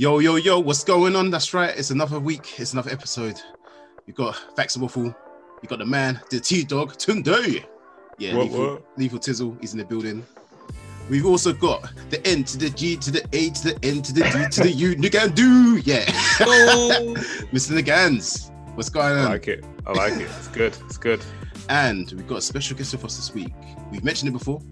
Yo, 0.00 0.20
yo, 0.20 0.36
yo, 0.36 0.60
what's 0.60 0.84
going 0.84 1.16
on? 1.16 1.28
That's 1.28 1.52
right. 1.52 1.76
It's 1.76 1.90
another 1.90 2.20
week. 2.20 2.60
It's 2.60 2.72
another 2.72 2.92
episode. 2.92 3.34
You 4.06 4.14
got 4.14 4.40
and 4.56 4.80
Waffle. 4.80 5.06
You 5.60 5.68
got 5.68 5.80
the 5.80 5.86
man, 5.86 6.20
the 6.30 6.38
T 6.38 6.62
Dog, 6.62 6.92
Tunde. 6.92 7.64
Yeah, 8.16 8.36
What, 8.36 8.44
Lethal, 8.44 8.70
what? 8.74 8.84
Lethal 8.96 9.18
Tizzle. 9.18 9.60
He's 9.60 9.72
in 9.72 9.78
the 9.80 9.84
building. 9.84 10.24
We've 11.10 11.26
also 11.26 11.52
got 11.52 11.90
the 12.10 12.24
N 12.24 12.44
to 12.44 12.58
the 12.58 12.70
G 12.70 12.94
to 12.94 13.10
the 13.10 13.26
A 13.32 13.50
to 13.50 13.64
the 13.64 13.78
N 13.82 14.00
to 14.02 14.12
the 14.12 14.22
D 14.22 14.48
to 14.48 14.62
the 14.62 14.70
U. 14.70 14.94
Nigandu. 15.02 15.82
Yeah. 15.84 16.04
Mr. 17.50 17.76
Nigans. 17.76 18.52
What's 18.76 18.90
going 18.90 19.18
on? 19.18 19.26
I 19.26 19.30
like 19.30 19.48
it. 19.48 19.64
I 19.84 19.94
like 19.94 20.12
it. 20.12 20.30
It's 20.38 20.46
good. 20.46 20.76
It's 20.86 20.96
good. 20.96 21.24
And 21.70 22.12
we've 22.12 22.28
got 22.28 22.38
a 22.38 22.42
special 22.42 22.76
guest 22.76 22.92
with 22.92 23.04
us 23.04 23.16
this 23.16 23.34
week. 23.34 23.52
We've 23.90 24.04
mentioned 24.04 24.28
it 24.28 24.32
before. 24.38 24.62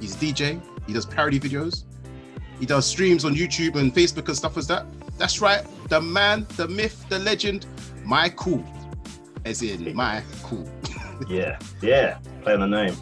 He's 0.00 0.16
a 0.16 0.18
DJ. 0.18 0.60
He 0.88 0.92
does 0.92 1.06
parody 1.06 1.38
videos. 1.38 1.84
He 2.60 2.66
does 2.66 2.86
streams 2.86 3.24
on 3.24 3.34
YouTube 3.34 3.76
and 3.76 3.94
Facebook 3.94 4.28
and 4.28 4.36
stuff 4.36 4.56
as 4.56 4.66
that. 4.68 4.86
That's 5.18 5.40
right. 5.40 5.64
The 5.88 6.00
man, 6.00 6.46
the 6.56 6.68
myth, 6.68 7.04
the 7.08 7.18
legend, 7.18 7.66
my 8.04 8.28
cool. 8.30 8.64
As 9.44 9.62
in 9.62 9.94
my 9.94 10.22
cool. 10.42 10.68
Yeah, 11.28 11.60
yeah. 11.80 12.18
Play 12.42 12.54
on 12.54 12.60
the 12.60 12.66
name. 12.66 12.96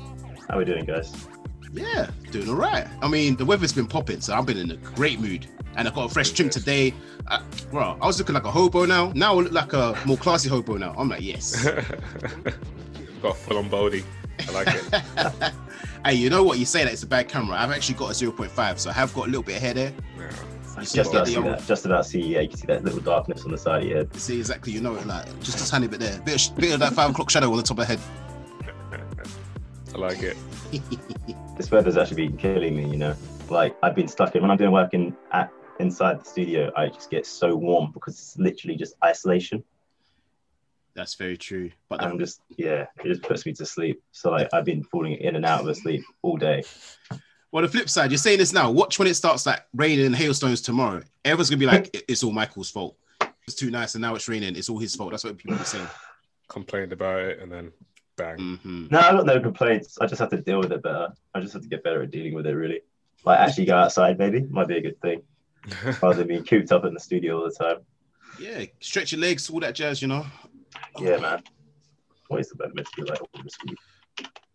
How 0.47 0.59
we 0.59 0.67
doing, 0.67 0.85
guys? 0.85 1.27
Yeah, 1.73 2.11
doing 2.31 2.51
all 2.51 2.57
right. 2.57 2.87
I 3.01 3.09
mean, 3.09 3.37
the 3.37 3.45
weather's 3.45 3.73
been 3.73 3.87
popping, 3.87 4.21
so 4.21 4.35
I've 4.35 4.45
been 4.45 4.59
in 4.59 4.71
a 4.71 4.77
great 4.77 5.19
mood. 5.19 5.47
And 5.77 5.89
I 5.89 5.91
got 5.91 6.11
a 6.11 6.13
fresh 6.13 6.31
trim 6.33 6.51
today. 6.51 6.93
Uh, 7.29 7.43
bro, 7.71 7.97
I 8.03 8.07
was 8.07 8.19
looking 8.19 8.35
like 8.35 8.45
a 8.45 8.51
hobo 8.51 8.85
now. 8.85 9.13
Now 9.15 9.39
I 9.39 9.43
look 9.43 9.53
like 9.53 9.73
a 9.73 9.99
more 10.05 10.19
classy 10.19 10.51
hobo 10.51 10.77
now. 10.77 10.95
I'm 10.99 11.09
like, 11.09 11.23
yes. 11.23 11.65
got 13.23 13.37
full 13.39 13.57
on 13.57 13.71
body. 13.71 14.05
I 14.47 14.53
like 14.53 14.69
it. 14.69 15.55
hey, 16.05 16.15
you 16.15 16.31
know 16.31 16.43
what? 16.43 16.59
You 16.59 16.65
say 16.65 16.85
that 16.85 16.93
it's 16.93 17.03
a 17.03 17.07
bad 17.07 17.29
camera. 17.29 17.57
I've 17.57 17.71
actually 17.71 17.97
got 17.97 18.11
a 18.11 18.15
0.5, 18.15 18.79
so 18.79 18.91
I 18.91 18.93
have 18.93 19.15
got 19.15 19.25
a 19.27 19.31
little 19.31 19.43
bit 19.43 19.57
of 19.57 19.63
hair 19.63 19.75
there. 19.75 19.93
Yeah. 20.19 20.31
Just 20.81 20.95
the- 20.95 21.01
about 21.11 21.27
see 21.29 21.41
that. 21.41 21.67
Just 21.67 21.87
about 21.87 22.07
see. 22.07 22.21
Yeah, 22.21 22.41
you 22.41 22.49
can 22.49 22.59
see 22.59 22.67
that 22.67 22.83
little 22.83 23.01
darkness 23.01 23.45
on 23.45 23.51
the 23.51 23.59
side 23.59 23.83
of 23.83 23.89
your 23.89 23.99
head. 23.99 24.15
See 24.17 24.39
exactly, 24.39 24.73
you 24.73 24.81
know 24.81 24.95
it, 24.97 25.07
like 25.07 25.27
just 25.41 25.67
a 25.67 25.71
tiny 25.71 25.87
bit 25.87 26.01
there, 26.01 26.19
bit 26.21 26.49
of, 26.49 26.57
bit 26.57 26.73
of 26.73 26.81
that 26.81 26.95
five 26.95 27.11
o'clock 27.11 27.31
shadow 27.31 27.51
on 27.51 27.57
the 27.57 27.63
top 27.63 27.79
of 27.79 27.87
the 27.87 27.97
head. 27.97 28.01
I 29.95 29.99
like 29.99 30.23
it. 30.23 30.37
This 31.55 31.71
weather's 31.71 31.99
actually 31.99 32.29
been 32.29 32.39
killing 32.39 32.75
me. 32.75 32.89
You 32.89 32.97
know, 32.97 33.15
like 33.51 33.77
I've 33.83 33.95
been 33.95 34.09
stuck 34.09 34.35
in 34.35 34.41
when 34.41 34.51
I'm 34.51 34.57
doing 34.57 34.73
work 34.73 34.95
in 34.95 35.15
at 35.33 35.53
inside 35.81 36.21
the 36.21 36.25
studio. 36.25 36.73
I 36.75 36.89
just 36.89 37.11
get 37.11 37.27
so 37.27 37.55
warm 37.55 37.93
because 37.93 38.15
it's 38.15 38.39
literally 38.39 38.75
just 38.75 38.95
isolation. 39.05 39.63
That's 40.95 41.15
very 41.15 41.37
true. 41.37 41.71
But 41.89 42.03
I'm 42.03 42.19
just 42.19 42.41
yeah, 42.57 42.87
it 43.03 43.09
just 43.09 43.23
puts 43.23 43.47
me 43.47 43.53
to 43.55 43.67
sleep. 43.67 44.03
So 44.13 44.31
like 44.31 44.49
I've 44.53 44.65
been 44.65 44.85
falling 44.85 45.15
in 45.15 45.37
and 45.37 45.45
out 45.45 45.67
of 45.67 45.77
sleep 45.77 46.03
all 46.23 46.37
day. 46.37 46.63
well, 47.51 47.63
the 47.63 47.69
flip 47.69 47.89
side, 47.89 48.11
you're 48.11 48.19
saying 48.19 48.39
this 48.39 48.53
now. 48.53 48.71
Watch 48.71 48.99
when 48.99 49.09
it 49.09 49.15
starts 49.15 49.47
like 49.47 49.65
raining 49.75 50.07
and 50.07 50.15
hailstones 50.15 50.61
tomorrow. 50.61 51.03
Everyone's 51.25 51.51
gonna 51.51 51.61
be 51.61 51.67
like, 51.67 52.05
"It's 52.09 52.23
all 52.23 52.33
Michael's 52.33 52.71
fault. 52.71 52.97
It's 53.47 53.57
too 53.57 53.71
nice, 53.71 53.95
and 53.95 54.03
now 54.03 54.15
it's 54.15 54.29
raining. 54.29 54.55
It's 54.57 54.69
all 54.69 54.79
his 54.79 54.95
fault." 54.95 55.11
That's 55.13 55.25
what 55.25 55.37
people 55.39 55.57
are 55.57 55.65
saying. 55.65 55.89
Complained 56.49 56.93
about 56.93 57.21
it 57.21 57.41
and 57.41 57.51
then 57.51 57.73
bang. 58.17 58.59
hmm 58.63 58.87
No, 58.91 58.99
I 58.99 59.13
got 59.13 59.25
no 59.27 59.41
complaints. 59.41 59.97
I 59.99 60.07
just 60.07 60.21
have 60.21 60.31
to 60.31 60.37
deal 60.43 60.59
with 60.59 60.73
it 60.73 60.83
better. 60.83 61.09
I 61.35 61.41
just 61.41 61.55
have 61.55 61.63
to 61.63 61.69
get 61.69 61.83
better 61.83 62.03
at 62.03 62.11
dealing 62.11 62.35
with 62.35 62.47
it. 62.47 62.53
Really, 62.53 62.81
like 63.25 63.39
actually 63.41 63.65
go 63.65 63.77
outside. 63.77 64.19
Maybe 64.19 64.43
might 64.43 64.69
be 64.69 64.77
a 64.77 64.83
good 64.83 65.01
thing 65.01 65.23
rather 66.03 66.19
than 66.19 66.27
being 66.29 66.45
cooped 66.45 66.71
up 66.71 66.85
in 66.85 66.93
the 66.93 67.01
studio 67.01 67.39
all 67.39 67.45
the 67.45 67.55
time. 67.65 67.79
Yeah, 68.39 68.65
stretch 68.81 69.13
your 69.13 69.21
legs, 69.21 69.49
all 69.51 69.61
that 69.61 69.75
jazz, 69.75 70.01
you 70.03 70.09
know. 70.09 70.25
Yeah, 71.01 71.17
man. 71.19 71.43
Always 72.31 72.49
the 72.49 72.57
benefit 72.57 72.87
to 72.95 73.03
be 73.03 73.11
like 73.11 73.21
this 73.45 73.55
week. 73.67 73.79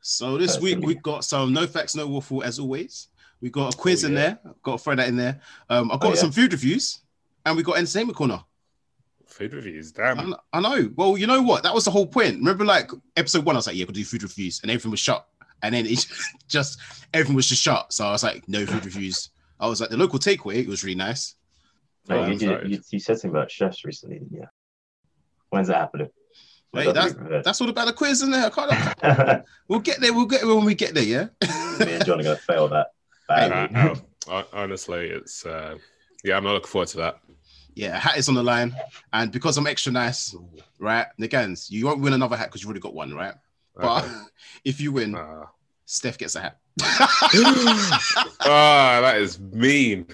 So 0.01 0.37
this 0.37 0.53
That's 0.53 0.63
week 0.63 0.79
we've 0.79 1.01
got 1.01 1.23
some 1.25 1.53
no 1.53 1.67
facts, 1.67 1.95
no 1.95 2.07
waffle 2.07 2.43
as 2.43 2.59
always. 2.59 3.07
We 3.41 3.49
got 3.49 3.73
a 3.73 3.77
quiz 3.77 4.03
Oh, 4.03 4.07
in 4.07 4.13
yeah. 4.13 4.19
there. 4.19 4.39
Got 4.63 4.77
to 4.77 4.83
throw 4.83 4.95
that 4.95 5.07
in 5.09 5.15
there. 5.17 5.41
Um, 5.69 5.91
I've 5.91 5.99
got 5.99 6.07
Oh, 6.07 6.13
yeah. 6.13 6.19
some 6.21 6.31
food 6.31 6.53
reviews, 6.53 6.99
and 7.45 7.55
we 7.57 7.63
got 7.63 7.77
entertainment 7.77 8.17
corner. 8.17 8.41
Food 9.27 9.53
reviews. 9.53 9.91
Damn. 9.91 10.17
kn- 10.17 10.33
I 10.53 10.59
know. 10.61 10.91
Well, 10.95 11.17
you 11.17 11.27
know 11.27 11.41
what? 11.41 11.61
That 11.63 11.73
was 11.73 11.85
the 11.85 11.91
whole 11.91 12.07
point. 12.07 12.37
Remember, 12.37 12.65
like 12.65 12.89
episode 13.15 13.45
one, 13.45 13.55
I 13.55 13.59
was 13.59 13.67
like, 13.67 13.75
"Yeah, 13.75 13.85
we'll 13.85 13.93
do 13.93 14.05
food 14.05 14.23
reviews," 14.23 14.61
and 14.61 14.71
everything 14.71 14.91
was 14.91 14.99
shut. 15.01 15.27
And 15.61 15.75
then 15.75 15.85
it 15.85 16.05
just 16.47 16.79
everything 17.13 17.35
was 17.35 17.47
just 17.47 17.61
shut. 17.61 17.91
So 17.93 18.07
I 18.07 18.11
was 18.11 18.23
like, 18.23 18.47
"No 18.47 18.65
food 18.65 18.85
reviews." 18.85 19.29
I 19.59 19.67
was 19.67 19.81
like, 19.81 19.89
"The 19.89 19.97
local 19.97 20.17
takeaway." 20.19 20.55
It 20.55 20.67
was 20.67 20.83
really 20.83 20.95
nice. 20.95 21.35
Hey, 22.07 22.15
Oh, 22.15 22.25
you, 22.27 22.37
you, 22.39 22.59
you, 22.65 22.81
you 22.91 22.99
said 22.99 23.17
something 23.19 23.31
about 23.31 23.51
chefs 23.51 23.83
recently, 23.83 24.19
didn't 24.19 24.31
you? 24.31 24.45
When's 25.49 25.67
that 25.67 25.77
happening? 25.77 26.07
Hey, 26.77 26.91
that's 26.91 27.13
that's 27.43 27.61
all 27.61 27.69
about 27.69 27.87
the 27.87 27.93
quiz, 27.93 28.21
isn't 28.21 28.33
it? 28.33 28.37
I 28.45 28.49
can't, 28.49 28.69
that's 29.01 29.49
we'll 29.67 29.79
get 29.79 29.99
there. 30.01 30.13
We'll 30.13 30.25
get 30.25 30.41
there 30.41 30.55
when 30.55 30.65
we 30.65 30.75
get 30.75 30.93
there. 30.93 31.03
Yeah. 31.03 31.27
me 31.79 31.93
and 31.93 32.05
John 32.05 32.19
are 32.19 32.23
gonna 32.23 32.35
fail 32.37 32.67
that. 32.69 32.87
Uh, 33.29 33.67
badly. 33.67 34.01
uh, 34.29 34.43
honestly, 34.53 35.07
it's 35.09 35.45
uh, 35.45 35.77
yeah. 36.23 36.37
I'm 36.37 36.43
not 36.43 36.53
looking 36.53 36.67
forward 36.67 36.87
to 36.89 36.97
that. 36.97 37.19
yeah, 37.75 37.97
hat 37.99 38.17
is 38.17 38.29
on 38.29 38.35
the 38.35 38.43
line, 38.43 38.75
and 39.13 39.31
because 39.31 39.57
I'm 39.57 39.67
extra 39.67 39.91
nice, 39.91 40.35
right? 40.79 41.07
Nigans, 41.19 41.69
you 41.69 41.85
won't 41.85 41.99
win 42.01 42.13
another 42.13 42.37
hat 42.37 42.47
because 42.47 42.61
you've 42.61 42.69
already 42.69 42.81
got 42.81 42.93
one, 42.93 43.13
right? 43.13 43.33
But 43.75 44.03
Okay. 44.05 44.13
if 44.65 44.79
you 44.81 44.91
win, 44.91 45.13
Uh, 45.15 45.45
Steph 45.85 46.17
gets 46.17 46.35
a 46.35 46.41
hat. 46.41 46.57
ah, 48.41 48.99
that 49.01 49.17
is 49.21 49.39
mean. 49.39 50.07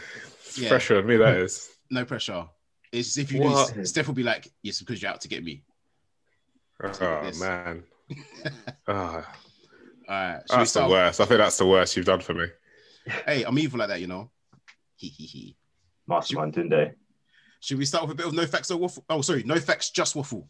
Yeah. 0.57 0.69
Pressure 0.69 0.97
on 0.99 1.07
me. 1.07 1.17
That 1.17 1.37
is. 1.37 1.69
no 1.89 2.05
pressure. 2.05 2.45
It's 2.91 3.17
if 3.17 3.31
you 3.31 3.41
What? 3.41 3.75
lose, 3.75 3.89
Steph 3.89 4.07
will 4.07 4.13
be 4.13 4.23
like, 4.23 4.51
"Yes, 4.61 4.79
because 4.79 5.01
you're 5.01 5.11
out 5.11 5.21
to 5.21 5.27
get 5.27 5.43
me." 5.43 5.63
Oh 6.83 7.21
Yes. 7.23 7.39
man. 7.39 7.83
Ah, 8.87 9.15
All 9.15 9.23
right. 10.09 10.41
That's 10.49 10.73
the 10.73 10.87
worst. 10.87 11.21
I 11.21 11.25
think 11.25 11.37
that's 11.37 11.57
the 11.57 11.65
worst 11.65 11.95
you've 11.95 12.05
done 12.05 12.19
for 12.19 12.33
me. 12.33 12.45
Hey, 13.25 13.43
I'm 13.43 13.57
evil 13.57 13.79
like 13.79 13.87
that, 13.89 14.01
you 14.01 14.07
know. 14.07 14.29
Hee 14.97 15.07
hee 15.07 15.25
hee. 15.25 15.57
Mastermind 16.07 16.53
Tunde. 16.53 16.93
Should 17.61 17.77
we 17.77 17.85
start 17.85 18.03
with 18.03 18.11
a 18.11 18.15
bit 18.15 18.25
of 18.27 18.33
no 18.33 18.45
facts 18.45 18.69
or 18.71 18.77
waffle? 18.77 19.05
Oh, 19.09 19.21
sorry, 19.21 19.43
no 19.43 19.57
facts, 19.59 19.89
just 19.91 20.15
waffle. 20.15 20.45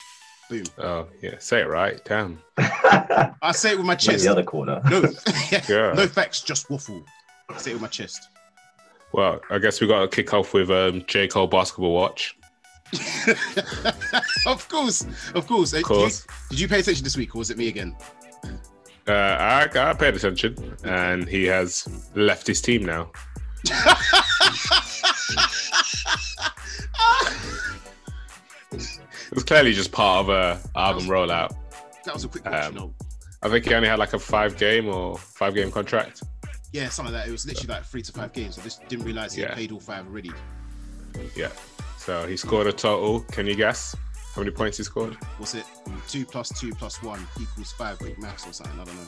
Boom. 0.50 0.64
Oh 0.80 1.08
yeah, 1.22 1.36
say 1.38 1.62
it 1.62 1.68
right. 1.70 2.04
Damn. 2.04 2.40
I 2.58 3.52
say 3.54 3.72
it 3.74 3.78
with 3.78 3.86
my 3.86 3.94
Maybe 3.94 4.04
chest. 4.04 4.24
the 4.26 4.32
other 4.32 4.44
corner. 4.44 4.82
No, 4.90 5.02
Yeah. 5.70 5.94
no 5.94 6.08
facts, 6.08 6.42
just 6.42 6.70
waffle. 6.70 7.04
I 7.50 7.58
say 7.58 7.72
it 7.72 7.74
with 7.76 7.82
my 7.84 7.88
chest. 7.88 8.28
Well, 9.14 9.40
I 9.52 9.60
guess 9.60 9.80
we 9.80 9.88
got 9.88 10.00
to 10.02 10.08
kick 10.08 10.34
off 10.34 10.54
with 10.54 10.72
um, 10.72 11.04
J 11.08 11.28
Cole 11.28 11.46
basketball 11.48 11.94
watch. 11.94 12.36
of 14.46 14.68
course, 14.70 15.06
of 15.34 15.48
course. 15.48 15.74
Of 15.74 15.84
course. 15.84 16.26
Did 16.50 16.60
you 16.60 16.68
pay 16.68 16.80
attention 16.80 17.04
this 17.04 17.18
week, 17.18 17.36
or 17.36 17.40
was 17.40 17.50
it 17.50 17.58
me 17.58 17.68
again? 17.68 17.96
Uh, 19.08 19.12
I, 19.12 19.70
I 19.76 19.94
paid 19.94 20.16
attention, 20.16 20.76
and 20.84 21.28
he 21.28 21.46
has 21.46 21.88
left 22.16 22.48
his 22.48 22.62
team 22.62 22.86
now. 22.86 23.12
It 28.72 29.36
was 29.36 29.44
clearly 29.44 29.74
just 29.74 29.92
part 29.92 30.22
of 30.22 30.30
a 30.30 30.60
album 30.78 31.06
rollout. 31.06 31.56
That 32.06 32.14
was 32.14 32.24
a 32.24 32.28
quick 32.28 32.46
watch, 32.46 32.66
Um, 32.66 32.76
you. 32.78 32.94
I 33.42 33.50
think 33.50 33.66
he 33.66 33.74
only 33.74 33.88
had 33.90 34.00
like 34.00 34.14
a 34.14 34.20
five 34.20 34.58
game 34.58 34.88
or 34.88 35.18
five 35.18 35.54
game 35.56 35.72
contract. 35.72 36.24
Yeah, 36.72 36.90
something 36.90 37.14
like 37.14 37.24
that. 37.24 37.30
It 37.30 37.32
was 37.32 37.46
literally 37.46 37.74
like 37.76 37.84
three 37.86 38.02
to 38.02 38.12
five 38.12 38.34
games. 38.34 38.58
I 38.58 38.64
just 38.64 38.88
didn't 38.88 39.06
realize 39.06 39.34
he 39.34 39.42
had 39.42 39.52
Yeah. 39.52 39.56
played 39.56 39.72
all 39.72 39.80
five 39.80 40.08
already. 40.08 40.32
Yeah. 41.36 41.50
So 42.04 42.28
he 42.28 42.36
scored 42.36 42.68
a 42.68 42.74
total. 42.74 43.22
Can 43.32 43.48
you 43.48 43.56
guess 43.56 43.96
how 44.36 44.42
many 44.42 44.52
points 44.52 44.78
he 44.78 44.84
scored? 44.84 45.18
Was 45.40 45.56
it 45.56 45.64
two 46.10 46.26
plus 46.26 46.50
two 46.60 46.76
plus 46.76 47.02
one 47.02 47.26
equals 47.40 47.72
five? 47.72 47.98
Quick 47.98 48.20
maths 48.20 48.46
or 48.46 48.52
something? 48.52 48.78
I 48.78 48.84
don't 48.84 48.96
know. 48.96 49.08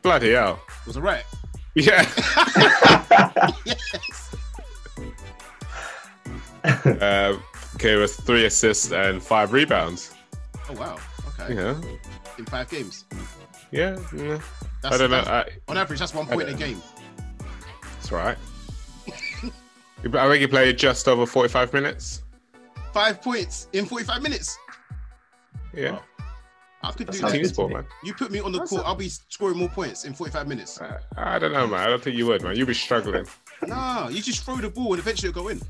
Bloody 0.00 0.30
hell. 0.30 0.60
Was 0.86 0.96
it 0.96 1.00
right? 1.00 1.24
Yeah. 1.74 2.02
yes. 3.64 4.36
uh, 6.64 7.36
okay, 7.74 7.96
with 7.96 8.14
three 8.14 8.44
assists 8.44 8.92
and 8.92 9.20
five 9.20 9.52
rebounds. 9.52 10.14
Oh 10.70 10.74
wow. 10.74 10.98
Okay. 11.40 11.56
Yeah. 11.56 11.80
In 12.38 12.44
five 12.44 12.70
games. 12.70 13.06
Yeah. 13.72 13.98
yeah. 14.16 14.38
That's, 14.82 14.94
I 14.94 14.98
don't 14.98 15.10
know. 15.10 15.18
I, 15.18 15.48
on 15.66 15.76
average, 15.76 15.98
that's 15.98 16.14
one 16.14 16.26
point 16.26 16.48
a 16.48 16.54
game. 16.54 16.80
That's 17.82 18.12
right. 18.12 18.38
I 20.12 20.28
think 20.28 20.40
he 20.40 20.46
played 20.46 20.78
just 20.78 21.08
over 21.08 21.26
45 21.26 21.72
minutes. 21.72 22.22
Five 22.92 23.22
points 23.22 23.68
in 23.72 23.86
45 23.86 24.22
minutes. 24.22 24.58
Yeah. 25.72 25.98
I 26.82 26.92
could 26.92 27.06
That 27.06 27.12
do 27.12 27.18
that. 27.20 27.32
Team 27.32 27.44
sport, 27.46 27.72
man. 27.72 27.84
You 28.04 28.12
put 28.14 28.30
me 28.30 28.40
on 28.40 28.52
the 28.52 28.60
court, 28.60 28.82
I'll 28.84 28.94
be 28.94 29.08
scoring 29.08 29.56
more 29.58 29.68
points 29.70 30.04
in 30.04 30.12
45 30.12 30.46
minutes. 30.46 30.80
Uh, 30.80 31.00
I 31.16 31.38
don't 31.38 31.52
know, 31.52 31.66
man. 31.66 31.80
I 31.80 31.86
don't 31.86 32.02
think 32.02 32.16
you 32.16 32.26
would, 32.26 32.42
man. 32.42 32.56
You'd 32.56 32.66
be 32.66 32.74
struggling. 32.74 33.26
Nah, 33.66 34.08
you 34.08 34.20
just 34.20 34.44
throw 34.44 34.56
the 34.56 34.68
ball 34.68 34.92
and 34.92 35.00
eventually 35.00 35.30
it'll 35.30 35.42
go 35.42 35.48
in. 35.48 35.60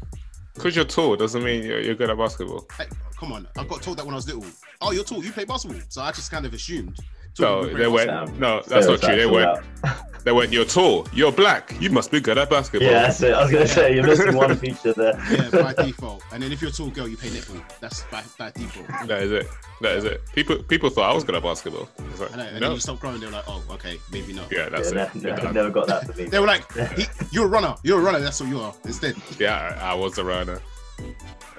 Because 0.55 0.75
you're 0.77 0.85
tall 0.85 1.17
doesn't 1.17 1.43
mean 1.43 1.65
you're, 1.65 1.81
you're 1.81 1.95
good 1.95 2.11
at 2.11 2.19
basketball. 2.19 2.67
Hey, 2.77 2.87
come 3.19 3.33
on. 3.33 3.47
I 3.57 3.65
got 3.65 3.83
told 3.83 3.99
that 3.99 4.05
when 4.05 4.15
I 4.15 4.17
was 4.17 4.27
little. 4.27 4.45
Oh, 4.81 4.91
you're 4.93 5.05
tall. 5.05 5.25
You 5.25 5.33
play 5.33 5.45
basketball. 5.45 5.81
So 5.89 6.03
I 6.03 6.11
just 6.13 6.31
kind 6.31 6.47
of 6.47 6.53
assumed. 6.55 6.99
Tall 7.35 7.63
No, 7.63 7.67
they 7.69 7.75
play 7.75 7.87
went. 7.89 8.09
Sam. 8.11 8.39
No, 8.41 8.63
that's 8.67 8.87
not 8.87 9.01
true. 9.01 9.17
They 9.17 9.25
Stereotypes 9.25 9.33
went. 9.33 9.47
all 9.85 9.91
out. 9.91 10.25
They 10.25 10.33
went. 10.33 10.53
You're 10.53 10.65
tall. 10.65 11.07
You're 11.13 11.33
black. 11.33 11.77
You 11.81 11.91
must 11.91 12.11
be 12.11 12.19
good 12.19 12.39
at 12.39 12.49
basketball. 12.49 12.89
Yeah, 12.91 13.03
that's 13.03 13.21
it. 13.21 13.35
I 13.35 13.43
was 13.43 13.53
gonna 13.53 13.69
say 13.69 13.95
you're 13.95 14.07
missing 14.07 14.35
one 14.35 14.57
feature 14.57 14.95
there. 14.95 15.13
Yeah, 15.31 15.51
by 15.51 15.75
default. 15.85 16.23
And 16.33 16.43
then 16.43 16.51
if 16.51 16.63
you're 16.63 16.71
a 16.71 16.73
tall 16.73 16.89
girl, 16.89 17.07
you 17.07 17.19
play 17.19 17.29
netball. 17.29 17.63
That's 17.81 18.05
by, 18.05 18.23
by 18.39 18.51
default. 18.53 18.87
That 19.07 19.23
is 19.23 19.33
it. 19.33 19.47
That 19.83 19.97
is 19.99 20.05
it. 20.05 20.23
People 20.35 20.63
people 20.63 20.89
thought 20.89 21.11
I 21.11 21.15
was 21.15 21.25
good 21.25 21.35
at 21.35 21.43
basketball. 21.43 21.91
It's 22.11 22.21
like, 22.21 22.33
I 22.33 22.37
know. 22.39 22.43
And 22.45 22.63
then 22.63 22.73
you 22.73 22.81
stop 22.81 23.01
growing, 23.01 23.21
they're 23.21 23.31
like, 23.31 23.45
oh, 23.47 23.63
okay, 23.73 23.99
maybe 24.11 24.33
not. 24.33 24.51
Yeah, 24.51 24.71
that's 24.71 24.95
yeah, 24.95 25.05
it. 25.09 25.15
ne- 25.15 25.21
You're 25.29 25.37
ne- 25.37 25.53
never 25.53 25.71
got 25.71 25.89
that 25.89 26.07
for 26.07 26.15
me. 26.19 26.25
They 26.25 26.39
were 26.39 26.47
like, 26.47 26.73
he, 26.97 27.05
you're 27.31 27.45
a 27.45 27.49
runner. 27.49 27.75
You're 27.83 28.01
a 28.01 28.03
runner. 28.03 28.21
That's 28.21 28.41
what 28.41 28.49
you 28.49 28.61
are 28.61 28.73
instead. 28.87 29.17
Yeah, 29.39 29.77
I, 29.83 29.91
I 29.91 29.95
was 29.95 30.17
a 30.17 30.25
runner. 30.25 30.59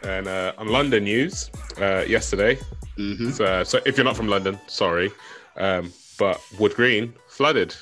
And 0.01 0.27
uh, 0.27 0.53
on 0.57 0.69
London 0.69 1.03
news, 1.03 1.51
uh, 1.79 2.03
yesterday. 2.07 2.57
hmm 2.97 3.29
So, 3.29 3.63
so 3.63 3.79
if 3.85 3.95
you're 3.97 4.05
not 4.05 4.15
from 4.17 4.27
London, 4.27 4.59
sorry, 4.67 5.11
um, 5.57 5.91
but 6.17 6.39
Wood 6.59 6.73
Green 6.75 7.13
flooded. 7.27 7.75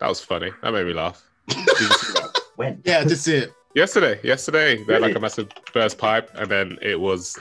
That 0.00 0.08
was 0.08 0.20
funny. 0.20 0.50
That 0.62 0.72
made 0.72 0.86
me 0.86 0.92
laugh. 0.92 1.22
Did 1.48 1.58
you 1.58 1.64
see 1.88 2.12
that? 2.14 2.40
when? 2.56 2.80
Yeah, 2.84 3.00
I 3.00 3.04
did 3.04 3.16
see 3.18 3.36
it. 3.36 3.52
Yesterday, 3.74 4.20
yesterday, 4.22 4.76
they 4.84 4.92
had 4.92 5.02
like 5.02 5.08
Really? 5.08 5.12
a 5.14 5.20
massive 5.20 5.48
burst 5.72 5.98
pipe, 5.98 6.30
and 6.34 6.48
then 6.50 6.78
it 6.80 6.98
was 7.00 7.36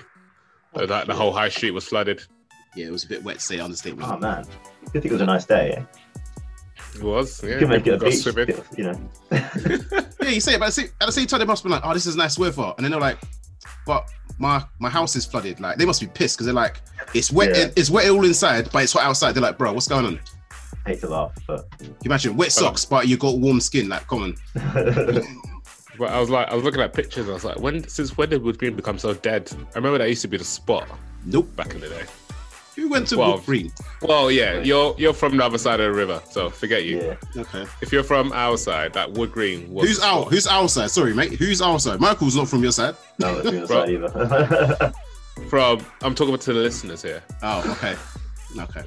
uh, 0.75 0.85
like 0.87 1.05
the 1.07 1.13
whole 1.13 1.31
high 1.31 1.49
street 1.49 1.71
was 1.71 1.85
flooded. 1.85 2.23
Yeah, 2.75 2.87
it 2.87 2.91
was 2.91 3.03
a 3.03 3.07
bit 3.07 3.23
wet 3.23 3.35
to 3.35 3.41
say 3.41 3.59
understatement. 3.59 4.09
Oh 4.11 4.17
man, 4.17 4.45
good 4.91 5.03
thing 5.03 5.11
it 5.11 5.13
was 5.13 5.21
a 5.21 5.25
nice 5.27 5.45
day. 5.45 5.69
Yeah? 5.77 5.85
It 6.95 7.03
was. 7.03 7.43
Yeah, 7.43 7.49
You 7.51 7.57
could 7.59 7.69
make 7.69 7.85
it 7.87 7.93
a 7.93 7.97
people 7.97 8.09
beach. 8.09 8.19
swimming. 8.23 8.63
You 8.77 8.83
know. 8.85 9.09
Yeah, 10.23 10.29
you 10.29 10.39
say 10.39 10.53
it, 10.55 10.59
but 10.59 10.67
at 10.67 10.67
the 10.67 10.71
same, 10.71 10.89
at 11.01 11.05
the 11.07 11.11
same 11.11 11.27
time, 11.27 11.39
they 11.39 11.45
must 11.45 11.63
be 11.65 11.69
like, 11.69 11.81
"Oh, 11.83 11.93
this 11.93 12.05
is 12.05 12.15
nice 12.15 12.39
weather," 12.39 12.73
and 12.77 12.83
then 12.85 12.91
they're 12.91 12.99
like, 13.01 13.17
"But 13.85 14.09
my 14.39 14.63
my 14.79 14.89
house 14.89 15.15
is 15.15 15.25
flooded." 15.25 15.59
Like 15.59 15.77
they 15.77 15.85
must 15.85 16.01
be 16.01 16.07
pissed 16.07 16.37
because 16.37 16.45
they're 16.45 16.53
like, 16.55 16.81
"It's 17.13 17.31
wet, 17.31 17.49
Yeah. 17.55 17.69
it's 17.75 17.89
wet 17.89 18.09
all 18.09 18.23
inside, 18.25 18.69
but 18.71 18.83
it's 18.83 18.93
hot 18.93 19.03
outside." 19.03 19.33
They're 19.33 19.43
like, 19.43 19.57
"Bro, 19.57 19.73
what's 19.73 19.87
going 19.87 20.05
on?" 20.05 20.19
Hate 20.85 20.99
to 21.01 21.07
laugh, 21.09 21.31
but 21.47 21.69
Can 21.79 21.87
you 21.89 21.95
imagine 22.05 22.35
wet 22.35 22.51
socks, 22.51 22.83
but 22.83 23.07
you 23.07 23.15
got 23.17 23.37
warm 23.39 23.61
skin. 23.61 23.87
Like, 23.89 24.05
come 24.07 24.23
on. 24.23 24.35
But 25.99 26.09
I 26.09 26.19
was 26.19 26.27
like, 26.31 26.47
I 26.49 26.55
was 26.55 26.63
looking 26.63 26.81
at 26.81 26.91
pictures. 26.91 27.25
And 27.25 27.29
I 27.29 27.33
was 27.35 27.43
like, 27.45 27.59
when 27.59 27.87
since 27.87 28.17
when 28.17 28.27
did 28.29 28.41
Wood 28.41 28.57
Green 28.57 28.75
become 28.75 28.97
so 28.97 29.13
dead? 29.13 29.51
I 29.53 29.77
remember 29.77 29.99
that 29.99 30.09
used 30.09 30.23
to 30.23 30.27
be 30.27 30.37
the 30.37 30.43
spot 30.43 30.87
Nope. 31.23 31.55
back 31.55 31.75
in 31.75 31.81
the 31.81 31.87
day. 31.89 32.01
Who 32.75 32.89
went 32.89 33.07
to 33.09 33.17
Well, 33.17 33.35
Wood 33.35 33.45
Green? 33.45 33.71
Well, 34.01 34.31
yeah, 34.31 34.59
you're 34.61 34.95
you're 34.97 35.13
from 35.13 35.37
the 35.37 35.45
other 35.45 35.57
side 35.57 35.79
of 35.79 35.91
the 35.91 35.97
river, 35.97 36.21
so 36.29 36.49
forget 36.49 36.85
you. 36.85 36.97
yeah. 37.35 37.41
Okay. 37.41 37.65
If 37.81 37.91
you're 37.91 38.03
from 38.03 38.31
our 38.33 38.57
side, 38.57 38.93
that 38.93 39.11
Wood 39.11 39.31
Green 39.31 39.71
was 39.71 39.87
Who's 39.87 39.99
the 39.99 40.05
our. 40.07 40.25
Who's 40.25 40.47
our 40.47 40.67
side? 40.67 40.89
Sorry, 40.91 41.13
mate. 41.13 41.33
Who's 41.33 41.61
our 41.61 41.79
side? 41.79 41.99
Michael's 41.99 42.35
not 42.35 42.47
from 42.47 42.63
your 42.63 42.71
side. 42.71 42.95
No, 43.19 43.41
that's 43.41 43.51
the 43.51 43.67
Bro. 43.67 43.85
side 43.85 43.89
either. 43.89 44.93
from? 45.49 45.85
I'm 46.01 46.15
talking 46.15 46.37
to 46.37 46.53
the 46.53 46.59
listeners 46.59 47.01
here. 47.01 47.23
Oh, 47.41 47.71
okay. 47.73 47.95
Okay. 48.59 48.83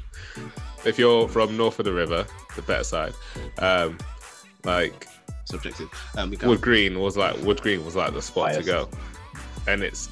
If 0.84 0.98
you're 0.98 1.28
from 1.28 1.56
north 1.56 1.78
of 1.78 1.84
the 1.84 1.92
river, 1.92 2.26
the 2.54 2.62
better 2.62 2.84
side, 2.84 3.12
um, 3.58 3.98
like 4.64 5.06
Subjective. 5.44 5.88
Um. 6.16 6.34
Wood 6.42 6.60
Green 6.60 6.98
was 6.98 7.16
like 7.16 7.36
Wood 7.42 7.60
Green 7.62 7.84
was 7.84 7.94
like 7.94 8.12
the 8.12 8.22
spot 8.22 8.54
to 8.54 8.62
go, 8.64 8.88
and 9.68 9.82
it's 9.82 10.08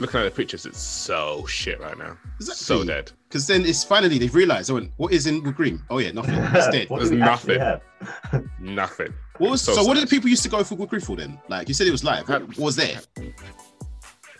looking 0.00 0.20
at 0.20 0.24
the 0.24 0.30
pictures, 0.30 0.66
it's 0.66 0.80
so 0.80 1.44
shit 1.46 1.80
right 1.80 1.96
now, 1.98 2.16
so 2.40 2.84
dead. 2.84 3.12
Because 3.28 3.46
then 3.46 3.64
it's 3.64 3.84
finally 3.84 4.18
they've 4.18 4.34
realised. 4.34 4.70
Oh, 4.70 4.80
what 4.96 5.12
is 5.12 5.26
in 5.26 5.42
Wood 5.42 5.54
Green? 5.56 5.82
Oh 5.90 5.98
yeah, 5.98 6.10
nothing. 6.12 6.34
It's 6.54 6.68
dead. 6.68 6.88
There's 6.90 7.10
do 7.10 7.16
we 7.16 7.22
actually 7.22 7.58
nothing. 7.58 8.50
Nothing. 8.58 9.14
What 9.38 9.50
was 9.52 9.62
so? 9.62 9.72
So 9.74 9.84
what 9.84 9.96
sad. 9.96 10.08
did 10.08 10.10
people 10.10 10.28
used 10.28 10.42
to 10.42 10.48
go 10.48 10.64
for 10.64 10.74
Wood 10.74 10.88
Green 10.88 11.00
for 11.00 11.16
then? 11.16 11.38
Like 11.48 11.68
you 11.68 11.74
said, 11.74 11.86
it 11.86 11.92
was 11.92 12.02
live. 12.04 12.28
What, 12.28 12.48
what 12.48 12.58
was 12.58 12.76
there? 12.76 13.00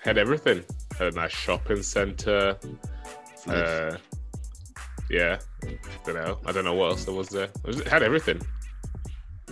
Had 0.03 0.19
everything. 0.19 0.65
Had 0.99 1.13
a 1.13 1.17
nice 1.17 1.33
shopping 1.33 1.83
center. 1.83 2.57
Uh, 3.47 3.97
yeah. 5.11 5.39
Don't 6.05 6.15
know. 6.15 6.39
I 6.47 6.53
don't 6.53 6.65
know 6.65 6.75
what 6.75 6.91
else 6.91 7.05
there 7.05 7.15
was 7.15 7.29
there. 7.29 7.49
It, 7.65 7.87
had 7.87 8.03
everything. 8.03 8.41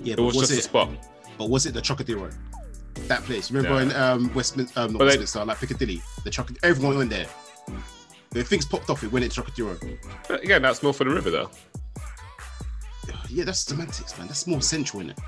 yeah, 0.02 0.14
It 0.14 0.16
but 0.16 0.24
was, 0.24 0.36
was, 0.36 0.48
just 0.48 0.52
a 0.52 0.58
it? 0.58 0.64
spot. 0.64 0.88
But 1.36 1.50
was 1.50 1.66
it 1.66 1.74
the 1.74 1.80
Trocadero? 1.80 2.30
That 3.06 3.22
place. 3.24 3.50
Remember 3.50 3.76
No. 3.84 3.90
in 3.90 3.92
um, 3.96 4.34
Westminster, 4.34 4.78
um, 4.80 4.92
not 4.92 4.98
But 4.98 5.04
they- 5.04 5.10
Westminster, 5.18 5.44
like 5.44 5.58
Piccadilly, 5.60 6.02
the 6.24 6.30
Trocadero. 6.30 6.58
Everyone 6.62 6.98
went 6.98 7.10
there. 7.10 7.26
When 8.32 8.44
things 8.44 8.66
popped 8.66 8.90
off, 8.90 9.02
it 9.02 9.10
went 9.10 9.24
into 9.24 9.40
Trocadero. 9.42 9.78
But 10.28 10.42
again, 10.44 10.60
that's 10.62 10.82
north 10.82 11.00
of 11.00 11.06
the 11.08 11.14
river 11.14 11.30
though. 11.30 11.50
Yeah, 13.30 13.44
that's 13.44 13.60
semantics, 13.60 14.16
man. 14.18 14.26
That's 14.26 14.46
more 14.46 14.62
central, 14.62 15.02
innit? 15.02 15.18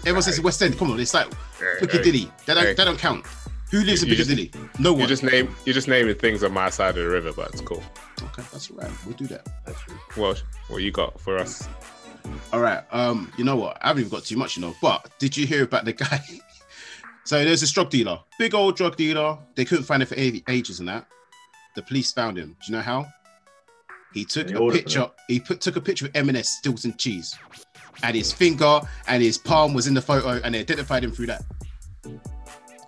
Everyone 0.00 0.22
says 0.22 0.40
West 0.40 0.62
End. 0.62 0.78
Come 0.78 0.90
on, 0.90 0.98
it's 1.00 1.12
like 1.14 1.26
Hey, 1.58 1.74
Piccadilly. 1.80 2.30
They 2.46 2.54
don't, 2.54 2.64
Hey. 2.64 2.72
they 2.74 2.84
don't 2.84 2.98
count. 2.98 3.26
Who 3.70 3.80
lives 3.82 4.02
in 4.02 4.08
You 4.08 4.16
just- 4.16 4.30
Piccadilly? 4.30 4.50
no 4.78 4.92
one. 4.92 5.00
You 5.00 5.02
one. 5.02 5.08
just 5.08 5.22
name 5.22 5.54
you 5.66 5.72
just 5.74 5.88
naming 5.88 6.14
things 6.14 6.42
on 6.42 6.52
my 6.52 6.70
side 6.70 6.96
of 6.96 7.04
the 7.04 7.08
river, 7.10 7.32
but 7.32 7.48
it's 7.52 7.60
cool. 7.60 7.82
Okay, 8.22 8.42
that's 8.50 8.70
all 8.70 8.78
right. 8.78 8.90
We'll 9.04 9.14
do 9.16 9.26
that. 9.26 9.46
Well. 10.16 10.30
What 10.30 10.42
what 10.68 10.78
you 10.82 10.90
got 10.90 11.20
for 11.20 11.36
us? 11.38 11.68
All 12.52 12.60
right. 12.60 12.82
Um, 12.92 13.30
you 13.38 13.44
know 13.44 13.56
what? 13.56 13.76
I 13.82 13.88
haven't 13.88 14.00
even 14.04 14.10
got 14.10 14.24
too 14.24 14.36
much, 14.36 14.56
you 14.56 14.62
know. 14.62 14.74
But 14.82 15.10
did 15.18 15.36
you 15.36 15.46
hear 15.46 15.64
about 15.64 15.84
the 15.84 15.92
guy? 15.92 16.22
so 17.28 17.44
there's 17.44 17.60
this 17.60 17.72
drug 17.72 17.90
dealer, 17.90 18.18
big 18.38 18.54
old 18.54 18.74
drug 18.74 18.96
dealer. 18.96 19.36
They 19.54 19.66
couldn't 19.66 19.84
find 19.84 20.02
it 20.02 20.06
for 20.06 20.14
ages 20.16 20.80
and 20.80 20.88
that. 20.88 21.06
The 21.76 21.82
police 21.82 22.10
found 22.10 22.38
him. 22.38 22.56
Do 22.64 22.72
you 22.72 22.76
know 22.78 22.80
how? 22.80 23.06
He 24.14 24.24
took 24.24 24.50
a 24.50 24.70
picture. 24.70 25.10
He 25.28 25.38
put 25.38 25.60
took 25.60 25.76
a 25.76 25.80
picture 25.82 26.06
of 26.06 26.12
M&S 26.16 26.48
Stilton 26.48 26.96
cheese, 26.96 27.36
and 28.02 28.16
his 28.16 28.32
finger 28.32 28.80
and 29.08 29.22
his 29.22 29.36
palm 29.36 29.74
was 29.74 29.86
in 29.86 29.92
the 29.92 30.00
photo, 30.00 30.40
and 30.42 30.54
they 30.54 30.60
identified 30.60 31.04
him 31.04 31.12
through 31.12 31.26
that. 31.26 31.42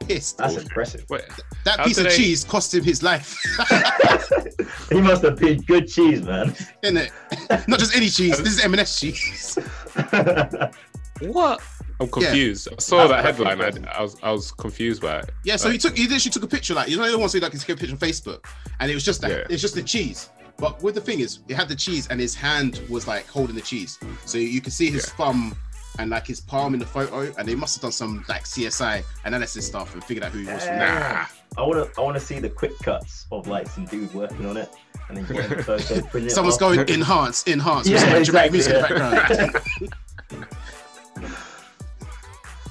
Pissed. 0.09 0.39
That's 0.39 0.57
impressive. 0.57 1.05
Wait, 1.11 1.25
that 1.67 1.81
how 1.81 1.85
piece 1.85 1.99
of 1.99 2.05
they- 2.05 2.17
cheese 2.17 2.43
cost 2.43 2.75
him 2.75 2.83
his 2.83 3.03
life, 3.03 3.39
he 4.91 5.03
must 5.03 5.23
have 5.23 5.37
been 5.39 5.61
good 5.65 5.87
cheese, 5.87 6.23
man. 6.23 6.57
isn't 6.83 6.97
it? 6.97 7.11
Not 7.69 7.79
just 7.79 7.95
any 7.95 8.09
cheese. 8.09 8.39
This 8.39 8.55
is 8.55 8.65
M&S 8.65 8.99
cheese. 8.99 9.59
What? 11.21 11.61
I'm 12.01 12.09
confused. 12.09 12.69
I 12.73 12.77
saw 12.81 13.07
that 13.09 13.23
That's 13.23 13.39
headline. 13.39 13.87
I. 13.87 13.99
I 13.99 14.03
was 14.03 14.17
I 14.23 14.33
was 14.33 14.53
confused 14.53 15.03
by 15.03 15.19
it. 15.21 15.31
Yeah, 15.45 15.57
so 15.57 15.71
he 15.71 15.77
took 15.79 15.97
he 15.97 16.05
literally 16.09 16.31
took 16.33 16.43
a 16.43 16.47
picture 16.47 16.73
like 16.75 16.89
you 16.89 16.97
know 16.97 17.11
the 17.11 17.19
ones 17.19 17.33
who 17.35 17.41
like 17.41 17.53
take 17.53 17.69
a 17.69 17.77
picture 17.77 17.93
on 17.95 17.99
Facebook, 17.99 18.47
and 18.81 18.91
it 18.91 18.95
was 18.95 19.05
just 19.05 19.21
that 19.21 19.31
Yeah. 19.31 19.45
it's 19.51 19.61
just 19.63 19.75
the 19.75 19.83
cheese. 19.83 20.31
But 20.59 20.83
with 20.83 20.95
the 20.95 21.01
thing 21.01 21.21
is, 21.21 21.41
he 21.49 21.55
had 21.55 21.69
the 21.69 21.75
cheese 21.77 22.07
and 22.09 22.21
his 22.21 22.35
hand 22.35 22.81
was 22.89 23.07
like 23.07 23.27
holding 23.27 23.55
the 23.55 23.63
cheese, 23.63 23.99
so 24.25 24.39
you 24.39 24.61
could 24.61 24.73
see 24.73 24.91
his 24.91 25.07
Yeah. 25.07 25.15
thumb 25.27 25.57
and 25.99 26.11
like 26.11 26.27
his 26.27 26.41
palm 26.41 26.73
in 26.75 26.81
the 26.81 26.87
photo, 26.87 27.33
and 27.37 27.47
they 27.47 27.55
must 27.55 27.77
have 27.77 27.83
done 27.83 27.93
some 27.93 28.25
like 28.29 28.45
CSI 28.45 29.03
analysis 29.25 29.67
stuff 29.67 29.93
and 29.95 30.03
figured 30.05 30.25
out 30.25 30.33
who 30.33 30.39
he 30.41 30.47
was. 30.47 30.65
From 30.65 30.77
Yeah. 30.77 31.27
Nah. 31.57 31.63
I 31.63 31.67
wanna 31.67 31.87
I 31.99 32.01
wanna 32.01 32.21
see 32.21 32.39
the 32.39 32.49
quick 32.49 32.79
cuts 32.79 33.27
of 33.33 33.47
like 33.47 33.67
some 33.69 33.85
dude 33.85 34.13
working 34.15 34.47
on 34.47 34.57
it 34.57 34.71
and 35.09 35.17
then 35.19 35.25
getting 35.27 35.57
the 35.57 35.63
photo, 35.65 36.29
Someone's 36.29 36.55
up. 36.55 36.61
going 36.61 36.81
enhance, 36.89 37.47
enhance, 37.47 37.89
with 37.89 37.93
Yeah, 37.95 37.99
some 38.01 38.13
like 38.15 38.25
dramatic 38.25 38.55
exactly, 38.55 38.59
music 38.59 38.75
in 38.75 38.83
the 38.83 39.91
background. 40.39 40.49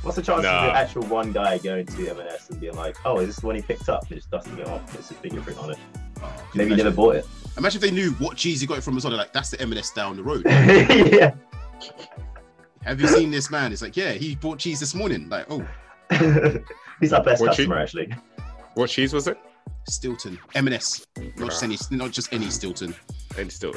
What's 0.01 0.15
the 0.15 0.21
chance 0.23 0.43
Nah. 0.43 0.67
of 0.67 0.73
the 0.73 0.77
actual 0.77 1.03
one 1.03 1.31
guy 1.31 1.57
going 1.57 1.85
to 1.85 2.07
M&S 2.09 2.49
and 2.49 2.59
being 2.59 2.75
like, 2.75 2.95
"Oh, 3.05 3.19
is 3.19 3.27
this 3.27 3.35
the 3.41 3.47
one 3.47 3.55
he 3.57 3.61
picked 3.61 3.89
up?" 3.89 4.07
and 4.07 4.15
just 4.17 4.31
dusting 4.31 4.57
it 4.57 4.67
off? 4.67 4.95
It's 4.95 5.11
a 5.11 5.13
fingerprint 5.15 5.59
on 5.59 5.71
it. 5.71 5.77
Oh, 6.23 6.31
Maybe 6.55 6.71
he 6.71 6.75
never 6.77 6.91
bought 6.91 7.15
it. 7.17 7.27
Imagine 7.57 7.77
if 7.83 7.89
they 7.89 7.91
knew 7.95 8.11
what 8.11 8.37
cheese 8.37 8.61
he 8.61 8.67
got 8.67 8.77
it 8.77 8.81
from 8.83 8.95
as 8.97 9.03
well. 9.03 9.15
Like, 9.17 9.33
that's 9.33 9.49
the 9.49 9.59
M&S 9.61 9.91
down 9.91 10.15
the 10.15 10.23
road. 10.23 10.43
yeah. 10.45 11.33
Have 12.83 13.01
you 13.01 13.07
seen 13.07 13.29
this 13.31 13.51
man? 13.51 13.71
It's 13.73 13.81
like, 13.81 13.97
yeah, 13.97 14.11
he 14.13 14.35
bought 14.35 14.57
cheese 14.59 14.79
this 14.79 14.95
morning. 14.95 15.27
Like, 15.29 15.45
oh, 15.49 15.65
He's 16.99 17.13
our 17.13 17.21
best 17.23 17.41
What 17.41 17.49
cheese? 17.51 17.68
customer, 17.68 17.77
actually. 17.79 18.13
What 18.75 18.89
cheese 18.89 19.13
was 19.13 19.27
it? 19.27 19.37
Stilton, 19.87 20.37
M&S, 20.56 21.06
not 21.37 21.49
just 21.49 21.63
any, 21.63 21.77
not 21.91 22.11
just 22.11 22.31
any 22.33 22.49
Stilton. 22.49 22.95
And 23.37 23.51
still. 23.51 23.73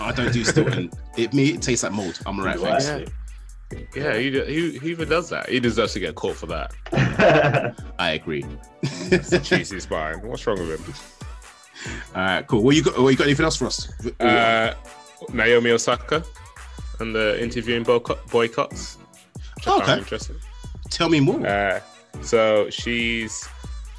I 0.00 0.12
don't 0.12 0.32
do 0.32 0.44
Stilton. 0.44 0.90
It 1.16 1.32
me 1.34 1.50
it 1.50 1.62
tastes 1.62 1.82
like 1.82 1.92
mold. 1.92 2.18
I'm 2.26 2.38
alright, 2.38 2.56
Ooh, 2.58 2.60
thanks. 2.62 2.88
actually. 2.88 3.12
Yeah, 3.94 4.16
he, 4.16 4.30
he, 4.30 4.78
he 4.78 4.90
even 4.90 5.08
does 5.08 5.28
that. 5.30 5.48
He 5.48 5.60
deserves 5.60 5.92
to 5.92 6.00
get 6.00 6.14
caught 6.14 6.36
for 6.36 6.46
that. 6.46 6.72
I 7.98 8.12
agree. 8.12 8.44
The 8.82 9.40
cheesy 9.44 9.80
spine. 9.80 10.22
What's 10.22 10.46
wrong 10.46 10.58
with 10.58 10.80
him? 10.86 10.94
All 12.14 12.22
right, 12.22 12.46
cool. 12.46 12.62
What 12.62 12.76
you 12.76 12.82
got? 12.82 12.98
What 12.98 13.10
you 13.10 13.16
got? 13.16 13.26
Anything 13.26 13.44
else 13.44 13.56
for 13.56 13.66
us? 13.66 13.88
Uh, 14.20 14.74
Naomi 15.32 15.70
Osaka 15.70 16.24
and 17.00 17.14
the 17.14 17.40
interviewing 17.42 17.82
boycott, 17.84 18.26
boycotts. 18.30 18.96
Which 19.56 19.68
Okay. 19.68 19.98
interesting. 19.98 20.36
Tell 20.90 21.08
me 21.08 21.20
more. 21.20 21.46
Uh, 21.46 21.80
so 22.22 22.70
she's 22.70 23.46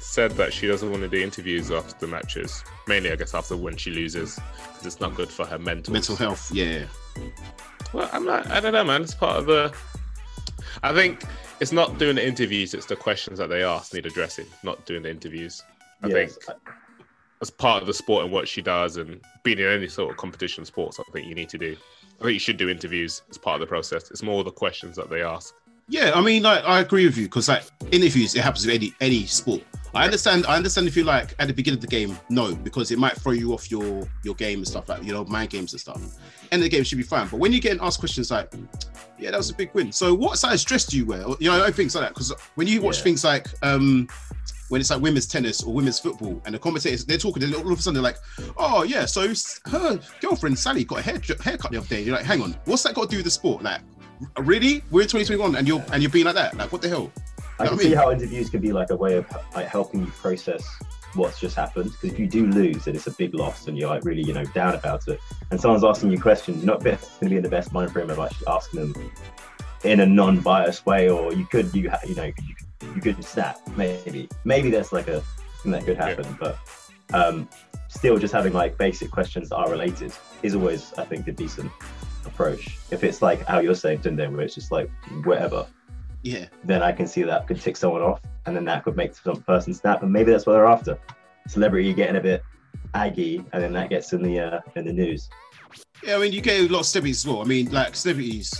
said 0.00 0.32
that 0.32 0.52
she 0.52 0.66
doesn't 0.66 0.90
want 0.90 1.02
to 1.02 1.08
do 1.08 1.18
interviews 1.22 1.70
after 1.70 1.94
the 2.00 2.06
matches, 2.06 2.64
mainly 2.88 3.12
I 3.12 3.16
guess 3.16 3.32
after 3.34 3.56
when 3.56 3.76
she 3.76 3.90
loses, 3.92 4.34
because 4.72 4.86
it's 4.86 5.00
not 5.00 5.14
good 5.14 5.28
for 5.30 5.46
her 5.46 5.58
mental. 5.58 5.92
Mental 5.92 6.16
health. 6.16 6.50
Yeah. 6.52 6.84
Well, 7.92 8.08
I'm 8.12 8.24
not. 8.24 8.46
I 8.50 8.60
don't 8.60 8.72
know, 8.72 8.84
man. 8.84 9.02
It's 9.02 9.14
part 9.14 9.36
of 9.38 9.46
the. 9.46 9.74
I 10.82 10.92
think 10.92 11.22
it's 11.60 11.72
not 11.72 11.98
doing 11.98 12.16
the 12.16 12.26
interviews; 12.26 12.74
it's 12.74 12.86
the 12.86 12.96
questions 12.96 13.38
that 13.38 13.48
they 13.48 13.62
ask 13.62 13.92
need 13.92 14.06
addressing, 14.06 14.46
not 14.62 14.84
doing 14.86 15.02
the 15.02 15.10
interviews. 15.10 15.62
I 16.02 16.08
Yes. 16.08 16.36
think 16.36 16.58
as 17.42 17.50
part 17.50 17.82
of 17.82 17.86
the 17.86 17.94
sport 17.94 18.24
and 18.24 18.32
what 18.32 18.46
she 18.48 18.62
does, 18.62 18.96
and 18.96 19.20
being 19.42 19.58
in 19.58 19.66
any 19.66 19.88
sort 19.88 20.10
of 20.10 20.16
competition 20.16 20.64
sports, 20.64 21.00
I 21.00 21.10
think 21.12 21.26
you 21.26 21.34
need 21.34 21.48
to 21.50 21.58
do. 21.58 21.76
I 22.20 22.24
think 22.24 22.34
you 22.34 22.38
should 22.40 22.58
do 22.58 22.68
interviews 22.68 23.22
as 23.30 23.38
part 23.38 23.54
of 23.54 23.60
the 23.60 23.66
process. 23.66 24.10
It's 24.10 24.22
more 24.22 24.44
the 24.44 24.50
questions 24.50 24.94
that 24.96 25.08
they 25.10 25.22
ask. 25.22 25.54
Yeah, 25.88 26.12
I 26.14 26.20
mean, 26.20 26.42
like, 26.44 26.62
I 26.64 26.80
agree 26.80 27.04
with 27.06 27.16
you 27.16 27.24
because, 27.24 27.48
like, 27.48 27.64
interviews 27.90 28.34
it 28.36 28.42
happens 28.42 28.64
with 28.66 28.74
any 28.74 28.94
any 29.00 29.26
sport. 29.26 29.62
I 29.94 30.04
understand. 30.04 30.46
I 30.46 30.56
understand 30.56 30.86
if 30.86 30.96
you 30.96 31.04
like 31.04 31.34
at 31.38 31.48
the 31.48 31.54
beginning 31.54 31.78
of 31.78 31.82
the 31.82 31.86
game, 31.88 32.18
no, 32.28 32.54
because 32.54 32.90
it 32.90 32.98
might 32.98 33.16
throw 33.16 33.32
you 33.32 33.52
off 33.52 33.70
your 33.70 34.08
your 34.24 34.34
game 34.36 34.58
and 34.60 34.68
stuff 34.68 34.88
like 34.88 35.02
you 35.02 35.12
know 35.12 35.24
mind 35.24 35.50
games 35.50 35.72
and 35.72 35.80
stuff. 35.80 36.00
End 36.52 36.60
of 36.60 36.62
the 36.62 36.68
game 36.68 36.84
should 36.84 36.98
be 36.98 37.04
fine, 37.04 37.26
but 37.28 37.38
when 37.38 37.52
you're 37.52 37.60
getting 37.60 37.80
asked 37.82 37.98
questions 37.98 38.30
like, 38.30 38.52
"Yeah, 39.18 39.30
that 39.32 39.36
was 39.36 39.50
a 39.50 39.54
big 39.54 39.70
win." 39.74 39.90
So, 39.92 40.14
what 40.14 40.38
size 40.38 40.62
dress 40.64 40.84
do 40.86 40.96
you 40.96 41.06
wear? 41.06 41.24
Or, 41.24 41.36
You 41.40 41.50
know, 41.50 41.64
I 41.64 41.70
think 41.72 41.94
like 41.94 42.04
that 42.04 42.14
because 42.14 42.32
when 42.54 42.66
you 42.66 42.80
watch 42.80 42.98
Yeah. 42.98 43.04
things 43.04 43.24
like 43.24 43.46
um 43.62 44.08
when 44.68 44.80
it's 44.80 44.90
like 44.90 45.00
women's 45.02 45.26
tennis 45.26 45.62
or 45.64 45.74
women's 45.74 45.98
football, 45.98 46.40
and 46.44 46.54
the 46.54 46.58
commentators 46.58 47.04
they're 47.04 47.18
talking, 47.18 47.42
and 47.42 47.52
all 47.56 47.72
of 47.72 47.78
a 47.78 47.82
sudden 47.82 47.94
they're 47.94 48.02
like, 48.02 48.18
"Oh 48.56 48.84
yeah, 48.84 49.04
so 49.06 49.32
her 49.66 49.98
girlfriend 50.20 50.56
Sally 50.58 50.84
got 50.84 51.00
a 51.00 51.02
hair 51.02 51.20
haircut 51.42 51.72
the 51.72 51.78
other 51.78 51.88
day." 51.88 52.02
You're 52.02 52.14
like, 52.16 52.24
"Hang 52.24 52.40
on, 52.42 52.56
what's 52.66 52.84
that 52.84 52.94
got 52.94 53.02
to 53.04 53.08
do 53.08 53.16
with 53.16 53.24
the 53.24 53.30
sport?" 53.32 53.64
Like, 53.64 53.80
really? 54.38 54.82
We're 54.92 55.02
in 55.02 55.08
2021, 55.08 55.56
and 55.56 55.66
you're 55.66 55.84
and 55.92 56.00
you're 56.02 56.10
being 56.12 56.26
like 56.26 56.36
that? 56.36 56.56
Like, 56.56 56.70
what 56.70 56.82
the 56.82 56.88
hell? 56.88 57.10
I 57.60 57.66
can 57.66 57.78
I 57.78 57.82
see 57.82 57.94
how 57.94 58.10
interviews 58.10 58.50
could 58.50 58.62
be 58.62 58.72
like 58.72 58.90
a 58.90 58.96
way 58.96 59.16
of 59.16 59.26
like 59.54 59.68
helping 59.68 60.00
you 60.00 60.10
process 60.12 60.66
what's 61.14 61.40
just 61.40 61.56
happened. 61.56 61.90
Because 61.92 62.12
if 62.12 62.18
you 62.18 62.26
do 62.26 62.46
lose, 62.46 62.84
then 62.84 62.94
it's 62.96 63.06
a 63.06 63.12
big 63.12 63.34
loss, 63.34 63.68
and 63.68 63.76
you're 63.76 63.88
like 63.88 64.04
really, 64.04 64.22
you 64.22 64.32
know, 64.32 64.44
down 64.46 64.74
about 64.74 65.06
it. 65.08 65.20
And 65.50 65.60
someone's 65.60 65.84
asking 65.84 66.10
you 66.10 66.20
questions, 66.20 66.58
you're 66.58 66.66
not 66.66 66.82
going 66.82 66.96
to 66.96 67.28
be 67.28 67.36
in 67.36 67.42
the 67.42 67.48
best 67.48 67.72
mind 67.72 67.92
frame 67.92 68.10
of 68.10 68.18
actually 68.18 68.46
asking 68.46 68.92
them 68.92 69.12
in 69.84 70.00
a 70.00 70.06
non-biased 70.06 70.86
way, 70.86 71.08
or 71.08 71.32
you 71.32 71.44
could, 71.46 71.74
you 71.74 71.90
ha- 71.90 72.00
you 72.06 72.14
know, 72.14 72.24
you 72.24 72.32
could, 72.32 72.94
you 72.96 73.00
could 73.00 73.24
snap 73.24 73.58
maybe, 73.76 74.28
maybe 74.44 74.70
that's 74.70 74.92
like 74.92 75.08
a 75.08 75.20
thing 75.62 75.72
that 75.72 75.84
could 75.84 75.96
happen, 75.96 76.36
but 76.38 76.58
um, 77.12 77.48
still, 77.88 78.18
just 78.18 78.32
having 78.32 78.52
like 78.52 78.78
basic 78.78 79.10
questions 79.10 79.48
that 79.48 79.56
are 79.56 79.70
related 79.70 80.12
is 80.42 80.54
always, 80.54 80.92
I 80.94 81.04
think, 81.04 81.26
a 81.28 81.32
decent 81.32 81.70
approach. 82.24 82.78
If 82.90 83.04
it's 83.04 83.22
like 83.22 83.44
how 83.46 83.60
you're 83.60 83.74
saying, 83.74 84.00
Tunde, 84.00 84.30
where 84.30 84.42
it's 84.42 84.54
just 84.54 84.70
like 84.70 84.90
whatever 85.24 85.66
Yeah. 86.22 86.46
then 86.64 86.82
I 86.82 86.92
can 86.92 87.06
see 87.06 87.22
that 87.22 87.46
could 87.46 87.60
tick 87.60 87.76
someone 87.76 88.02
off, 88.02 88.20
and 88.46 88.54
then 88.54 88.64
that 88.66 88.84
could 88.84 88.96
make 88.96 89.14
some 89.14 89.42
person 89.42 89.72
snap, 89.72 90.02
and 90.02 90.12
maybe 90.12 90.30
that's 90.30 90.46
what 90.46 90.52
they're 90.52 90.66
after. 90.66 90.98
Celebrity 91.48 91.92
getting 91.94 92.16
a 92.16 92.20
bit 92.20 92.42
aggy, 92.94 93.44
and 93.52 93.62
then 93.62 93.72
that 93.72 93.90
gets 93.90 94.12
in 94.12 94.22
the 94.22 94.38
uh, 94.38 94.60
in 94.76 94.84
the 94.84 94.92
news. 94.92 95.28
Yeah, 96.04 96.16
I 96.16 96.18
mean, 96.18 96.32
you 96.32 96.40
get 96.40 96.60
a 96.60 96.72
lot 96.72 96.80
of 96.80 96.86
celebrities 96.86 97.24
as 97.24 97.30
well. 97.30 97.42
I 97.42 97.44
mean, 97.44 97.70
like 97.70 97.94
celebrities, 97.94 98.52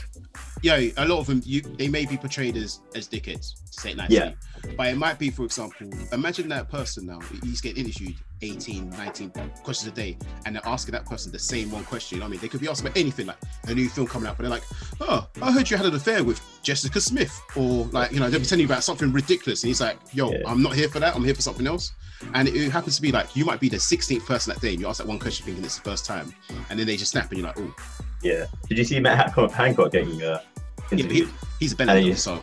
yeah, 0.63 0.81
a 0.97 1.07
lot 1.07 1.21
of 1.21 1.27
them, 1.27 1.43
you 1.45 1.61
they 1.61 1.89
may 1.89 2.07
be 2.07 2.17
portrayed 2.17 2.57
as 2.57 2.81
as 2.95 3.09
dickheads, 3.09 3.55
to 3.73 3.81
say 3.81 3.91
it 3.93 3.97
nicely. 3.97 4.17
Yeah. 4.17 4.33
But 4.77 4.89
it 4.89 4.97
might 4.97 5.19
be, 5.19 5.31
for 5.31 5.45
example, 5.45 5.91
imagine 6.13 6.49
that 6.49 6.71
person 6.71 7.07
now, 7.07 7.21
he's 7.43 7.61
getting 7.61 7.85
interviewed 7.85 8.17
18, 8.43 8.91
19 8.91 9.31
questions 9.63 9.93
a 9.93 9.95
day, 9.95 10.17
and 10.47 10.55
they're 10.55 10.67
asking 10.67 10.93
that 10.93 11.05
person 11.05 11.31
the 11.33 11.39
same 11.39 11.71
one 11.71 11.85
question. 11.85 12.17
You 12.17 12.21
know 12.21 12.27
I 12.27 12.31
mean, 12.31 12.41
they 12.41 12.49
could 12.49 12.61
be 12.61 12.69
asking 12.69 12.89
about 12.89 12.99
anything, 12.99 13.27
like 13.27 13.37
a 13.67 13.75
new 13.75 13.89
film 13.89 14.07
coming 14.07 14.29
out, 14.29 14.37
but 14.37 14.45
they're 14.45 14.51
like, 14.51 14.65
oh, 15.01 15.29
I 15.43 15.53
heard 15.53 15.71
you 15.71 15.77
had 15.77 15.87
an 15.87 15.95
affair 15.95 16.25
with 16.25 16.41
Jessica 16.63 17.01
Smith, 17.01 17.41
or 17.57 17.87
like, 17.87 18.13
you 18.13 18.21
know, 18.21 18.31
they'll 18.31 18.41
be 18.41 18.47
telling 18.47 18.61
you 18.61 18.67
about 18.67 18.85
something 18.85 19.13
ridiculous. 19.13 19.63
And 19.63 19.69
he's 19.69 19.81
like, 19.81 19.99
yo, 20.13 20.31
Yeah. 20.31 20.39
I'm 20.47 20.63
not 20.63 20.75
here 20.75 20.89
for 20.89 21.01
that, 21.01 21.15
I'm 21.15 21.25
here 21.25 21.35
for 21.35 21.43
something 21.43 21.67
else. 21.67 21.93
And 22.35 22.49
it 22.49 22.71
happens 22.71 22.97
to 22.97 23.03
be 23.03 23.13
like, 23.13 23.35
you 23.35 23.45
might 23.45 23.61
be 23.61 23.69
the 23.69 23.79
16th 23.79 24.27
person 24.27 24.53
that 24.53 24.61
day, 24.61 24.73
and 24.73 24.81
you 24.81 24.87
ask 24.87 24.99
that 24.99 25.07
one 25.07 25.19
question 25.19 25.47
thinking 25.47 25.65
it's 25.65 25.77
the 25.77 25.83
first 25.83 26.05
time, 26.05 26.35
and 26.71 26.79
then 26.79 26.87
they 26.87 26.97
just 26.97 27.13
snap, 27.13 27.31
and 27.31 27.39
you're 27.39 27.47
like, 27.47 27.59
oh, 27.59 27.75
Yeah. 28.23 28.47
Did 28.69 28.79
you 28.79 28.85
see 28.85 29.01
Matt 29.01 29.19
Hancock, 29.19 29.53
Hancock 29.53 29.93
getting 29.93 30.23
uh, 30.23 30.41
Yeah, 30.91 31.07
he, 31.07 31.29
he's 31.59 31.73
a 31.73 31.77
Benedict, 31.77 32.19
so. 32.19 32.43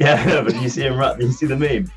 Yeah, 0.04 0.42
but 0.42 0.54
you 0.62 0.70
see 0.70 0.82
him? 0.82 0.96
Run, 0.96 1.20
you 1.20 1.30
see 1.30 1.44
the 1.46 1.56
meme? 1.56 1.90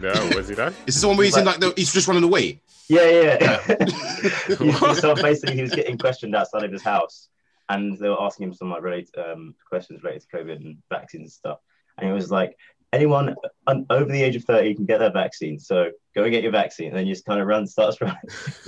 No, 0.00 0.10
was 0.34 0.48
he 0.48 0.56
done? 0.56 0.74
Is 0.86 0.94
this 0.94 1.00
the 1.02 1.08
one 1.08 1.16
where 1.16 1.24
he's 1.24 1.36
in 1.36 1.44
like 1.44 1.60
the, 1.60 1.72
he's 1.76 1.92
just 1.92 2.08
running 2.08 2.24
away? 2.24 2.60
Yeah, 2.88 3.38
yeah. 3.38 3.76
He- 4.58 4.94
so 4.94 5.14
basically, 5.14 5.54
he 5.54 5.62
was 5.62 5.72
getting 5.74 5.98
questioned 5.98 6.34
outside 6.34 6.64
of 6.64 6.72
his 6.72 6.82
house, 6.82 7.28
and 7.68 7.96
they 7.98 8.08
were 8.08 8.20
asking 8.20 8.48
him 8.48 8.54
some 8.54 8.70
like 8.70 8.82
related 8.82 9.16
um, 9.18 9.54
questions 9.68 10.02
related 10.02 10.22
to 10.28 10.36
COVID 10.36 10.56
and 10.56 10.78
vaccines 10.90 11.22
and 11.22 11.30
stuff. 11.32 11.58
And 11.96 12.08
he 12.08 12.12
was 12.12 12.30
like, 12.30 12.56
"Anyone 12.92 13.36
un- 13.68 13.86
over 13.90 14.10
the 14.10 14.22
age 14.22 14.34
of 14.36 14.44
thirty 14.44 14.74
can 14.74 14.86
get 14.86 14.98
their 14.98 15.12
vaccine, 15.12 15.58
so 15.60 15.90
go 16.16 16.24
and 16.24 16.32
get 16.32 16.42
your 16.42 16.52
vaccine." 16.52 16.88
And 16.88 16.96
then 16.96 17.06
he 17.06 17.12
just 17.12 17.24
kind 17.24 17.40
of 17.40 17.46
runs, 17.46 17.70
starts 17.72 18.00
running, 18.00 18.16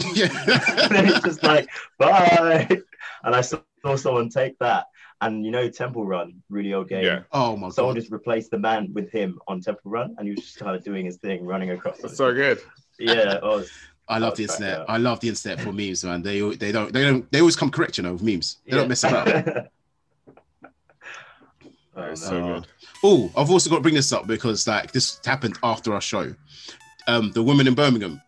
and 0.05 0.17
yeah. 0.17 0.89
then 0.89 1.07
he's 1.07 1.23
just 1.23 1.43
like, 1.43 1.69
"Bye." 1.99 2.69
And 3.25 3.35
I 3.35 3.41
saw 3.41 3.61
someone 3.97 4.29
take 4.29 4.59
that, 4.61 4.87
and 5.21 5.45
you 5.45 5.50
know, 5.50 5.69
Temple 5.69 6.07
Run, 6.07 6.43
really 6.49 6.73
old 6.73 6.89
game. 6.89 7.05
Yeah. 7.05 7.23
oh 7.33 7.57
my 7.57 7.69
Someone 7.69 7.95
god. 7.95 8.00
just 8.00 8.12
replaced 8.12 8.50
the 8.50 8.59
man 8.59 8.93
with 8.93 9.11
him 9.11 9.39
on 9.49 9.61
Temple 9.61 9.91
Run, 9.91 10.15
and 10.19 10.27
he 10.27 10.35
was 10.35 10.45
just 10.45 10.59
kind 10.59 10.75
of 10.75 10.83
doing 10.85 11.05
his 11.07 11.17
thing, 11.17 11.45
running 11.45 11.71
across. 11.71 11.99
That's 11.99 12.17
so 12.17 12.33
good. 12.33 12.61
yeah, 12.99 13.39
was. 13.43 13.71
I 14.09 14.19
love 14.19 14.37
the 14.37 14.43
internet. 14.43 14.79
that. 14.79 14.91
I 14.91 14.97
love 14.97 15.21
the 15.21 15.29
internet 15.29 15.61
for 15.61 15.73
memes, 15.73 16.05
man. 16.05 16.23
They 16.23 16.41
they 16.57 16.73
don't 16.73 16.93
they 16.93 17.03
don't 17.03 17.31
they 17.31 17.39
always 17.39 17.55
come 17.55 17.71
correct, 17.71 17.97
you 17.97 18.03
know, 18.03 18.15
with 18.15 18.23
memes. 18.23 18.59
They 18.67 18.77
don't 18.77 18.89
mess 18.89 19.05
about. 19.05 19.29
Oh, 21.97 22.07
no. 22.07 22.15
so 22.15 22.41
good. 22.41 22.67
Oh, 23.03 23.31
I've 23.37 23.50
also 23.50 23.69
got 23.69 23.77
to 23.77 23.83
bring 23.83 23.95
this 23.97 24.12
up 24.12 24.27
because 24.27 24.67
like 24.67 24.93
this 24.93 25.21
happened 25.25 25.59
after 25.62 25.93
our 25.93 26.00
show. 26.00 26.35
Um, 27.09 27.33
the 27.33 27.43
woman 27.43 27.67
in 27.67 27.75
Birmingham. 27.75 28.23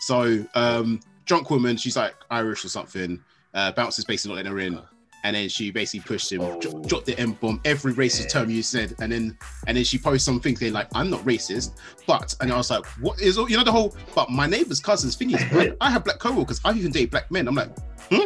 So, 0.00 0.44
um, 0.54 1.00
drunk 1.26 1.50
woman, 1.50 1.76
she's 1.76 1.96
like 1.96 2.14
Irish 2.30 2.64
or 2.64 2.68
something. 2.70 3.22
Uh, 3.52 3.72
bouncer's 3.72 4.04
basically 4.06 4.36
not 4.36 4.44
letting 4.46 4.52
her 4.52 4.58
in, 4.60 4.80
and 5.24 5.34
then 5.34 5.48
she 5.48 5.70
basically 5.70 6.06
pushed 6.06 6.30
him, 6.32 6.40
Oh. 6.42 6.60
dro- 6.60 6.80
dropped 6.82 7.06
the 7.06 7.18
M 7.18 7.32
bomb, 7.32 7.60
every 7.64 7.92
racist 7.92 8.22
Yeah. 8.24 8.28
term 8.28 8.50
you 8.50 8.62
said, 8.62 8.94
and 9.00 9.10
then 9.12 9.36
and 9.66 9.76
then 9.76 9.84
she 9.84 9.98
posted 9.98 10.22
something 10.22 10.56
saying 10.56 10.72
like, 10.72 10.88
"I'm 10.94 11.10
not 11.10 11.20
racist," 11.24 11.72
but 12.06 12.34
and 12.40 12.52
I 12.52 12.56
was 12.56 12.70
like, 12.70 12.86
"What 13.00 13.20
is 13.20 13.36
all 13.38 13.50
you 13.50 13.56
know 13.56 13.64
the 13.64 13.72
whole?" 13.72 13.96
But 14.14 14.30
my 14.30 14.46
neighbor's 14.46 14.80
cousin's 14.80 15.16
thing 15.16 15.30
is, 15.32 15.42
black. 15.50 15.70
I 15.80 15.90
have 15.90 16.04
black 16.04 16.18
co-workers. 16.18 16.60
I've 16.64 16.76
even 16.76 16.92
dated 16.92 17.10
black 17.10 17.30
men. 17.30 17.48
I'm 17.48 17.54
like, 17.54 17.70
hmm. 18.10 18.24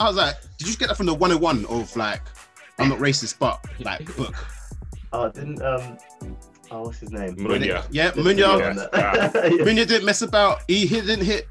I 0.00 0.06
was 0.08 0.16
like, 0.16 0.34
did 0.58 0.68
you 0.68 0.76
get 0.76 0.88
that 0.88 0.96
from 0.96 1.06
the 1.06 1.14
101 1.14 1.64
of 1.66 1.94
like, 1.96 2.22
I'm 2.78 2.88
not 2.88 2.98
racist, 2.98 3.38
but 3.38 3.64
like 3.80 4.04
book? 4.16 4.34
Oh, 5.14 5.28
didn't 5.28 5.60
um, 5.60 5.98
oh, 6.70 6.84
what's 6.84 6.98
his 7.00 7.10
name? 7.10 7.36
Munya. 7.36 7.84
Yeah, 7.90 8.12
Munya. 8.12 8.34
he 8.36 8.42
on 8.44 8.76
that? 8.76 8.88
Yeah. 8.94 9.28
Munya 9.66 9.86
didn't 9.86 10.06
mess 10.06 10.22
about. 10.22 10.60
He, 10.66 10.86
he 10.86 11.02
didn't 11.02 11.26
hit. 11.26 11.46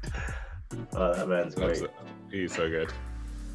Oh, 0.94 1.14
that 1.14 1.28
man's 1.28 1.56
Loves 1.56 1.78
great. 1.78 1.90
He's 2.32 2.52
so 2.56 2.68
good. 2.68 2.92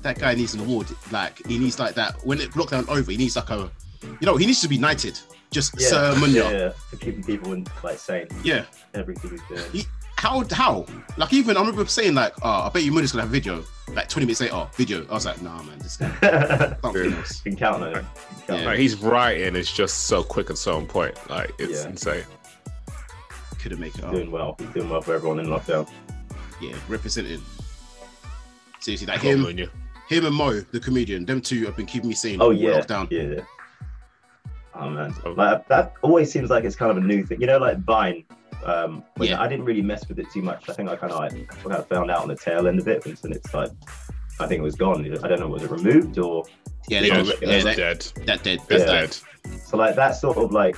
That 0.07 0.19
guy 0.19 0.35
needs 0.35 0.53
an 0.53 0.61
award. 0.61 0.87
Like 1.11 1.45
he 1.47 1.57
needs 1.59 1.79
like 1.79 1.93
that. 1.95 2.15
When 2.25 2.39
it 2.39 2.51
lockdown 2.51 2.87
over, 2.87 3.11
he 3.11 3.17
needs 3.17 3.35
like 3.35 3.49
a, 3.49 3.69
you 4.03 4.17
know, 4.25 4.37
he 4.37 4.45
needs 4.45 4.61
to 4.61 4.69
be 4.69 4.77
knighted. 4.77 5.19
Just 5.51 5.73
Yeah, 5.77 5.87
Sir 5.89 6.13
Munya. 6.15 6.33
yeah, 6.35 6.49
Yeah. 6.51 6.57
yeah, 6.59 6.69
for 6.89 6.95
keeping 6.95 7.23
people 7.25 7.51
in, 7.51 7.67
like 7.83 7.99
sane. 7.99 8.27
Yeah, 8.41 8.63
everything 8.93 9.31
he's 9.31 9.41
doing. 9.49 9.71
He- 9.73 9.85
How? 10.15 10.45
How? 10.49 10.85
Like 11.17 11.33
even 11.33 11.57
I 11.57 11.59
remember 11.59 11.85
saying 11.87 12.13
like, 12.15 12.33
oh, 12.41 12.49
I 12.67 12.69
bet 12.69 12.83
you 12.83 12.93
Munya's 12.93 13.11
gonna 13.11 13.23
have 13.23 13.29
a 13.29 13.33
video. 13.33 13.65
Like 13.93 14.07
20 14.07 14.25
minutes 14.27 14.39
later, 14.39 14.55
oh, 14.55 14.69
video. 14.75 15.05
I 15.09 15.13
was 15.13 15.25
like, 15.25 15.41
nah, 15.41 15.61
man, 15.63 15.77
this 15.79 15.97
guy 15.97 16.09
something 16.81 16.93
Dude. 16.93 17.13
else. 17.13 17.41
can 17.41 17.55
count 17.57 17.83
on 17.83 17.89
him. 17.89 17.93
Can 17.93 18.03
count 18.03 18.07
Yeah. 18.47 18.55
on 18.55 18.63
Like 18.65 18.75
him. 18.75 18.81
he's 18.81 18.95
writing 18.95 19.55
is 19.57 19.69
just 19.69 20.05
so 20.07 20.23
quick 20.23 20.47
and 20.49 20.57
so 20.57 20.77
on 20.77 20.85
point. 20.87 21.15
Like 21.29 21.51
it's 21.59 21.83
Yeah. 21.83 21.89
insane. 21.89 22.23
Couldn't 23.59 23.79
make 23.81 23.93
it 23.97 24.03
He's 24.05 24.11
doing 24.13 24.31
well. 24.31 24.55
He's 24.57 24.69
doing 24.69 24.89
well 24.89 25.01
for 25.01 25.15
everyone 25.15 25.39
in 25.41 25.47
lockdown. 25.47 25.85
Yeah, 26.61 26.75
representing. 26.87 27.41
Seriously, 28.79 29.07
like 29.07 29.21
him, 29.21 29.43
Munya. 29.43 29.69
Him 30.09 30.25
and 30.25 30.35
Mo, 30.35 30.61
the 30.71 30.79
comedian, 30.79 31.25
them 31.25 31.41
two 31.41 31.65
have 31.65 31.75
been 31.75 31.85
keeping 31.85 32.09
me 32.09 32.15
sane. 32.15 32.41
Oh 32.41 32.51
yeah, 32.51 32.79
lockdown. 32.81 33.07
yeah. 33.11 33.41
Oh 34.75 34.89
man, 34.89 35.13
Oh. 35.25 35.31
like 35.31 35.67
that 35.69 35.93
always 36.01 36.31
seems 36.31 36.49
like 36.49 36.63
it's 36.63 36.75
kind 36.75 36.91
of 36.91 36.97
a 36.97 37.01
new 37.05 37.25
thing. 37.25 37.41
You 37.41 37.47
know, 37.47 37.57
like 37.57 37.79
Vine. 37.79 38.23
Um, 38.65 39.03
when 39.17 39.29
Yeah. 39.29 39.41
I 39.41 39.47
didn't 39.47 39.65
really 39.65 39.81
mess 39.83 40.07
with 40.07 40.19
it 40.19 40.27
too 40.31 40.41
much. 40.41 40.67
I 40.69 40.73
think 40.73 40.89
I 40.89 40.95
kind 40.95 41.13
of 41.13 41.19
like 41.19 41.33
I 41.33 41.55
kind 41.63 41.73
of 41.75 41.87
found 41.87 42.09
out 42.11 42.21
on 42.23 42.27
the 42.27 42.35
tail 42.35 42.67
end 42.67 42.79
of 42.79 42.87
it, 42.87 43.05
and 43.05 43.33
it's 43.35 43.53
like 43.53 43.71
I 44.39 44.45
think 44.47 44.59
it 44.59 44.63
was 44.63 44.75
gone. 44.75 45.05
I 45.23 45.27
don't 45.27 45.39
know, 45.39 45.47
was 45.47 45.63
it 45.63 45.71
removed 45.71 46.17
or 46.19 46.43
Yeah, 46.89 47.01
they 47.01 47.07
Yeah, 47.07 47.21
do. 47.23 47.29
it's 47.31 47.41
Yeah, 47.41 47.63
that, 47.63 47.75
dead. 47.75 48.25
that 48.27 48.43
dead. 48.43 48.59
It's 48.69 48.85
Yeah. 48.85 49.01
dead. 49.01 49.17
so 49.65 49.77
like 49.77 49.95
that 49.95 50.11
sort 50.15 50.37
of 50.37 50.51
like 50.51 50.75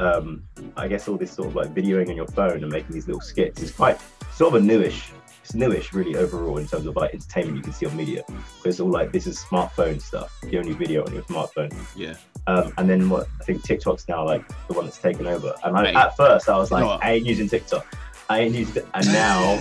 um 0.00 0.42
I 0.76 0.88
guess 0.88 1.06
all 1.08 1.16
this 1.16 1.30
sort 1.32 1.48
of 1.48 1.54
like 1.54 1.74
videoing 1.74 2.08
on 2.08 2.16
your 2.16 2.26
phone 2.28 2.62
and 2.62 2.70
making 2.72 2.92
these 2.92 3.06
little 3.06 3.20
skits 3.20 3.62
is 3.62 3.70
quite 3.70 3.98
sort 4.34 4.54
of 4.54 4.62
a 4.62 4.64
newish. 4.64 5.10
It's 5.52 5.58
newish 5.58 5.92
really 5.92 6.16
overall 6.16 6.56
in 6.56 6.66
terms 6.66 6.86
of 6.86 6.96
like 6.96 7.12
entertainment 7.12 7.58
you 7.58 7.62
can 7.62 7.74
see 7.74 7.84
on 7.84 7.94
media. 7.94 8.24
It's 8.64 8.80
all 8.80 8.88
like 8.88 9.12
this 9.12 9.26
is 9.26 9.38
smartphone 9.38 10.00
stuff. 10.00 10.34
The 10.44 10.56
only 10.56 10.72
video 10.72 11.04
on 11.04 11.12
your 11.12 11.24
smartphone. 11.24 11.70
Yeah. 11.94 12.14
Um, 12.46 12.72
and 12.78 12.88
then 12.88 13.10
what 13.10 13.28
I 13.38 13.44
think 13.44 13.62
TikTok's 13.62 14.08
now 14.08 14.24
like 14.24 14.48
the 14.66 14.72
one 14.72 14.86
that's 14.86 14.96
taken 14.96 15.26
over. 15.26 15.54
And 15.62 15.76
I, 15.76 15.82
Mate. 15.82 15.94
at 15.94 16.16
first 16.16 16.48
I 16.48 16.56
was 16.56 16.70
like, 16.70 16.80
You 16.80 16.84
know 16.86 16.92
what? 16.92 17.04
I 17.04 17.12
ain't 17.12 17.26
using 17.26 17.50
TikTok. 17.50 17.84
I 18.30 18.40
ain't 18.40 18.54
using 18.54 18.76
it. 18.76 18.88
And 18.94 19.06
now 19.08 19.58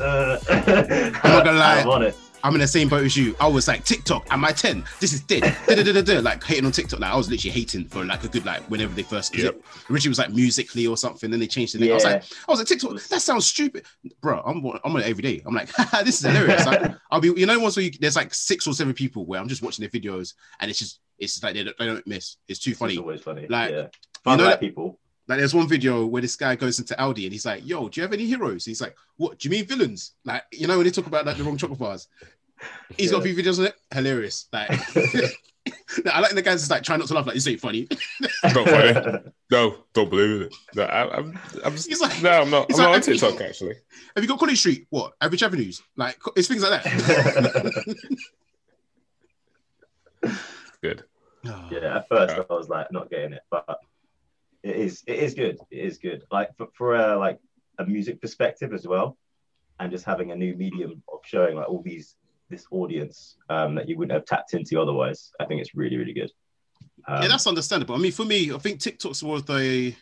uh, 0.00 0.38
I'm 0.48 1.30
not 1.30 1.44
gonna 1.44 1.58
lie. 1.58 1.80
I'm 1.80 1.90
on 1.90 2.04
it. 2.04 2.16
I'm 2.44 2.54
in 2.54 2.60
the 2.60 2.68
same 2.68 2.90
boat 2.90 3.04
as 3.04 3.16
you. 3.16 3.34
I 3.40 3.48
was 3.48 3.66
like, 3.66 3.84
TikTok, 3.86 4.26
am 4.30 4.44
I 4.44 4.52
10? 4.52 4.84
This 5.00 5.14
is 5.14 5.22
dead. 5.22 5.42
Like 6.24 6.44
hating 6.44 6.66
on 6.66 6.72
TikTok. 6.72 7.00
Like 7.00 7.10
I 7.12 7.16
was 7.16 7.30
literally 7.30 7.52
hating 7.52 7.86
for 7.86 8.04
like 8.04 8.22
a 8.22 8.28
good 8.28 8.44
like 8.44 8.60
whenever 8.70 8.94
they 8.94 9.02
first 9.02 9.36
Yep. 9.36 9.54
it 9.54 9.62
originally 9.90 10.10
was 10.10 10.18
like 10.18 10.30
musically 10.30 10.86
or 10.86 10.96
something, 10.96 11.30
then 11.30 11.40
they 11.40 11.46
changed 11.46 11.74
the 11.74 11.78
name. 11.78 11.92
I 11.92 11.94
was 11.94 12.04
like, 12.04 12.22
I 12.22 12.52
was 12.52 12.58
like, 12.60 12.68
TikTok, 12.68 13.00
that 13.00 13.20
sounds 13.22 13.46
stupid. 13.46 13.86
Bro, 14.20 14.42
I'm 14.44 14.58
I'm 14.84 14.94
on 14.94 15.00
it 15.00 15.06
every 15.06 15.22
day. 15.22 15.42
I'm 15.46 15.54
like, 15.54 15.72
this 16.04 16.20
is 16.20 16.26
hilarious. 16.26 16.66
Like, 16.66 16.92
I'll 17.10 17.20
be 17.20 17.28
you 17.34 17.46
know 17.46 17.58
once 17.58 17.76
where 17.76 17.86
you, 17.86 17.92
there's 17.98 18.16
like 18.16 18.34
six 18.34 18.66
or 18.66 18.74
seven 18.74 18.92
people 18.92 19.24
where 19.24 19.40
I'm 19.40 19.48
just 19.48 19.62
watching 19.62 19.82
their 19.82 20.00
videos 20.00 20.34
and 20.60 20.70
it's 20.70 20.78
just 20.78 21.00
it's 21.18 21.32
just 21.34 21.42
like 21.44 21.54
they 21.54 21.64
don't, 21.64 21.78
they 21.78 21.86
don't 21.86 22.06
miss. 22.06 22.36
It's 22.48 22.60
too 22.60 22.74
funny. 22.74 22.94
It's 22.94 23.00
always 23.00 23.22
funny. 23.22 23.46
Like, 23.48 23.70
yeah. 23.70 23.86
you 24.26 24.36
know 24.36 24.44
that- 24.44 24.60
people. 24.60 24.98
Like 25.26 25.38
there's 25.38 25.54
one 25.54 25.66
video 25.66 26.04
where 26.04 26.20
this 26.20 26.36
guy 26.36 26.54
goes 26.54 26.78
into 26.78 26.92
Aldi 26.96 27.24
and 27.24 27.32
he's 27.32 27.46
like, 27.46 27.66
"Yo, 27.66 27.88
do 27.88 27.98
you 27.98 28.02
have 28.02 28.12
any 28.12 28.26
heroes?" 28.26 28.66
He's 28.66 28.82
like, 28.82 28.94
"What? 29.16 29.38
Do 29.38 29.48
you 29.48 29.52
mean 29.52 29.64
villains?" 29.64 30.12
Like 30.26 30.42
you 30.52 30.66
know 30.66 30.76
when 30.76 30.84
they 30.84 30.90
talk 30.90 31.06
about 31.06 31.24
like 31.24 31.38
the 31.38 31.44
wrong 31.44 31.56
chocolate 31.56 31.78
bars. 31.78 32.08
He's 32.96 33.10
got 33.10 33.20
a 33.20 33.22
few 33.22 33.34
videos 33.34 33.58
on 33.58 33.66
it. 33.66 33.74
Hilarious. 33.92 34.48
Like 34.52 34.70
I 36.12 36.20
like 36.20 36.32
the 36.32 36.42
guys 36.42 36.60
just 36.60 36.70
like 36.70 36.82
trying 36.82 36.98
not 36.98 37.08
to 37.08 37.14
laugh. 37.14 37.26
Like 37.26 37.34
this 37.34 37.46
ain't 37.46 37.60
funny. 37.60 37.88
Not 38.42 38.68
funny. 38.68 39.20
No, 39.50 39.76
don't 39.92 40.10
believe 40.10 40.42
it. 40.42 40.54
No, 40.74 40.82
I, 40.82 41.16
I'm, 41.16 41.38
I'm 41.64 41.72
just, 41.72 41.88
He's 41.88 42.00
like- 42.00 42.22
no, 42.22 42.30
I'm 42.30 42.50
not. 42.50 42.62
I'm 42.62 42.66
he's 42.68 42.78
not 42.78 42.94
on 42.94 43.00
TikTok 43.00 43.40
actually. 43.40 43.76
Have 44.14 44.24
you 44.24 44.28
got 44.28 44.38
College 44.38 44.58
Street? 44.58 44.86
What? 44.90 45.14
Average 45.20 45.42
Avenues? 45.42 45.82
Like 45.96 46.18
it's 46.36 46.48
things 46.48 46.62
like 46.62 46.82
that. 46.82 47.96
Good. 50.82 51.04
yeah, 51.70 51.96
at 51.96 52.08
first 52.08 52.34
I 52.34 52.52
was 52.52 52.68
like 52.68 52.90
not 52.92 53.10
getting 53.10 53.32
it, 53.34 53.42
but 53.50 53.78
it 54.62 54.76
is 54.76 55.02
it 55.06 55.18
is 55.18 55.34
good. 55.34 55.58
It 55.70 55.78
is 55.78 55.98
good. 55.98 56.24
Like 56.30 56.56
for, 56.56 56.68
for 56.74 56.94
a 56.94 57.18
like 57.18 57.38
a 57.78 57.84
music 57.86 58.20
perspective 58.20 58.72
as 58.72 58.86
well, 58.86 59.16
and 59.78 59.90
just 59.90 60.04
having 60.04 60.30
a 60.30 60.36
new 60.36 60.54
medium 60.54 61.02
of 61.12 61.20
showing 61.24 61.56
like 61.56 61.68
all 61.68 61.82
these 61.82 62.16
this 62.50 62.66
audience 62.70 63.36
um, 63.48 63.74
that 63.74 63.88
you 63.88 63.96
wouldn't 63.96 64.12
have 64.12 64.24
tapped 64.26 64.54
into 64.54 64.80
otherwise. 64.80 65.32
I 65.40 65.44
think 65.44 65.60
it's 65.60 65.74
really 65.74 65.96
really 65.96 66.12
good. 66.12 66.30
Um, 67.06 67.22
yeah, 67.22 67.28
that's 67.28 67.46
understandable. 67.46 67.94
I 67.94 67.98
mean, 67.98 68.12
for 68.12 68.24
me, 68.24 68.52
I 68.52 68.58
think 68.58 68.80
TikTok's 68.80 69.22
was 69.22 69.44
the 69.44 69.94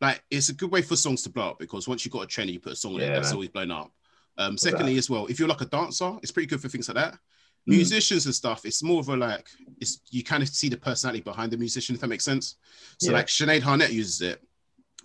like 0.00 0.22
it's 0.30 0.48
a 0.48 0.54
good 0.54 0.70
way 0.70 0.82
for 0.82 0.96
songs 0.96 1.22
to 1.22 1.30
blow 1.30 1.50
up 1.50 1.58
because 1.58 1.88
once 1.88 2.04
you've 2.04 2.12
got 2.12 2.22
a 2.24 2.26
trend, 2.26 2.50
you 2.50 2.60
put 2.60 2.72
a 2.72 2.76
song 2.76 2.94
on 2.94 3.00
it, 3.00 3.08
that's 3.08 3.28
man. 3.28 3.34
always 3.34 3.48
blown 3.48 3.70
up. 3.70 3.92
Um, 4.36 4.58
secondly, 4.58 4.98
as 4.98 5.08
well, 5.08 5.26
if 5.26 5.38
you're 5.38 5.48
like 5.48 5.60
a 5.60 5.66
dancer, 5.66 6.12
it's 6.22 6.32
pretty 6.32 6.48
good 6.48 6.60
for 6.60 6.68
things 6.68 6.88
like 6.88 6.96
that. 6.96 7.14
Mm. 7.14 7.76
Musicians 7.76 8.26
and 8.26 8.34
stuff, 8.34 8.66
it's 8.66 8.82
more 8.82 9.00
of 9.00 9.08
a 9.08 9.16
like 9.16 9.48
it's 9.80 10.00
you 10.10 10.22
kind 10.22 10.42
of 10.42 10.48
see 10.48 10.68
the 10.68 10.76
personality 10.76 11.22
behind 11.22 11.52
the 11.52 11.56
musician, 11.56 11.94
if 11.94 12.00
that 12.00 12.08
makes 12.08 12.24
sense. 12.24 12.56
So 12.98 13.10
Yeah. 13.10 13.18
like 13.18 13.26
Sinead 13.26 13.62
Harnett 13.62 13.92
uses 13.92 14.20
it, 14.20 14.42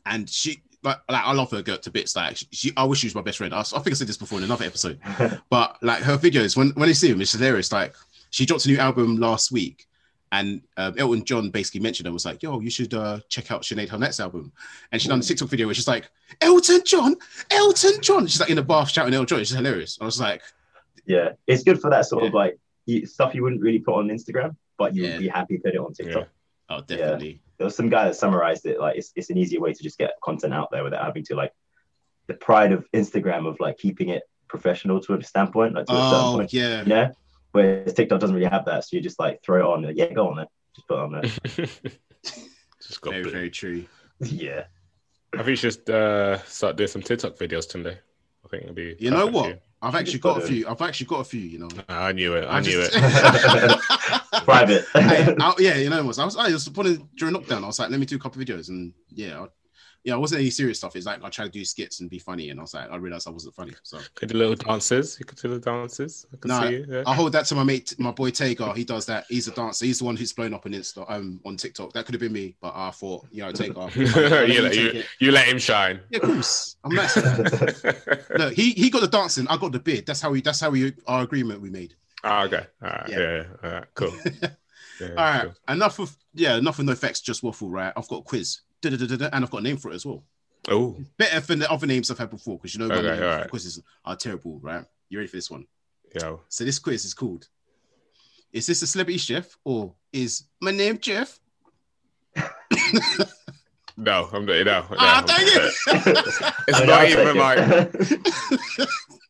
and 0.05 0.29
she 0.29 0.61
like, 0.83 0.97
like 1.09 1.23
I 1.25 1.33
love 1.33 1.51
her 1.51 1.61
girl 1.61 1.77
to 1.77 1.91
bits. 1.91 2.15
Like 2.15 2.37
she, 2.51 2.71
I 2.77 2.83
wish 2.85 2.99
she 2.99 3.07
was 3.07 3.15
my 3.15 3.21
best 3.21 3.37
friend. 3.37 3.53
I, 3.53 3.59
I 3.59 3.63
think 3.63 3.87
I 3.87 3.93
said 3.93 4.07
this 4.07 4.17
before 4.17 4.37
in 4.39 4.43
another 4.45 4.65
episode. 4.65 4.99
But 5.49 5.77
like 5.81 6.01
her 6.03 6.17
videos, 6.17 6.55
when 6.57 6.69
when 6.71 6.87
you 6.87 6.93
see 6.95 7.11
them, 7.11 7.21
it's 7.21 7.33
hilarious. 7.33 7.71
Like 7.71 7.95
she 8.29 8.45
dropped 8.45 8.65
a 8.65 8.69
new 8.69 8.77
album 8.77 9.17
last 9.17 9.51
week, 9.51 9.87
and 10.31 10.61
um, 10.77 10.93
Elton 10.97 11.25
John 11.25 11.49
basically 11.49 11.79
mentioned 11.81 12.07
it 12.07 12.11
was 12.11 12.25
like, 12.25 12.41
"Yo, 12.43 12.59
you 12.59 12.69
should 12.69 12.93
uh, 12.93 13.19
check 13.29 13.51
out 13.51 13.63
Sinead 13.63 13.89
Harnett's 13.89 14.19
album." 14.19 14.51
And 14.91 15.01
she 15.01 15.07
done 15.09 15.19
a 15.19 15.23
TikTok 15.23 15.49
video 15.49 15.65
where 15.67 15.73
she's 15.73 15.87
like, 15.87 16.09
"Elton 16.41 16.81
John, 16.85 17.15
Elton 17.51 18.01
John." 18.01 18.27
She's 18.27 18.39
like 18.39 18.49
in 18.49 18.55
the 18.57 18.63
bath 18.63 18.89
shouting 18.91 19.13
Elton 19.13 19.27
John. 19.27 19.39
It's 19.41 19.49
just 19.49 19.57
hilarious. 19.57 19.97
I 19.99 20.05
was 20.05 20.19
like, 20.21 20.41
yeah, 21.05 21.29
it's 21.47 21.63
good 21.63 21.81
for 21.81 21.89
that 21.89 22.05
sort 22.05 22.23
of 22.25 22.33
like 22.33 22.57
stuff 23.05 23.33
you 23.35 23.43
wouldn't 23.43 23.61
really 23.61 23.79
put 23.79 23.95
on 23.95 24.07
Instagram, 24.09 24.55
but 24.77 24.95
you'd 24.95 25.09
Yeah. 25.09 25.17
be 25.17 25.27
happy 25.27 25.57
to 25.57 25.63
put 25.63 25.73
it 25.73 25.79
on 25.79 25.93
TikTok. 25.93 26.27
"Oh, 26.69 26.81
definitely." 26.81 27.41
There 27.59 27.65
was 27.65 27.75
some 27.75 27.89
guy 27.89 28.05
that 28.05 28.15
summarized 28.15 28.65
it 28.65 28.79
like 28.79 28.97
it's, 28.97 29.11
it's 29.15 29.29
an 29.29 29.37
easier 29.37 29.59
way 29.59 29.73
to 29.73 29.83
just 29.83 29.97
get 29.99 30.13
content 30.23 30.53
out 30.53 30.69
there 30.71 30.83
without 30.83 31.03
having 31.05 31.23
to 31.25 31.35
like 31.35 31.51
the 32.27 32.33
pride 32.33 32.71
of 32.71 32.87
Instagram 32.93 33.45
of 33.47 33.59
like 33.59 33.77
keeping 33.77 34.09
it 34.09 34.23
professional 34.47 34.99
to 35.01 35.13
a 35.13 35.23
standpoint, 35.23 35.75
like 35.75 35.85
to 35.85 35.93
a 35.93 35.95
certain 35.95 36.25
Oh 36.25 36.33
point. 36.37 36.53
yeah, 36.53 36.81
You 36.81 36.87
know? 36.87 37.11
Whereas 37.51 37.93
TikTok 37.93 38.19
doesn't 38.19 38.35
really 38.35 38.49
have 38.49 38.65
that. 38.65 38.85
So 38.85 38.95
you 38.95 39.01
just 39.01 39.19
like 39.19 39.43
throw 39.43 39.59
it 39.59 39.71
on. 39.71 39.83
like, 39.83 39.97
Yeah, 39.97 40.11
go 40.13 40.29
on 40.29 40.37
there. 40.37 40.47
Just 40.75 40.87
put 40.87 40.95
it 40.95 41.01
on 41.01 41.11
there. 41.11 41.65
Just 42.81 43.01
got 43.01 43.11
very 43.11 43.23
blue. 43.23 43.31
very 43.31 43.49
true. 43.49 43.85
yeah. 44.21 44.63
I 45.33 45.37
think 45.43 45.49
you 45.49 45.55
should 45.57 45.89
uh, 45.89 46.37
start 46.43 46.75
doing 46.77 46.87
some 46.87 47.01
TikTok 47.03 47.35
videos 47.35 47.67
today. 47.69 47.97
I 48.43 48.47
think 48.47 48.63
it'll 48.63 48.73
be. 48.75 48.95
You 48.99 49.11
know 49.11 49.27
perfect 49.27 49.33
for 49.35 49.49
what? 49.49 49.61
I've 49.81 49.95
actually 49.95 50.11
just 50.13 50.23
got 50.23 50.37
a 50.43 50.47
few. 50.47 50.67
I've 50.67 50.81
actually 50.81 51.07
got 51.07 51.19
a 51.19 51.23
few. 51.25 51.41
You 51.41 51.59
know. 51.59 51.67
I 51.87 52.11
knew 52.13 52.33
it. 52.35 52.45
I, 52.45 52.57
I 52.57 52.59
knew 52.61 52.71
just- 52.71 52.91
it. 52.95 54.18
Private. 54.43 54.85
Hey, 54.93 55.35
I- 55.39 55.53
yeah, 55.59 55.75
you 55.77 55.89
know, 55.89 55.99
I 55.99 56.01
was 56.01 56.19
I 56.19 56.25
was 56.25 56.35
I 56.37 56.49
was 56.51 56.67
putting 56.69 57.07
during 57.17 57.35
lockdown. 57.35 57.63
I 57.63 57.67
was 57.67 57.79
like, 57.79 57.89
let 57.89 57.99
me 57.99 58.05
do 58.05 58.15
a 58.15 58.19
couple 58.19 58.41
of 58.41 58.47
videos, 58.47 58.69
and 58.69 58.93
yeah, 59.09 59.41
I, 59.41 59.47
yeah, 60.05 60.13
it 60.13 60.19
wasn't 60.19 60.39
any 60.41 60.49
serious 60.49 60.77
stuff. 60.77 60.95
It's 60.95 61.05
like 61.05 61.21
I 61.23 61.29
tried 61.29 61.45
to 61.51 61.59
do 61.59 61.65
skits 61.65 61.99
and 61.99 62.09
be 62.09 62.19
funny, 62.19 62.49
and 62.51 62.59
I 62.59 62.63
was 62.63 62.73
like, 62.73 62.89
I 62.89 62.95
realized 62.95 63.27
I 63.27 63.31
wasn't 63.31 63.53
funny. 63.55 63.73
So 63.83 63.99
Could 64.15 64.29
do 64.29 64.37
little 64.37 64.55
dances. 64.55 65.17
You 65.19 65.25
could 65.25 65.37
do 65.39 65.49
the 65.49 65.59
dances. 65.59 66.25
I 66.33 66.37
can 66.37 66.47
No, 66.49 66.61
see 66.61 66.75
you. 66.77 66.85
Yeah. 66.89 67.03
I'll 67.05 67.13
hold 67.15 67.33
that 67.33 67.45
to 67.47 67.55
my 67.55 67.63
mate, 67.63 67.95
my 67.99 68.11
boy 68.11 68.31
Tagar. 68.31 68.75
He 68.77 68.85
does 68.85 69.05
that. 69.07 69.25
He's 69.27 69.49
a 69.49 69.51
dancer. 69.51 69.85
He's 69.85 69.99
the 69.99 70.05
one 70.05 70.15
who's 70.15 70.31
blown 70.31 70.53
up 70.53 70.65
on 70.65 70.71
Insta, 70.71 71.05
um, 71.11 71.41
on 71.45 71.57
TikTok. 71.57 71.91
That 71.93 72.05
could 72.05 72.13
have 72.15 72.21
been 72.21 72.31
me, 72.31 72.55
but 72.61 72.71
I 72.75 72.91
thought, 72.91 73.27
you 73.31 73.41
know, 73.43 73.51
Tagar. 73.51 73.93
you, 73.95 74.61
let, 74.61 74.75
you, 74.75 75.03
you 75.19 75.31
let 75.31 75.47
him 75.49 75.59
shine. 75.59 75.99
Yeah, 76.11 76.19
of 76.19 76.29
course. 76.29 76.77
I'm 76.85 76.95
nice. 76.95 77.17
Look, 77.17 78.53
he 78.53 78.71
he 78.71 78.89
got 78.89 79.01
the 79.01 79.09
dancing. 79.11 79.47
I 79.49 79.57
got 79.57 79.73
the 79.73 79.79
beard. 79.79 80.05
That's 80.05 80.21
how 80.21 80.31
we. 80.31 80.41
That's 80.41 80.61
how 80.61 80.69
we. 80.69 80.93
Our 81.07 81.23
agreement 81.23 81.61
we 81.61 81.69
made. 81.69 81.95
Oh, 82.23 82.41
okay. 82.45 82.65
All 82.81 82.89
right. 82.89 83.09
Yeah. 83.09 83.19
Yeah. 83.19 83.35
yeah. 83.37 83.43
All 83.63 83.71
right. 83.71 83.85
Cool. 83.93 84.13
Yeah, 85.01 85.07
All 85.11 85.15
right. 85.15 85.43
cool. 85.43 85.53
Enough 85.75 85.99
of 85.99 86.17
yeah. 86.33 86.57
Enough 86.57 86.79
of 86.79 86.85
no 86.85 86.93
facts. 86.93 87.21
Just 87.21 87.41
waffle. 87.41 87.69
Right. 87.69 87.93
I've 87.95 88.07
got 88.09 88.17
a 88.17 88.23
quiz. 88.23 88.59
Da-da-da-da-da, 88.81 89.29
And 89.31 89.45
I've 89.45 89.51
got 89.51 89.59
a 89.59 89.63
name 89.63 89.77
for 89.77 89.91
it 89.91 89.95
as 89.95 90.05
well. 90.05 90.25
Oh, 90.69 90.97
Better 91.17 91.39
than 91.39 91.59
the 91.59 91.71
other 91.71 91.87
names 91.87 92.11
I've 92.11 92.17
had 92.17 92.29
before 92.29 92.57
because 92.57 92.73
you 92.75 92.81
know 92.81 92.89
my 92.89 92.95
Okay, 92.95 93.07
names 93.07 93.21
all 93.21 93.27
right. 93.39 93.49
quizzes 93.49 93.81
are 94.03 94.15
terrible. 94.17 94.59
Right. 94.61 94.83
You 95.07 95.17
ready 95.19 95.29
for 95.29 95.37
this 95.37 95.49
one? 95.49 95.65
Yeah. 96.13 96.35
So 96.49 96.65
this 96.65 96.79
quiz 96.79 97.05
is 97.05 97.13
called. 97.13 97.47
Is 98.51 98.67
this 98.67 98.81
a 98.81 98.87
celebrity 98.87 99.19
chef 99.19 99.55
or 99.63 99.93
is 100.11 100.43
my 100.61 100.71
name 100.71 100.97
Jeff? 100.99 101.39
No, 103.97 104.29
I'm 104.31 104.45
not. 104.45 104.65
No, 104.65 104.85
Ah, 104.97 105.21
no. 105.21 105.27
dang 105.27 105.45
it! 105.45 105.73
It's 106.69 106.85
not 106.85 107.09
even 107.09 107.25
take 107.25 107.35
like. 107.35 107.57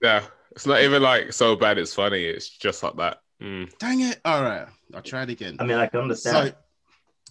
it. 0.02 0.30
Yeah. 0.60 0.74
It's 0.74 0.82
not 0.82 0.82
even 0.82 1.02
like 1.02 1.34
so 1.34 1.56
bad. 1.56 1.78
It's 1.78 1.94
funny. 1.94 2.24
It's 2.24 2.50
just 2.50 2.84
like 2.84 2.96
that. 2.98 3.22
Mm. 3.42 3.78
Dang 3.78 4.02
it! 4.02 4.20
All 4.26 4.44
right, 4.44 4.68
I'll 4.94 5.02
try 5.02 5.24
it 5.24 5.30
again. 5.30 5.56
I 5.60 5.64
mean, 5.66 5.78
I 5.78 5.88
can 5.88 6.02
understand. 6.02 6.54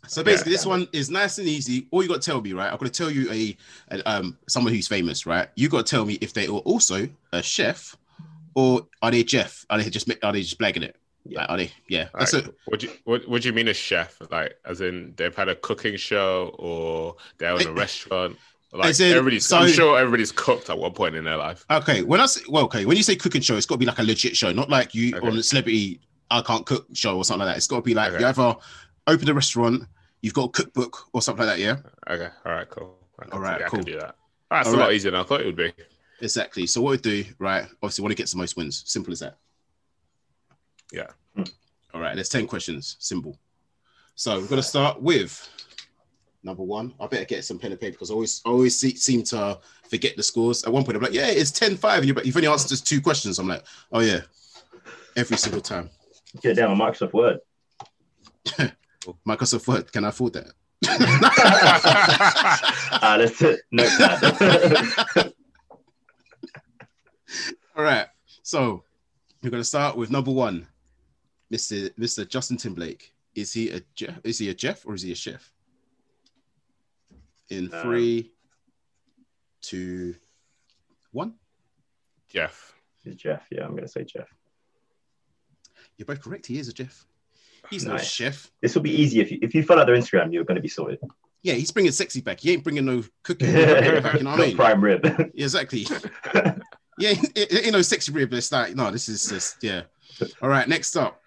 so 0.06 0.22
basically, 0.22 0.52
Yeah. 0.52 0.56
this 0.56 0.66
one 0.66 0.88
is 0.92 1.10
nice 1.10 1.36
and 1.38 1.46
easy. 1.46 1.86
All 1.90 2.02
you 2.02 2.08
got 2.08 2.22
to 2.22 2.30
tell 2.30 2.40
me, 2.40 2.54
right? 2.54 2.72
I've 2.72 2.78
got 2.78 2.86
to 2.86 2.92
tell 2.92 3.10
you 3.10 3.30
a, 3.30 3.56
a 3.90 4.02
um 4.10 4.38
someone 4.48 4.72
who's 4.72 4.88
famous, 4.88 5.26
right? 5.26 5.48
You 5.54 5.68
got 5.68 5.84
to 5.84 5.90
tell 5.90 6.06
me 6.06 6.14
if 6.22 6.32
they 6.32 6.46
are 6.46 6.52
also 6.60 7.08
a 7.32 7.42
chef 7.42 7.94
or 8.54 8.86
are 9.02 9.10
they 9.10 9.22
Jeff? 9.22 9.66
Are 9.68 9.76
they 9.82 9.90
just 9.90 10.10
are 10.22 10.32
they 10.32 10.40
just 10.40 10.58
blagging 10.58 10.82
it? 10.82 10.96
Yeah. 11.26 11.40
Like, 11.40 11.50
are 11.50 11.56
they? 11.58 11.72
Yeah, 11.88 12.08
that's 12.18 12.32
Like, 12.32 12.46
it. 12.46 12.54
what 12.64 12.80
do 12.80 12.86
you 12.86 12.92
what, 13.04 13.28
what 13.28 13.42
do 13.42 13.48
you 13.48 13.52
mean 13.54 13.68
a 13.68 13.74
chef? 13.74 14.16
Like, 14.30 14.54
as 14.64 14.80
in 14.80 15.12
they've 15.16 15.34
had 15.36 15.50
a 15.50 15.56
cooking 15.56 15.96
show 15.98 16.54
or 16.58 17.16
they 17.36 17.46
own 17.48 17.66
a 17.66 17.72
restaurant? 17.72 18.38
Like 18.72 19.00
in, 19.00 19.06
everybody's, 19.12 19.46
so- 19.46 19.58
I'm 19.58 19.70
sure 19.70 19.98
everybody's 19.98 20.30
cooked 20.32 20.68
at 20.68 20.76
one 20.78 20.92
point 20.92 21.14
in 21.16 21.24
their 21.24 21.36
life. 21.38 21.64
Okay, 21.70 22.02
when 22.02 22.20
I 22.20 22.26
say 22.26 22.42
well, 22.48 22.64
okay, 22.64 22.84
when 22.84 22.96
you 22.98 23.02
say 23.02 23.16
cooking 23.16 23.40
show, 23.40 23.56
it's 23.56 23.64
got 23.66 23.76
to 23.76 23.78
be 23.78 23.86
like 23.86 23.98
a 23.98 24.02
legit 24.02 24.36
show, 24.36 24.52
not 24.52 24.68
like 24.68 24.94
you 24.94 25.16
Okay. 25.16 25.26
on 25.26 25.36
a 25.38 25.42
celebrity 25.42 26.00
I 26.30 26.42
can't 26.42 26.66
cook 26.66 26.86
show 26.92 27.16
or 27.16 27.24
something 27.24 27.46
like 27.46 27.54
that. 27.54 27.56
It's 27.56 27.66
got 27.66 27.76
to 27.76 27.82
be 27.82 27.94
like 27.94 28.12
Okay. 28.12 28.20
you 28.20 28.26
ever 28.26 28.54
open 29.06 29.28
a 29.30 29.32
restaurant, 29.34 29.84
you've 30.20 30.34
got 30.34 30.44
a 30.44 30.48
cookbook 30.50 31.08
or 31.14 31.22
something 31.22 31.46
like 31.46 31.56
that. 31.56 31.62
Yeah, 31.62 31.76
Okay, 32.12 32.28
all 32.44 32.52
right, 32.52 32.68
cool. 32.68 32.98
All 33.32 33.40
right, 33.40 33.58
yeah, 33.60 33.66
I 33.66 33.68
cool. 33.70 33.78
can 33.78 33.86
do 33.92 33.98
that. 34.00 34.14
That's 34.50 34.68
All 34.68 34.74
a 34.74 34.76
lot 34.76 34.86
right. 34.88 34.94
easier 34.94 35.10
than 35.12 35.20
I 35.20 35.24
thought 35.24 35.40
it 35.40 35.46
would 35.46 35.56
be. 35.56 35.72
exactly. 36.20 36.66
So 36.66 36.82
what 36.82 36.90
we 36.90 36.96
do, 36.98 37.24
right? 37.38 37.64
Obviously, 37.82 38.02
want 38.02 38.12
to 38.12 38.16
get 38.16 38.28
the 38.28 38.36
most 38.36 38.56
wins. 38.56 38.82
Simple 38.86 39.12
as 39.12 39.20
that. 39.20 39.38
Yeah. 40.92 41.06
All 41.94 42.00
right. 42.00 42.14
There's 42.14 42.28
ten 42.28 42.46
questions. 42.46 42.96
Simple. 42.98 43.38
So 44.14 44.38
we're 44.40 44.46
gonna 44.46 44.62
start 44.62 45.00
with 45.00 45.48
number 46.48 46.62
one. 46.64 46.94
I 46.98 47.06
better 47.06 47.24
get 47.24 47.44
some 47.44 47.58
pen 47.58 47.70
and 47.72 47.80
paper 47.80 47.92
because 47.92 48.10
I 48.10 48.14
always 48.14 48.40
I 48.44 48.50
always 48.50 48.76
see, 48.76 48.94
seem 48.96 49.22
to 49.24 49.58
forget 49.88 50.16
the 50.16 50.22
scores. 50.22 50.64
At 50.64 50.72
one 50.72 50.84
point, 50.84 50.96
I'm 50.96 51.02
like, 51.02 51.12
yeah, 51.12 51.28
it's 51.28 51.50
10-5. 51.52 51.98
and 51.98 52.06
you're- 52.06 52.22
you've 52.24 52.36
only 52.36 52.48
answered 52.48 52.68
just 52.70 52.86
two 52.86 53.00
questions. 53.00 53.38
I'm 53.38 53.46
like, 53.48 53.64
oh 53.92 54.00
yeah, 54.00 54.20
every 55.16 55.36
single 55.36 55.60
time. 55.60 55.90
Get 56.42 56.56
down 56.56 56.70
on 56.70 56.78
Microsoft 56.78 57.12
Word. 57.12 57.38
Microsoft 59.26 59.68
Word, 59.68 59.92
can 59.92 60.04
I 60.04 60.08
afford 60.08 60.32
that? 60.34 60.52
Ah, 63.00 63.16
let's 63.18 63.40
notepad. 63.70 65.14
All 67.76 67.84
right. 67.84 68.06
So 68.42 68.82
we're 69.42 69.50
gonna 69.50 69.64
start 69.64 69.96
with 69.96 70.10
number 70.10 70.30
one, 70.32 70.66
Mr. 71.52 71.90
Mr. 71.96 72.28
Justin 72.28 72.56
Timberlake. 72.56 73.12
Is 73.34 73.52
he 73.52 73.70
a 73.70 73.80
Jeff? 73.94 74.18
Is 74.24 74.38
he 74.38 74.48
a 74.50 74.54
Jeff 74.54 74.84
or 74.86 74.94
is 74.94 75.02
he 75.02 75.12
a 75.12 75.14
chef? 75.14 75.52
In 77.50 77.72
Um, 77.72 77.82
three, 77.82 78.32
two, 79.62 80.14
one. 81.12 81.34
Jeff. 82.28 82.74
Jeff. 83.16 83.46
Yeah, 83.50 83.64
I'm 83.64 83.74
gonna 83.74 83.88
say 83.88 84.04
Jeff. 84.04 84.28
You're 85.96 86.06
both 86.06 86.20
correct. 86.22 86.46
He 86.46 86.58
is 86.58 86.68
a 86.68 86.72
Jeff. 86.72 87.06
He's 87.70 87.84
no 87.86 87.92
Nice. 87.96 88.06
chef. 88.10 88.50
This 88.60 88.74
will 88.74 88.82
be 88.82 88.90
easy 88.90 89.20
if 89.20 89.30
you 89.30 89.38
if 89.40 89.54
you 89.54 89.62
follow 89.62 89.84
their 89.86 89.96
Instagram, 89.96 90.32
you're 90.32 90.44
gonna 90.44 90.60
be 90.60 90.68
sorted. 90.68 90.98
Yeah, 91.42 91.54
he's 91.54 91.70
bringing 91.70 91.92
sexy 91.92 92.20
back. 92.20 92.40
He 92.40 92.52
ain't 92.52 92.64
bringing 92.64 92.84
no 92.84 93.02
cooking 93.22 93.52
back. 93.52 94.14
You 94.18 94.24
know 94.24 94.30
what 94.32 94.40
I 94.40 94.46
mean? 94.46 94.56
prime 94.56 94.82
rib. 94.82 95.04
Yeah, 95.34 95.44
exactly. 95.44 95.86
Yeah, 97.00 97.10
it, 97.10 97.52
it, 97.52 97.64
you 97.66 97.70
know, 97.70 97.80
sexy 97.80 98.10
rib. 98.10 98.32
It's 98.32 98.50
like 98.50 98.74
no, 98.74 98.90
this 98.90 99.08
is 99.08 99.28
just 99.28 99.62
yeah. 99.62 99.82
All 100.42 100.48
right, 100.48 100.66
next 100.68 100.96
up, 100.96 101.22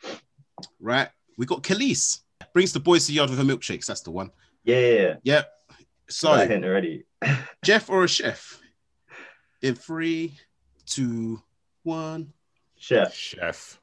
right? 0.82 1.08
We 1.38 1.46
got 1.46 1.64
Kelis 1.64 2.20
brings 2.54 2.74
the 2.74 2.80
boys 2.82 3.06
to 3.06 3.08
the 3.08 3.16
yard 3.16 3.30
with 3.30 3.40
her 3.40 3.46
milkshakes. 3.46 3.86
That's 3.86 4.02
the 4.02 4.12
one. 4.12 4.32
yeah, 4.66 4.80
yeah, 4.80 5.14
yeah. 5.24 5.44
Yep. 6.12 6.22
Got 6.32 6.38
that 6.38 6.44
So 6.44 6.48
hint 6.48 6.66
already. 6.66 7.04
Jeff 7.64 7.90
or 7.90 8.04
a 8.04 8.08
chef? 8.08 8.60
In 9.62 9.76
three, 9.76 10.38
two, 10.86 11.42
one. 11.84 12.34
Chef. 12.78 13.14
Chef. 13.14 13.80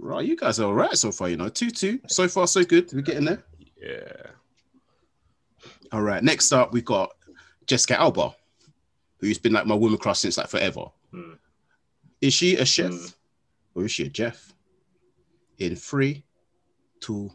Right, 0.00 0.24
you 0.24 0.36
guys 0.36 0.60
are 0.60 0.66
all 0.66 0.74
right 0.74 0.96
so 0.96 1.10
far. 1.10 1.28
You 1.28 1.36
know, 1.36 1.48
two 1.48 1.70
two. 1.70 2.00
So 2.06 2.28
far, 2.28 2.46
so 2.46 2.62
good. 2.64 2.90
We're 2.92 3.00
getting 3.02 3.24
there. 3.24 3.42
Yeah. 3.80 4.30
All 5.92 6.02
right. 6.02 6.22
Next 6.22 6.52
up, 6.52 6.72
we've 6.72 6.84
got 6.84 7.10
Jessica 7.66 7.98
Alba, 8.00 8.34
who's 9.18 9.38
been 9.38 9.52
like 9.52 9.66
my 9.66 9.74
woman 9.74 9.98
crush 9.98 10.20
since 10.20 10.38
like 10.38 10.48
forever. 10.48 10.84
Hmm. 11.12 11.32
Is 12.20 12.34
she 12.34 12.56
a 12.56 12.64
chef 12.64 12.92
Hmm. 12.92 13.06
or 13.74 13.84
is 13.84 13.92
she 13.92 14.06
a 14.06 14.08
Jeff? 14.08 14.52
In 15.58 15.74
three, 15.74 16.24
two, 17.00 17.30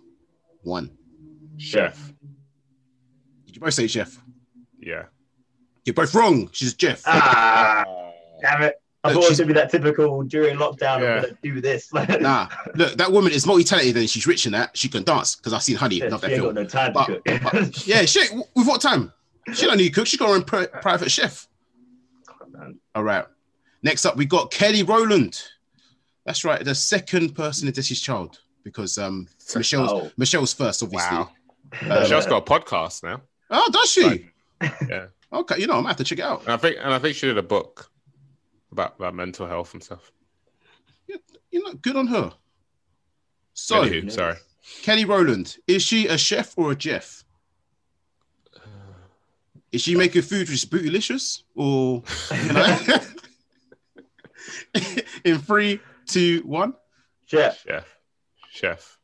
one. 0.61 0.89
Chef. 1.57 2.13
Did 3.53 3.57
you 3.57 3.61
both 3.61 3.73
say 3.75 3.85
Jeff? 3.85 4.17
Yeah. 4.79 5.03
You're 5.85 5.93
both 5.93 6.15
wrong. 6.15 6.49
She's 6.53 6.73
Jeff. 6.73 7.03
Ah, 7.05 7.83
damn 8.41 8.63
it. 8.63 8.81
I 9.03 9.09
Look, 9.09 9.13
thought 9.13 9.13
it 9.13 9.15
was 9.17 9.25
she's- 9.27 9.37
gonna 9.39 9.47
be 9.47 9.53
that 9.53 9.69
typical 9.69 10.23
during 10.23 10.57
lockdown. 10.57 11.01
Yeah. 11.01 11.15
I'm 11.17 11.21
gonna 11.21 11.37
do 11.43 11.61
this. 11.61 11.91
Nah, 12.19 12.47
look, 12.73 12.93
that 12.95 13.11
woman 13.11 13.31
is 13.31 13.45
multi-talented 13.45 13.95
and 13.97 14.09
she's 14.09 14.25
rich 14.25 14.47
in 14.47 14.53
that. 14.53 14.75
She 14.75 14.89
can 14.89 15.03
dance 15.03 15.35
because 15.35 15.53
I've 15.53 15.61
seen 15.61 15.75
Honey. 15.75 15.97
Yeah, 15.97 16.07
Love 16.07 16.21
she 16.21 16.27
that 16.27 16.33
ain't 16.33 16.41
film. 16.41 16.55
got 16.55 16.61
no 16.63 16.67
time 16.67 16.93
But- 16.93 17.05
to 17.07 17.39
cook. 17.39 17.51
but- 17.51 17.85
Yeah, 17.87 18.05
shit. 18.05 18.31
With 18.55 18.65
what 18.67 18.81
time? 18.81 19.13
She 19.53 19.67
don't 19.67 19.77
need 19.77 19.89
to 19.89 19.93
cook. 19.93 20.07
She 20.07 20.17
got 20.17 20.29
her 20.29 20.35
own 20.35 20.43
pri- 20.45 20.65
private 20.67 21.11
chef. 21.11 21.47
Man. 22.49 22.79
All 22.95 23.03
right. 23.03 23.25
Next 23.83 24.05
up, 24.05 24.15
we 24.15 24.25
got 24.25 24.49
Kelly 24.51 24.81
Rowland. 24.83 25.41
That's 26.25 26.43
right, 26.45 26.63
the 26.63 26.73
second 26.73 27.35
person 27.35 27.67
in 27.67 27.73
Destiny's 27.73 28.01
Child. 28.01 28.39
because 28.63 28.97
um 28.97 29.27
Michelle's 29.53 29.91
Oh. 29.91 30.11
Michelle's 30.17 30.53
first, 30.53 30.81
obviously. 30.81 31.17
Wow. 31.17 31.29
Uh, 31.81 31.85
Michelle's 32.01 32.25
got 32.25 32.47
a 32.47 32.59
podcast 32.59 33.03
now. 33.03 33.21
Oh, 33.53 33.69
does 33.71 33.89
she? 33.89 34.03
Right. 34.03 34.25
Yeah. 34.89 35.05
Okay, 35.31 35.59
you 35.59 35.67
know, 35.67 35.73
I'm 35.73 35.79
gonna 35.79 35.89
have 35.89 35.97
to 35.97 36.03
check 36.03 36.19
it 36.19 36.23
out. 36.23 36.41
And 36.41 36.51
I 36.51 36.57
think 36.57 36.77
and 36.79 36.93
I 36.93 36.99
think 36.99 37.15
she 37.15 37.27
did 37.27 37.37
a 37.37 37.43
book 37.43 37.89
about, 38.71 38.95
about 38.97 39.15
mental 39.15 39.47
health 39.47 39.73
and 39.73 39.83
stuff. 39.83 40.11
You 41.07 41.63
know, 41.63 41.73
good 41.73 41.95
on 41.95 42.07
her. 42.07 42.33
So, 43.53 43.83
Anywho, 43.83 44.11
sorry. 44.11 44.35
Kelly 44.81 45.05
Rowland, 45.05 45.57
is 45.67 45.83
she 45.83 46.07
a 46.07 46.17
chef 46.17 46.57
or 46.57 46.71
a 46.71 46.75
Jeff? 46.75 47.23
Is 49.71 49.81
she 49.81 49.95
making 49.95 50.21
food 50.23 50.49
which 50.49 50.51
is 50.51 50.65
bootylicious 50.65 51.43
or 51.55 52.03
in 55.23 55.39
three, 55.39 55.79
two, 56.05 56.41
one? 56.45 56.73
Chef. 57.25 57.63
Chef. 57.67 57.97
Chef. 58.51 58.97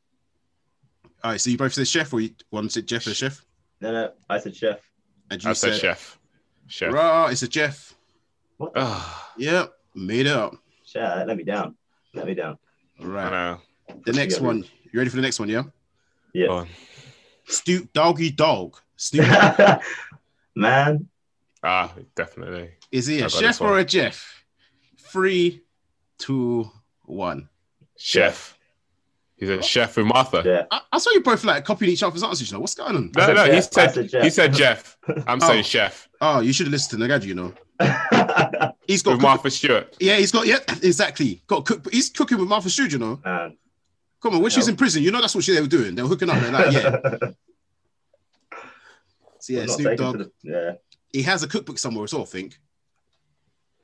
All 1.23 1.31
right, 1.31 1.41
so 1.41 1.49
you 1.49 1.57
both 1.57 1.73
said 1.73 1.87
chef 1.87 2.13
or 2.13 2.21
you, 2.21 2.31
one 2.49 2.69
said 2.69 2.87
Jeff 2.87 3.07
or 3.07 3.13
chef? 3.13 3.43
No, 3.81 3.91
no, 3.91 4.11
I 4.29 4.39
said 4.39 4.55
chef. 4.55 4.79
And 5.31 5.43
you 5.43 5.49
I 5.49 5.53
said 5.53 5.79
chef. 5.79 6.19
Chef. 6.67 6.91
Right, 6.93 7.31
it's 7.31 7.41
a 7.43 7.47
Jeff. 7.47 7.95
What 8.57 8.73
the 8.73 8.81
Ah, 8.81 9.33
Yep, 9.37 9.73
made 9.95 10.25
it 10.25 10.33
up. 10.35 10.55
chef? 10.85 11.25
Let 11.27 11.37
me 11.37 11.43
down. 11.43 11.75
Let 12.13 12.25
me 12.27 12.33
down. 12.33 12.57
All 12.99 13.07
I 13.17 13.29
right. 13.29 13.57
The 14.05 14.13
next 14.13 14.39
Yeah. 14.39 14.47
one. 14.47 14.65
You 14.91 14.99
ready 14.99 15.09
for 15.09 15.15
the 15.15 15.21
next 15.21 15.39
one, 15.39 15.49
yeah? 15.49 15.63
Yeah. 16.33 16.47
Go 16.47 16.53
on. 16.57 16.67
Snoop 17.47 17.93
Doggy 17.93 18.31
Dogg. 18.31 18.75
Snoop, 18.97 19.25
Man, 20.55 21.07
Ah, 21.63 21.93
definitely. 22.15 22.71
is 22.91 23.07
he 23.07 23.15
I 23.15 23.19
a 23.19 23.21
got 23.23 23.31
chef 23.31 23.41
this 23.41 23.61
or 23.61 23.79
a 23.79 23.85
Jeff? 23.85 24.43
Three, 24.97 25.61
two, 26.17 26.69
one. 27.05 27.47
Chef. 27.97 28.58
He's 29.39 29.49
a 29.49 29.61
chef 29.61 29.95
with 29.95 30.05
Martha. 30.05 30.41
Yeah. 30.45 30.65
I, 30.69 30.81
I 30.91 30.97
saw 30.99 31.11
you 31.11 31.21
both 31.21 31.43
like 31.45 31.63
copying 31.63 31.91
each 31.93 32.03
other's 32.03 32.23
answers. 32.23 32.51
You 32.51 32.57
know 32.57 32.61
what's 32.61 32.75
going 32.75 32.95
on? 32.95 33.11
No, 33.15 33.23
I 33.23 33.25
said 33.25 33.35
no, 33.35 33.45
he 33.45 33.61
said, 33.61 33.91
said 33.93 34.09
chef. 34.11 34.23
he 34.23 34.29
said 34.29 34.53
Jeff. 34.53 34.97
I'm 35.27 35.39
Oh. 35.41 35.47
saying 35.47 35.63
chef 35.63 36.09
Oh, 36.21 36.41
you 36.41 36.51
should 36.51 36.65
have 36.67 36.73
listened 36.73 37.01
to 37.01 37.07
Nagadu. 37.07 37.25
You 37.25 37.35
know, 37.35 37.53
he's 38.87 39.01
got 39.01 39.11
with 39.11 39.19
cook- 39.19 39.21
Martha 39.21 39.49
Stewart. 39.49 39.95
yeah, 40.01 40.17
he's 40.17 40.31
got 40.33 40.45
yeah, 40.45 40.57
exactly. 40.83 41.41
Got 41.47 41.65
cook. 41.65 41.87
He's 41.91 42.09
cooking 42.09 42.37
with 42.37 42.49
Martha 42.49 42.69
Stewart. 42.69 42.91
You 42.91 42.99
know, 42.99 43.21
Man. 43.23 43.57
come 44.21 44.35
on. 44.35 44.41
When 44.41 44.51
she's 44.51 44.67
in 44.67 44.75
prison, 44.75 45.01
you 45.03 45.11
know 45.11 45.21
that's 45.21 45.33
what 45.35 45.45
she, 45.45 45.53
they 45.53 45.61
were 45.61 45.67
doing. 45.67 45.95
They 45.95 46.01
were 46.01 46.09
hooking 46.09 46.29
up. 46.29 46.39
They're 46.41 46.51
like, 46.51 46.73
yeah. 46.73 47.29
So 49.39 49.53
yeah, 49.53 49.65
Snoop 49.67 49.97
Dogg. 49.97 50.17
the- 50.17 50.31
yeah. 50.43 50.71
He 51.13 51.21
has 51.23 51.43
a 51.43 51.47
cookbook 51.47 51.79
somewhere 51.79 52.03
as 52.03 52.13
well. 52.13 52.23
I 52.23 52.25
think. 52.25 52.59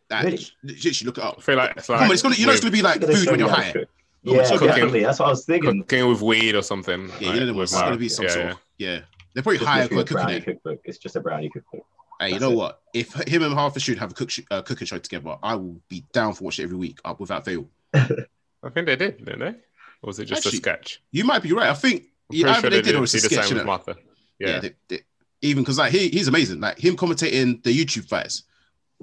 That, 0.10 0.26
Really? 0.26 0.46
Literally, 0.64 0.96
look 1.06 1.18
it 1.18 1.24
up. 1.24 1.36
I 1.38 1.42
feel 1.42 1.56
like 1.56 1.78
it's 1.78 1.90
like 1.90 2.00
Come 2.00 2.08
on, 2.10 2.14
it's 2.14 2.22
gonna. 2.22 2.36
You 2.36 2.46
know, 2.46 2.52
it's 2.52 2.62
gonna 2.62 2.72
be 2.72 2.82
like 2.82 3.00
Look 3.00 3.10
at 3.10 3.16
this 3.16 3.24
food 3.24 3.32
when 3.32 3.40
you're 3.40 3.50
you 3.50 3.56
how 3.56 3.62
high. 3.62 3.86
To 4.26 4.32
cook. 4.32 4.36
Come 4.36 4.38
on, 4.38 4.44
Yeah, 4.44 4.50
cooking. 4.58 4.68
definitely. 4.68 5.04
That's 5.04 5.20
what 5.20 5.26
I 5.26 5.30
was 5.30 5.46
thinking. 5.46 5.82
cooking 5.84 6.08
with 6.10 6.22
weed 6.22 6.56
or 6.56 6.62
something. 6.62 7.10
Yeah, 7.20 7.30
like, 7.30 7.40
you 7.40 7.46
know, 7.54 7.62
it's 7.62 7.74
gonna 7.74 7.98
be 7.98 8.10
some 8.10 8.26
yeah, 8.26 8.32
sort. 8.32 8.46
yeah. 8.46 8.52
Of, 8.52 8.58
yeah, 8.78 9.00
they're 9.34 9.44
probably 9.44 9.58
Just 9.60 9.70
higher 9.70 9.82
literally 9.84 10.02
a 10.02 10.06
brownie 10.06 10.34
cooking 10.40 10.54
it. 10.54 10.64
cookbook. 10.64 10.82
It's 10.86 10.98
just 10.98 11.16
a 11.16 11.20
brownie 11.20 11.50
cookbook. 11.50 11.86
Hey, 12.20 12.32
you 12.34 12.40
know 12.40 12.52
it. 12.52 12.56
what? 12.56 12.82
If 12.94 13.14
him 13.28 13.44
and 13.44 13.54
Hartford 13.54 13.82
should 13.82 13.98
have 14.00 14.12
a 14.12 14.14
cook 14.14 14.30
sh- 14.30 14.40
uh, 14.50 14.62
cooking 14.62 14.88
show 14.88 14.98
together, 14.98 15.36
I 15.44 15.56
will 15.56 15.80
be 15.90 16.06
down 16.14 16.34
for 16.34 16.46
watching 16.46 16.64
it 16.64 16.68
every 16.68 16.78
week, 16.78 17.00
up 17.04 17.20
without 17.20 17.44
fail. 17.46 17.68
I 17.94 18.70
think 18.74 18.88
they 18.88 18.96
did, 18.96 19.18
didn't 19.24 19.40
they? 19.40 19.48
Or 20.02 20.08
was 20.08 20.20
it 20.20 20.26
just 20.26 20.46
Actually, 20.46 20.58
a 20.58 20.62
sketch? 20.62 21.02
You 21.12 21.24
might 21.26 21.44
be 21.44 21.52
right. 21.54 21.70
I 21.70 21.74
think 21.74 22.04
I'm 22.32 22.38
yeah, 22.38 22.44
pretty 22.44 22.50
either 22.52 22.62
sure 22.62 22.70
they 22.70 22.76
they 22.78 22.82
did 22.84 22.96
or 22.96 23.00
did 23.00 23.04
it's 23.04 23.14
a 23.16 23.20
sketch. 23.20 23.48
same 23.48 23.58
with? 23.58 23.66
Martha. 23.66 23.96
Yeah, 24.40 24.48
Yeah. 24.48 24.60
they, 24.60 24.74
they, 24.88 25.00
even 25.42 25.64
because 25.64 25.78
like 25.78 25.92
he, 25.92 26.10
he's 26.10 26.28
amazing. 26.28 26.60
Like 26.62 26.80
him 26.80 26.96
commentating 26.96 27.62
the 27.64 27.78
YouTube 27.78 28.08
fights, 28.08 28.44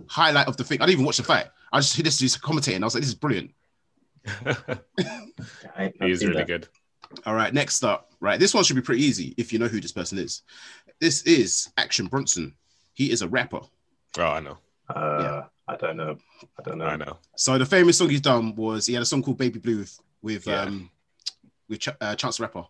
highlight 0.08 0.48
of 0.48 0.56
the 0.56 0.64
thing. 0.64 0.80
I 0.80 0.86
didn't 0.86 0.94
even 0.94 1.04
watch 1.06 1.18
the 1.18 1.22
fight. 1.22 1.46
I 1.72 1.80
just 1.80 2.02
this 2.02 2.20
is 2.22 2.36
commentating. 2.36 2.80
I 2.82 2.84
was 2.84 2.94
like, 2.94 3.02
this 3.02 3.08
is 3.10 3.14
brilliant. 3.14 3.50
I, 4.26 4.78
I've 5.76 5.92
He's 6.00 6.24
really 6.24 6.38
that. 6.38 6.46
good. 6.46 6.68
All 7.26 7.34
right, 7.34 7.52
next 7.52 7.84
up, 7.84 8.12
right. 8.20 8.40
This 8.40 8.54
one 8.54 8.64
should 8.64 8.76
be 8.76 8.82
pretty 8.82 9.02
easy 9.02 9.34
if 9.36 9.52
you 9.52 9.58
know 9.58 9.68
who 9.68 9.80
this 9.80 9.92
person 9.92 10.18
is. 10.18 10.42
This 11.00 11.22
is 11.22 11.70
Action 11.76 12.06
Bronson. 12.06 12.54
He 12.94 13.10
is 13.10 13.22
a 13.22 13.28
rapper. 13.28 13.60
Oh, 14.18 14.22
I 14.22 14.40
know. 14.40 14.58
Uh, 14.88 15.42
I 15.68 15.76
don't 15.76 15.96
know. 15.96 16.16
I 16.58 16.62
don't 16.62 16.78
know. 16.78 16.86
I 16.86 16.96
know. 16.96 17.18
So 17.36 17.58
the 17.58 17.66
famous 17.66 17.98
song 17.98 18.08
he's 18.10 18.20
done 18.20 18.54
was 18.54 18.86
he 18.86 18.94
had 18.94 19.02
a 19.02 19.06
song 19.06 19.22
called 19.22 19.38
Baby 19.38 19.58
Blue 19.58 19.78
with 19.78 19.98
with 20.22 20.46
Yeah. 20.46 20.62
um 20.62 20.90
with 21.68 21.80
Ch- 21.80 21.88
uh, 22.00 22.14
Chance 22.14 22.36
the 22.38 22.44
Rapper. 22.44 22.64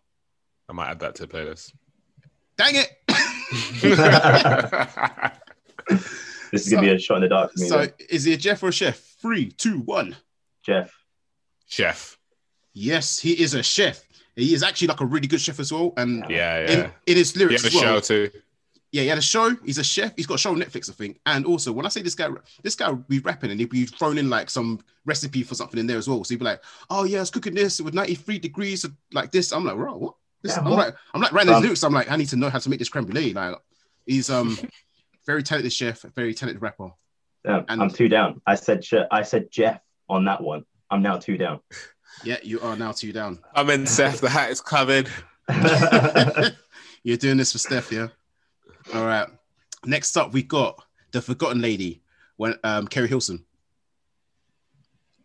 I 0.69 0.73
might 0.73 0.91
add 0.91 1.01
that 1.01 1.15
to 1.17 1.27
the 1.27 1.33
playlist. 1.33 1.73
Dang 2.57 2.75
it! 2.77 2.89
This 6.53 6.67
is 6.67 6.71
gonna 6.73 6.83
be 6.83 6.91
a 6.93 6.99
shot 6.99 7.17
in 7.17 7.23
the 7.23 7.29
dark 7.31 7.51
for 7.55 7.61
me. 7.61 7.69
so 7.69 7.79
then. 7.79 7.93
is 8.11 8.25
he 8.25 8.35
a 8.35 8.37
Jeff 8.37 8.63
or 8.63 8.69
a 8.69 8.73
chef? 8.73 8.99
Three, 9.23 9.51
two, 9.53 9.79
one. 9.81 10.15
Jeff. 10.63 10.93
Chef. 11.77 12.19
Yes, 12.75 13.19
he 13.19 13.33
is 13.43 13.55
a 13.55 13.63
chef. 13.63 14.03
He 14.37 14.55
is 14.55 14.63
actually 14.63 14.89
like 14.89 15.01
a 15.01 15.07
really 15.07 15.27
good 15.27 15.41
chef 15.41 15.59
as 15.61 15.73
well. 15.73 15.93
And 15.97 16.25
Yeah, 16.29 16.59
in, 16.61 16.79
yeah. 16.79 16.91
in 17.07 17.17
his 17.17 17.33
He 17.33 17.41
had 17.41 17.51
a 17.51 17.71
well. 17.75 17.83
show 17.83 18.01
too. 18.01 18.31
Yeah, 18.93 19.03
he 19.03 19.09
had 19.09 19.19
a 19.19 19.23
show. 19.23 19.57
He's 19.65 19.79
a 19.79 19.85
chef. 19.85 20.13
He's 20.17 20.27
got 20.27 20.35
a 20.35 20.39
show 20.39 20.51
on 20.51 20.59
Netflix, 20.61 20.91
I 20.91 20.93
think. 20.93 21.19
And 21.25 21.47
also, 21.47 21.73
when 21.73 21.87
I 21.87 21.89
say 21.89 22.03
this 22.03 22.15
guy, 22.15 22.29
this 22.63 22.75
guy 22.75 22.91
would 22.91 23.09
be 23.09 23.21
rapping 23.21 23.51
and 23.51 23.59
he'd 23.59 23.71
be 23.71 23.87
thrown 23.87 24.19
in 24.19 24.29
like 24.29 24.51
some 24.51 24.81
recipe 25.07 25.43
for 25.43 25.55
something 25.55 25.81
in 25.81 25.87
there 25.87 25.97
as 25.97 26.09
well. 26.09 26.23
So 26.25 26.35
he'd 26.35 26.39
be 26.41 26.45
like, 26.45 26.63
"Oh 26.91 27.05
yeah, 27.05 27.19
I 27.19 27.21
was 27.21 27.31
cooking 27.31 27.55
this 27.55 27.81
with 27.81 27.95
93 27.95 28.39
degrees 28.39 28.85
like 29.13 29.33
this." 29.33 29.51
I'm 29.53 29.65
like, 29.65 29.77
"Bro, 29.77 29.97
what?" 29.97 30.15
This, 30.43 30.53
Yeah, 30.57 30.63
I'm 30.65 30.71
what? 30.71 30.77
like, 30.79 30.95
I'm 31.15 31.21
like 31.23 31.33
writing 31.33 31.49
his 31.53 31.57
Um, 31.57 31.63
lyrics. 31.63 31.83
I'm 31.85 31.93
like, 31.95 32.11
I 32.11 32.17
need 32.17 32.29
to 32.29 32.37
know 32.37 32.51
how 32.51 32.59
to 32.59 32.69
make 32.69 32.79
this 32.81 32.89
creme 32.91 33.05
brulee. 33.07 33.33
Like, 33.33 33.57
he's 34.07 34.29
um 34.29 34.59
very 35.27 35.43
talented 35.43 35.73
chef, 35.73 36.03
very 36.15 36.35
talented 36.35 36.61
rapper. 36.61 36.91
Yeah, 37.47 37.63
And- 37.69 37.83
I'm 37.83 37.91
too 37.91 38.09
down. 38.09 38.41
I 38.47 38.57
said 38.57 38.83
Je- 38.83 39.07
I 39.11 39.23
said 39.23 39.51
Jeff 39.51 39.81
on 40.11 40.25
that 40.27 40.43
one. 40.43 40.65
I'm 40.93 41.01
now 41.01 41.17
two 41.17 41.39
down. 41.39 41.61
Yeah, 42.23 42.37
you 42.43 42.61
are 42.61 42.77
now 42.77 42.93
two 42.93 43.15
down. 43.15 43.39
I'm 43.55 43.71
in 43.71 43.87
Seth. 43.87 44.21
The 44.21 44.29
hat 44.29 44.51
is 44.51 44.61
covered. 44.61 45.09
You're 47.03 47.17
doing 47.17 47.39
this 47.39 47.53
for 47.53 47.59
Steph, 47.59 47.91
yeah. 47.91 48.09
All 48.93 49.07
right. 49.07 49.27
Next 49.87 50.17
up, 50.19 50.35
we 50.35 50.43
got 50.43 50.85
the 51.13 51.23
Forgotten 51.23 51.63
Lady, 51.63 52.03
when 52.37 52.57
um 52.63 52.87
Keri 52.87 53.09
Hilson. 53.09 53.43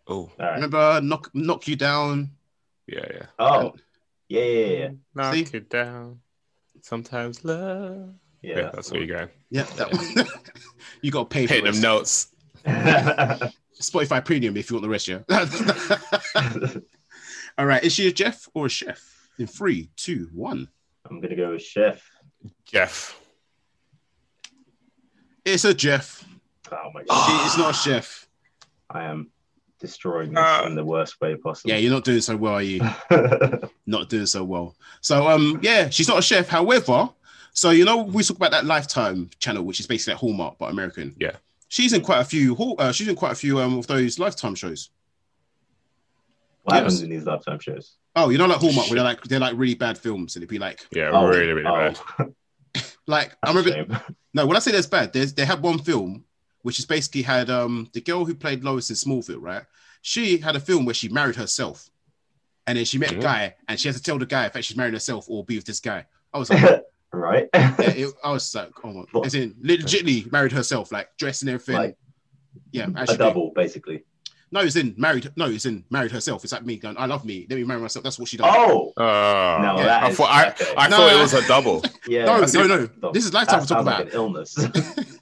Oh, 0.08 0.16
All 0.16 0.32
right. 0.40 0.56
Remember 0.56 1.02
knock 1.02 1.30
knock 1.34 1.68
you 1.68 1.76
down. 1.76 2.32
yeah, 2.88 3.06
yeah. 3.14 3.26
Oh, 3.38 3.74
yeah, 4.30 4.44
yeah, 4.44 4.66
yeah. 4.68 4.90
Knock 5.14 5.34
See? 5.34 5.48
it 5.52 5.70
down. 5.70 6.22
Sometimes 6.82 7.44
love. 7.44 8.14
Yeah, 8.42 8.58
Yeah, 8.60 8.70
that's 8.74 8.90
where 8.90 9.04
you're 9.04 9.18
going. 9.18 9.30
Yeah, 9.50 9.64
that 9.76 9.92
one. 9.92 10.28
you 11.02 11.12
got 11.12 11.30
to 11.30 11.34
pay 11.34 11.46
for 11.46 11.56
Hit 11.56 11.66
them 11.66 11.82
notes. 11.82 12.28
going. 13.78 14.06
Spotify 14.08 14.24
Premium 14.24 14.58
if 14.58 14.70
you 14.70 14.76
want 14.76 14.84
the 14.84 14.90
rest, 14.90 15.08
yeah. 15.08 15.20
All 17.58 17.66
right, 17.66 17.84
is 17.84 17.94
she 17.94 18.08
a 18.08 18.12
Jeff 18.12 18.48
or 18.54 18.68
a 18.68 18.70
chef? 18.70 19.30
In 19.40 19.48
three, 19.48 19.90
two, 19.96 20.30
one. 20.34 20.68
I'm 21.10 21.20
gonna 21.22 21.36
go 21.36 21.52
with 21.52 21.62
Chef. 21.62 22.04
Jeff. 22.66 23.20
It's 25.46 25.64
a 25.66 25.74
Jeff. 25.74 26.26
Oh 26.72 26.92
my 26.94 27.02
She 27.02 27.08
god, 27.08 27.48
is 27.48 27.58
not 27.58 27.70
a 27.72 27.74
chef. 27.74 28.28
I 28.90 29.04
am 29.06 29.30
destroying 29.80 30.34
this 30.34 30.44
Uh, 30.44 30.64
in 30.66 30.76
the 30.76 30.84
worst 30.84 31.20
way 31.22 31.36
possible. 31.36 31.70
Yeah, 31.72 31.78
you're 31.78 31.92
not 31.94 32.04
doing 32.04 32.20
so 32.22 32.36
well, 32.36 32.56
are 32.56 32.62
you? 32.62 32.82
not 33.86 34.10
doing 34.10 34.26
so 34.26 34.44
well. 34.44 34.76
So 35.02 35.28
um 35.30 35.60
yeah, 35.62 35.90
she's 35.90 36.08
not 36.08 36.20
a 36.20 36.22
chef. 36.22 36.50
However, 36.50 37.10
so 37.54 37.70
you 37.70 37.86
know 37.86 37.98
we 38.04 38.24
talk 38.24 38.38
about 38.38 38.52
that 38.52 38.66
Lifetime 38.66 39.30
channel, 39.40 39.64
which 39.64 39.80
is 39.80 39.88
basically 39.88 40.14
like 40.16 40.20
Hallmark 40.20 40.58
but 40.58 40.72
American. 40.72 41.16
Yeah. 41.20 41.38
She's 41.68 41.94
in 41.94 42.02
quite 42.02 42.22
a 42.22 42.26
few. 42.26 42.56
Hall- 42.56 42.76
Uh, 42.80 42.92
she's 42.92 43.08
in 43.08 43.16
quite 43.16 43.32
a 43.34 43.36
few 43.36 43.60
um 43.60 43.78
of 43.80 43.88
those 43.88 44.20
Lifetime 44.20 44.56
shows. 44.56 44.90
what 46.64 46.76
happens 46.76 47.02
in 47.02 47.10
these 47.10 47.26
lifetime 47.26 47.60
shows? 47.60 47.96
Oh, 48.16 48.30
you 48.30 48.38
know 48.38 48.46
like 48.46 48.60
Hallmark 48.60 48.88
where 48.90 48.96
they're 48.96 49.04
like 49.04 49.22
they're 49.24 49.40
like 49.40 49.56
really 49.58 49.76
bad 49.76 49.98
films 49.98 50.36
and 50.36 50.42
it'd 50.44 50.50
be 50.50 50.60
like 50.60 50.86
Yeah, 50.92 51.12
Oh, 51.14 51.28
really, 51.28 51.54
really 51.54 51.68
oh, 51.68 51.94
bad. 52.18 52.34
like 53.08 53.32
I 53.44 53.54
that's 53.54 53.66
a 53.68 53.70
remember 53.72 54.04
no 54.34 54.46
when 54.46 54.58
I 54.58 54.60
say 54.60 54.72
there's 54.72 54.88
bad, 54.88 55.14
there's 55.14 55.34
they 55.34 55.46
had 55.46 55.62
one 55.62 55.80
film 55.80 56.26
which 56.64 56.80
is 56.80 56.86
basically 56.86 57.22
had 57.22 57.50
um 57.50 57.90
the 57.94 58.02
girl 58.02 58.26
who 58.26 58.34
played 58.36 58.64
Lois 58.64 58.90
in 58.90 58.96
Smallville, 58.96 59.42
right? 59.42 59.64
She 60.02 60.38
had 60.40 60.56
a 60.56 60.60
film 60.60 60.86
where 60.86 60.94
she 60.96 61.08
married 61.10 61.36
herself, 61.36 61.90
and 62.66 62.78
then 62.78 62.86
she 62.86 62.98
met 62.98 63.12
a 63.12 63.16
Mhm. 63.16 63.22
guy, 63.22 63.56
and 63.68 63.80
she 63.80 63.88
has 63.88 63.96
to 63.98 64.04
tell 64.04 64.18
the 64.20 64.26
guy 64.26 64.46
if 64.48 64.56
she's 64.66 64.76
marrying 64.78 64.94
herself 64.94 65.26
or 65.30 65.44
be 65.46 65.56
with 65.58 65.66
this 65.66 65.80
guy. 65.80 66.06
I 66.34 66.38
was 66.40 66.50
like, 66.50 66.84
right? 67.14 67.48
yeah, 67.54 67.76
it, 67.80 68.14
I 68.24 68.32
was 68.32 68.54
like, 68.56 68.72
oh 68.84 68.92
my, 68.94 69.02
What? 69.12 69.26
as 69.26 69.36
in 69.36 69.56
legitimately 69.62 70.30
married 70.32 70.52
herself, 70.52 70.92
like 70.92 71.10
dressed 71.18 71.42
and 71.44 71.50
everything. 71.50 71.76
like 71.76 71.98
yeah, 72.72 72.88
a 72.96 73.00
actually, 73.00 73.18
double, 73.18 73.52
basically. 73.56 74.04
no, 74.52 74.62
it's 74.62 74.76
in 74.76 74.94
married. 74.98 75.32
No, 75.36 75.46
it's 75.46 75.66
in 75.66 75.84
married 75.90 76.12
herself. 76.12 76.44
It's 76.44 76.54
like 76.54 76.66
me 76.66 76.78
going, 76.78 76.98
I 76.98 77.06
love 77.06 77.24
me. 77.26 77.46
Let 77.50 77.58
me 77.58 77.64
marry 77.66 77.80
myself. 77.82 78.04
That's 78.04 78.18
what 78.20 78.28
she 78.28 78.38
does. 78.38 78.48
Oh, 78.50 78.94
Oh, 78.98 79.60
No, 79.62 79.78
Yeah. 79.78 79.84
that 79.86 80.04
I 80.04 80.14
thought 80.14 80.30
I, 80.32 80.50
okay. 80.50 80.74
I 80.78 80.88
No, 80.90 80.98
thought 80.98 81.12
it 81.14 81.22
was 81.22 81.34
a 81.34 81.48
double. 81.48 81.84
yeah. 82.08 82.26
no, 82.26 82.40
that's 82.40 82.54
no, 82.54 82.68
no. 82.68 82.88
Double. 82.88 83.12
This 83.14 83.26
is 83.26 83.34
lifetime 83.34 83.62
That 83.66 83.70
we're 83.70 83.84
talking 83.84 83.86
sounds 83.86 83.86
like 83.86 84.00
about. 84.00 84.14
an 84.14 84.20
illness. 84.20 84.56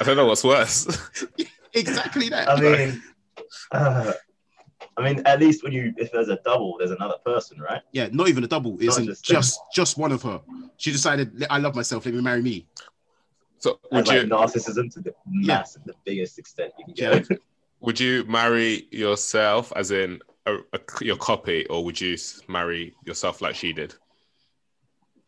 I 0.00 0.04
don't 0.04 0.16
know 0.16 0.26
what's 0.26 0.44
worse. 0.44 0.86
exactly 1.74 2.28
that. 2.30 2.48
I 2.48 2.60
mean, 2.60 3.02
uh, 3.72 4.12
I 4.98 5.04
mean, 5.04 5.22
at 5.26 5.38
least 5.38 5.62
when 5.62 5.72
you, 5.72 5.94
if 5.96 6.10
there's 6.10 6.28
a 6.28 6.38
double, 6.44 6.76
there's 6.78 6.90
another 6.90 7.14
person, 7.24 7.60
right? 7.60 7.82
yeah, 7.92 8.08
not 8.10 8.28
even 8.28 8.42
a 8.42 8.48
double. 8.48 8.76
It's 8.82 8.98
Not 8.98 9.06
just- 9.06 9.24
just 9.24 9.60
just 9.72 9.96
one 9.96 10.10
of 10.12 10.22
her. 10.22 10.40
She 10.76 10.90
decided, 10.90 11.46
I 11.48 11.58
love 11.58 11.74
myself. 11.76 12.04
Let 12.04 12.14
me 12.14 12.20
marry 12.20 12.42
me. 12.42 12.66
So 13.58 13.78
And 13.90 13.98
would 13.98 14.08
like 14.08 14.22
you 14.22 14.28
narcissism 14.28 14.92
to 14.94 15.00
the 15.00 15.14
massive, 15.26 15.82
the 15.84 15.94
biggest 16.04 16.38
extent 16.38 16.72
you 16.78 16.84
can 16.86 16.94
Yeah. 16.96 17.18
get. 17.20 17.40
would 17.80 17.98
you 18.00 18.24
marry 18.24 18.88
yourself 18.90 19.72
as 19.76 19.90
in 19.92 20.20
a, 20.46 20.56
a, 20.72 20.80
your 21.00 21.16
copy, 21.16 21.64
or 21.66 21.84
would 21.84 22.00
you 22.00 22.16
marry 22.48 22.94
yourself 23.04 23.40
like 23.40 23.54
she 23.54 23.72
did? 23.72 23.94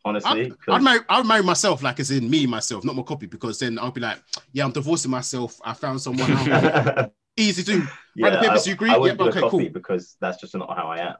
Honestly, 0.03 0.31
I'd, 0.45 0.49
'cause- 0.49 0.57
I'd 0.75 0.81
marry, 0.83 0.99
I'd 1.09 1.25
marry 1.25 1.43
myself, 1.43 1.83
like 1.83 1.99
as 1.99 2.11
in 2.11 2.29
me 2.29 2.45
myself, 2.47 2.83
not 2.83 2.95
my 2.95 3.03
copy, 3.03 3.27
because 3.27 3.59
then 3.59 3.77
I'll 3.79 3.91
be 3.91 4.01
like, 4.01 4.17
yeah, 4.51 4.65
I'm 4.65 4.71
divorcing 4.71 5.11
myself. 5.11 5.59
I 5.63 5.73
found 5.73 6.01
someone 6.01 6.29
easy 7.37 7.63
to. 7.63 7.87
Yeah, 8.15 8.29
the 8.31 8.37
papers, 8.39 8.65
I, 8.67 8.69
you 8.69 8.73
agree? 8.75 8.89
I 8.91 8.97
wouldn't 8.97 9.19
Yep, 9.19 9.25
do 9.25 9.37
okay, 9.37 9.39
a 9.39 9.49
copy 9.49 9.63
cool. 9.65 9.73
because 9.73 10.15
that's 10.19 10.39
just 10.39 10.55
not 10.55 10.75
how 10.77 10.87
I 10.87 10.99
am. 10.99 11.15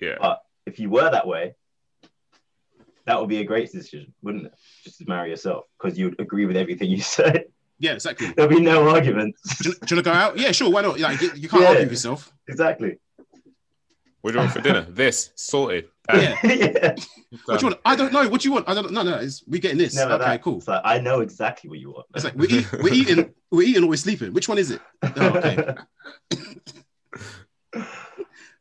Yeah. 0.00 0.16
But 0.20 0.42
if 0.66 0.78
you 0.78 0.90
were 0.90 1.10
that 1.10 1.26
way, 1.26 1.54
that 3.06 3.18
would 3.20 3.28
be 3.28 3.38
a 3.40 3.44
great 3.44 3.70
decision, 3.72 4.12
wouldn't 4.22 4.46
it? 4.46 4.52
Just 4.84 4.98
to 4.98 5.04
marry 5.08 5.30
yourself 5.30 5.64
because 5.80 5.98
you'd 5.98 6.20
agree 6.20 6.46
with 6.46 6.56
everything 6.56 6.90
you 6.90 7.00
said. 7.00 7.44
Yeah, 7.78 7.92
exactly. 7.92 8.32
There'll 8.36 8.50
be 8.50 8.60
no 8.60 8.90
arguments. 8.90 9.40
you, 9.64 9.72
do 9.72 9.78
you 9.78 9.78
want 9.80 9.88
to 9.88 10.02
go 10.02 10.12
out? 10.12 10.38
Yeah, 10.38 10.52
sure. 10.52 10.70
Why 10.70 10.82
not? 10.82 11.00
Like, 11.00 11.20
you, 11.22 11.30
you 11.34 11.48
can't 11.48 11.62
Yeah. 11.62 11.68
argue 11.68 11.82
with 11.84 11.92
yourself. 11.92 12.30
exactly. 12.46 12.98
What 14.20 14.32
do 14.32 14.38
you 14.38 14.40
want 14.40 14.52
for 14.52 14.60
dinner? 14.60 14.82
this 14.88 15.30
sorted. 15.34 15.88
Yeah. 16.12 16.36
yeah. 16.44 16.96
What 17.44 17.60
do 17.60 17.66
you 17.66 17.70
want? 17.70 17.80
I 17.84 17.94
don't 17.94 18.12
know. 18.12 18.28
What 18.28 18.40
do 18.40 18.48
you 18.48 18.52
want? 18.52 18.68
I 18.68 18.74
don't. 18.74 18.90
No, 18.90 19.02
no. 19.02 19.18
It's, 19.18 19.44
we 19.46 19.60
getting 19.60 19.78
this. 19.78 19.94
Never 19.94 20.14
okay, 20.14 20.24
that. 20.24 20.42
cool. 20.42 20.58
It's 20.58 20.66
like 20.66 20.80
I 20.84 20.98
know 20.98 21.20
exactly 21.20 21.70
what 21.70 21.78
you 21.78 21.92
want. 21.92 22.06
It's 22.12 22.24
like 22.24 22.34
we 22.34 22.48
eat, 22.48 22.72
we're 22.72 22.92
eating, 22.92 23.32
we're 23.52 23.62
eating, 23.62 23.84
or 23.84 23.86
we're 23.86 23.96
sleeping. 23.96 24.32
Which 24.32 24.48
one 24.48 24.58
is 24.58 24.72
it? 24.72 24.80
Oh, 25.04 25.28
okay. 25.28 25.74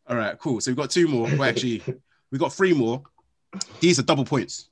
All 0.08 0.16
right, 0.16 0.38
cool. 0.38 0.62
So 0.62 0.70
we've 0.70 0.78
got 0.78 0.92
two 0.92 1.08
more. 1.08 1.24
Well, 1.24 1.46
actually, 1.46 1.82
we've 2.30 2.40
got 2.40 2.54
three 2.54 2.74
more. 2.74 3.02
These 3.80 3.98
are 3.98 4.04
double 4.04 4.26
points. 4.26 4.70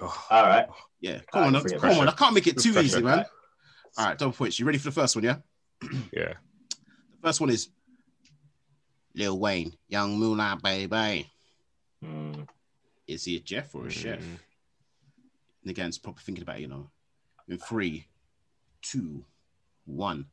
Oh, 0.00 0.26
All 0.30 0.42
right. 0.44 0.66
Yeah, 1.00 1.20
come 1.32 1.42
Alright, 1.42 1.54
on, 1.56 1.62
bring 1.62 1.74
it 1.74 1.80
come 1.80 1.98
on. 1.98 2.08
I 2.08 2.12
can't 2.12 2.34
make 2.34 2.46
it 2.46 2.58
too 2.58 2.72
Pressure. 2.72 2.86
easy, 2.86 3.02
man. 3.02 3.24
All 3.96 4.06
right, 4.06 4.18
double 4.18 4.32
points. 4.32 4.58
You 4.58 4.66
ready 4.66 4.78
for 4.78 4.84
the 4.84 4.92
first 4.92 5.16
one? 5.16 5.24
Yeah. 5.24 5.36
yeah. 6.12 6.34
The 6.70 7.22
first 7.22 7.40
one 7.40 7.50
is 7.50 7.70
Lil 9.14 9.38
Wayne, 9.38 9.74
Young 9.88 10.18
Moolah 10.18 10.58
Baby. 10.62 11.28
Mm, 12.04 12.46
Is 13.06 13.24
he 13.24 13.36
a 13.36 13.40
Jeff 13.40 13.74
or 13.74 13.86
a 13.86 13.90
chef? 13.90 14.20
Mm. 14.20 14.38
And 15.62 15.70
again, 15.70 15.88
it's 15.88 15.98
probably 15.98 16.22
thinking 16.22 16.42
about 16.42 16.56
it, 16.58 16.62
you 16.62 16.68
know. 16.68 16.88
In 17.48 17.58
three, 17.58 18.06
two, 18.82 19.24
one. 19.84 20.26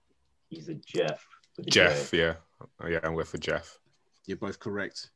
he's 0.50 0.70
a 0.70 0.76
Jeff. 0.76 1.26
a 1.58 1.64
Jeff, 1.64 2.12
J. 2.12 2.18
yeah. 2.20 2.34
Oh, 2.82 2.88
yeah, 2.88 3.00
I'm 3.04 3.14
with 3.16 3.28
for 3.30 3.38
Jeff. 3.38 3.80
You're 4.26 4.38
both 4.38 4.60
correct. 4.60 5.10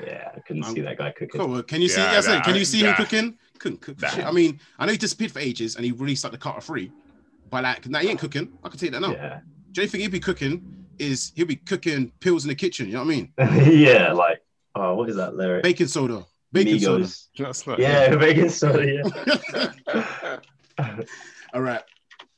Yeah, 0.00 0.30
I 0.36 0.40
couldn't 0.40 0.64
Um, 0.64 0.74
see 0.74 0.80
that 0.82 0.96
guy 0.98 1.10
cooking. 1.10 1.40
Cool. 1.40 1.62
Can 1.64 1.82
you 1.82 1.88
see? 1.88 2.00
Yeah, 2.00 2.12
Yeah, 2.12 2.18
I 2.18 2.20
said, 2.20 2.34
nah, 2.38 2.44
can 2.44 2.54
you 2.54 2.64
see 2.64 2.80
him 2.80 2.94
cooking? 2.94 3.36
Couldn't 3.58 3.80
cook. 3.80 3.98
for 3.98 4.06
shit. 4.08 4.24
I 4.24 4.30
mean, 4.30 4.60
I 4.78 4.86
know 4.86 4.92
he 4.92 4.98
disappeared 4.98 5.32
for 5.32 5.40
ages, 5.40 5.74
and 5.76 5.84
he 5.84 5.90
released 5.92 6.22
like 6.22 6.30
the 6.32 6.38
Carter 6.38 6.60
Three, 6.60 6.92
but 7.50 7.64
like, 7.64 7.86
now 7.88 7.98
he 7.98 8.08
ain't 8.08 8.20
cooking. 8.20 8.56
I 8.62 8.68
can 8.68 8.78
tell 8.78 8.86
you 8.86 8.92
that 8.92 9.00
now. 9.00 9.10
Yeah. 9.12 9.40
The 9.72 9.80
only 9.80 9.88
thing 9.88 10.00
he'd 10.02 10.12
be 10.12 10.20
cooking 10.20 10.86
is 10.98 11.32
he'll 11.34 11.46
be 11.46 11.56
cooking 11.56 12.12
pills 12.20 12.44
in 12.44 12.48
the 12.48 12.54
kitchen. 12.54 12.86
You 12.86 12.94
know 12.94 13.04
what 13.04 13.12
I 13.12 13.16
mean? 13.16 13.32
yeah, 13.72 14.12
like 14.12 14.42
oh, 14.74 14.94
what 14.94 15.08
is 15.08 15.16
that 15.16 15.34
lyric? 15.36 15.62
Baking 15.62 15.86
soda. 15.88 16.24
Baking 16.52 16.80
soda. 16.80 17.04
Migos. 17.04 17.26
That's 17.38 17.66
not. 17.66 17.78
Yeah, 17.78 18.16
baking 18.16 18.48
soda. 18.48 18.86
Yeah. 19.88 20.38
All 21.54 21.60
right. 21.62 21.82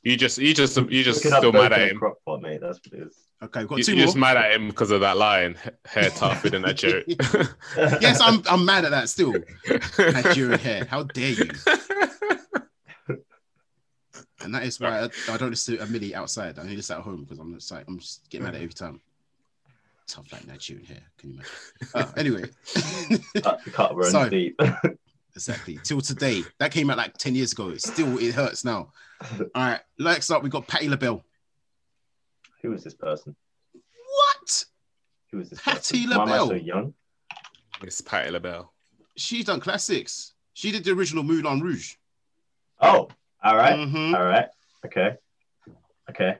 You 0.03 0.17
just, 0.17 0.39
you 0.39 0.53
just, 0.55 0.75
you 0.89 1.03
just 1.03 1.19
still 1.19 1.51
mad 1.51 1.73
at 1.73 1.91
him. 1.91 1.97
Crock 1.99 2.17
pot, 2.25 2.41
mate. 2.41 2.59
That's 2.59 2.79
what 2.79 2.99
it 2.99 3.07
is. 3.07 3.15
Okay, 3.43 3.65
got 3.65 3.77
You, 3.77 3.83
2 3.83 3.91
you're 3.91 3.97
more. 3.99 4.05
just 4.07 4.17
mad 4.17 4.35
at 4.35 4.51
him 4.51 4.67
because 4.67 4.89
of 4.89 5.01
that 5.01 5.17
line, 5.17 5.55
hair 5.85 6.09
tougher 6.09 6.49
than 6.49 6.63
that 6.63 6.77
joke. 6.77 7.03
yes, 8.01 8.19
I'm 8.19 8.41
I'm 8.49 8.65
mad 8.65 8.85
at 8.85 8.91
that 8.91 9.09
still. 9.09 9.33
Nigerian 9.99 10.59
hair. 10.59 10.85
How 10.85 11.03
dare 11.03 11.31
you? 11.31 11.49
And 14.43 14.53
that 14.55 14.63
is 14.63 14.79
why 14.79 15.01
I, 15.01 15.09
I 15.29 15.37
don't 15.37 15.49
listen 15.49 15.77
to 15.77 15.83
a 15.83 15.85
Millie 15.87 16.15
outside. 16.15 16.57
I 16.57 16.63
only 16.63 16.75
listen 16.75 16.97
at 16.97 17.03
home 17.03 17.23
because 17.23 17.39
I'm 17.39 17.53
just 17.53 17.71
like 17.71 17.85
I'm 17.87 17.99
just 17.99 18.29
getting 18.29 18.45
mad 18.45 18.55
at 18.55 18.61
it 18.61 18.63
every 18.63 18.73
time. 18.73 19.01
Tough 20.07 20.31
like 20.31 20.47
Nigerian 20.47 20.85
hair. 20.85 21.03
Can 21.17 21.31
you 21.31 21.35
imagine? 21.35 21.53
Uh, 21.93 22.11
anyway, 22.17 22.43
cut, 23.41 23.61
cut 23.71 23.95
runs 23.95 24.11
So- 24.11 24.29
deep. 24.29 24.59
exactly. 25.35 25.79
Till 25.83 26.01
today, 26.01 26.43
that 26.59 26.71
came 26.71 26.89
out 26.89 26.97
like 26.97 27.17
ten 27.17 27.35
years 27.35 27.53
ago. 27.53 27.69
It 27.69 27.81
still 27.81 28.17
it 28.19 28.33
hurts 28.33 28.65
now. 28.65 28.91
All 29.39 29.47
right, 29.55 29.79
next 29.99 30.31
up 30.31 30.43
we 30.43 30.49
got 30.49 30.67
Patti 30.67 30.89
LaBelle. 30.89 31.23
Who 32.61 32.73
is 32.73 32.83
this 32.83 32.93
person? 32.95 33.35
What? 33.73 34.65
Who 35.31 35.39
is 35.39 35.49
this 35.49 35.61
Patti 35.61 36.05
person? 36.07 36.17
Why 36.17 36.23
am 36.23 36.29
I 36.29 36.47
so 36.47 36.53
young? 36.53 36.93
it's 37.81 38.01
Patti 38.01 38.31
LaBelle. 38.31 38.71
She's 39.15 39.45
done 39.45 39.59
classics. 39.59 40.33
She 40.53 40.71
did 40.71 40.83
the 40.83 40.91
original 40.91 41.23
Moulin 41.23 41.61
Rouge. 41.61 41.95
Oh, 42.79 43.09
all 43.43 43.55
right, 43.55 43.75
Mhm. 43.77 44.13
all 44.15 44.23
right, 44.25 44.47
okay, 44.85 45.15
okay. 46.09 46.37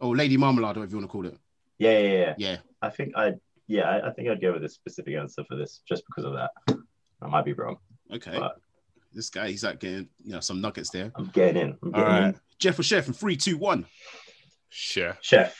Oh, 0.00 0.10
Lady 0.10 0.36
Marmalade, 0.36 0.76
whatever 0.76 0.90
you 0.90 0.96
want 0.98 1.08
to 1.08 1.12
call 1.12 1.26
it. 1.26 1.38
Yeah, 1.78 1.98
yeah, 1.98 2.08
yeah. 2.12 2.34
Yeah. 2.38 2.56
I 2.82 2.90
think 2.90 3.16
I, 3.16 3.34
yeah, 3.66 3.88
I, 3.88 4.08
I 4.08 4.12
think 4.12 4.28
I'd 4.28 4.40
go 4.40 4.52
with 4.52 4.64
a 4.64 4.68
specific 4.68 5.14
answer 5.16 5.44
for 5.48 5.56
this, 5.56 5.80
just 5.88 6.02
because 6.06 6.24
of 6.24 6.34
that. 6.34 6.50
I 7.22 7.26
might 7.28 7.44
be 7.44 7.52
wrong. 7.52 7.78
Okay. 8.12 8.38
But- 8.38 8.60
This 9.12 9.30
guy, 9.30 9.48
he's 9.50 9.62
like 9.64 9.78
getting 9.80 10.08
you 10.24 10.32
know 10.32 10.40
some 10.40 10.60
nuggets 10.60 10.90
there. 10.90 11.12
I'm 11.14 11.26
getting 11.26 11.62
in. 11.62 11.78
I'm 11.82 11.90
getting 11.92 12.06
right, 12.06 12.24
in. 12.34 12.40
Jeff 12.58 12.78
or 12.78 12.82
Chef 12.82 13.06
in 13.06 13.12
three, 13.14 13.36
two, 13.36 13.56
one. 13.56 13.86
Chef. 14.70 15.18
Chef. 15.22 15.56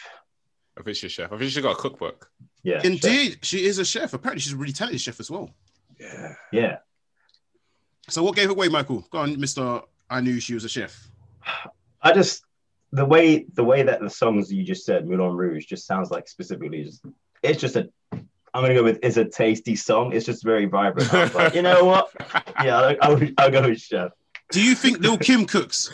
I 0.76 0.82
think 0.82 0.96
she's 0.96 1.12
chef. 1.12 1.32
I 1.32 1.38
think 1.38 1.50
she's 1.52 1.62
got 1.62 1.70
a 1.78 1.80
cookbook. 1.80 2.28
Yeah. 2.64 2.78
chef. 2.78 2.84
Indeed, 2.84 3.38
she 3.42 3.64
is 3.64 3.78
a 3.78 3.84
chef. 3.84 4.12
Apparently, 4.12 4.40
she's 4.40 4.52
a 4.54 4.56
really 4.56 4.72
talented 4.72 5.00
chef 5.00 5.20
as 5.20 5.30
well. 5.30 5.54
Yeah. 6.00 6.34
Yeah. 6.52 6.76
So, 8.08 8.22
what 8.24 8.34
gave 8.34 8.50
away, 8.50 8.68
Michael? 8.68 9.06
Go 9.10 9.18
on, 9.18 9.38
Mister. 9.38 9.82
I 10.14 10.20
knew 10.20 10.38
she 10.38 10.54
was 10.54 10.64
a 10.64 10.68
chef. 10.68 11.08
I 12.02 12.12
just 12.12 12.44
the 12.92 13.04
way 13.04 13.46
the 13.54 13.64
way 13.64 13.82
that 13.82 14.00
the 14.00 14.08
songs 14.10 14.52
you 14.52 14.62
just 14.62 14.84
said, 14.86 15.06
Moulin 15.08 15.36
Rouge, 15.36 15.66
just 15.66 15.86
sounds 15.86 16.10
like 16.10 16.28
specifically 16.28 16.84
just 16.84 17.04
it's 17.42 17.60
just 17.60 17.74
a 17.76 17.90
I'm 18.12 18.62
gonna 18.62 18.74
go 18.74 18.84
with 18.84 19.00
it's 19.02 19.16
a 19.16 19.24
tasty 19.24 19.74
song. 19.74 20.12
It's 20.12 20.24
just 20.24 20.44
very 20.44 20.66
vibrant. 20.66 21.12
Like, 21.34 21.54
you 21.54 21.62
know 21.62 21.84
what? 21.84 22.10
Yeah, 22.64 22.78
I'll, 22.78 22.96
I'll, 23.02 23.28
I'll 23.38 23.50
go 23.50 23.62
with 23.68 23.80
Chef. 23.80 24.12
Do 24.52 24.62
you 24.62 24.74
think 24.76 25.00
Lil 25.00 25.18
Kim 25.18 25.44
cooks? 25.44 25.90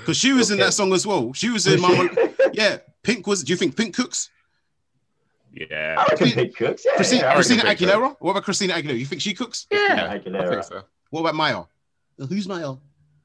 Because 0.00 0.16
she 0.16 0.32
was 0.32 0.50
in 0.50 0.58
that 0.58 0.74
song 0.74 0.92
as 0.92 1.06
well. 1.06 1.32
She 1.32 1.48
was 1.48 1.66
in 1.66 1.80
Mama. 1.80 2.08
Yeah, 2.52 2.78
Pink 3.02 3.26
was. 3.26 3.42
Do 3.44 3.52
you 3.52 3.56
think 3.56 3.76
Pink 3.76 3.94
cooks? 3.94 4.28
Yeah. 5.54 5.94
I 5.98 6.04
reckon 6.10 6.30
Pink 6.32 6.56
cooks. 6.56 6.82
Yeah, 6.84 6.96
Christina, 6.96 7.22
yeah, 7.22 7.34
Christina 7.34 7.62
Pink 7.62 7.78
cooks. 7.78 7.92
Aguilera. 7.92 8.16
What 8.18 8.30
about 8.32 8.42
Christina 8.44 8.74
Aguilera? 8.74 8.98
You 8.98 9.06
think 9.06 9.22
she 9.22 9.32
cooks? 9.32 9.66
Yeah. 9.70 10.08
I 10.10 10.18
Aguilera. 10.18 10.48
think 10.50 10.64
so. 10.64 10.82
What 11.10 11.20
about 11.20 11.34
Maya? 11.34 11.62
Who's 12.18 12.46
Maya? 12.48 12.74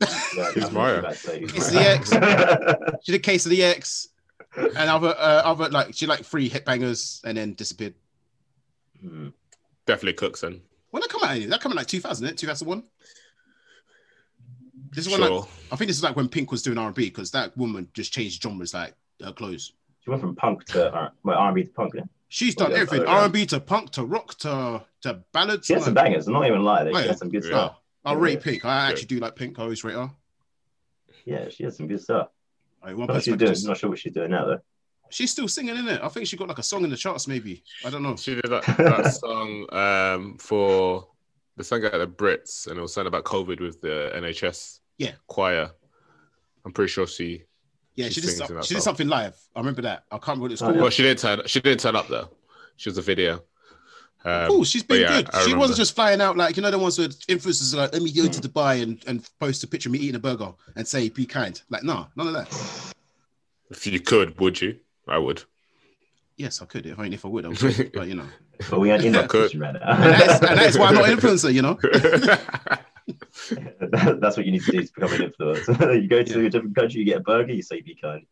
Yeah, 0.01 0.51
Who's 0.51 0.63
I'm 0.65 0.73
Maya? 0.73 0.99
about 0.99 1.13
to 1.13 1.17
say 1.17 1.39
who's 1.41 1.53
It's 1.55 1.73
Maya. 1.73 1.97
the 1.99 2.99
She 3.03 3.12
did 3.12 3.23
Case 3.23 3.45
of 3.45 3.49
the 3.51 3.63
Ex 3.63 4.10
and 4.55 4.77
other 4.77 5.10
uh, 5.10 5.41
other 5.43 5.69
like 5.69 5.93
she 5.93 6.05
like 6.05 6.23
three 6.23 6.49
hit 6.49 6.65
bangers 6.65 7.21
and 7.25 7.38
then 7.38 7.53
disappeared. 7.53 7.93
Hmm. 9.01 9.29
Definitely 9.86 10.13
cooks 10.13 10.43
and 10.43 10.62
When 10.91 11.01
that 11.01 11.10
come 11.10 11.23
out? 11.23 11.49
That 11.49 11.62
come 11.62 11.71
out 11.71 11.77
like 11.77 11.88
2000, 11.88 12.27
it 12.27 12.38
2001. 12.38 12.83
This 14.91 15.05
is 15.07 15.12
when 15.12 15.21
like. 15.21 15.43
I 15.71 15.75
think 15.75 15.88
this 15.89 15.97
is 15.97 16.03
like 16.03 16.15
when 16.15 16.29
Pink 16.29 16.51
was 16.51 16.62
doing 16.63 16.77
R 16.77 16.88
and 16.88 16.95
B 16.95 17.05
because 17.05 17.31
that 17.31 17.55
woman 17.57 17.88
just 17.93 18.12
changed 18.13 18.41
genres 18.41 18.73
like 18.73 18.93
her 19.23 19.31
clothes. 19.33 19.73
She 20.03 20.10
went 20.10 20.21
from 20.21 20.36
punk 20.36 20.63
to 20.65 20.93
uh, 20.93 21.10
well, 21.23 21.38
R&B 21.38 21.63
to 21.63 21.69
punk. 21.71 21.93
Yeah. 21.95 22.03
She's 22.29 22.55
done 22.55 22.71
Oh, 22.71 22.75
yeah, 22.75 22.81
everything. 22.81 23.07
R 23.07 23.25
and 23.25 23.33
B 23.33 23.45
to 23.47 23.60
punk 23.60 23.91
to 23.91 24.05
rock 24.05 24.38
to 24.39 24.83
to 25.01 25.23
ballads. 25.33 25.67
She 25.67 25.73
had 25.73 25.79
I'm 25.81 25.86
some 25.86 25.93
bangers. 25.93 26.27
I'm 26.27 26.33
not 26.33 26.47
even 26.47 26.63
lying. 26.63 26.88
Oh, 26.88 26.93
She 26.93 27.01
yeah. 27.01 27.07
had 27.10 27.17
some 27.19 27.29
good 27.29 27.43
Yeah. 27.43 27.49
stuff. 27.49 27.75
I 28.08 28.13
Yeah. 28.13 28.20
rate 28.20 28.41
Pink. 28.41 28.65
I 28.65 28.89
actually 28.89 29.08
do 29.08 29.20
like 29.20 29.36
Pink. 29.36 29.60
I 29.60 29.63
always 29.63 29.84
rate 29.84 29.96
her. 29.96 30.10
Yeah, 31.26 31.50
she 31.50 31.63
has 31.63 31.76
some 31.78 31.88
good 31.88 32.02
stuff. 32.02 32.30
Like, 32.82 32.91
one 32.96 33.08
What 33.08 33.15
person 33.15 33.22
she's 33.22 33.34
I 33.34 33.38
doing, 33.38 33.52
just- 33.54 33.67
not 33.67 33.78
sure 33.78 33.89
what 33.89 34.00
she's 34.00 34.13
doing 34.13 34.32
now 34.32 34.46
though. 34.46 34.60
she's 35.10 35.32
still 35.32 35.48
singing 35.48 35.76
in 35.76 35.88
it. 35.88 36.02
I 36.02 36.08
think 36.10 36.28
she 36.28 36.38
got 36.38 36.48
like 36.48 36.60
a 36.60 36.63
song 36.63 36.84
in 36.84 36.89
the 36.89 36.98
charts. 36.98 37.28
Maybe 37.28 37.63
I 37.86 37.89
don't 37.89 38.04
know. 38.04 38.15
She 38.15 38.36
did 38.36 38.46
that, 38.46 38.63
that 38.78 39.13
song 39.22 39.65
um, 39.74 40.38
for 40.38 41.08
the 41.58 41.63
song 41.63 41.84
at 41.86 41.91
the 41.93 42.08
Brits, 42.08 42.67
and 42.67 42.78
it 42.78 42.82
was 42.82 42.93
something 42.93 43.08
about 43.08 43.24
COVID 43.26 43.60
with 43.60 43.82
the 43.82 44.12
NHS 44.15 44.80
Yeah. 44.98 45.13
choir. 45.28 45.72
I'm 46.65 46.72
pretty 46.72 46.89
sure 46.91 47.08
she. 47.08 47.43
Yeah, 47.96 48.08
She 48.08 48.15
she 48.15 48.22
did. 48.22 48.30
some- 48.38 48.56
that 48.56 48.65
She 48.65 48.76
did 48.76 48.84
something 48.84 49.08
live. 49.08 49.36
I 49.56 49.60
remember 49.60 49.82
that. 49.84 50.04
I 50.12 50.15
can't 50.17 50.28
remember 50.28 50.43
what 50.43 50.52
it's 50.52 50.62
Oh, 50.62 50.65
called. 50.65 50.76
yeah. 50.76 50.82
Well, 50.84 50.91
she 50.91 51.04
didn't 51.04 51.20
turn. 51.20 51.41
She 51.48 51.60
didn't 51.62 51.80
turn 51.82 51.96
up 51.96 52.08
though. 52.08 52.30
She 52.78 52.89
was 52.89 52.98
a 52.98 53.02
video. 53.02 53.43
Um, 54.28 54.48
cool. 54.50 54.63
She's 54.66 54.84
been 54.84 55.02
yeah, 55.02 55.08
good. 55.22 55.30
I 55.34 55.38
she 55.40 55.44
remember. 55.46 55.60
wasn't 55.60 55.78
just 55.78 55.96
flying 55.96 56.20
out 56.22 56.36
like 56.36 56.58
you 56.58 56.62
know 56.63 56.72
the 56.72 56.78
ones 56.80 57.00
where 57.00 57.08
influencers 57.08 57.74
like, 57.76 57.94
let 57.94 58.02
me 58.02 58.12
go 58.12 58.24
Hmm. 58.24 58.30
to 58.32 58.42
Dubai 58.42 58.84
and, 58.84 59.02
and 59.08 59.28
post 59.40 59.63
a 59.63 59.68
picture 59.68 59.88
of 59.90 59.94
me 59.94 60.00
eating 60.00 60.16
a 60.16 60.20
burger 60.20 60.52
and 60.76 60.88
say 60.88 61.08
be 61.10 61.26
kind. 61.26 61.62
Like, 61.70 61.84
no, 61.84 62.08
none 62.16 62.28
of 62.28 62.34
that. 62.34 62.94
If 63.70 63.88
you 63.88 64.00
could, 64.00 64.38
would 64.40 64.60
you? 64.62 64.78
I 65.08 65.18
would. 65.18 65.44
Yes, 66.36 66.62
I 66.62 66.66
could. 66.66 66.86
If 66.86 67.00
I 67.00 67.04
mean, 67.04 67.13
if 67.13 67.26
I 67.26 67.30
would, 67.30 67.46
I 67.46 67.50
would. 67.50 67.92
but 67.94 68.08
you 68.08 68.16
know, 68.16 68.28
But 68.70 68.80
we 68.80 68.92
aren't 68.92 69.06
in 69.06 69.13
that 69.13 69.24
I 69.26 69.28
position 69.28 69.60
right 69.62 69.76
and 69.76 70.04
that's, 70.04 70.42
now. 70.42 70.50
and 70.50 70.60
that's 70.60 70.78
why 70.78 70.88
I'm 70.88 70.96
not 70.96 71.10
an 71.10 71.18
influencer. 71.18 71.54
You 71.54 71.62
know. 71.62 71.80
That- 73.80 74.18
That's 74.20 74.36
what 74.36 74.46
you 74.46 74.52
need 74.52 74.63
to 74.63 74.72
do 74.72 74.84
to 74.84 74.92
become 74.94 75.13
an 75.13 75.32
influencer. 75.32 76.02
you 76.02 76.08
go 76.10 76.24
to 76.24 76.42
Yeah. 76.42 76.48
a 76.48 76.50
different 76.50 76.76
country, 76.76 77.00
you 77.00 77.06
get 77.06 77.18
a 77.18 77.22
burger, 77.22 77.54
you 77.54 77.62
say 77.62 77.80
be 77.82 77.96
kind. 77.96 78.26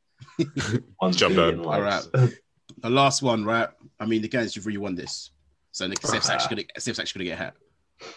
One 0.98 1.14
Jump 1.14 1.36
billion 1.36 1.62
down. 1.62 1.66
likes. 1.66 2.08
The 2.08 2.90
last 2.90 3.22
one, 3.22 3.46
right? 3.46 3.70
I 4.00 4.06
mean, 4.06 4.22
the 4.22 4.28
guys, 4.28 4.56
you've 4.56 4.66
really 4.66 4.78
won 4.80 4.96
this. 4.96 5.32
So 5.76 5.86
Nick 5.88 6.00
Steph's 6.08 6.30
actually 6.30 6.56
gonna 6.56 6.80
Steph's 6.80 7.00
actually 7.00 7.26
gonna 7.26 7.36
get 7.36 7.42
a 7.42 7.44
hat. 7.48 7.54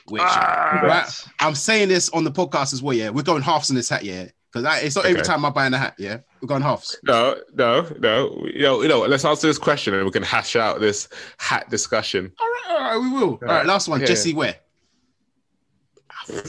Which 0.07 0.23
Ah. 0.25 0.69
Congrats. 0.79 1.29
I'm 1.41 1.57
saying 1.57 1.89
this 1.89 2.09
on 2.11 2.23
the 2.23 2.31
podcast 2.31 2.73
as 2.73 2.85
well. 2.85 2.95
Yeah, 2.95 3.09
we're 3.11 3.25
going 3.25 3.43
halves 3.43 3.69
in 3.69 3.75
this 3.75 3.89
hat. 3.89 4.05
Yeah, 4.05 4.29
Because 4.53 4.85
it's 4.85 4.95
not 4.95 5.07
every 5.07 5.23
time 5.23 5.45
I'm 5.45 5.53
buying 5.53 5.75
a 5.75 5.79
hat. 5.79 5.97
Yeah, 5.99 6.19
we're 6.41 6.47
going 6.47 6.63
halves. 6.63 6.97
No, 7.03 7.35
no, 7.55 7.83
no. 7.99 8.47
You 8.55 8.63
know, 8.63 8.83
you 8.83 8.87
know. 8.89 9.01
Let's 9.01 9.25
answer 9.25 9.49
this 9.49 9.59
question, 9.59 9.93
and 9.95 10.05
we 10.05 10.13
can 10.13 10.23
hash 10.23 10.55
out 10.55 10.79
this 10.79 11.09
hat 11.39 11.69
discussion. 11.69 12.31
All 12.39 12.47
right, 12.47 12.65
all 12.69 12.81
right, 12.81 12.97
we 12.99 13.11
will. 13.11 13.31
All 13.33 13.39
right, 13.41 13.67
last 13.67 13.89
one. 13.89 14.01
Yeah. 14.03 14.07
Jessie 14.07 14.35
Ware. 14.35 14.55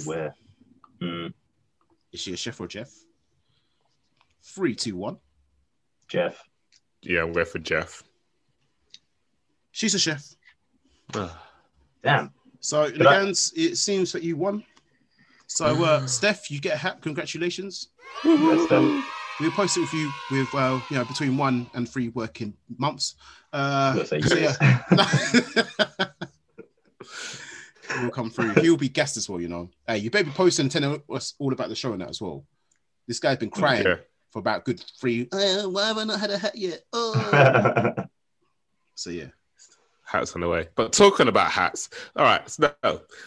Where? 0.05 0.35
Mm, 1.01 1.33
Is 2.11 2.19
she 2.19 2.33
a 2.33 2.37
chef 2.37 2.59
or 2.61 2.67
Jeff? 2.67 2.91
Three, 4.43 4.75
two, 4.75 4.95
one. 4.95 5.17
Jeff. 6.07 6.39
Yeah, 7.01 7.23
I'm 7.23 7.31
going 7.33 7.47
for 7.47 7.57
Jeff. 7.57 8.03
She's 9.71 9.95
a 9.95 9.99
chef. 9.99 10.35
Damn. 11.11 12.31
So, 12.59 12.91
But 12.97 13.07
I- 13.07 13.23
Legans, 13.23 13.53
it 13.55 13.77
seems 13.77 14.11
that 14.11 14.23
you 14.23 14.35
won. 14.35 14.63
So, 15.47 15.83
uh, 15.83 16.05
Steph, 16.05 16.51
you 16.51 16.59
get 16.59 16.75
a 16.75 16.77
hat. 16.77 17.01
Congratulations. 17.01 17.89
That's 18.23 18.67
them. 18.67 19.03
We'll 19.39 19.51
post 19.51 19.77
it 19.77 19.81
with 19.81 19.93
you 19.93 20.11
with, 20.31 20.53
uh, 20.53 20.79
you 20.89 20.97
know, 20.97 21.05
between 21.05 21.37
one 21.37 21.69
and 21.73 21.87
three 21.89 22.09
working 22.09 22.53
months. 22.77 23.15
Uh, 23.53 24.03
so 24.03 24.15
yeah. 24.17 24.83
will 28.01 28.11
come 28.11 28.29
through. 28.29 28.53
He'll 28.61 28.77
be 28.77 28.89
guest 28.89 29.17
as 29.17 29.27
well, 29.29 29.41
you 29.41 29.47
know. 29.47 29.69
Hey, 29.87 29.97
you 29.99 30.11
better 30.11 30.25
be 30.25 30.31
posting 30.31 30.65
and 30.65 30.71
telling 30.71 31.01
us 31.09 31.33
all 31.39 31.53
about 31.53 31.69
the 31.69 31.75
show 31.75 31.93
and 31.93 32.01
that 32.01 32.09
as 32.09 32.21
well. 32.21 32.45
This 33.07 33.19
guy's 33.19 33.37
been 33.37 33.49
crying 33.49 33.85
Yeah. 33.85 33.95
for 34.31 34.39
about 34.39 34.65
good 34.65 34.83
three. 34.99 35.27
Uh, 35.31 35.63
why 35.69 35.87
have 35.87 35.97
I 35.97 36.03
not 36.03 36.19
had 36.19 36.29
a 36.31 36.37
hat 36.37 36.55
yet? 36.55 36.83
Oh. 36.93 37.93
so 38.95 39.09
yeah. 39.09 39.27
Hats 40.09 40.33
on 40.33 40.41
the 40.41 40.47
way. 40.47 40.67
But 40.75 40.91
talking 40.91 41.27
about 41.27 41.51
hats, 41.51 41.89
all 42.15 42.23
right. 42.25 42.41
So, 42.49 42.73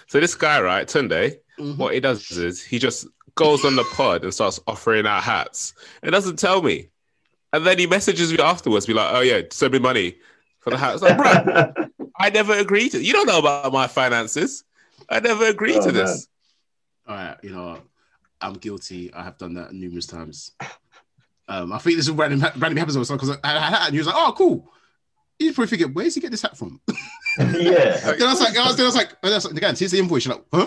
so 0.08 0.20
this 0.20 0.34
guy, 0.34 0.60
right, 0.60 0.86
Tunde, 0.86 1.36
Mhm. 1.58 1.76
what 1.76 1.94
he 1.94 2.00
does 2.00 2.30
is 2.32 2.62
he 2.62 2.78
just 2.78 3.06
goes 3.36 3.64
on 3.64 3.76
the 3.76 3.84
pod 3.84 4.24
and 4.24 4.34
starts 4.34 4.58
offering 4.66 5.06
out 5.06 5.22
hats. 5.22 5.74
It 6.02 6.10
doesn't 6.10 6.38
tell 6.38 6.60
me. 6.60 6.88
And 7.52 7.64
then 7.64 7.78
he 7.78 7.86
messages 7.86 8.32
me 8.32 8.38
afterwards, 8.38 8.86
be 8.86 8.94
like, 8.94 9.14
oh, 9.14 9.20
yeah, 9.20 9.42
send 9.50 9.72
me 9.74 9.78
money 9.78 10.16
for 10.60 10.70
the 10.70 10.76
hats. 10.78 11.02
Like, 11.02 11.16
bro, 11.18 11.72
I 12.18 12.30
never 12.30 12.54
agreed 12.54 12.90
to 12.92 13.02
You 13.02 13.12
don't 13.12 13.26
know 13.26 13.38
about 13.38 13.72
my 13.72 13.86
finances. 13.86 14.64
I 15.08 15.20
never 15.20 15.46
agreed 15.46 15.76
Oh, 15.76 15.86
to 15.86 15.92
this. 15.92 16.26
All 17.06 17.14
right, 17.14 17.36
you 17.42 17.50
know, 17.50 17.78
I'm 18.40 18.54
guilty. 18.54 19.12
I 19.14 19.22
have 19.22 19.38
done 19.38 19.54
that 19.54 19.72
numerous 19.72 20.06
times. 20.06 20.52
Um, 21.48 21.72
I 21.72 21.78
think 21.78 21.96
this 21.96 22.06
is 22.06 22.12
random, 22.12 22.40
random 22.56 22.76
happens 22.76 22.96
also 22.96 23.14
because 23.14 23.36
I 23.44 23.48
had 23.48 23.56
a 23.56 23.60
hat 23.60 23.82
and 23.86 23.92
he 23.92 23.98
was 23.98 24.06
like, 24.06 24.16
"Oh, 24.16 24.32
cool." 24.36 24.72
You 25.42 25.52
probably 25.52 25.68
figure, 25.68 25.88
where's 25.88 26.14
he 26.14 26.20
get 26.20 26.30
this 26.30 26.42
hat 26.42 26.56
from? 26.56 26.80
yeah. 27.38 27.44
then 27.46 28.22
I 28.22 28.32
was 28.32 28.40
like, 28.40 28.56
I 28.56 28.66
was, 28.66 28.76
then 28.76 28.84
I 28.84 28.88
was 28.88 28.94
like, 28.94 29.16
and 29.22 29.32
I 29.32 29.36
was 29.36 29.44
like, 29.44 29.56
again, 29.56 29.76
here's 29.76 29.90
the 29.90 29.98
invoice. 29.98 30.24
You're 30.24 30.36
like, 30.36 30.44
huh? 30.52 30.66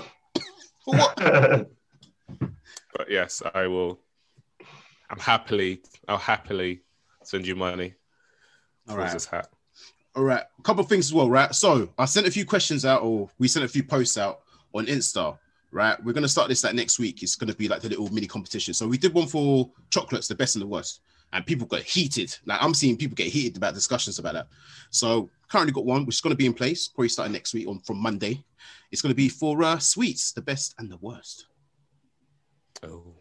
For 0.83 0.95
what? 0.95 1.67
But 2.95 3.11
yes, 3.11 3.41
I 3.53 3.67
will. 3.67 3.99
I'm 5.09 5.19
happily, 5.19 5.81
I'll 6.07 6.17
happily 6.17 6.81
send 7.23 7.45
you 7.45 7.55
money 7.55 7.93
All 8.89 8.95
for 8.95 9.03
this 9.03 9.25
hat. 9.25 9.49
All 10.15 10.23
right, 10.23 10.43
a 10.57 10.61
couple 10.63 10.81
of 10.81 10.89
things 10.89 11.07
as 11.07 11.13
well, 11.13 11.29
right? 11.29 11.53
So 11.53 11.89
I 11.97 12.05
sent 12.05 12.25
a 12.25 12.31
few 12.31 12.45
questions 12.45 12.85
out, 12.85 13.03
or 13.03 13.29
we 13.38 13.47
sent 13.47 13.65
a 13.65 13.67
few 13.67 13.83
posts 13.83 14.17
out 14.17 14.41
on 14.73 14.85
Insta, 14.85 15.38
right? 15.71 16.01
We're 16.03 16.13
gonna 16.13 16.27
start 16.29 16.47
this 16.47 16.63
like 16.63 16.73
next 16.73 16.97
week. 16.97 17.21
It's 17.21 17.35
gonna 17.35 17.53
be 17.53 17.67
like 17.67 17.81
the 17.81 17.89
little 17.89 18.11
mini 18.13 18.27
competition. 18.27 18.73
So 18.73 18.88
we 18.88 18.97
did 18.97 19.13
one 19.13 19.27
for 19.27 19.69
chocolates, 19.89 20.29
the 20.29 20.35
best 20.35 20.55
and 20.55 20.61
the 20.61 20.67
worst, 20.67 21.01
and 21.36 21.45
people 21.45 21.67
got 21.67 21.82
heated. 21.82 22.36
Like 22.45 22.63
I'm 22.63 22.74
seeing 22.74 22.95
people 22.98 23.15
get 23.15 23.28
heated 23.28 23.58
about 23.58 23.74
discussions 23.74 24.17
about 24.19 24.34
that. 24.36 24.48
So 24.89 25.30
currently 25.50 25.74
got 25.74 25.86
one 25.86 26.06
which 26.06 26.15
is 26.15 26.21
gonna 26.21 26.34
be 26.36 26.45
in 26.45 26.54
place, 26.54 26.88
probably 26.88 27.10
starting 27.10 27.34
next 27.34 27.54
week 27.54 27.67
on 27.67 27.80
from 27.82 27.98
Monday. 27.98 28.43
It's 28.91 29.02
gonna 29.02 29.13
be 29.13 29.28
for 29.30 29.62
uh, 29.62 29.78
sweets, 29.78 30.32
the 30.32 30.41
best 30.41 30.74
and 30.80 30.89
the 30.89 30.98
worst. 30.98 31.48
Oh, 32.84 33.15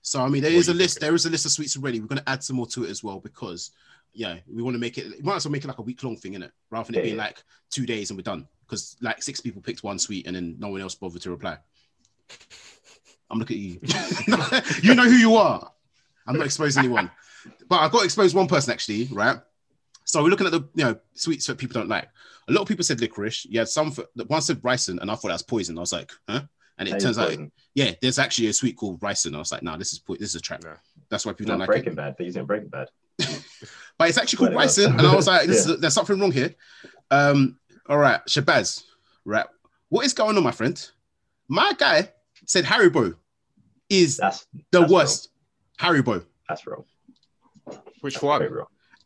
So 0.00 0.20
I 0.22 0.28
mean, 0.28 0.42
there 0.42 0.50
What 0.52 0.58
is 0.58 0.68
a 0.68 0.74
list. 0.74 0.94
thinking? 0.96 1.06
There 1.06 1.14
is 1.14 1.26
a 1.26 1.30
list 1.30 1.46
of 1.46 1.52
sweets 1.52 1.76
already. 1.76 2.00
We're 2.00 2.08
gonna 2.08 2.24
add 2.26 2.42
some 2.42 2.56
more 2.56 2.66
to 2.68 2.84
it 2.84 2.90
as 2.90 3.04
well 3.04 3.20
because, 3.20 3.70
yeah, 4.12 4.38
we 4.52 4.62
want 4.62 4.74
to 4.74 4.80
make 4.80 4.98
it. 4.98 5.06
We 5.18 5.22
might 5.22 5.36
as 5.36 5.44
well 5.44 5.52
make 5.52 5.64
it 5.64 5.68
like 5.68 5.78
a 5.78 5.82
week 5.82 6.02
long 6.02 6.16
thing 6.16 6.34
in 6.34 6.42
it, 6.42 6.50
rather 6.70 6.86
than 6.86 6.96
it 6.96 6.98
Yeah, 6.98 7.04
being 7.04 7.16
like 7.16 7.44
two 7.70 7.86
days 7.86 8.10
and 8.10 8.18
we're 8.18 8.22
done. 8.22 8.48
Because 8.66 8.96
like 9.00 9.22
six 9.22 9.40
people 9.40 9.62
picked 9.62 9.84
one 9.84 9.98
sweet 10.00 10.26
and 10.26 10.34
then 10.34 10.56
no 10.58 10.68
one 10.68 10.80
else 10.80 10.96
bothered 10.96 11.22
to 11.22 11.30
reply. 11.30 11.58
I'm 13.30 13.38
looking 13.38 13.56
at 13.56 13.62
you. 13.62 13.80
you 14.82 14.94
know 14.94 15.04
who 15.04 15.16
you 15.16 15.36
are. 15.36 15.70
I'm 16.26 16.36
not 16.36 16.46
exposing 16.46 16.84
anyone, 16.84 17.10
but 17.68 17.76
I 17.80 17.88
got 17.88 18.00
to 18.00 18.04
expose 18.04 18.34
one 18.34 18.48
person 18.48 18.72
actually, 18.72 19.04
right? 19.12 19.38
So 20.04 20.22
we're 20.22 20.30
looking 20.30 20.46
at 20.46 20.52
the 20.52 20.62
you 20.74 20.84
know 20.84 20.96
sweets 21.14 21.46
that 21.46 21.58
people 21.58 21.74
don't 21.80 21.88
like. 21.88 22.08
A 22.48 22.52
lot 22.52 22.62
of 22.62 22.68
people 22.68 22.84
said 22.84 23.00
licorice. 23.00 23.46
Yeah, 23.48 23.64
some 23.64 23.90
for, 23.92 24.04
one 24.26 24.42
said 24.42 24.60
ricin, 24.62 25.00
and 25.00 25.10
I 25.10 25.14
thought 25.14 25.28
that 25.28 25.34
was 25.34 25.42
poison. 25.42 25.78
I 25.78 25.80
was 25.80 25.92
like, 25.92 26.10
huh? 26.28 26.42
And 26.78 26.88
it 26.88 26.92
That 26.92 26.96
is 26.98 27.02
turns 27.04 27.18
out 27.18 27.28
poison. 27.28 27.52
yeah, 27.74 27.92
there's 28.02 28.18
actually 28.18 28.48
a 28.48 28.52
sweet 28.52 28.76
called 28.76 29.00
ricin. 29.00 29.34
I 29.34 29.38
was 29.38 29.52
like, 29.52 29.62
no, 29.62 29.76
this 29.76 29.92
is 29.92 29.98
po- 30.00 30.16
this 30.16 30.30
is 30.30 30.34
a 30.34 30.40
trap. 30.40 30.62
No. 30.64 30.74
That's 31.08 31.24
why 31.24 31.32
people 31.32 31.46
Not 31.46 31.52
don't 31.52 31.60
like 31.60 31.68
Breaking 31.68 31.92
it. 31.92 31.96
Bad. 31.96 32.14
They're 32.18 32.26
using 32.26 32.44
Breaking 32.46 32.68
Bad. 32.68 32.88
But 33.98 34.08
it's 34.08 34.18
actually 34.18 34.38
called 34.38 34.52
Swear 34.52 34.66
to 34.66 34.90
ricin, 34.92 34.98
and 34.98 35.06
I 35.06 35.14
was 35.14 35.26
like, 35.26 35.46
this 35.46 35.66
Yeah. 35.68 35.74
is, 35.74 35.80
there's 35.80 35.94
something 35.94 36.18
wrong 36.18 36.32
here. 36.32 36.54
Um, 37.10 37.58
all 37.88 37.98
right, 37.98 38.20
Shabazz, 38.26 38.82
right? 39.24 39.46
What 39.90 40.06
is 40.06 40.14
going 40.14 40.36
on, 40.36 40.42
my 40.42 40.50
friend? 40.50 40.90
My 41.46 41.72
guy 41.78 42.10
said 42.46 42.64
Haribo 42.64 43.14
is 43.90 44.16
That's 44.16 44.46
the 44.70 44.80
that's 44.80 44.90
worst. 44.92 45.28
Haribo. 45.78 46.24
That's 46.48 46.66
wrong. 46.66 46.84
Which 48.00 48.20
one? 48.22 48.48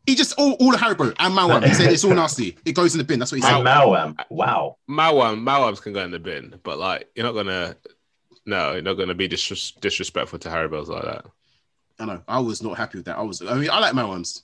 He 0.06 0.14
just 0.14 0.34
all, 0.38 0.52
all 0.54 0.70
the 0.70 0.78
Haribo 0.78 1.12
and 1.18 1.34
Maoam. 1.34 1.66
He 1.66 1.74
said 1.74 1.92
it's 1.92 2.04
all 2.04 2.14
nasty. 2.14 2.56
It 2.64 2.72
goes 2.72 2.94
in 2.94 2.98
the 2.98 3.04
bin. 3.04 3.18
That's 3.18 3.32
what 3.32 3.36
he 3.36 3.42
said. 3.42 3.56
And 3.56 3.66
Maoam. 3.66 4.16
Wow. 4.30 4.76
Maoam, 4.88 5.42
Maoams 5.42 5.82
can 5.82 5.92
go 5.92 6.02
in 6.04 6.12
the 6.12 6.18
bin, 6.20 6.58
but 6.62 6.78
like 6.78 7.08
you're 7.16 7.26
not 7.26 7.32
gonna, 7.32 7.76
no, 8.46 8.72
you're 8.74 8.82
not 8.82 8.94
gonna 8.94 9.14
be 9.14 9.26
dis- 9.28 9.72
disrespectful 9.80 10.38
to 10.40 10.48
Haribo's 10.48 10.88
like 10.88 11.02
that. 11.02 11.24
I 11.98 12.04
know. 12.04 12.22
I 12.28 12.38
was 12.38 12.62
not 12.62 12.76
happy 12.78 12.98
with 12.98 13.06
that. 13.06 13.18
I 13.18 13.22
was. 13.22 13.42
I 13.42 13.54
mean, 13.54 13.70
I 13.70 13.80
like 13.80 13.94
Maoams, 13.94 14.42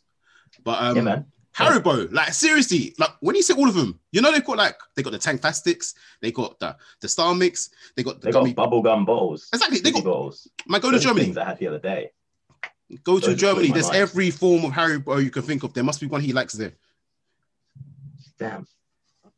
but 0.64 0.83
um, 0.83 0.96
yeah. 1.07 1.22
Haribo, 1.55 2.11
like 2.12 2.33
seriously, 2.33 2.94
like 2.98 3.11
when 3.20 3.37
you 3.37 3.42
see 3.42 3.53
all 3.53 3.68
of 3.68 3.75
them, 3.75 4.01
you 4.11 4.22
know 4.22 4.33
they've 4.33 4.42
got 4.44 4.57
like 4.57 4.75
they 4.96 5.03
got 5.03 5.12
the 5.12 5.18
Tangfastics, 5.18 5.94
they 6.22 6.33
got 6.33 6.59
the 6.59 6.75
the 7.03 7.09
Star 7.09 7.35
Mix, 7.35 7.68
they 7.94 8.03
got 8.03 8.20
the 8.20 8.27
They 8.29 8.33
got 8.33 8.40
gummy. 8.40 8.55
bubblegum 8.55 9.05
bottles. 9.07 9.48
Exactly, 9.53 9.79
they 9.81 9.90
got. 9.92 10.03
bottles. 10.03 10.48
Man, 10.66 10.81
go 10.81 10.90
to 10.90 10.98
Germany. 10.98 11.27
things 11.27 11.37
I 11.37 11.44
had 11.44 11.59
the 11.59 11.68
other 11.68 11.79
day. 11.79 12.11
Go 13.05 13.18
to 13.18 13.28
Those 13.28 13.37
Germany. 13.40 13.70
There's 13.70 13.87
mind. 13.87 13.96
every 13.96 14.31
form 14.31 14.64
of 14.64 14.72
Harry 14.72 14.98
Haribo 15.00 15.22
you 15.22 15.31
can 15.31 15.42
think 15.42 15.62
of. 15.62 15.72
There 15.72 15.85
must 15.85 16.00
be 16.00 16.07
one 16.07 16.20
he 16.20 16.33
likes 16.33 16.52
there. 16.55 16.72
Damn. 18.38 18.66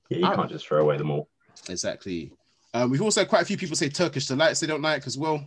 Yeah, 0.09 0.19
you 0.19 0.27
I- 0.27 0.35
can't 0.35 0.51
just 0.51 0.67
throw 0.67 0.81
away 0.81 0.97
them 0.99 1.11
all. 1.11 1.29
Exactly. 1.69 2.33
Um, 2.73 2.90
we've 2.90 3.03
also 3.03 3.21
had 3.21 3.29
quite 3.29 3.43
a 3.43 3.45
few 3.45 3.57
people 3.57 3.77
say 3.77 3.88
Turkish 3.88 4.27
delights 4.27 4.61
they 4.61 4.67
don't 4.67 4.83
like 4.83 5.07
as 5.07 5.17
well. 5.17 5.45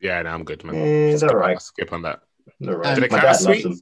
Yeah, 0.00 0.22
no, 0.22 0.30
I'm 0.30 0.44
good, 0.44 0.62
man. 0.64 0.76
Eh, 0.76 1.10
it's 1.10 1.20
skip, 1.22 1.32
all 1.32 1.36
right. 1.38 1.60
Skip 1.60 1.92
on 1.92 2.02
that. 2.02 2.20
They're 2.60 2.74
Um, 2.74 2.80
right. 2.80 2.94
Do 2.94 3.00
they 3.00 3.08
count 3.08 3.24
as 3.24 3.42
sweet? 3.42 3.62
them. 3.64 3.80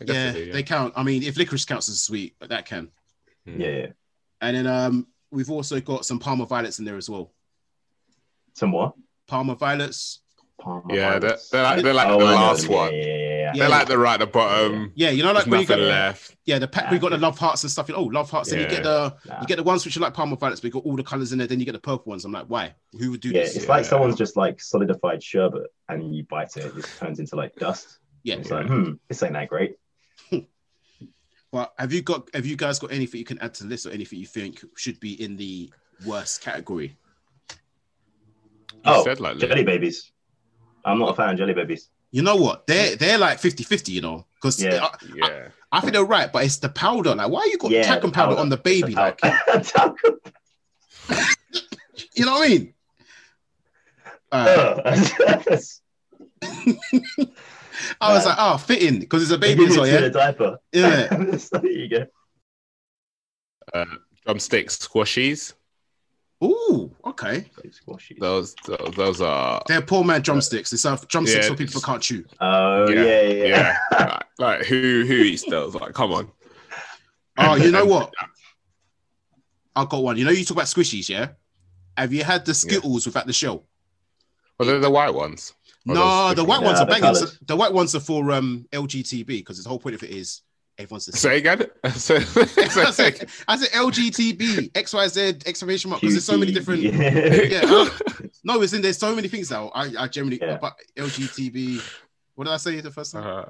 I 0.00 0.04
guess 0.04 0.14
Yeah, 0.14 0.32
they 0.32 0.44
do, 0.44 0.52
they 0.52 0.62
count. 0.62 0.92
I 0.96 1.02
mean, 1.02 1.22
if 1.22 1.36
licorice 1.36 1.64
counts 1.64 1.88
as 1.88 2.00
sweet, 2.02 2.36
but 2.38 2.50
that 2.50 2.66
can. 2.66 2.90
Mm. 3.46 3.58
Yeah, 3.60 3.68
yeah. 3.68 3.86
And 4.42 4.56
then 4.56 4.66
um, 4.66 5.06
we've 5.30 5.50
also 5.50 5.80
got 5.80 6.04
some 6.04 6.18
Parma 6.18 6.44
violets 6.44 6.78
in 6.78 6.84
there 6.84 6.96
as 6.98 7.08
well. 7.08 7.32
Some 8.54 8.72
what? 8.72 8.92
Parma 9.26 9.54
violets. 9.54 10.20
Parma 10.60 10.94
Yeah, 10.94 11.18
they're, 11.18 11.38
they're 11.52 11.62
like, 11.62 11.82
they're 11.82 11.94
like 11.94 12.08
Oh, 12.08 12.18
the 12.18 12.24
last. 12.24 12.64
Yeah, 12.68 12.76
one. 12.76 12.94
Yeah, 12.94 13.00
yeah, 13.00 13.06
yeah. 13.06 13.28
Yeah. 13.48 13.52
They're 13.54 13.68
like 13.70 13.88
the 13.88 13.98
right 13.98 14.14
at 14.14 14.20
the 14.20 14.26
bottom. 14.26 14.92
Yeah, 14.94 15.10
you 15.10 15.22
know, 15.22 15.32
like 15.32 15.44
There's 15.44 15.50
when 15.50 15.60
you 15.60 15.66
nothing 15.66 15.78
get 15.84 15.88
left. 15.88 16.36
yeah 16.44 16.58
the 16.58 16.68
pack 16.68 16.90
we 16.90 16.98
got 16.98 17.10
the 17.12 17.18
love 17.18 17.38
hearts 17.38 17.62
and 17.62 17.70
stuff. 17.70 17.90
Oh, 17.94 18.02
love 18.04 18.30
hearts. 18.30 18.50
Then 18.50 18.60
you 18.60 18.68
get 18.68 18.82
the 18.82 19.16
Nah. 19.24 19.40
you 19.40 19.46
get 19.46 19.56
the 19.56 19.62
ones 19.62 19.84
which 19.84 19.96
are 19.96 20.00
like 20.00 20.12
Parma 20.12 20.36
violets, 20.36 20.60
but 20.60 20.66
you 20.66 20.72
got 20.72 20.84
all 20.84 20.96
the 20.96 21.02
colors 21.02 21.32
in 21.32 21.38
there. 21.38 21.46
Then 21.46 21.58
you 21.58 21.64
get 21.64 21.72
the 21.72 21.78
purple 21.78 22.10
ones. 22.10 22.24
I'm 22.26 22.32
like, 22.32 22.46
why? 22.46 22.74
Who 22.98 23.12
would 23.12 23.20
do 23.20 23.30
this? 23.32 23.36
Yeah, 23.36 23.44
this? 23.44 23.56
it's 23.56 23.68
like 23.68 23.84
someone's 23.86 24.16
just 24.16 24.36
like 24.36 24.60
solidified 24.60 25.22
sherbet 25.22 25.68
and 25.88 26.14
you 26.14 26.24
bite 26.24 26.56
it, 26.56 26.66
it 26.66 26.74
just 26.74 26.98
turns 26.98 27.18
into 27.20 27.36
like 27.36 27.54
dust. 27.56 27.98
Yeah. 28.22 28.34
It's 28.36 28.50
like, 28.50 28.66
hmm, 28.66 28.92
this 29.08 29.22
ain't 29.22 29.32
that 29.32 29.48
great. 29.48 29.76
But 31.50 31.72
have 31.78 31.92
you 31.94 32.02
got 32.02 32.28
have 32.34 32.44
you 32.44 32.56
guys 32.56 32.78
got 32.78 32.92
anything 32.92 33.18
you 33.18 33.24
can 33.24 33.38
add 33.38 33.54
to 33.54 33.62
the 33.64 33.70
list 33.70 33.86
or 33.86 33.90
anything 33.90 34.18
you 34.18 34.26
think 34.26 34.62
should 34.76 35.00
be 35.00 35.14
in 35.22 35.36
the 35.38 35.72
worst 36.04 36.42
category? 36.42 36.98
You 37.50 38.80
oh, 38.84 39.04
said 39.04 39.18
like 39.18 39.38
jelly 39.38 39.64
babies. 39.64 40.12
I'm 40.88 40.98
not 40.98 41.10
a 41.10 41.14
fan 41.14 41.30
of 41.30 41.38
jelly 41.38 41.54
babies. 41.54 41.88
You 42.10 42.22
know 42.22 42.36
what? 42.36 42.66
They're 42.66 42.96
they're 42.96 43.18
like 43.18 43.38
50-50, 43.40 43.88
you 43.88 44.00
know, 44.00 44.26
because 44.36 44.62
Yeah. 44.62 44.84
I, 44.86 44.96
Yeah. 45.14 45.48
I 45.70 45.80
think 45.80 45.92
they're 45.92 46.04
right, 46.04 46.32
but 46.32 46.44
it's 46.44 46.56
the 46.56 46.70
powder. 46.70 47.14
Like, 47.14 47.28
why 47.30 47.40
are 47.40 47.46
you 47.46 47.58
got 47.58 47.70
Yeah, 47.70 47.82
talcum 47.82 48.10
powder, 48.10 48.30
powder. 48.30 48.40
on 48.40 48.48
the 48.48 48.56
baby? 48.56 48.88
It's 48.88 48.96
a 48.96 49.00
Like, 49.00 49.18
talcum. 49.64 50.18
you 52.14 52.24
know 52.24 52.32
what 52.32 52.46
I 52.46 52.48
mean? 52.48 52.74
Uh, 54.30 54.80
I 58.00 58.12
was 58.14 58.26
like, 58.26 58.36
oh, 58.38 58.56
fitting 58.58 58.98
because 59.00 59.22
it's 59.22 59.30
a 59.32 59.38
baby 59.38 59.60
give 59.62 59.70
as 59.70 59.76
well, 59.78 59.86
yeah. 59.86 60.00
the 60.00 60.10
diaper. 60.10 60.58
Yeah. 60.72 61.06
there 61.52 61.66
you 61.70 61.88
go. 61.88 62.06
Uh, 63.72 63.84
drumsticks, 64.24 64.76
squashies. 64.78 65.54
Ooh, 66.42 66.94
okay. 67.04 67.50
Those, 68.20 68.54
those, 68.64 68.94
those 68.94 69.20
are. 69.20 69.60
They're 69.66 69.82
poor 69.82 70.04
man 70.04 70.22
drumsticks. 70.22 70.72
It's 70.72 70.84
uh, 70.84 70.96
drumsticks 71.08 71.46
Yeah, 71.46 71.50
for 71.50 71.56
people 71.56 71.80
who 71.80 71.86
can't 71.86 72.02
chew. 72.02 72.24
Oh 72.40 72.88
Yeah, 72.88 73.02
yeah, 73.02 73.20
yeah. 73.28 73.46
Yeah. 73.46 73.78
like, 73.98 74.24
like, 74.38 74.66
who 74.66 75.04
who 75.06 75.14
eats 75.14 75.44
those? 75.48 75.74
Like, 75.74 75.94
come 75.94 76.12
on. 76.12 76.30
Oh, 77.36 77.56
you 77.56 77.72
know 77.72 77.84
what? 77.86 78.12
I 79.74 79.84
got 79.84 80.02
one. 80.02 80.16
You 80.16 80.24
know, 80.24 80.30
you 80.30 80.44
talk 80.44 80.56
about 80.56 80.66
squishies, 80.66 81.08
yeah. 81.08 81.30
Have 81.96 82.12
you 82.12 82.22
had 82.22 82.44
the 82.44 82.54
Skittles 82.54 83.06
without 83.06 83.26
the 83.26 83.32
shell? 83.32 83.64
Well, 84.58 84.68
they're 84.68 84.78
the 84.78 84.90
white 84.90 85.14
ones. 85.14 85.54
Or 85.88 85.94
No, 85.94 86.34
the 86.34 86.44
white 86.44 86.62
ones 86.62 86.78
Yeah, 86.78 86.82
are 86.82 86.86
the 86.86 87.00
banging. 87.00 87.14
So 87.14 87.26
the 87.46 87.56
white 87.56 87.72
ones 87.72 87.94
are 87.94 88.00
for 88.00 88.30
um 88.32 88.66
LGTB 88.72 89.26
because 89.26 89.62
the 89.62 89.68
whole 89.68 89.78
point 89.78 89.94
of 89.96 90.02
it 90.02 90.10
is 90.10 90.42
everyone's 90.78 91.06
the 91.06 91.12
same. 91.12 91.30
Say 91.32 91.38
again. 91.38 91.66
Say- 91.92 92.16
I 92.16 92.20
say- 92.90 92.90
said, 92.92 93.28
I 93.46 93.56
said 93.56 93.68
LGTB, 93.70 94.72
XYZ, 94.72 95.46
exclamation 95.46 95.90
mark, 95.90 96.00
because 96.00 96.14
there's 96.14 96.24
so 96.24 96.38
many 96.38 96.52
different. 96.52 96.82
Yeah. 96.82 96.92
Yeah, 96.92 97.60
I- 97.64 97.90
no, 98.44 98.62
it's 98.62 98.72
in 98.72 98.82
there's 98.82 98.98
so 98.98 99.14
many 99.14 99.28
things 99.28 99.50
now. 99.50 99.68
I, 99.74 99.90
I 99.98 100.08
generally, 100.08 100.38
Yeah. 100.40 100.58
but 100.60 100.74
LGTB, 100.96 101.80
what 102.34 102.44
did 102.44 102.52
I 102.52 102.56
say 102.56 102.80
the 102.80 102.90
first 102.90 103.12
time? 103.12 103.26
Uh, 103.26 103.44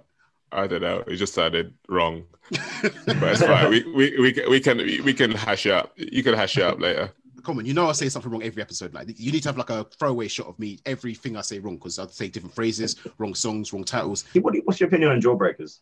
I 0.50 0.66
don't 0.66 0.80
know. 0.80 1.04
It 1.06 1.16
just 1.16 1.34
sounded 1.34 1.74
wrong, 1.88 2.24
but 2.50 2.60
it's 3.06 3.42
fine. 3.42 3.68
We, 3.70 3.84
we, 3.92 4.18
we, 4.18 4.32
can, 4.32 4.50
we 4.50 4.60
can 4.60 4.78
we 5.04 5.12
can 5.12 5.30
hash 5.32 5.66
it 5.66 5.72
up. 5.72 5.92
You 5.96 6.22
can 6.22 6.32
hash 6.34 6.56
it 6.56 6.64
up 6.64 6.80
later. 6.80 7.10
Come 7.44 7.58
on, 7.58 7.66
you 7.66 7.74
know 7.74 7.88
I 7.88 7.92
say 7.92 8.08
something 8.08 8.30
wrong 8.30 8.42
every 8.42 8.62
episode. 8.62 8.94
Like 8.94 9.08
you 9.18 9.30
need 9.30 9.42
to 9.42 9.48
have 9.50 9.58
like 9.58 9.68
a 9.70 9.84
throwaway 9.98 10.26
shot 10.28 10.46
of 10.46 10.58
me 10.58 10.78
everything 10.86 11.36
I 11.36 11.42
say 11.42 11.58
wrong 11.58 11.76
because 11.76 11.98
I'd 11.98 12.10
say 12.12 12.28
different 12.28 12.54
phrases, 12.54 12.96
wrong 13.18 13.34
songs, 13.34 13.72
wrong 13.74 13.84
titles. 13.84 14.24
What 14.34 14.54
what's 14.64 14.80
your 14.80 14.88
opinion 14.88 15.10
on 15.12 15.20
jawbreakers? 15.20 15.80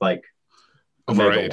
Like 0.00 0.22
the 0.22 0.24
mega 0.24 0.32
Overrated. 1.08 1.52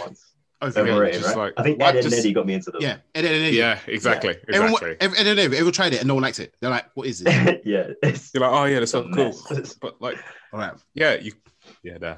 Overrated. 0.61 0.89
Overrated, 0.93 1.23
right? 1.23 1.35
like- 1.37 1.53
I 1.57 1.63
think 1.63 1.79
What, 1.79 1.89
Ed 1.89 1.95
and 1.99 2.03
just- 2.09 2.17
Eddie 2.19 2.33
got 2.33 2.45
me 2.45 2.53
into 2.55 2.71
them. 2.71 2.81
Yeah, 2.81 2.97
and 3.13 3.25
then, 3.25 3.33
and 3.35 3.43
then 3.45 3.53
Yeah, 3.53 3.79
exactly, 3.87 4.35
everyone, 4.47 4.71
exactly. 4.73 4.97
every, 4.99 5.17
and 5.19 5.27
then 5.27 5.39
everyone 5.39 5.73
tried 5.73 5.93
it 5.93 5.99
and 5.99 6.07
no 6.07 6.13
one 6.15 6.23
likes 6.23 6.39
it. 6.39 6.53
They're 6.59 6.69
like, 6.69 6.85
"What 6.95 7.07
is 7.07 7.21
it?" 7.25 7.61
yeah. 7.65 7.87
It's 8.01 8.33
You're 8.33 8.41
like, 8.41 8.51
oh 8.51 8.65
yeah, 8.65 8.79
that's 8.79 8.93
a 8.93 9.03
so 9.03 9.09
cool. 9.13 9.33
But 9.81 10.01
like, 10.01 10.17
All 10.53 10.59
right, 10.59 10.73
yeah, 10.93 11.15
you, 11.15 11.33
yeah, 11.83 11.97
there. 11.97 12.17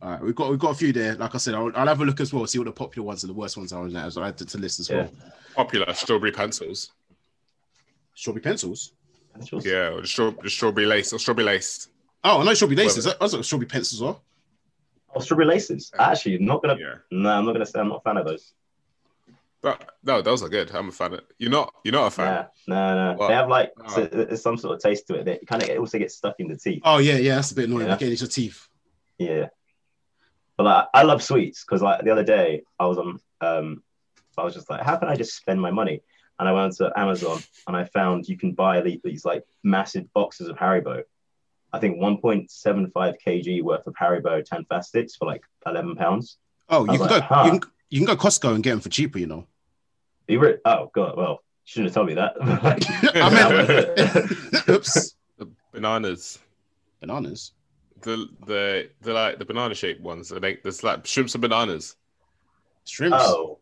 all 0.00 0.10
right. 0.10 0.22
We've 0.22 0.34
got 0.34 0.50
we've 0.50 0.58
got 0.58 0.70
a 0.70 0.74
few 0.74 0.92
there. 0.92 1.14
Like 1.16 1.34
I 1.34 1.38
said, 1.38 1.54
I'll, 1.54 1.72
I'll 1.74 1.86
have 1.86 2.00
a 2.00 2.04
look 2.04 2.20
as 2.20 2.32
well, 2.32 2.46
see 2.46 2.58
what 2.58 2.66
the 2.66 2.72
popular 2.72 3.06
ones 3.06 3.24
and 3.24 3.30
the 3.30 3.34
worst 3.34 3.56
ones 3.56 3.72
are 3.72 3.82
on 3.82 3.92
there 3.92 4.04
as 4.04 4.16
I 4.16 4.28
add 4.28 4.38
to, 4.38 4.44
to 4.46 4.58
list 4.58 4.80
as 4.80 4.88
Yeah. 4.88 4.96
well. 4.96 5.10
Popular 5.56 5.92
strawberry 5.94 6.32
pencils. 6.32 6.92
Strawberry 8.14 8.42
pencils. 8.42 8.92
That's 9.34 9.48
just- 9.50 9.66
Yeah, 9.66 9.90
or 9.90 10.00
the, 10.00 10.06
straw, 10.06 10.30
the 10.42 10.50
strawberry 10.50 10.86
lace 10.86 11.12
or 11.12 11.18
strawberry 11.18 11.46
lace. 11.46 11.88
Oh, 12.24 12.40
I 12.40 12.44
know 12.44 12.54
strawberry 12.54 12.76
laces. 12.76 13.06
Well- 13.06 13.16
I 13.20 13.24
was 13.24 13.34
like 13.34 13.44
strawberry 13.44 13.66
pencils 13.68 13.94
as 14.00 14.02
well. 14.02 14.22
Oh, 15.14 15.20
strawberry 15.20 15.46
laces. 15.46 15.90
Actually, 15.98 16.36
I'm 16.36 16.44
not 16.44 16.62
gonna. 16.62 16.76
Yeah, 16.78 16.94
No, 17.10 17.30
I'm 17.30 17.44
not 17.44 17.52
gonna 17.52 17.66
say 17.66 17.80
I'm 17.80 17.88
not 17.88 17.98
a 17.98 18.00
fan 18.02 18.16
of 18.18 18.26
those. 18.26 18.52
but 19.60 19.96
no, 20.04 20.22
those 20.22 20.42
are 20.42 20.48
good. 20.48 20.70
I'm 20.72 20.88
a 20.88 20.92
fan. 20.92 21.14
Of, 21.14 21.20
you're 21.38 21.50
not. 21.50 21.74
You're 21.84 21.94
not 21.94 22.06
a 22.06 22.10
fan. 22.10 22.46
Nah, 22.66 22.94
no, 22.94 23.12
no. 23.12 23.18
What? 23.18 23.28
They 23.28 23.34
have 23.34 23.48
like 23.48 23.72
so 23.88 24.06
there's 24.06 24.42
some 24.42 24.56
sort 24.56 24.76
of 24.76 24.82
taste 24.82 25.06
to 25.08 25.14
it. 25.14 25.24
They 25.24 25.38
kind 25.46 25.62
of 25.62 25.78
also 25.78 25.98
get 25.98 26.12
stuck 26.12 26.36
in 26.38 26.48
the 26.48 26.56
teeth. 26.56 26.82
Oh 26.84 26.98
yeah, 26.98 27.16
yeah, 27.16 27.36
that's 27.36 27.50
a 27.52 27.54
bit 27.54 27.68
annoying. 27.68 27.86
Yeah. 27.88 27.94
Again, 27.94 28.12
it's 28.12 28.20
your 28.20 28.28
teeth. 28.28 28.68
Yeah. 29.18 29.46
But 30.56 30.64
like, 30.64 30.86
I 30.92 31.02
love 31.02 31.22
sweets 31.22 31.64
because 31.64 31.82
like 31.82 32.04
the 32.04 32.10
other 32.10 32.24
day 32.24 32.62
I 32.78 32.86
was 32.86 32.98
on 32.98 33.18
um 33.40 33.82
I 34.36 34.44
was 34.44 34.54
just 34.54 34.68
like, 34.70 34.82
how 34.82 34.96
can 34.96 35.08
I 35.08 35.16
just 35.16 35.34
spend 35.36 35.60
my 35.60 35.70
money? 35.70 36.02
And 36.38 36.48
I 36.48 36.52
went 36.52 36.76
to 36.76 36.92
Amazon 36.96 37.40
and 37.66 37.76
I 37.76 37.84
found 37.84 38.28
you 38.28 38.36
can 38.36 38.52
buy 38.52 38.80
these 38.80 39.24
like 39.24 39.44
massive 39.64 40.12
boxes 40.12 40.48
of 40.48 40.56
Haribo. 40.56 41.02
I 41.72 41.78
think 41.78 41.98
1.75 41.98 42.92
kg 43.24 43.62
worth 43.62 43.86
of 43.86 43.94
Haribo 43.94 44.44
Tangfastics 44.44 45.16
for 45.16 45.26
like 45.26 45.42
11 45.66 45.96
pounds. 45.96 46.38
Oh, 46.68 46.84
you 46.84 46.92
can 46.92 47.00
was 47.00 47.08
go. 47.08 47.20
huh. 47.20 47.42
You, 47.44 47.50
can, 47.60 47.70
you 47.90 47.98
can 48.00 48.06
go 48.06 48.16
Costco 48.16 48.54
and 48.54 48.62
get 48.62 48.70
them 48.70 48.80
for 48.80 48.88
cheaper. 48.88 49.18
You 49.18 49.26
know. 49.26 49.46
You 50.26 50.40
re- 50.40 50.58
oh 50.64 50.90
god, 50.94 51.16
well, 51.16 51.30
you 51.30 51.38
shouldn't 51.64 51.88
have 51.88 51.94
told 51.94 52.06
me 52.06 52.14
that. 52.14 52.34
I 53.14 54.64
meant. 54.64 54.68
Oops. 54.68 55.14
Bananas. 55.72 56.38
Bananas. 57.00 57.52
The 58.02 58.28
the 58.46 58.90
the 59.02 59.12
like 59.12 59.38
the 59.38 59.44
banana 59.44 59.74
shaped 59.74 60.00
ones. 60.00 60.32
I 60.32 60.40
think 60.40 60.62
there's 60.62 60.82
like 60.82 61.06
shrimps 61.06 61.34
and 61.34 61.42
bananas. 61.42 61.96
Shrimps. 62.86 63.18
oh, 63.20 63.58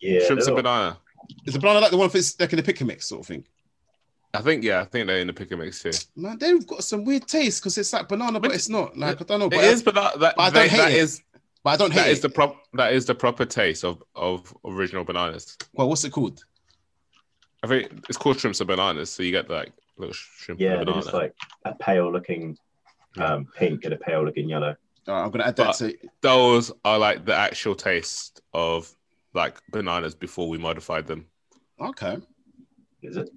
yeah. 0.00 0.24
shrimps 0.26 0.46
and 0.46 0.56
banana. 0.56 0.98
Is 1.46 1.54
the 1.54 1.60
banana 1.60 1.80
like 1.80 1.90
the 1.90 1.96
one 1.96 2.08
that's 2.08 2.38
like 2.40 2.52
in 2.52 2.56
the 2.56 2.62
pick 2.62 2.80
and 2.80 2.88
mix 2.88 3.06
sort 3.06 3.20
of 3.20 3.26
thing? 3.26 3.44
I 4.34 4.40
think 4.40 4.64
yeah. 4.64 4.80
I 4.80 4.84
think 4.84 5.06
they're 5.06 5.18
in 5.18 5.26
the 5.26 5.32
pick 5.32 5.50
and 5.50 5.60
mix 5.60 5.82
too. 5.82 5.90
Man, 6.16 6.38
they've 6.38 6.66
got 6.66 6.84
some 6.84 7.04
weird 7.04 7.26
taste 7.28 7.60
because 7.60 7.76
it's 7.76 7.92
like 7.92 8.08
banana, 8.08 8.40
but 8.40 8.52
it's 8.52 8.68
not. 8.68 8.96
Like 8.96 9.20
I 9.20 9.24
don't 9.24 9.40
know, 9.40 9.46
It 9.46 9.50
but 9.50 9.58
I, 9.60 9.64
is, 9.64 9.82
but 9.82 9.94
that 9.94 10.20
that, 10.20 10.36
but 10.36 10.42
I 10.42 10.50
don't 10.50 10.68
hate 10.70 10.76
that 10.78 10.92
it. 10.92 10.98
is 10.98 11.22
but 11.62 11.70
I 11.70 11.76
don't 11.76 11.94
that 11.94 12.04
hate 12.06 12.12
is 12.12 12.18
it. 12.18 12.22
the 12.22 12.28
prop 12.30 12.56
that 12.74 12.92
is 12.94 13.04
the 13.06 13.14
proper 13.14 13.44
taste 13.44 13.84
of 13.84 14.02
of 14.16 14.56
original 14.64 15.04
bananas. 15.04 15.56
Well, 15.74 15.88
what's 15.88 16.04
it 16.04 16.10
called? 16.10 16.44
I 17.62 17.66
think 17.68 17.92
it's 18.08 18.16
called 18.18 18.40
shrimps 18.40 18.60
and 18.60 18.68
bananas. 18.68 19.10
So 19.10 19.22
you 19.22 19.32
get 19.32 19.50
like 19.50 19.70
little 19.98 20.14
shrimp 20.14 20.60
Yeah, 20.60 20.70
and 20.70 20.78
they're 20.78 20.84
banana. 20.86 21.02
just 21.02 21.14
like 21.14 21.34
a 21.66 21.74
pale 21.74 22.10
looking 22.10 22.56
um, 23.18 23.46
pink 23.56 23.84
and 23.84 23.92
a 23.92 23.98
pale 23.98 24.24
looking 24.24 24.48
yellow. 24.48 24.74
All 25.08 25.14
right, 25.14 25.24
I'm 25.24 25.30
gonna 25.30 25.44
add 25.44 25.56
that 25.56 25.66
But- 25.66 25.76
to. 25.90 25.94
Those 26.22 26.72
are 26.86 26.98
like 26.98 27.26
the 27.26 27.34
actual 27.34 27.74
taste 27.74 28.40
of 28.54 28.90
like 29.34 29.60
bananas 29.70 30.14
before 30.14 30.48
we 30.48 30.56
modified 30.58 31.06
them. 31.06 31.26
Okay. 31.80 32.16
Is 33.02 33.16
it? 33.18 33.28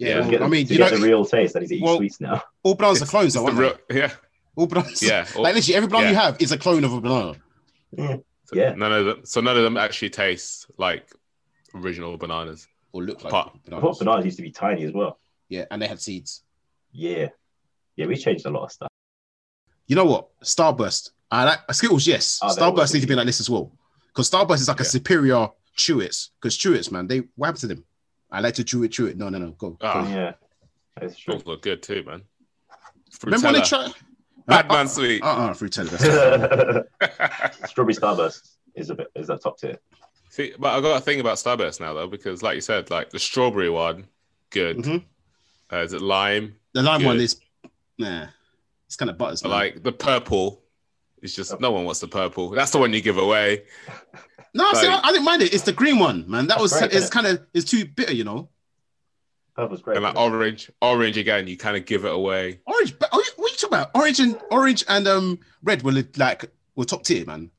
Yeah. 0.00 0.24
Yeah. 0.24 0.30
Get, 0.30 0.42
I 0.42 0.48
mean, 0.48 0.66
to 0.66 0.72
you 0.72 0.78
get 0.78 0.92
know, 0.92 0.98
the 0.98 1.06
real 1.06 1.24
taste, 1.24 1.56
I 1.56 1.60
need 1.60 1.68
to 1.68 1.76
eat 1.76 1.82
well- 1.82 1.96
sweets 1.98 2.20
now. 2.20 2.42
all 2.62 2.74
bananas 2.74 3.02
are 3.02 3.06
clones, 3.06 3.34
though, 3.34 3.44
aren't 3.44 3.56
the 3.56 3.62
they? 3.88 3.94
real- 3.94 4.02
yeah, 4.08 4.12
All 4.56 4.66
bananas. 4.66 5.02
yeah. 5.02 5.26
Or- 5.36 5.42
Like 5.42 5.54
literally, 5.54 5.76
every 5.76 5.88
banana 5.88 6.08
you 6.10 6.14
have 6.16 6.36
is 6.40 6.52
a 6.52 6.58
clone 6.58 6.84
of 6.84 6.92
a 6.92 7.00
banana. 7.00 7.34
so 7.96 8.22
yeah. 8.54 8.72
None 8.74 8.92
of 8.92 9.04
them. 9.06 9.20
So 9.24 9.40
none 9.40 9.56
of 9.56 9.62
them 9.62 9.76
actually 9.76 10.10
taste 10.10 10.66
like 10.78 11.08
original 11.74 12.16
bananas. 12.16 12.66
Or 12.92 13.02
look 13.04 13.22
like 13.22 13.30
But- 13.30 13.46
I 13.54 13.58
bananas. 13.64 13.82
thought 13.82 13.98
bananas 14.00 14.24
used 14.24 14.36
to 14.38 14.42
be 14.42 14.50
tiny 14.50 14.84
as 14.84 14.92
well. 14.92 15.18
Yeah, 15.48 15.64
and 15.70 15.80
they 15.82 15.86
had 15.86 16.00
seeds. 16.00 16.42
Yeah. 16.92 17.28
Yeah, 17.96 18.06
we 18.06 18.16
changed 18.16 18.46
a 18.46 18.50
lot 18.50 18.64
of 18.64 18.72
stuff. 18.72 18.88
You 19.86 19.96
know 19.96 20.04
what? 20.04 20.28
Starburst. 20.42 21.10
I 21.30 21.44
like 21.44 21.58
Skittles. 21.72 22.06
Yes, 22.06 22.38
Oh, 22.42 22.52
they're 22.54 22.64
Starburst 22.64 22.78
awesome. 22.78 22.94
need 22.96 23.00
to 23.02 23.06
be 23.06 23.14
like 23.14 23.26
this 23.26 23.40
as 23.40 23.50
well. 23.50 23.70
Because 24.08 24.30
Starburst 24.30 24.56
is 24.60 24.68
like 24.68 24.80
a 24.80 24.84
Yeah. 24.84 24.88
superior 24.88 25.48
Chewits. 25.76 26.30
Because 26.40 26.56
Chewits, 26.58 26.90
man, 26.90 27.06
they 27.06 27.22
what 27.36 27.46
happened 27.46 27.60
to 27.60 27.66
them? 27.68 27.84
I 28.32 28.40
like 28.40 28.54
to 28.54 28.64
chew 28.64 28.82
it, 28.84 28.92
chew 28.92 29.06
it. 29.06 29.16
No, 29.16 29.28
no, 29.28 29.38
no. 29.38 29.50
Go. 29.52 29.76
Ah, 29.80 30.08
Yeah. 30.08 30.32
That's 31.00 31.16
true. 31.16 31.34
those 31.34 31.46
look 31.46 31.62
good 31.62 31.82
too, 31.82 32.02
man. 32.04 32.22
Remember 33.24 33.46
when 33.46 33.54
they 33.54 33.60
tried? 33.62 33.92
Bad 34.46 34.68
man 34.68 34.88
sweet. 34.88 35.22
Uh, 35.22 35.26
uh, 35.26 35.50
Fruittella. 35.54 36.86
that's- 37.00 37.70
Strawberry 37.70 37.94
Starburst 37.94 38.50
is 38.74 38.90
a 38.90 38.94
bit 38.94 39.08
is 39.14 39.28
that 39.28 39.42
top 39.42 39.58
tier. 39.58 39.76
See, 40.28 40.52
but 40.58 40.76
I 40.76 40.80
got 40.80 40.96
a 40.96 41.00
thing 41.00 41.20
about 41.20 41.36
Starburst 41.38 41.80
now 41.80 41.94
though, 41.94 42.06
because 42.06 42.42
like 42.42 42.54
you 42.54 42.60
said, 42.60 42.90
like 42.90 43.10
the 43.10 43.18
strawberry 43.18 43.70
one, 43.70 44.06
good. 44.50 44.78
Mhm. 44.78 45.04
Uh, 45.72 45.76
is 45.78 45.92
it 45.92 46.02
lime? 46.02 46.56
The 46.74 46.82
lime 46.82 47.04
one 47.04 47.18
is, 47.20 47.40
nah, 47.98 48.26
it's 48.86 48.96
kind 48.96 49.10
of 49.10 49.18
butters. 49.18 49.44
Like 49.44 49.82
the 49.82 49.92
purple, 49.92 50.62
it's 51.22 51.34
just 51.34 51.60
no 51.60 51.70
one 51.72 51.84
wants 51.84 52.00
the 52.00 52.08
purple. 52.08 52.50
That's 52.50 52.70
the 52.70 52.78
one 52.78 52.92
you 52.92 53.00
give 53.00 53.18
away. 53.18 53.64
no, 54.54 54.72
see, 54.74 54.86
I, 54.86 55.00
I 55.02 55.12
didn't 55.12 55.24
mind 55.24 55.42
it. 55.42 55.54
It's 55.54 55.64
the 55.64 55.72
green 55.72 55.98
one, 55.98 56.28
man. 56.28 56.46
That 56.46 56.60
was 56.60 56.72
great, 56.72 56.84
it's 56.86 56.94
isn't 56.96 57.12
kind 57.12 57.26
of 57.26 57.46
it's 57.54 57.70
too 57.70 57.84
bitter, 57.84 58.14
you 58.14 58.24
know. 58.24 58.48
Purple's 59.54 59.82
great. 59.82 59.96
And 59.96 60.04
like 60.04 60.16
orange, 60.16 60.70
orange 60.80 61.16
again, 61.16 61.46
you 61.46 61.56
kind 61.56 61.76
of 61.76 61.84
give 61.84 62.04
it 62.04 62.12
away. 62.12 62.60
Orange, 62.66 62.98
but 62.98 63.08
oh, 63.12 63.22
what 63.36 63.50
are 63.50 63.52
you 63.52 63.56
talking 63.56 63.68
about? 63.78 63.90
Orange 63.94 64.20
and 64.20 64.40
orange 64.50 64.84
and 64.88 65.06
um 65.06 65.38
red 65.62 65.82
were 65.82 65.92
li- 65.92 66.08
like 66.16 66.50
were 66.76 66.84
top 66.84 67.04
tier, 67.04 67.24
man. 67.26 67.50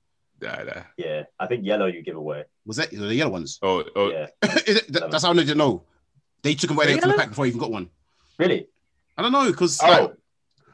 Yeah, 0.41 0.63
yeah. 0.63 0.83
yeah, 0.97 1.23
I 1.39 1.45
think 1.45 1.65
yellow 1.65 1.85
you 1.85 2.01
give 2.01 2.15
away. 2.15 2.45
Was 2.65 2.77
that 2.77 2.89
the 2.89 3.13
yellow 3.13 3.31
ones? 3.31 3.59
Oh, 3.61 3.83
oh 3.95 4.09
Yeah. 4.09 4.27
It- 4.67 4.91
that- 4.93 5.11
that's 5.11 5.23
how 5.23 5.29
I 5.29 5.33
know. 5.33 5.43
know. 5.53 5.83
They 6.41 6.55
took 6.55 6.69
them 6.69 6.77
away 6.77 6.85
from 6.87 7.01
the 7.01 7.07
Yellow? 7.07 7.17
pack 7.19 7.29
before 7.29 7.45
I 7.45 7.49
even 7.49 7.59
got 7.59 7.71
one. 7.71 7.89
Really? 8.39 8.67
I 9.15 9.21
don't 9.21 9.31
know 9.31 9.51
because 9.51 9.79
Oh 9.83 10.15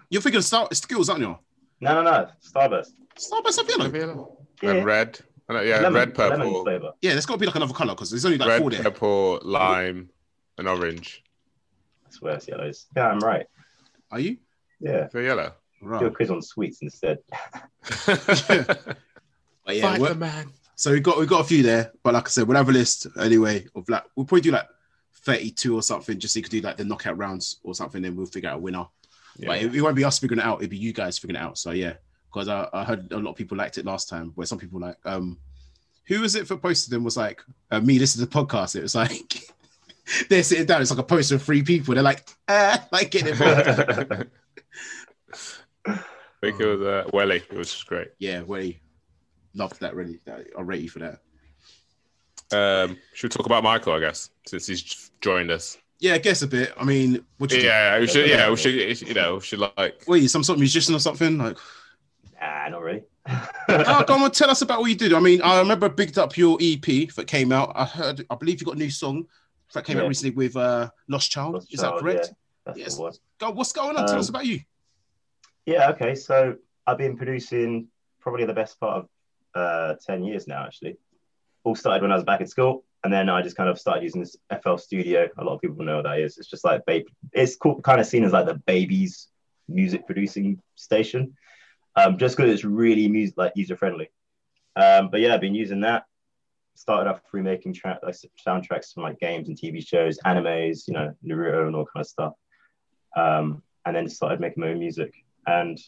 you're 0.10 0.22
thinking 0.22 0.42
Star 0.42 0.68
skills, 0.74 1.10
aren't 1.10 1.22
you? 1.22 1.38
No 1.82 1.96
no 1.96 2.04
no. 2.04 2.30
Starburst. 2.46 2.92
Starburst 3.18 3.58
have 3.58 3.70
yellow. 3.70 3.94
yellow. 3.94 4.38
Yeah. 4.62 4.72
And 4.72 4.86
red. 4.86 5.20
I 5.50 5.64
yeah, 5.64 5.76
lemon, 5.78 5.94
red, 5.94 6.18
lemon 6.18 6.40
purple, 6.40 6.64
flavor. 6.64 6.92
Yeah, 7.02 7.12
there's 7.12 7.26
got 7.26 7.36
to 7.36 7.40
be 7.40 7.46
like 7.46 7.56
another 7.56 7.74
color 7.74 7.96
because 7.96 8.10
there's 8.10 8.26
only 8.26 8.38
like 8.38 8.50
red, 8.50 8.62
four 8.62 8.70
there. 8.70 8.84
purple, 8.84 9.40
lime, 9.44 10.10
and 10.58 10.68
orange. 10.68 11.24
I 12.06 12.12
swear 12.12 12.36
it's 12.36 12.48
yellows. 12.48 12.88
Yeah, 12.96 13.08
I'm 13.08 13.20
right. 13.20 13.46
Are 14.12 14.20
you? 14.20 14.38
Yeah. 14.82 15.08
For 15.08 15.22
yellow. 15.22 15.54
Do 15.82 16.06
a 16.08 16.12
quiz 16.12 16.32
on 16.32 16.42
sweets 16.42 16.82
instead. 16.82 17.20
But 19.68 19.76
yeah, 19.76 19.98
Fight 19.98 20.08
the 20.08 20.16
man. 20.16 20.54
so 20.76 20.94
we 20.94 21.02
got 21.02 21.20
we 21.20 21.26
got 21.26 21.42
a 21.42 21.44
few 21.44 21.62
there, 21.62 21.92
but 22.02 22.14
like 22.14 22.28
I 22.28 22.30
said, 22.30 22.48
we'll 22.48 22.56
have 22.56 22.70
a 22.70 22.72
list 22.72 23.06
anyway 23.20 23.66
of 23.76 23.88
like 23.90 24.06
we'll 24.16 24.26
probably 24.26 24.40
do 24.40 24.52
like 24.52 24.66
32 25.26 25.76
or 25.76 25.84
something, 25.84 26.18
just 26.18 26.34
so 26.34 26.38
you 26.38 26.44
could 26.44 26.52
do 26.52 26.62
like 26.62 26.78
the 26.78 26.86
knockout 26.86 27.18
rounds 27.18 27.60
or 27.64 27.76
something, 27.76 28.02
then 28.02 28.16
we'll 28.16 28.26
figure 28.26 28.50
out 28.50 28.56
a 28.56 28.60
winner. 28.60 28.86
Yeah. 29.38 29.48
But 29.48 29.62
it, 29.62 29.76
it 29.76 29.82
won't 29.82 29.96
be 29.96 30.04
us 30.04 30.20
figuring 30.20 30.40
it 30.40 30.46
out; 30.46 30.62
it'll 30.62 30.70
be 30.70 30.78
you 30.78 30.94
guys 30.94 31.18
figuring 31.18 31.42
it 31.42 31.46
out. 31.46 31.58
So 31.58 31.72
yeah, 31.72 31.94
because 32.32 32.48
I, 32.48 32.68
I 32.74 32.84
heard 32.84 33.12
a 33.12 33.18
lot 33.18 33.32
of 33.32 33.38
people 33.38 33.58
liked 33.58 33.78
it 33.78 33.86
last 33.86 34.10
time, 34.10 34.32
where 34.36 34.48
some 34.48 34.58
people 34.58 34.80
like 34.80 34.98
um, 35.06 35.38
who 36.08 36.22
was 36.22 36.36
it 36.36 36.48
for 36.48 36.58
posted 36.58 36.92
them 36.92 37.04
was 37.04 37.18
like 37.18 37.42
uh, 37.72 37.80
me 37.80 37.98
This 37.98 38.16
is 38.16 38.22
a 38.22 38.28
podcast. 38.28 38.76
It 38.76 38.82
was 38.82 38.96
like 38.96 39.42
they're 40.30 40.44
sitting 40.44 40.66
down. 40.66 40.82
It's 40.82 40.92
like 40.92 41.00
a 41.00 41.04
poster 41.04 41.36
of 41.36 41.44
three 41.44 41.64
people. 41.64 41.94
They're 41.94 42.04
like 42.04 42.28
ah, 42.48 42.86
like 42.92 43.12
getting 43.12 43.34
it. 43.34 44.28
I 45.86 46.00
think 46.42 46.60
it 46.60 46.66
was 46.66 46.82
uh, 46.82 47.10
Welly. 47.14 47.38
It 47.38 47.58
was 47.58 47.72
just 47.72 47.88
great. 47.88 48.10
yeah, 48.20 48.42
we 48.44 48.80
loved 49.54 49.80
that. 49.82 49.96
Really, 49.96 50.20
I'll 50.58 50.64
rate 50.64 50.82
you 50.82 50.90
for 50.90 51.00
that. 51.00 51.20
Um, 52.50 52.98
should 53.14 53.34
we 53.34 53.36
talk 53.36 53.46
about 53.46 53.64
Michael? 53.64 53.94
I 53.94 54.00
guess 54.00 54.30
since 54.46 54.68
he's 54.68 55.12
joined 55.22 55.52
us. 55.52 55.78
Yeah, 56.00 56.14
I 56.14 56.18
guess 56.20 56.42
a 56.44 56.48
bit. 56.48 56.74
I 56.78 56.84
mean, 56.84 57.26
what 57.38 57.52
you 57.52 57.60
Yeah, 57.60 58.00
we 58.00 58.08
should. 58.08 58.30
Yeah, 58.30 58.50
we 58.50 58.56
should. 58.58 58.76
You 59.08 59.14
know, 59.14 59.36
we 59.36 59.42
should 59.42 59.60
like. 59.60 60.04
What 60.06 60.16
are 60.16 60.18
you, 60.18 60.28
some 60.28 60.44
sort 60.44 60.58
of 60.58 60.60
musician 60.60 60.94
or 60.94 61.00
something? 61.00 61.38
Like, 61.38 61.58
Nah, 62.40 62.70
not 62.70 62.82
really. 62.84 63.02
oh, 63.28 64.04
come 64.08 64.22
on, 64.24 64.32
tell 64.32 64.50
us 64.52 64.62
about 64.62 64.80
what 64.80 64.90
you 64.92 64.96
did. 64.96 65.12
I 65.14 65.20
mean, 65.20 65.42
I 65.42 65.58
remember 65.60 65.88
I 65.88 65.90
bigged 65.90 66.18
up 66.20 66.38
your 66.38 66.58
EP 66.62 67.10
that 67.16 67.26
came 67.26 67.52
out. 67.52 67.72
I 67.76 67.84
heard, 67.86 68.24
I 68.30 68.36
believe 68.36 68.62
you 68.62 68.66
got 68.66 68.76
a 68.76 68.80
new 68.80 68.92
song 68.92 69.26
that 69.74 69.86
came 69.86 69.98
out 69.98 70.08
recently 70.08 70.36
with 70.36 70.56
uh, 70.56 70.90
Lost 71.08 71.32
Child. 71.32 71.56
Lost 71.56 71.74
Is 71.74 71.80
Child, 71.80 71.96
that 71.96 72.02
correct? 72.02 72.30
That's 72.66 72.78
Yes. 72.80 72.96
the. 72.96 73.18
Go, 73.40 73.52
what's 73.52 73.72
going 73.72 73.98
on? 73.98 74.06
Tell 74.06 74.14
Um, 74.16 74.20
us 74.20 74.30
about 74.30 74.46
you. 74.46 74.60
Yeah, 75.66 75.90
okay. 75.90 76.14
So 76.16 76.56
I've 76.86 76.98
been 77.00 77.18
producing 77.18 77.88
probably 78.22 78.46
the 78.46 78.54
best 78.54 78.80
part 78.80 79.04
of 79.04 79.10
uh, 79.56 79.96
10 80.06 80.24
years 80.24 80.48
now, 80.48 80.64
actually. 80.66 80.98
All 81.64 81.76
started 81.76 82.04
when 82.04 82.12
I 82.12 82.16
was 82.16 82.24
back 82.24 82.40
at 82.42 82.50
school. 82.50 82.86
And 83.04 83.14
then 83.14 83.30
I 83.30 83.42
just 83.42 83.56
kind 83.56 83.70
of 83.70 83.80
started 83.80 84.04
using 84.04 84.22
this 84.22 84.36
FL 84.62 84.78
Studio. 84.78 85.28
A 85.38 85.44
lot 85.44 85.56
of 85.56 85.62
people 85.62 85.86
know 85.86 85.98
what 85.98 86.06
that 86.06 86.20
is. 86.20 86.38
It's 86.38 86.50
just 86.50 86.66
like, 86.66 86.86
babe, 86.86 87.06
it's 87.32 87.56
kind 87.84 88.02
of 88.02 88.06
seen 88.08 88.24
as 88.24 88.34
like 88.34 88.48
the 88.48 88.56
baby's 88.66 89.28
music 89.68 90.06
producing 90.06 90.62
station. 90.76 91.36
Um, 91.96 92.18
just 92.18 92.38
because 92.38 92.52
it's 92.52 92.64
really 92.64 93.08
music, 93.08 93.38
like 93.38 93.54
user 93.56 93.76
friendly. 93.76 94.10
Um, 94.76 95.10
but 95.10 95.20
yeah, 95.20 95.34
I've 95.34 95.42
been 95.42 95.56
using 95.56 95.82
that. 95.82 96.06
Started 96.76 97.10
off 97.10 97.22
remaking 97.34 97.74
track, 97.74 98.00
like 98.04 98.16
soundtracks 98.46 98.94
from 98.94 99.04
like 99.04 99.20
games 99.20 99.48
and 99.48 99.58
TV 99.58 99.86
shows, 99.86 100.20
animes, 100.26 100.88
you 100.88 100.94
know, 100.94 101.14
Naruto 101.26 101.66
and 101.66 101.76
all 101.76 101.86
kind 101.86 102.04
of 102.04 102.08
stuff. 102.08 102.34
Um, 103.16 103.64
and 103.86 103.96
then 103.96 104.08
started 104.10 104.40
making 104.40 104.62
my 104.62 104.70
own 104.70 104.80
music. 104.80 105.14
And 105.48 105.80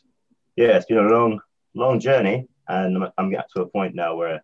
yeah, 0.56 0.78
it's 0.78 0.86
been 0.86 0.98
a 0.98 1.02
long, 1.02 1.40
long 1.76 2.00
journey, 2.00 2.48
and 2.68 2.98
I'm, 2.98 3.12
I'm 3.18 3.30
getting 3.30 3.46
to 3.56 3.62
a 3.62 3.68
point 3.68 3.94
now 3.94 4.16
where 4.16 4.44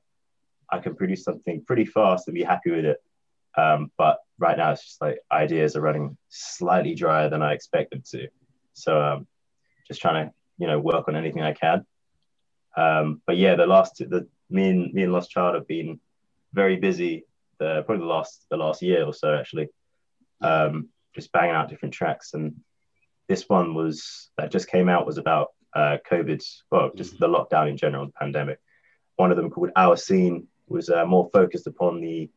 I 0.71 0.79
can 0.79 0.95
produce 0.95 1.23
something 1.23 1.63
pretty 1.65 1.85
fast 1.85 2.27
and 2.27 2.35
be 2.35 2.43
happy 2.43 2.71
with 2.71 2.85
it. 2.85 2.97
Um, 3.57 3.91
but 3.97 4.19
right 4.37 4.57
now, 4.57 4.71
it's 4.71 4.83
just 4.83 5.01
like 5.01 5.19
ideas 5.31 5.75
are 5.75 5.81
running 5.81 6.17
slightly 6.29 6.95
drier 6.95 7.29
than 7.29 7.41
I 7.41 7.53
expected 7.53 8.05
to. 8.05 8.27
So 8.73 9.01
um, 9.01 9.27
just 9.87 10.01
trying 10.01 10.27
to, 10.27 10.33
you 10.57 10.67
know, 10.67 10.79
work 10.79 11.07
on 11.07 11.15
anything 11.15 11.41
I 11.41 11.53
can. 11.53 11.85
Um, 12.75 13.21
but 13.25 13.37
yeah, 13.37 13.55
the 13.55 13.65
last, 13.65 13.97
the 13.97 14.27
me 14.49 14.69
and 14.69 14.93
me 14.93 15.03
and 15.03 15.13
Lost 15.13 15.31
Child 15.31 15.55
have 15.55 15.67
been 15.67 15.99
very 16.53 16.75
busy. 16.75 17.25
The 17.57 17.83
probably 17.85 18.03
the 18.05 18.11
last 18.11 18.45
the 18.49 18.57
last 18.57 18.81
year 18.81 19.05
or 19.05 19.13
so 19.13 19.33
actually, 19.33 19.69
um, 20.41 20.89
just 21.13 21.31
banging 21.31 21.55
out 21.55 21.69
different 21.69 21.93
tracks 21.93 22.33
and 22.33 22.55
this 23.27 23.49
one 23.49 23.73
was 23.73 24.29
that 24.37 24.51
just 24.51 24.67
came 24.67 24.89
out 24.89 25.05
was 25.05 25.17
about 25.17 25.53
uh, 25.75 25.97
COVID, 26.09 26.43
well, 26.71 26.91
just 26.95 27.19
the 27.19 27.27
lockdown 27.27 27.69
in 27.69 27.77
general, 27.77 28.05
the 28.05 28.13
pandemic. 28.13 28.59
One 29.17 29.31
of 29.31 29.37
them 29.37 29.49
called 29.49 29.71
Our 29.75 29.97
Scene 29.97 30.47
was 30.67 30.89
uh, 30.89 31.05
more 31.05 31.29
focused 31.31 31.67
upon 31.67 32.01
the 32.01 32.29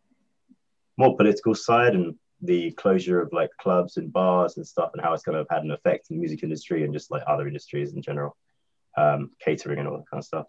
more 0.97 1.17
political 1.17 1.55
side 1.55 1.95
and 1.95 2.15
the 2.43 2.71
closure 2.73 3.21
of 3.21 3.33
like 3.33 3.51
clubs 3.61 3.97
and 3.97 4.13
bars 4.13 4.57
and 4.57 4.67
stuff 4.67 4.91
and 4.93 5.03
how 5.03 5.13
it's 5.13 5.23
kind 5.23 5.37
of 5.37 5.47
had 5.51 5.65
an 5.65 5.71
effect 5.71 6.11
in 6.11 6.17
the 6.17 6.21
music 6.21 6.43
industry 6.43 6.85
and 6.85 6.93
just 6.93 7.11
like 7.11 7.23
other 7.27 7.47
industries 7.47 7.95
in 7.95 8.03
general, 8.03 8.37
um, 8.97 9.31
catering 9.41 9.79
and 9.79 9.89
all 9.89 9.97
that 9.97 10.11
kind 10.11 10.21
of 10.21 10.25
stuff. 10.25 10.47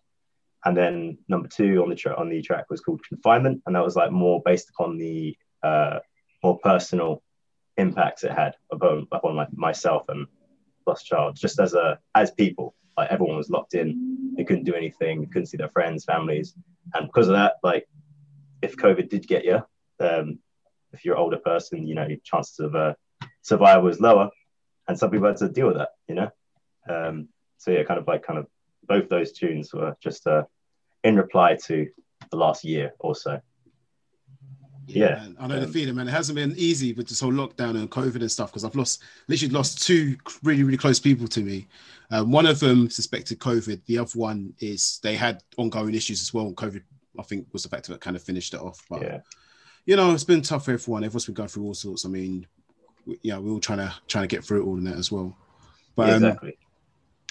And 0.65 0.75
then 0.75 1.17
number 1.27 1.47
two 1.47 1.81
on 1.81 1.89
the 1.89 1.95
tra- 1.95 2.19
on 2.19 2.29
the 2.29 2.41
track 2.41 2.65
was 2.69 2.81
called 2.81 3.01
Confinement, 3.07 3.63
and 3.65 3.75
that 3.75 3.83
was 3.83 3.95
like 3.95 4.11
more 4.11 4.41
based 4.43 4.69
upon 4.69 4.97
the 4.97 5.37
uh, 5.63 5.99
more 6.43 6.59
personal 6.59 7.23
impacts 7.77 8.23
it 8.23 8.31
had 8.31 8.55
upon 8.71 9.07
upon 9.11 9.47
myself 9.53 10.03
and 10.09 10.27
lost 10.85 11.05
child 11.05 11.37
just 11.39 11.59
as 11.59 11.73
a 11.73 11.97
as 12.13 12.31
people 12.31 12.75
like 12.97 13.09
everyone 13.09 13.37
was 13.37 13.49
locked 13.49 13.73
in 13.73 14.08
they 14.39 14.45
couldn't 14.45 14.63
do 14.63 14.73
anything 14.73 15.19
They 15.19 15.27
couldn't 15.27 15.47
see 15.47 15.57
their 15.57 15.69
friends 15.69 16.05
families. 16.05 16.55
And 16.93 17.07
because 17.07 17.27
of 17.27 17.33
that 17.33 17.55
like 17.61 17.85
if 18.61 18.77
covid 18.77 19.09
did 19.09 19.27
get 19.27 19.43
you 19.43 19.57
um 19.99 20.39
if 20.93 21.03
you're 21.03 21.15
an 21.15 21.21
older 21.21 21.37
person 21.37 21.85
you 21.85 21.93
know 21.93 22.07
your 22.07 22.19
chances 22.23 22.59
of 22.59 22.73
uh, 22.73 22.93
survival 23.41 23.89
is 23.89 23.99
lower. 23.99 24.29
And 24.87 24.97
some 24.97 25.11
people 25.11 25.27
had 25.27 25.37
to 25.37 25.49
deal 25.49 25.67
with 25.67 25.75
that 25.77 25.89
you 26.07 26.15
know? 26.15 26.29
Um 26.89 27.27
so 27.57 27.71
yeah 27.71 27.83
kind 27.83 27.99
of 27.99 28.07
like 28.07 28.23
kind 28.23 28.39
of 28.39 28.47
both 28.87 29.09
those 29.09 29.33
tunes 29.33 29.73
were 29.73 29.97
just 30.01 30.25
uh 30.25 30.45
in 31.03 31.17
reply 31.17 31.57
to 31.67 31.89
the 32.31 32.37
last 32.37 32.63
year 32.63 32.93
or 32.99 33.15
so 33.15 33.41
yeah, 34.95 35.15
man. 35.15 35.37
I 35.39 35.47
know 35.47 35.59
the 35.59 35.65
um, 35.65 35.71
feeling, 35.71 35.95
man. 35.95 36.07
It 36.07 36.11
hasn't 36.11 36.35
been 36.35 36.53
easy 36.57 36.93
with 36.93 37.07
this 37.07 37.19
whole 37.19 37.31
lockdown 37.31 37.75
and 37.75 37.89
COVID 37.89 38.21
and 38.21 38.31
stuff 38.31 38.51
because 38.51 38.63
I've 38.65 38.75
lost, 38.75 39.03
literally 39.27 39.53
lost 39.53 39.85
two 39.85 40.17
really, 40.43 40.63
really 40.63 40.77
close 40.77 40.99
people 40.99 41.27
to 41.27 41.41
me. 41.41 41.67
Um, 42.11 42.31
one 42.31 42.45
of 42.45 42.59
them 42.59 42.89
suspected 42.89 43.39
COVID. 43.39 43.81
The 43.85 43.97
other 43.99 44.11
one 44.17 44.53
is 44.59 44.99
they 45.03 45.15
had 45.15 45.43
ongoing 45.57 45.93
issues 45.95 46.21
as 46.21 46.33
well. 46.33 46.51
COVID, 46.53 46.81
I 47.19 47.23
think, 47.23 47.47
was 47.53 47.63
the 47.63 47.69
factor 47.69 47.91
that 47.91 48.01
kind 48.01 48.15
of 48.15 48.23
finished 48.23 48.53
it 48.53 48.59
off. 48.59 48.83
But 48.89 49.01
yeah 49.01 49.19
you 49.85 49.95
know, 49.95 50.13
it's 50.13 50.23
been 50.23 50.41
tough 50.43 50.65
for 50.65 50.71
everyone. 50.71 51.03
Everyone's 51.03 51.25
been 51.25 51.33
going 51.33 51.49
through 51.49 51.63
all 51.63 51.73
sorts. 51.73 52.05
I 52.05 52.09
mean, 52.09 52.45
we- 53.07 53.17
yeah, 53.23 53.39
we're 53.39 53.51
all 53.53 53.59
trying 53.59 53.79
to 53.79 53.91
trying 54.07 54.21
to 54.23 54.27
get 54.27 54.43
through 54.45 54.61
it 54.61 54.65
all 54.65 54.77
in 54.77 54.83
that 54.83 54.97
as 54.97 55.11
well. 55.11 55.35
But 55.95 56.09
yeah, 56.09 56.15
um, 56.15 56.23
exactly 56.25 56.57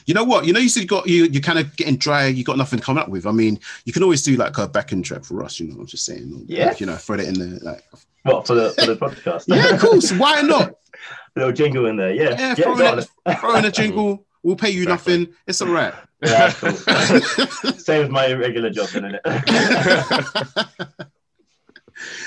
you 0.09 0.15
know 0.15 0.25
what? 0.25 0.47
You 0.47 0.53
know, 0.55 0.59
you 0.59 0.69
said 0.71 0.81
you 0.81 0.87
got 0.89 1.07
you 1.07 1.25
you 1.27 1.41
kind 1.41 1.59
of 1.59 1.77
getting 1.77 1.97
dry. 1.97 2.27
You 2.27 2.43
got 2.43 2.57
nothing 2.57 2.79
to 2.79 2.85
come 2.85 2.97
up 2.99 3.09
with. 3.09 3.27
I 3.27 3.31
mean, 3.31 3.61
you 3.85 3.93
can 3.93 4.03
always 4.03 4.23
do 4.23 4.37
like 4.37 4.57
a 4.59 4.67
backing 4.67 5.03
track 5.03 5.23
for 5.25 5.45
us. 5.45 5.61
You 5.61 5.69
know, 5.69 5.77
I'm 5.81 5.87
just 5.87 6.05
saying. 6.07 6.33
or, 6.35 6.41
Yeah. 6.47 6.69
like, 6.69 6.81
you 6.81 6.87
know, 6.87 6.97
throw 6.97 7.17
it 7.17 7.29
in 7.29 7.35
there. 7.39 7.59
Like, 7.61 7.85
what 8.23 8.47
for 8.47 8.55
the 8.55 8.71
for 8.73 8.87
the 8.87 8.97
podcast 8.97 9.45
yeah, 9.49 9.75
of 9.75 9.81
course. 9.81 10.11
Why 10.13 10.41
not? 10.43 10.75
little 11.37 11.53
jingle 11.53 11.87
in 11.87 11.97
there. 11.97 12.13
Yeah, 12.15 12.31
Yeah, 12.31 12.49
yeah, 12.49 12.55
throw, 12.55 12.79
in 12.93 12.99
a, 13.27 13.37
throw 13.37 13.55
in 13.57 13.65
a 13.67 13.71
jingle. 13.71 14.25
We'll 14.43 14.57
pay 14.57 14.71
you 14.71 14.83
Exactly. 14.85 15.19
nothing. 15.19 15.35
It's 15.47 15.61
all 15.61 15.69
right. 15.69 15.93
Yeah, 16.23 16.53
cool. 16.53 16.73
Same 17.79 18.05
as 18.05 18.09
my 18.11 18.33
regular 18.33 18.71
job, 18.71 18.87
isn't 18.89 19.15
it? 19.17 19.21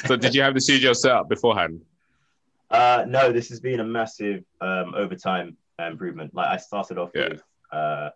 So 0.06 0.18
did 0.18 0.36
you 0.36 0.42
have 0.42 0.54
the 0.54 0.60
studio 0.62 0.92
set 0.94 1.12
up 1.14 1.30
beforehand? 1.30 1.82
uh, 2.70 3.06
no, 3.08 3.32
this 3.32 3.50
has 3.50 3.60
been 3.60 3.80
a 3.80 3.84
massive 3.86 4.44
um, 4.62 4.94
overtime 4.96 5.56
improvement. 5.80 6.34
Like 6.34 6.48
I 6.48 6.58
started 6.58 6.98
off 6.98 7.12
Yeah. 7.16 7.30
with, 7.30 7.44
uh, 7.72 8.10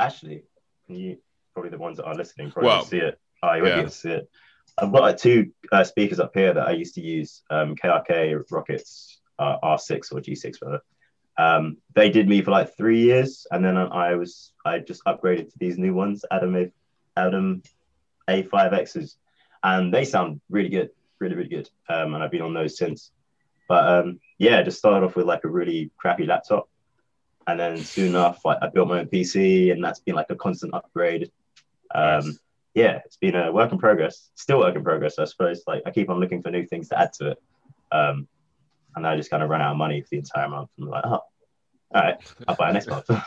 actually, 0.00 0.44
can 0.86 0.96
you 0.96 1.18
probably 1.54 1.70
the 1.70 1.78
ones 1.78 1.98
that 1.98 2.04
are 2.04 2.14
listening 2.14 2.50
probably 2.50 2.68
Well, 2.68 2.84
see 2.84 2.98
it. 2.98 3.20
Oh, 3.42 3.52
you 3.54 3.62
won't 3.62 3.68
yeah. 3.68 3.74
be 3.74 3.80
able 3.80 3.90
to 3.90 3.96
see 3.96 4.10
it. 4.10 4.30
I've 4.78 4.92
got 4.92 5.02
like 5.02 5.18
two 5.18 5.52
uh, 5.70 5.84
speakers 5.84 6.18
up 6.18 6.32
here 6.34 6.54
that 6.54 6.66
I 6.66 6.72
used 6.72 6.94
to 6.94 7.02
use, 7.02 7.42
um, 7.50 7.76
KRK 7.76 8.42
Rokits 8.50 9.18
uh, 9.38 9.58
R6 9.62 10.12
or 10.12 10.20
G6 10.20 10.62
rather. 10.62 10.80
Um, 11.38 11.78
they 11.94 12.10
did 12.10 12.28
me 12.28 12.42
for 12.42 12.50
like 12.50 12.76
three 12.76 13.00
years, 13.00 13.46
and 13.50 13.64
then 13.64 13.76
I 13.76 14.14
was 14.14 14.52
I 14.64 14.78
just 14.78 15.02
upgraded 15.04 15.50
to 15.50 15.58
these 15.58 15.78
new 15.78 15.94
ones, 15.94 16.24
Adam 16.30 16.54
A, 16.56 16.70
Adam 17.16 17.62
A5Xs, 18.28 19.16
and 19.62 19.92
they 19.92 20.04
sound 20.04 20.40
really 20.50 20.68
good, 20.68 20.90
really 21.20 21.34
really 21.34 21.48
good. 21.48 21.70
Um, 21.88 22.14
and 22.14 22.22
I've 22.22 22.30
been 22.30 22.42
on 22.42 22.54
those 22.54 22.76
since. 22.76 23.10
But 23.68 23.88
um, 23.88 24.20
yeah, 24.38 24.62
just 24.62 24.78
started 24.78 25.06
off 25.06 25.16
with 25.16 25.26
like 25.26 25.44
a 25.44 25.48
really 25.48 25.90
crappy 25.96 26.26
laptop, 26.26 26.68
and 27.46 27.58
then 27.60 27.78
soon 27.78 28.08
enough, 28.08 28.44
like 28.44 28.58
I 28.62 28.68
built 28.68 28.88
my 28.88 29.00
own 29.00 29.06
PC, 29.06 29.72
and 29.72 29.82
that's 29.82 30.00
been 30.00 30.14
like 30.14 30.30
a 30.30 30.36
constant 30.36 30.74
upgrade. 30.74 31.30
Um, 31.94 32.38
yeah, 32.74 33.00
it's 33.04 33.16
been 33.16 33.34
a 33.34 33.52
work 33.52 33.72
in 33.72 33.78
progress, 33.78 34.30
still 34.34 34.60
work 34.60 34.74
in 34.76 34.82
progress, 34.84 35.18
I 35.18 35.24
suppose. 35.24 35.62
Like 35.66 35.82
I 35.86 35.90
keep 35.90 36.08
on 36.10 36.20
looking 36.20 36.42
for 36.42 36.50
new 36.50 36.66
things 36.66 36.88
to 36.88 36.98
add 36.98 37.12
to 37.14 37.30
it, 37.32 37.38
um, 37.92 38.26
and 38.96 39.06
I 39.06 39.16
just 39.16 39.30
kind 39.30 39.42
of 39.42 39.50
run 39.50 39.60
out 39.60 39.72
of 39.72 39.76
money 39.76 40.00
for 40.00 40.08
the 40.10 40.18
entire 40.18 40.48
month. 40.48 40.70
And 40.78 40.86
I'm 40.86 40.90
like, 40.90 41.04
oh, 41.04 41.10
all 41.10 41.22
right, 41.94 42.16
I'll 42.48 42.56
buy 42.56 42.72
next 42.72 42.88
month. 42.88 43.08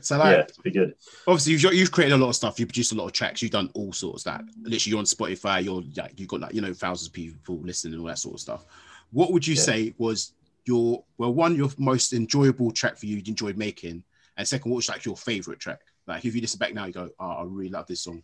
So 0.00 0.16
like, 0.16 0.34
yeah, 0.34 0.40
it's 0.42 0.56
pretty 0.56 0.78
good. 0.78 0.94
obviously 1.26 1.52
you've, 1.52 1.74
you've 1.74 1.92
created 1.92 2.14
a 2.14 2.16
lot 2.16 2.30
of 2.30 2.36
stuff. 2.36 2.58
You've 2.58 2.68
produced 2.70 2.92
a 2.92 2.94
lot 2.94 3.04
of 3.04 3.12
tracks. 3.12 3.42
You've 3.42 3.50
done 3.50 3.70
all 3.74 3.92
sorts. 3.92 4.22
That 4.24 4.42
literally 4.62 4.90
you're 4.90 4.98
on 4.98 5.04
Spotify. 5.04 5.62
You're 5.62 5.82
like 5.96 6.18
you've 6.18 6.28
got 6.28 6.40
like 6.40 6.54
you 6.54 6.62
know 6.62 6.72
thousands 6.72 7.08
of 7.08 7.12
people 7.12 7.58
listening 7.62 7.92
and 7.94 8.00
all 8.00 8.08
that 8.08 8.18
sort 8.18 8.34
of 8.36 8.40
stuff. 8.40 8.64
What 9.12 9.30
would 9.32 9.46
you 9.46 9.54
Yeah. 9.56 9.60
say 9.60 9.94
was 9.98 10.32
your 10.66 11.04
well 11.18 11.32
one 11.32 11.56
your 11.56 11.70
most 11.78 12.12
enjoyable 12.12 12.70
track 12.70 12.96
for 12.96 13.06
you? 13.06 13.16
You 13.16 13.22
enjoyed 13.26 13.56
making, 13.56 14.04
and 14.36 14.48
second, 14.48 14.70
what 14.70 14.76
was 14.76 14.88
like 14.88 15.04
your 15.04 15.16
favorite 15.16 15.60
track? 15.60 15.80
Like 16.06 16.24
if 16.24 16.34
you 16.34 16.40
listen 16.40 16.58
back 16.58 16.74
now, 16.74 16.86
you 16.86 16.92
go, 16.92 17.08
oh, 17.18 17.30
I 17.30 17.42
really 17.44 17.70
love 17.70 17.86
this 17.86 18.02
song. 18.02 18.22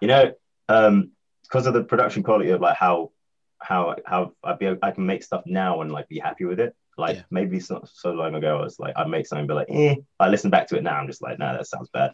You 0.00 0.08
know, 0.08 0.32
um, 0.68 1.10
because 1.42 1.66
of 1.66 1.74
the 1.74 1.84
production 1.84 2.22
quality 2.22 2.50
of 2.50 2.60
like 2.60 2.76
how 2.76 3.12
how 3.58 3.96
how 4.06 4.32
I 4.42 4.54
be 4.54 4.74
I 4.82 4.90
can 4.90 5.06
make 5.06 5.22
stuff 5.22 5.42
now 5.46 5.82
and 5.82 5.92
like 5.92 6.08
be 6.08 6.18
happy 6.18 6.44
with 6.44 6.60
it. 6.60 6.74
Like 6.96 7.16
Yeah. 7.16 7.22
maybe 7.30 7.60
so, 7.60 7.82
so 7.92 8.10
long 8.12 8.34
ago, 8.34 8.58
I 8.58 8.62
was 8.62 8.78
like, 8.78 8.94
I'd 8.96 9.08
make 9.08 9.26
something, 9.26 9.46
be 9.46 9.54
like, 9.54 9.68
eh. 9.70 9.96
I 10.18 10.28
listen 10.28 10.50
back 10.50 10.66
to 10.68 10.76
it 10.76 10.82
now, 10.82 10.96
I'm 10.96 11.06
just 11.06 11.22
like, 11.22 11.38
nah, 11.38 11.54
that 11.54 11.66
sounds 11.66 11.88
bad. 11.92 12.12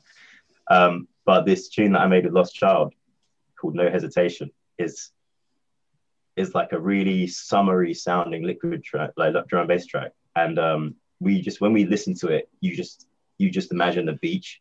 Um, 0.71 1.09
but 1.25 1.45
this 1.45 1.69
tune 1.69 1.93
that 1.93 2.03
I 2.03 2.07
made 2.07 2.25
with 2.25 2.35
Lost 2.35 2.55
Child, 2.55 2.95
called 3.61 3.75
No 3.75 3.91
Hesitation, 3.91 4.51
is 4.79 5.11
is 6.37 6.55
like 6.55 6.73
a 6.73 6.79
really 6.79 7.27
summery 7.27 7.95
sounding 7.95 8.43
liquid 8.43 8.85
track, 8.85 9.11
like 9.17 9.33
drum 9.49 9.63
and 9.63 9.69
bass 9.69 9.87
track. 9.87 10.13
And 10.35 10.59
um, 10.59 10.95
we 11.21 11.41
just 11.41 11.61
when 11.61 11.73
we 11.73 11.85
listen 11.85 12.15
to 12.17 12.29
it, 12.29 12.49
you 12.61 12.77
just 12.77 13.07
you 13.39 13.51
just 13.51 13.73
imagine 13.73 14.07
the 14.07 14.13
beach. 14.15 14.61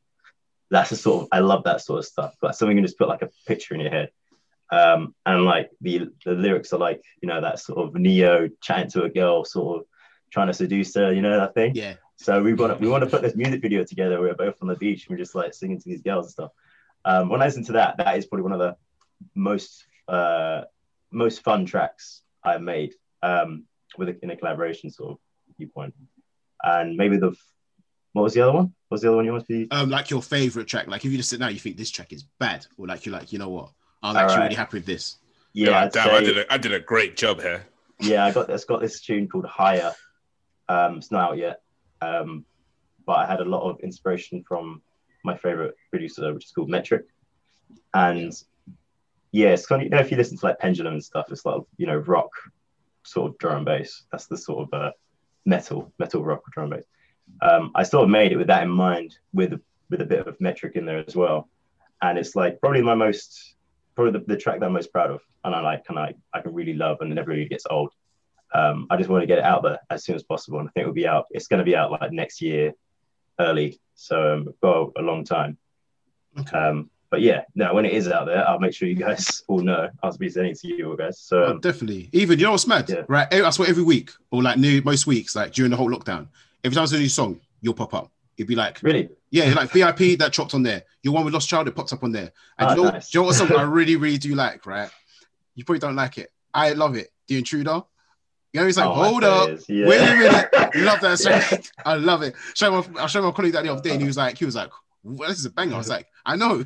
That's 0.71 0.89
the 0.89 0.95
sort 0.95 1.23
of 1.23 1.27
I 1.31 1.39
love 1.39 1.63
that 1.65 1.81
sort 1.81 1.99
of 1.99 2.05
stuff. 2.05 2.35
Like 2.41 2.55
something 2.55 2.77
you 2.77 2.81
can 2.81 2.87
just 2.87 2.97
put 2.97 3.09
like 3.09 3.21
a 3.21 3.29
picture 3.45 3.75
in 3.75 3.81
your 3.81 3.91
head. 3.91 4.09
Um, 4.71 5.13
and 5.25 5.45
like 5.45 5.69
the 5.81 6.09
the 6.25 6.31
lyrics 6.31 6.73
are 6.73 6.79
like 6.79 7.03
you 7.21 7.27
know 7.27 7.41
that 7.41 7.59
sort 7.59 7.79
of 7.79 7.95
neo 7.95 8.49
chatting 8.61 8.89
to 8.91 9.03
a 9.03 9.09
girl, 9.09 9.45
sort 9.45 9.81
of 9.81 9.85
trying 10.31 10.47
to 10.47 10.53
seduce 10.53 10.95
her, 10.95 11.13
you 11.13 11.21
know 11.21 11.39
that 11.39 11.53
thing. 11.53 11.73
Yeah, 11.75 11.95
So 12.17 12.41
we 12.41 12.53
want 12.53 12.73
to 12.73 12.79
we 12.79 12.89
want 12.89 13.03
to 13.03 13.09
put 13.09 13.21
this 13.21 13.35
music 13.35 13.61
video 13.61 13.83
together. 13.83 14.19
We're 14.19 14.33
both 14.33 14.55
on 14.61 14.67
the 14.67 14.75
beach. 14.75 15.05
And 15.05 15.11
we're 15.11 15.23
just 15.23 15.35
like 15.35 15.53
singing 15.53 15.79
to 15.79 15.89
these 15.89 16.01
girls 16.01 16.25
and 16.25 16.31
stuff. 16.31 16.51
Um, 17.03 17.29
when 17.29 17.41
I 17.41 17.45
listen 17.45 17.63
to 17.65 17.73
that, 17.73 17.97
that 17.97 18.17
is 18.17 18.25
probably 18.25 18.43
one 18.43 18.53
of 18.53 18.59
the 18.59 18.75
most 19.35 19.85
uh, 20.07 20.63
most 21.15 21.43
fun 21.43 21.65
tracks 21.65 22.21
I've 22.43 22.61
made 22.61 22.93
um, 23.23 23.63
with 23.97 24.09
a, 24.09 24.17
in 24.21 24.29
a 24.29 24.35
collaboration 24.35 24.89
sort 24.91 25.11
of 25.13 25.17
viewpoint. 25.57 25.93
And 26.63 26.95
maybe 26.97 27.17
the 27.17 27.33
what 28.13 28.23
was 28.23 28.33
the 28.33 28.41
other 28.41 28.53
one? 28.53 28.65
What 28.87 28.95
was 28.95 29.01
the 29.01 29.07
other 29.09 29.17
one 29.17 29.25
you 29.25 29.31
want 29.31 29.45
to 29.47 29.53
be? 29.65 29.71
um, 29.71 29.89
like 29.89 30.09
your 30.09 30.21
favorite 30.21 30.67
track. 30.67 30.87
Like 30.87 31.03
if 31.05 31.11
you 31.11 31.17
just 31.17 31.29
sit 31.29 31.39
now, 31.39 31.47
you 31.49 31.59
think 31.59 31.77
this 31.77 31.91
track 31.91 32.13
is 32.13 32.23
bad, 32.39 32.65
or 32.77 32.87
like 32.87 33.05
you're 33.05 33.13
like, 33.13 33.33
you 33.33 33.39
know 33.39 33.49
what, 33.49 33.71
I'm 34.03 34.15
All 34.15 34.21
actually 34.21 34.37
right. 34.37 34.43
really 34.45 34.55
happy 34.55 34.77
with 34.77 34.85
this. 34.85 35.17
Yeah, 35.53 35.67
God 35.67 35.83
I'd 35.83 35.91
damn, 35.91 36.15
I 36.15 36.19
did 36.21 36.37
a, 36.37 36.53
I 36.53 36.57
did 36.57 36.73
a 36.73 36.79
great 36.79 37.17
job 37.17 37.41
here. 37.41 37.65
yeah. 37.99 38.25
I 38.25 38.31
got 38.31 38.49
it's 38.49 38.65
got 38.65 38.81
this 38.81 38.99
tune 39.01 39.27
called 39.27 39.45
Higher, 39.45 39.93
Um, 40.69 40.97
it's 40.97 41.11
not 41.11 41.31
out 41.31 41.37
yet, 41.37 41.61
um, 42.01 42.45
but 43.05 43.17
I 43.19 43.25
had 43.25 43.39
a 43.39 43.45
lot 43.45 43.69
of 43.69 43.79
inspiration 43.81 44.43
from 44.47 44.81
my 45.23 45.35
favorite 45.37 45.75
producer, 45.89 46.33
which 46.33 46.45
is 46.45 46.51
called 46.51 46.69
Metrik, 46.69 47.03
and 47.93 48.33
yeah, 49.35 49.49
it's 49.49 49.65
kind 49.65 49.81
of 49.81 49.83
you 49.83 49.89
know 49.89 49.99
if 49.99 50.11
you 50.11 50.15
listen 50.15 50.37
to 50.37 50.45
like 50.45 50.59
Pendulum 50.59 50.93
and 50.93 51.03
stuff, 51.03 51.25
it's 51.29 51.45
like 51.45 51.61
you 51.75 51.85
know 51.85 51.97
rock 51.97 52.29
sort 53.03 53.31
of 53.31 53.37
drum 53.37 53.57
and 53.57 53.65
bass. 53.65 54.05
That's 54.09 54.27
the 54.27 54.37
sort 54.37 54.63
of 54.63 54.81
uh, 54.81 54.91
metal 55.45 55.91
metal 55.99 56.23
rock 56.23 56.43
drum 56.53 56.71
and 56.71 56.79
bass. 56.79 56.87
Um, 57.41 57.71
I 57.75 57.83
sort 57.83 58.05
of 58.05 58.09
made 58.09 58.31
it 58.31 58.37
with 58.37 58.47
that 58.47 58.63
in 58.63 58.69
mind, 58.69 59.17
with 59.33 59.59
with 59.89 59.99
a 59.99 60.05
bit 60.05 60.25
of 60.25 60.39
Metrik 60.39 60.77
in 60.77 60.85
there 60.85 61.03
as 61.05 61.17
well, 61.17 61.49
and 62.01 62.17
it's 62.17 62.33
like 62.33 62.61
probably 62.61 62.81
my 62.81 62.95
most 62.95 63.55
probably 63.93 64.17
the, 64.17 64.25
the 64.25 64.37
track 64.37 64.61
that 64.61 64.67
I'm 64.67 64.71
most 64.71 64.93
proud 64.93 65.11
of, 65.11 65.19
and 65.43 65.53
I 65.53 65.59
like 65.59 65.83
and 65.89 65.99
I 65.99 66.13
I 66.33 66.39
can 66.39 66.53
really 66.53 66.73
love, 66.73 66.99
and 67.01 67.11
it 67.11 67.15
never 67.15 67.31
really 67.31 67.49
gets 67.49 67.65
old. 67.69 67.91
Um, 68.53 68.87
I 68.89 68.95
just 68.95 69.09
want 69.09 69.21
to 69.21 69.27
get 69.27 69.39
it 69.39 69.43
out 69.43 69.63
there 69.63 69.79
as 69.89 70.05
soon 70.05 70.15
as 70.15 70.23
possible, 70.23 70.59
and 70.59 70.69
I 70.69 70.71
think 70.71 70.83
it'll 70.83 70.93
be 70.93 71.07
out. 71.07 71.25
It's 71.31 71.47
going 71.47 71.59
to 71.59 71.65
be 71.65 71.75
out 71.75 71.91
like 71.91 72.13
next 72.13 72.41
year, 72.41 72.71
early. 73.37 73.81
So 73.95 74.45
um, 74.63 74.91
a 74.95 75.01
long 75.01 75.25
time. 75.25 75.57
Okay. 76.39 76.57
Um, 76.57 76.89
but 77.15 77.21
yeah, 77.21 77.43
no, 77.55 77.73
when 77.73 77.85
it 77.85 77.93
is 77.93 78.09
out 78.09 78.25
there, 78.25 78.45
I'll 78.47 78.59
make 78.59 78.73
sure 78.73 78.89
you 78.89 78.95
guys 78.95 79.41
all 79.47 79.61
know. 79.61 79.89
I'll 80.03 80.15
be 80.17 80.27
sending 80.29 80.51
it 80.51 80.59
to 80.59 80.67
you 80.67 80.89
all 80.89 80.95
guys. 80.97 81.17
So 81.19 81.43
Oh, 81.45 81.51
um, 81.51 81.59
definitely. 81.61 82.09
Even 82.11 82.37
you 82.39 82.45
know 82.45 82.51
what's 82.51 82.67
mad, 82.67 82.89
Yeah. 82.89 83.03
right? 83.07 83.33
I 83.33 83.49
swear 83.51 83.69
every 83.69 83.83
week 83.83 84.11
or 84.31 84.43
like 84.43 84.57
new 84.57 84.81
most 84.83 85.07
weeks, 85.07 85.33
like 85.35 85.53
during 85.53 85.71
the 85.71 85.77
whole 85.77 85.89
lockdown, 85.89 86.27
every 86.63 86.75
time 86.75 86.81
there's 86.81 86.91
a 86.93 86.99
new 86.99 87.07
song, 87.07 87.39
you'll 87.61 87.73
pop 87.73 87.93
up. 87.93 88.11
It'd 88.37 88.49
be 88.49 88.55
like, 88.55 88.83
really, 88.83 89.07
yeah, 89.31 89.53
like 89.53 89.69
VIP 89.71 90.19
that 90.19 90.33
chopped 90.33 90.53
on 90.53 90.61
there. 90.63 90.83
Your 91.03 91.13
one 91.13 91.23
with 91.23 91.33
Lost 91.33 91.47
Child, 91.47 91.69
it 91.69 91.75
pops 91.75 91.93
up 91.93 92.03
on 92.03 92.11
there. 92.11 92.31
And 92.59 92.69
Ah, 92.69 92.75
you, 92.75 92.83
know, 92.83 92.89
nice. 92.89 93.09
do 93.09 93.17
you 93.17 93.21
know 93.21 93.27
what 93.27 93.35
song 93.35 93.53
I 93.55 93.61
really, 93.77 93.95
really 93.95 94.17
do 94.17 94.35
like, 94.35 94.65
right? 94.65 94.89
You 95.55 95.63
probably 95.63 95.79
don't 95.79 95.95
like 95.95 96.17
it. 96.17 96.33
I 96.53 96.71
love 96.73 96.95
it. 96.97 97.13
The 97.29 97.37
Intruder. 97.37 97.81
You 98.51 98.59
know, 98.59 98.65
he's 98.65 98.77
like, 98.77 98.87
Oh, 98.87 98.93
hold 98.93 99.23
up. 99.23 99.49
Yeah. 99.69 99.87
Wait 99.87 100.01
a 100.01 100.15
minute. 100.15 100.75
Love 100.75 100.99
that 101.01 101.17
song. 101.19 101.31
Yeah. 101.51 101.57
I 101.85 101.95
love 101.95 102.23
it. 102.23 102.35
Show 102.55 102.71
my, 102.71 103.03
I 103.03 103.07
showed 103.07 103.23
my 103.23 103.31
colleague 103.31 103.53
that 103.53 103.63
the 103.63 103.71
other 103.71 103.81
day, 103.81 103.91
and 103.91 104.01
he 104.01 104.07
was 104.07 104.17
like, 104.17 104.37
he 104.37 104.43
was 104.45 104.55
like, 104.55 104.69
well, 105.05 105.29
this 105.29 105.39
is 105.39 105.45
a 105.45 105.51
banger. 105.51 105.75
I 105.75 105.77
was 105.77 105.89
like, 105.89 106.07
I 106.25 106.35
know, 106.35 106.65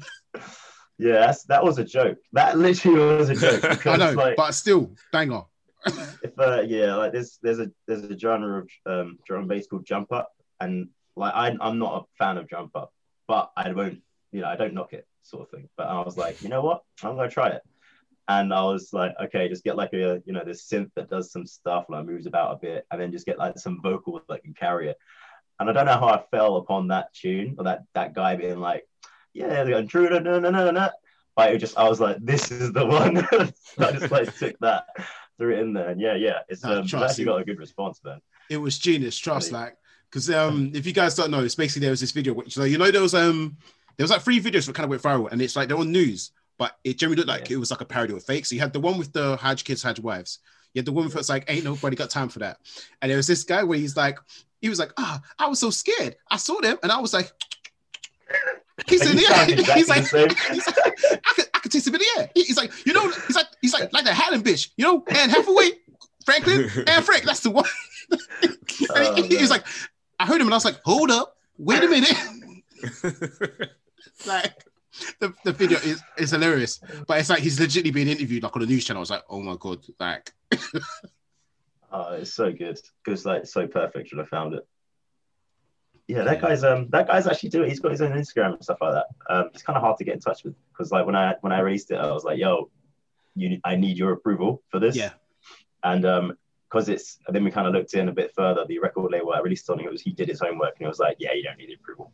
yeah, 1.00 1.20
that's, 1.20 1.44
that 1.44 1.64
was 1.64 1.78
a 1.78 1.84
joke. 1.84 2.18
That 2.34 2.58
literally 2.58 3.00
was 3.18 3.30
a 3.30 3.36
joke. 3.36 3.88
I 3.88 3.96
know, 3.96 4.12
like, 4.12 4.36
but 4.36 4.52
still, 4.52 4.92
banger. 5.12 5.44
if 5.86 6.38
uh, 6.38 6.62
yeah, 6.68 6.96
like 6.96 7.14
there's 7.14 7.40
there's 7.42 7.60
a 7.60 7.72
there's 7.88 8.04
a 8.04 8.20
genre 8.20 8.60
of 8.60 8.70
um, 8.86 9.18
drum 9.26 9.48
bass 9.48 9.68
called 9.68 9.86
jump 9.86 10.12
up, 10.12 10.32
and 10.60 10.90
like 11.16 11.34
I, 11.34 11.56
I'm 11.62 11.80
not 11.80 12.04
a 12.04 12.18
fan 12.18 12.38
of 12.38 12.50
jump 12.50 12.72
up, 12.76 12.92
but 13.28 13.50
I 13.56 13.72
won't, 13.72 14.02
you 14.34 14.42
know, 14.42 14.48
I 14.48 14.58
don't 14.58 14.74
knock 14.74 14.92
it, 14.92 15.08
sort 15.24 15.44
of 15.44 15.52
thing. 15.52 15.70
But 15.78 15.88
I 15.88 16.02
was 16.02 16.18
like, 16.18 16.42
you 16.42 16.50
know 16.50 16.62
what, 16.62 16.84
I'm 17.02 17.16
gonna 17.16 17.30
try 17.30 17.48
it, 17.48 17.62
and 18.28 18.54
I 18.54 18.64
was 18.64 18.90
like, 18.92 19.14
okay, 19.24 19.48
just 19.48 19.64
get 19.64 19.78
like 19.78 19.94
a 19.94 20.22
you 20.26 20.34
know 20.34 20.44
this 20.44 20.68
synth 20.68 20.92
that 20.98 21.10
does 21.10 21.32
some 21.32 21.46
stuff, 21.46 21.86
like 21.88 22.06
moves 22.06 22.26
about 22.26 22.56
a 22.56 22.60
bit, 22.60 22.86
and 22.92 23.00
then 23.00 23.14
just 23.14 23.26
get 23.26 23.40
like 23.40 23.58
some 23.58 23.82
vocal 23.82 24.22
that 24.28 24.44
can 24.44 24.54
carry 24.54 24.90
it. 24.90 24.98
And 25.60 25.70
I 25.70 25.74
don't 25.74 25.86
know 25.86 25.93
how 25.99 26.07
I 26.10 26.24
fell 26.32 26.57
upon 26.57 26.88
that 26.88 27.14
tune 27.14 27.55
or 27.57 27.66
that 27.66 27.84
that 27.93 28.14
guy 28.14 28.36
being 28.36 28.60
like, 28.60 28.88
yeah, 29.34 29.64
the 29.64 29.78
intruder, 29.78 30.20
no, 30.20 30.39
no, 30.39 30.49
no, 30.49 30.72
no. 30.72 30.89
But 31.36 31.53
it 31.53 31.57
just, 31.60 31.78
I 31.78 31.88
was 31.88 31.99
like, 31.99 32.18
this 32.20 32.51
is 32.51 32.72
the 32.74 32.86
one. 32.86 33.18
I 33.80 33.91
just 33.91 34.12
like 34.12 34.36
took 34.38 34.57
that, 34.60 34.86
threw 35.38 35.53
it 35.55 35.60
in 35.60 35.74
there, 35.74 35.89
and 35.89 35.99
yeah, 36.01 36.16
yeah, 36.16 36.39
it's 36.49 36.64
No, 36.64 36.80
um, 36.80 36.88
trust 36.88 37.12
actually 37.12 37.24
you. 37.24 37.30
got 37.30 37.41
a 37.41 37.45
good 37.45 37.60
response, 37.60 37.99
man. 38.03 38.20
It 38.49 38.57
was 38.57 38.78
genius, 38.80 39.18
trust 39.18 39.51
like 39.51 39.76
because 40.10 40.30
um 40.32 40.72
if 40.74 40.86
you 40.88 40.93
guys 40.93 41.14
don't 41.16 41.30
know, 41.32 41.43
it's 41.43 41.55
basically 41.55 41.82
there 41.82 41.91
was 41.91 42.01
this 42.01 42.12
video 42.12 42.34
which 42.34 42.53
so 42.53 42.64
you 42.64 42.78
know 42.80 42.89
there 42.89 43.01
was 43.01 43.14
um 43.14 43.57
there 43.95 44.03
was 44.03 44.10
like 44.12 44.22
three 44.22 44.41
videos 44.41 44.66
that 44.66 44.74
kind 44.76 44.86
of 44.86 44.89
went 44.89 45.03
viral 45.03 45.32
and 45.32 45.39
it's 45.41 45.55
like 45.55 45.68
they're 45.68 45.78
on 45.78 45.91
news, 45.91 46.32
but 46.57 46.78
it 46.84 46.97
generally 46.97 47.18
looked 47.18 47.30
like 47.30 47.49
Yeah. 47.49 47.57
it 47.57 47.60
was 47.60 47.70
like 47.70 47.82
a 47.82 47.86
parody 47.86 48.14
of 48.16 48.24
fake. 48.24 48.45
So 48.47 48.55
you 48.55 48.62
had 48.62 48.74
the 48.74 48.80
one 48.80 48.97
with 48.97 49.14
the 49.14 49.38
Hajj 49.38 49.66
kids, 49.66 49.84
Hajj 49.84 49.99
wives. 49.99 50.39
You 50.74 50.80
had 50.80 50.86
the 50.88 50.91
one 50.93 51.05
with 51.05 51.16
it's 51.16 51.30
like 51.30 51.45
ain't 51.47 51.64
nobody 51.64 51.95
got 51.95 52.10
time 52.10 52.28
for 52.30 52.39
that. 52.39 52.57
And 53.01 53.10
there 53.12 53.18
was 53.18 53.28
this 53.28 53.43
guy 53.43 53.64
where 53.64 53.78
he's 53.78 53.95
like, 53.95 54.18
he 54.62 54.70
was 54.70 54.80
like, 54.80 54.91
ah, 54.97 55.22
I 55.38 55.47
was 55.47 55.60
so 55.60 55.70
scared. 55.70 56.16
I 56.30 56.38
saw 56.38 56.60
them 56.62 56.78
and 56.84 56.91
I 56.91 56.99
was 56.99 57.14
like, 57.14 57.32
he 58.88 58.97
said, 58.97 59.16
yeah. 59.20 59.43
exactly 59.47 59.74
He's 59.76 59.89
like, 59.89 60.01
the 60.03 60.07
same. 60.07 60.53
he's 60.53 60.68
like, 60.68 60.78
I 61.26 61.34
could, 61.36 61.45
I 61.53 61.60
could 61.60 61.72
taste 61.72 61.88
him 61.88 61.95
in 61.95 62.01
the 62.01 62.20
air. 62.22 62.30
He's 62.36 62.57
like, 62.57 62.72
you 62.86 62.93
know, 62.93 63.10
he's 63.10 63.36
like, 63.36 63.47
he's 63.62 63.74
like, 63.74 63.91
like 63.93 64.05
the 64.05 64.14
Haddon 64.14 64.41
bitch, 64.43 64.70
you 64.78 64.86
know, 64.86 65.03
and 65.07 65.32
Hathaway, 65.32 65.72
Franklin, 66.26 66.70
and 66.88 67.03
Frank, 67.05 67.24
that's 67.24 67.41
the 67.41 67.51
one. 67.51 67.66
and 68.41 68.57
Oh, 68.91 69.14
he, 69.16 69.28
he 69.28 69.38
was 69.38 69.49
like, 69.49 69.66
I 70.20 70.26
heard 70.26 70.41
him 70.41 70.47
and 70.47 70.53
I 70.53 70.57
was 70.57 70.66
like, 70.66 70.80
hold 70.84 71.12
up, 71.12 71.38
wait 71.57 71.84
a 71.84 71.88
minute. 71.88 72.16
like 74.26 74.53
the, 75.20 75.34
the 75.43 75.51
video 75.53 75.78
is, 75.80 76.01
is 76.18 76.32
hilarious, 76.32 76.80
but 77.07 77.20
it's 77.20 77.30
like 77.30 77.39
he's 77.39 77.60
legitimately 77.60 77.91
being 77.91 78.07
interviewed 78.07 78.43
like 78.43 78.55
on 78.55 78.62
a 78.64 78.66
news 78.66 78.86
channel. 78.86 78.99
I 78.99 79.01
was 79.01 79.10
like, 79.12 79.24
oh 79.30 79.41
my 79.41 79.55
god, 79.60 79.80
like 79.99 80.32
Oh, 81.92 82.14
it's 82.14 82.34
so 82.34 82.52
good 82.52 82.80
because 83.04 83.26
like 83.26 83.46
so 83.46 83.68
perfect 83.68 84.12
when 84.12 84.24
I 84.24 84.28
found 84.28 84.54
it. 84.54 84.68
Yeah, 86.08 86.24
that 86.24 86.42
guy's 86.42 86.64
um 86.64 86.88
that 86.90 87.08
guy's 87.08 87.28
actually 87.28 87.50
doing. 87.50 87.70
He's 87.70 87.80
got 87.80 87.92
his 87.92 88.02
own 88.02 88.12
Instagram 88.12 88.54
and 88.54 88.64
stuff 88.64 88.80
like 88.82 88.94
that. 88.94 89.06
Um, 89.30 89.50
it's 89.54 89.64
kind 89.64 89.78
of 89.78 89.84
hard 89.84 89.98
to 89.98 90.04
get 90.04 90.16
in 90.16 90.20
touch 90.20 90.44
with 90.44 90.56
because 90.72 90.92
like 90.92 91.06
when 91.06 91.16
I 91.16 91.36
when 91.42 91.54
I 91.54 91.60
released 91.60 91.92
it, 91.92 91.98
I 91.98 92.12
was 92.12 92.24
like, 92.24 92.40
yo, 92.40 92.70
you 93.36 93.60
I 93.64 93.76
need 93.76 93.98
your 93.98 94.14
approval 94.14 94.64
for 94.70 94.80
this. 94.80 94.96
Yeah. 94.96 95.12
And 95.84 96.06
um, 96.06 96.38
because 96.70 96.90
it's 96.90 97.20
then 97.28 97.44
we 97.44 97.52
kind 97.52 97.68
of 97.68 97.74
looked 97.74 97.94
in 97.94 98.10
a 98.10 98.12
bit 98.12 98.34
further. 98.36 98.66
The 98.68 98.80
record 98.80 99.12
label 99.12 99.34
I 99.34 99.40
released 99.40 99.70
on 99.70 99.80
it 99.80 99.90
was 99.90 100.02
he 100.02 100.12
did 100.12 100.30
his 100.30 100.40
homework 100.40 100.76
and 100.78 100.86
it 100.86 100.90
was 100.90 101.00
like, 101.00 101.18
yeah, 101.20 101.34
you 101.34 101.44
don't 101.44 101.58
need 101.58 101.70
the 101.70 101.76
approval. 101.76 102.12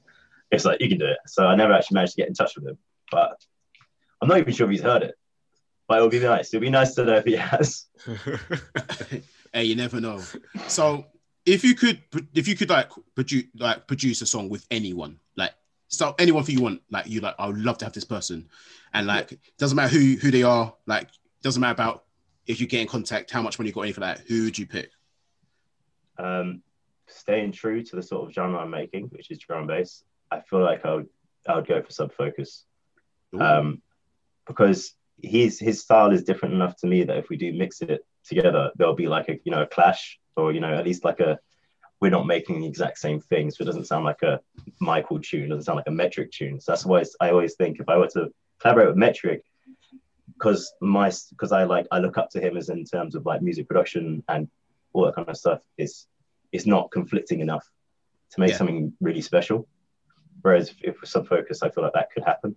It's 0.51 0.65
like 0.65 0.79
you 0.81 0.89
can 0.89 0.97
do 0.97 1.07
it. 1.07 1.17
So 1.27 1.45
I 1.45 1.55
never 1.55 1.73
actually 1.73 1.95
managed 1.95 2.13
to 2.13 2.21
get 2.21 2.27
in 2.27 2.33
touch 2.33 2.55
with 2.55 2.67
him, 2.67 2.77
but 3.11 3.37
I'm 4.21 4.27
not 4.27 4.37
even 4.39 4.53
sure 4.53 4.65
if 4.65 4.71
he's 4.71 4.81
heard 4.81 5.03
it. 5.03 5.15
But 5.87 5.99
it 5.99 6.01
would 6.01 6.11
be 6.11 6.19
nice. 6.19 6.53
It'd 6.53 6.61
be 6.61 6.69
nice 6.69 6.95
to 6.95 7.05
know 7.05 7.15
if 7.15 7.25
he 7.25 7.35
has. 7.35 7.85
hey, 9.55 9.63
you 9.63 9.75
never 9.75 9.99
know. 9.99 10.21
So 10.67 11.05
if 11.45 11.63
you 11.63 11.73
could, 11.75 12.01
if 12.33 12.47
you 12.47 12.55
could 12.55 12.69
like 12.69 12.91
produce 13.15 13.45
like 13.57 13.87
produce 13.87 14.21
a 14.21 14.25
song 14.25 14.49
with 14.49 14.65
anyone, 14.69 15.19
like 15.35 15.53
so 15.87 16.13
anyone 16.19 16.45
who 16.45 16.53
you 16.53 16.61
want, 16.61 16.81
like 16.91 17.07
you 17.07 17.21
like, 17.21 17.35
I 17.39 17.47
would 17.47 17.57
love 17.57 17.77
to 17.79 17.85
have 17.85 17.93
this 17.93 18.05
person, 18.05 18.49
and 18.93 19.07
like 19.07 19.39
doesn't 19.57 19.75
matter 19.75 19.97
who 19.97 20.15
who 20.17 20.29
they 20.29 20.43
are, 20.43 20.73
like 20.85 21.09
doesn't 21.41 21.61
matter 21.61 21.73
about 21.73 22.03
if 22.45 22.61
you 22.61 22.67
get 22.67 22.81
in 22.81 22.87
contact, 22.87 23.31
how 23.31 23.41
much 23.41 23.57
money 23.57 23.69
you 23.69 23.73
got, 23.73 23.81
anything 23.81 24.03
like 24.03 24.17
that. 24.17 24.27
Who 24.27 24.43
would 24.43 24.59
you 24.59 24.67
pick? 24.67 24.91
um, 26.17 26.61
staying 27.07 27.51
true 27.51 27.83
to 27.83 27.95
the 27.95 28.03
sort 28.03 28.27
of 28.27 28.33
genre 28.33 28.59
I'm 28.59 28.69
making, 28.69 29.05
which 29.07 29.31
is 29.31 29.39
drum 29.39 29.59
and 29.59 29.67
bass, 29.67 30.03
I 30.31 30.41
feel 30.41 30.61
like 30.61 30.85
I 30.85 30.95
would 30.95 31.09
I 31.47 31.55
would 31.55 31.67
go 31.67 31.81
for 31.81 31.91
Sub 31.91 32.13
Focus 32.13 32.65
um, 33.39 33.81
because 34.47 34.93
his 35.21 35.59
his 35.59 35.81
style 35.81 36.11
is 36.11 36.23
different 36.23 36.55
enough 36.55 36.75
to 36.77 36.87
me 36.87 37.03
that 37.03 37.17
if 37.17 37.29
we 37.29 37.37
do 37.37 37.53
mix 37.53 37.81
it 37.81 38.05
together, 38.27 38.71
there'll 38.75 38.95
be 38.95 39.07
like 39.07 39.29
a 39.29 39.39
you 39.43 39.51
know 39.51 39.61
a 39.63 39.67
clash 39.67 40.19
or 40.35 40.51
you 40.51 40.59
know 40.59 40.73
at 40.73 40.85
least 40.85 41.03
like 41.03 41.19
a 41.19 41.39
we're 42.01 42.09
not 42.11 42.27
making 42.27 42.59
the 42.59 42.67
exact 42.67 42.97
same 42.99 43.19
thing, 43.21 43.49
so 43.49 43.61
it 43.61 43.65
doesn't 43.65 43.87
sound 43.87 44.03
like 44.03 44.21
a 44.21 44.39
Michael 44.81 45.19
tune, 45.19 45.45
it 45.45 45.47
doesn't 45.47 45.63
sound 45.63 45.77
like 45.77 45.87
a 45.87 45.91
Metrik 45.91 46.29
tune. 46.31 46.59
So 46.59 46.71
that's 46.71 46.85
why 46.85 47.03
I 47.21 47.29
always 47.29 47.55
think 47.55 47.79
if 47.79 47.87
I 47.87 47.97
were 47.97 48.09
to 48.09 48.29
collaborate 48.59 48.87
with 48.89 48.97
Metrik, 48.97 49.41
because 50.33 50.73
my 50.81 51.11
because 51.29 51.51
I 51.51 51.63
like 51.63 51.87
I 51.91 51.99
look 51.99 52.17
up 52.17 52.29
to 52.31 52.41
him 52.41 52.57
as 52.57 52.69
in 52.69 52.83
terms 52.83 53.15
of 53.15 53.25
like 53.25 53.41
music 53.41 53.67
production 53.67 54.23
and 54.27 54.49
all 54.93 55.05
that 55.05 55.15
kind 55.15 55.29
of 55.29 55.37
stuff. 55.37 55.61
It's 55.77 56.07
it's 56.51 56.65
not 56.65 56.91
conflicting 56.91 57.39
enough 57.39 57.65
to 58.31 58.39
make 58.39 58.51
Yeah. 58.51 58.57
something 58.57 58.93
really 59.01 59.21
special. 59.21 59.67
Whereas 60.41 60.69
if, 60.69 60.75
if 60.83 61.01
with 61.01 61.09
Sub 61.09 61.27
Focus, 61.27 61.63
I 61.63 61.69
feel 61.69 61.83
like 61.83 61.93
that 61.93 62.11
could 62.11 62.23
happen. 62.23 62.55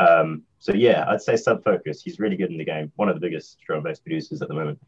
Um, 0.00 0.42
so 0.58 0.72
yeah, 0.74 1.04
I'd 1.08 1.22
say 1.22 1.36
Sub 1.36 1.62
Focus. 1.64 2.02
He's 2.02 2.18
really 2.18 2.36
good 2.36 2.50
in 2.50 2.58
the 2.58 2.64
game. 2.64 2.90
One 2.96 3.08
of 3.08 3.14
the 3.14 3.20
biggest 3.20 3.58
drum 3.66 3.78
and 3.78 3.84
bass 3.84 3.98
producers 4.00 4.40
at 4.42 4.48
the 4.48 4.54
moment, 4.54 4.78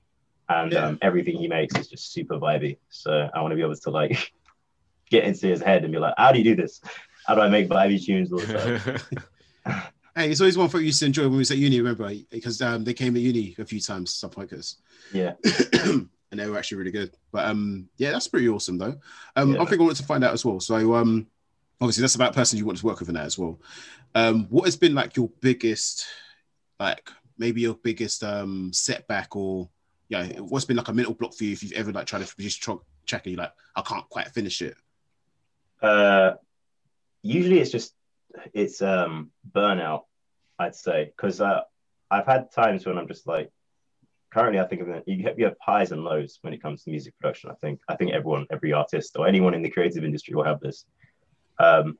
and 0.48 0.72
Yeah. 0.72 0.86
um, 0.86 0.98
everything 1.02 1.36
he 1.36 1.48
makes 1.48 1.76
is 1.76 1.88
just 1.88 2.12
super 2.12 2.38
vibey. 2.38 2.78
So 2.90 3.28
I 3.34 3.40
want 3.40 3.52
to 3.52 3.56
be 3.56 3.62
able 3.62 3.76
to 3.76 3.90
like 3.90 4.32
get 5.10 5.24
into 5.24 5.46
his 5.46 5.60
head 5.62 5.84
and 5.84 5.92
be 5.92 5.98
like, 5.98 6.14
how 6.16 6.32
do 6.32 6.38
you 6.38 6.44
do 6.44 6.56
this? 6.56 6.80
How 7.26 7.34
do 7.34 7.40
I 7.40 7.48
make 7.48 7.68
vibey 7.68 8.02
tunes 8.02 8.32
all 8.32 8.38
the 8.40 9.00
time? 9.64 9.82
Hey, 10.14 10.30
it's 10.30 10.42
always 10.42 10.58
one 10.58 10.68
thing 10.68 10.80
we 10.80 10.86
used 10.86 10.98
to 11.00 11.06
enjoy 11.06 11.22
when 11.22 11.32
we 11.32 11.38
was 11.38 11.50
at 11.50 11.56
uni. 11.56 11.80
Remember, 11.80 12.12
because 12.30 12.60
um, 12.60 12.84
they 12.84 12.92
came 12.92 13.14
to 13.14 13.20
uni 13.20 13.56
a 13.58 13.64
few 13.64 13.80
times, 13.80 14.14
Sub 14.14 14.34
Focus. 14.34 14.76
yeah, 15.10 15.32
and 15.84 16.08
they 16.32 16.46
were 16.50 16.58
actually 16.58 16.76
really 16.76 16.90
good. 16.90 17.16
But 17.32 17.46
um, 17.46 17.88
yeah, 17.96 18.10
that's 18.10 18.28
pretty 18.28 18.46
awesome 18.46 18.76
though. 18.76 18.96
Um, 19.36 19.54
Yeah. 19.54 19.62
I 19.62 19.64
think 19.64 19.80
I 19.80 19.84
wanted 19.84 19.96
to 20.02 20.04
find 20.06 20.22
out 20.22 20.34
as 20.34 20.44
well. 20.44 20.60
So 20.60 20.94
um, 20.96 21.28
obviously 21.82 22.02
that's 22.02 22.14
about 22.14 22.32
person 22.32 22.56
you 22.56 22.64
want 22.64 22.78
to 22.78 22.86
work 22.86 23.00
with 23.00 23.08
in 23.08 23.16
that 23.16 23.26
as 23.26 23.36
well. 23.36 23.60
Um, 24.14 24.46
what 24.50 24.66
has 24.66 24.76
been 24.76 24.94
like 24.94 25.16
your 25.16 25.28
biggest, 25.40 26.06
like 26.78 27.10
maybe 27.38 27.62
your 27.62 27.74
biggest 27.74 28.22
um 28.22 28.72
setback 28.72 29.34
or 29.34 29.68
yeah, 30.08 30.26
what's 30.40 30.64
been 30.64 30.76
like 30.76 30.88
a 30.88 30.92
mental 30.92 31.14
block 31.14 31.34
for 31.34 31.42
you 31.42 31.52
if 31.52 31.62
you've 31.62 31.72
ever 31.72 31.90
like 31.90 32.06
tried 32.06 32.24
to 32.24 32.34
produce 32.34 32.56
a 32.56 32.60
tro- 32.60 32.84
track 33.04 33.26
and 33.26 33.32
you're 33.32 33.42
like, 33.42 33.52
I 33.74 33.82
can't 33.82 34.08
quite 34.08 34.28
finish 34.28 34.62
it. 34.62 34.76
Uh, 35.80 36.34
usually 37.22 37.58
it's 37.58 37.72
just 37.72 37.94
it's 38.54 38.80
um 38.80 39.32
burnout, 39.50 40.02
I'd 40.60 40.76
say, 40.76 41.06
because 41.06 41.40
uh, 41.40 41.62
I've 42.12 42.26
had 42.26 42.52
times 42.52 42.86
when 42.86 42.96
I'm 42.96 43.08
just 43.08 43.26
like, 43.26 43.50
currently 44.32 44.60
I 44.60 44.66
think 44.66 44.82
of 44.82 44.88
it, 44.88 45.02
you 45.08 45.24
have, 45.24 45.36
you 45.36 45.46
have 45.46 45.56
highs 45.60 45.90
and 45.90 46.04
lows 46.04 46.38
when 46.42 46.54
it 46.54 46.62
comes 46.62 46.84
to 46.84 46.90
music 46.90 47.14
production. 47.18 47.50
I 47.50 47.54
think 47.54 47.80
I 47.88 47.96
think 47.96 48.12
everyone, 48.12 48.46
every 48.52 48.72
artist 48.72 49.16
or 49.18 49.26
anyone 49.26 49.54
in 49.54 49.62
the 49.62 49.70
creative 49.70 50.04
industry 50.04 50.36
will 50.36 50.44
have 50.44 50.60
this. 50.60 50.84
Um, 51.62 51.98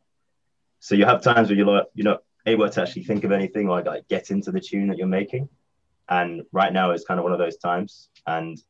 so 0.81 0.95
you 0.95 1.05
have 1.05 1.23
times 1.23 1.49
where 1.49 1.57
you're 1.57 1.67
like, 1.67 1.87
you're 1.95 2.05
not 2.05 2.23
able 2.47 2.69
to 2.69 2.83
actually 2.83 3.05
think 3.05 3.25
of 3.25 3.33
anything 3.33 3.69
or 3.69 3.83
like 3.83 4.09
get 4.09 4.31
into 4.31 4.51
the 4.51 4.61
tune 4.61 4.89
that 4.89 4.99
you're 4.99 5.07
making, 5.07 5.49
and 6.09 6.43
right 6.53 6.73
now 6.73 6.91
is 6.91 7.05
kind 7.05 7.19
of 7.21 7.25
one 7.25 7.33
of 7.33 7.39
those 7.39 7.57
times. 7.57 8.09
And 8.27 8.61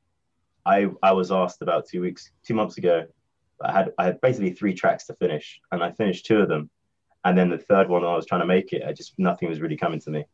I 0.67 0.89
I 1.03 1.13
was 1.13 1.33
asked 1.33 1.63
about 1.63 1.89
two 1.89 2.03
weeks, 2.03 2.31
two 2.47 2.55
months 2.55 2.77
ago. 2.79 3.07
I 3.63 3.73
had 3.73 3.93
I 3.99 4.05
had 4.05 4.21
basically 4.21 4.53
three 4.53 4.75
tracks 4.75 5.07
to 5.07 5.15
finish, 5.15 5.61
and 5.71 5.83
I 5.83 5.93
finished 5.93 6.27
two 6.27 6.41
of 6.41 6.49
them, 6.49 6.69
and 7.25 7.37
then 7.37 7.49
the 7.49 7.59
third 7.59 7.89
one 7.89 8.05
I 8.05 8.15
was 8.15 8.27
trying 8.27 8.43
to 8.43 8.47
make 8.47 8.73
it. 8.73 8.83
I 8.87 8.93
just 8.93 9.19
nothing 9.19 9.49
was 9.49 9.61
really 9.61 9.77
coming 9.79 10.01
to 10.01 10.11
me, 10.11 10.25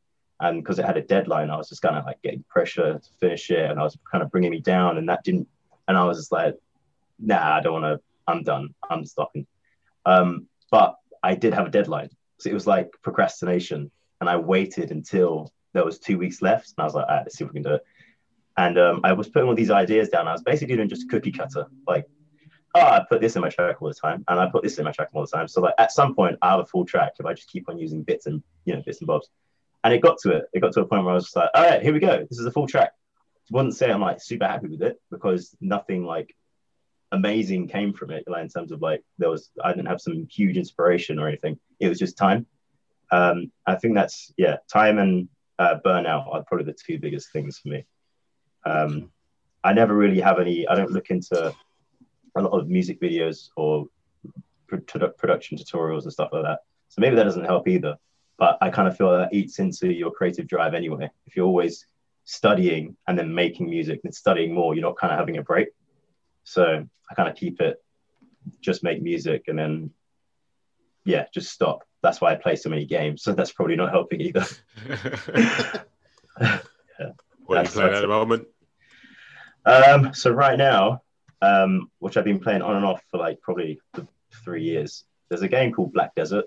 and 0.41 0.63
because 0.63 0.81
it 0.81 0.85
had 0.87 0.97
a 0.97 1.03
deadline, 1.03 1.51
I 1.51 1.57
was 1.57 1.69
just 1.69 1.83
kind 1.83 1.97
of 1.97 2.05
like 2.05 2.21
getting 2.23 2.45
pressure 2.49 2.99
to 2.99 3.11
finish 3.21 3.51
it, 3.51 3.71
and 3.71 3.79
I 3.79 3.85
was 3.85 3.97
kind 4.11 4.25
of 4.25 4.31
bringing 4.33 4.51
me 4.51 4.61
down, 4.61 4.99
and 4.99 5.09
that 5.09 5.23
didn't. 5.23 5.49
And 5.87 5.97
I 5.97 6.05
was 6.05 6.19
just 6.19 6.33
like, 6.33 6.55
Nah, 7.19 7.57
I 7.57 7.61
don't 7.61 7.81
want 7.81 7.85
to. 7.85 8.01
I'm 8.27 8.43
done. 8.43 8.75
I'm 8.91 9.05
stopping. 9.07 9.47
Um, 10.09 10.47
but 10.71 10.97
I 11.23 11.35
did 11.35 11.53
have 11.53 11.67
a 11.67 11.71
deadline, 11.71 12.09
so 12.39 12.49
it 12.49 12.55
was 12.55 12.67
like 12.67 12.91
procrastination, 13.03 13.91
and 14.21 14.31
I 14.31 14.37
waited 14.37 14.91
until 14.91 15.53
there 15.75 15.85
was 15.85 15.99
two 15.99 16.17
weeks 16.17 16.41
left, 16.41 16.73
and 16.77 16.83
I 16.83 16.85
was 16.85 16.95
like, 16.95 17.07
all 17.07 17.15
right, 17.15 17.23
let's 17.25 17.37
see 17.37 17.45
if 17.45 17.51
we 17.51 17.61
can 17.61 17.71
do 17.71 17.75
it. 17.75 17.83
And 18.57 18.79
um, 18.79 19.01
I 19.05 19.13
was 19.13 19.29
putting 19.29 19.49
all 19.49 19.55
these 19.55 19.71
ideas 19.71 20.09
down. 20.09 20.27
I 20.27 20.33
was 20.33 20.43
basically 20.43 20.77
doing 20.77 20.89
just 20.89 21.05
a 21.05 21.09
cookie 21.09 21.31
cutter, 21.31 21.67
like, 21.87 22.07
oh, 22.75 22.81
I 22.81 23.05
put 23.07 23.21
this 23.21 23.37
in 23.37 23.43
my 23.43 23.51
track 23.51 23.83
all 23.83 23.89
the 23.89 23.95
time, 23.95 24.25
and 24.29 24.41
I 24.41 24.49
put 24.49 24.63
this 24.63 24.79
in 24.79 24.85
my 24.85 24.93
track 24.93 25.11
all 25.13 25.23
the 25.27 25.37
time. 25.37 25.47
So 25.47 25.61
like 25.61 25.75
at 25.79 25.93
some 25.93 26.15
point, 26.15 26.39
I 26.41 26.53
have 26.53 26.61
a 26.61 26.67
full 26.67 26.87
track 26.87 27.13
if 27.21 27.27
I 27.27 27.35
just 27.35 27.51
keep 27.51 27.69
on 27.69 27.79
using 27.79 28.03
bits 28.03 28.25
and 28.27 28.43
you 28.65 28.75
know 28.75 28.83
bits 28.85 29.01
and 29.01 29.07
bobs. 29.07 29.29
And 29.85 29.93
it 29.93 30.01
got 30.01 30.19
to 30.23 30.31
it. 30.31 30.45
It 30.55 30.61
got 30.61 30.73
to 30.73 30.81
a 30.81 30.87
point 30.87 31.05
where 31.05 31.13
I 31.13 31.15
was 31.15 31.25
just 31.25 31.37
like, 31.37 31.51
all 31.55 31.65
right, 31.65 31.83
here 31.83 31.93
we 31.93 32.01
go. 32.01 32.27
This 32.29 32.39
is 32.39 32.47
a 32.47 32.51
full 32.51 32.67
track. 32.67 32.93
I 33.53 33.57
wouldn't 33.57 33.77
say 33.77 33.91
I'm 33.91 34.01
like 34.01 34.23
super 34.23 34.47
happy 34.47 34.69
with 34.69 34.83
it 34.83 35.01
because 35.11 35.55
nothing 35.61 36.05
like 36.05 36.35
amazing 37.13 37.69
came 37.69 37.93
from 37.93 38.11
it. 38.11 38.25
Like 38.27 38.43
in 38.43 38.49
terms 38.49 38.73
of 38.73 38.83
like 38.83 39.03
there 39.19 39.31
was, 39.31 39.51
I 39.63 39.73
didn't 39.73 39.87
have 39.87 40.01
some 40.01 40.27
huge 40.31 40.57
inspiration 40.57 41.19
or 41.19 41.29
anything. 41.29 41.59
It 41.81 41.89
was 41.89 41.99
just 41.99 42.17
time. 42.17 42.47
Um, 43.11 43.51
I 43.67 43.77
think 43.77 43.95
that's 43.95 44.33
yeah, 44.37 44.57
time 44.71 44.99
and 44.99 45.29
uh, 45.59 45.77
burnout 45.85 46.33
are 46.33 46.45
probably 46.45 46.67
the 46.67 46.75
two 46.75 46.99
biggest 46.99 47.33
things 47.33 47.59
for 47.59 47.69
me. 47.69 47.85
Um, 48.67 49.11
I 49.65 49.73
never 49.73 49.95
really 49.95 50.21
have 50.21 50.39
any. 50.39 50.69
I 50.69 50.75
don't 50.75 50.93
look 50.93 51.11
into 51.11 51.55
a 52.37 52.43
lot 52.43 52.59
of 52.59 52.69
music 52.69 53.01
videos 53.01 53.49
or 53.57 53.87
produ- 54.71 55.17
production 55.17 55.59
tutorials 55.59 56.05
and 56.05 56.13
stuff 56.13 56.31
like 56.33 56.45
that. 56.45 56.61
So 56.89 57.01
maybe 57.01 57.17
that 57.17 57.25
doesn't 57.25 57.45
help 57.45 57.67
either. 57.69 57.97
But 58.39 58.59
I 58.61 58.71
kind 58.71 58.87
of 58.87 58.97
feel 58.97 59.11
that 59.11 59.35
eats 59.35 59.59
into 59.59 59.93
your 59.93 60.13
creative 60.13 60.47
drive 60.47 60.75
anyway. 60.75 61.11
If 61.27 61.35
you're 61.35 61.47
always 61.47 61.87
studying 62.25 62.97
and 63.09 63.19
then 63.19 63.35
making 63.35 63.69
music 63.69 64.01
and 64.05 64.15
studying 64.15 64.55
more, 64.55 64.75
you're 64.75 64.83
not 64.83 64.97
kind 64.97 65.13
of 65.13 65.19
having 65.19 65.39
a 65.39 65.43
break. 65.43 65.69
So 66.49 66.87
I 67.11 67.15
kind 67.15 67.29
of 67.29 67.37
keep 67.37 67.61
it, 67.61 67.77
just 68.61 68.83
make 68.83 69.03
music 69.03 69.45
and 69.49 69.59
then, 69.59 69.91
yeah, 71.05 71.27
just 71.33 71.53
stop. 71.53 71.85
That's 72.03 72.21
why 72.21 72.33
I 72.33 72.37
play 72.37 72.57
so 72.57 72.71
many 72.71 72.87
games. 72.87 73.23
So 73.23 73.33
that's 73.33 73.53
probably 73.53 73.77
not 73.77 73.91
helping 73.91 74.21
either. 74.21 74.45
yeah. 74.89 75.83
What 77.45 77.57
are 77.57 77.65
you 77.65 77.71
playing 77.71 77.95
at 77.95 78.01
the 78.03 78.09
moment? 78.09 78.47
Um, 79.65 80.13
so 80.13 80.31
right 80.31 80.59
now, 80.59 81.01
um, 81.41 81.91
which 81.99 82.19
I've 82.19 82.25
been 82.25 82.41
playing 82.41 82.61
on 82.61 82.77
and 82.77 82.85
off 82.85 83.03
for 83.11 83.17
like 83.17 83.41
probably 83.41 83.81
three 84.45 84.65
years. 84.65 85.05
There's 85.31 85.41
a 85.41 85.49
game 85.49 85.73
called 85.73 85.95
Black 85.95 86.15
Desert, 86.15 86.45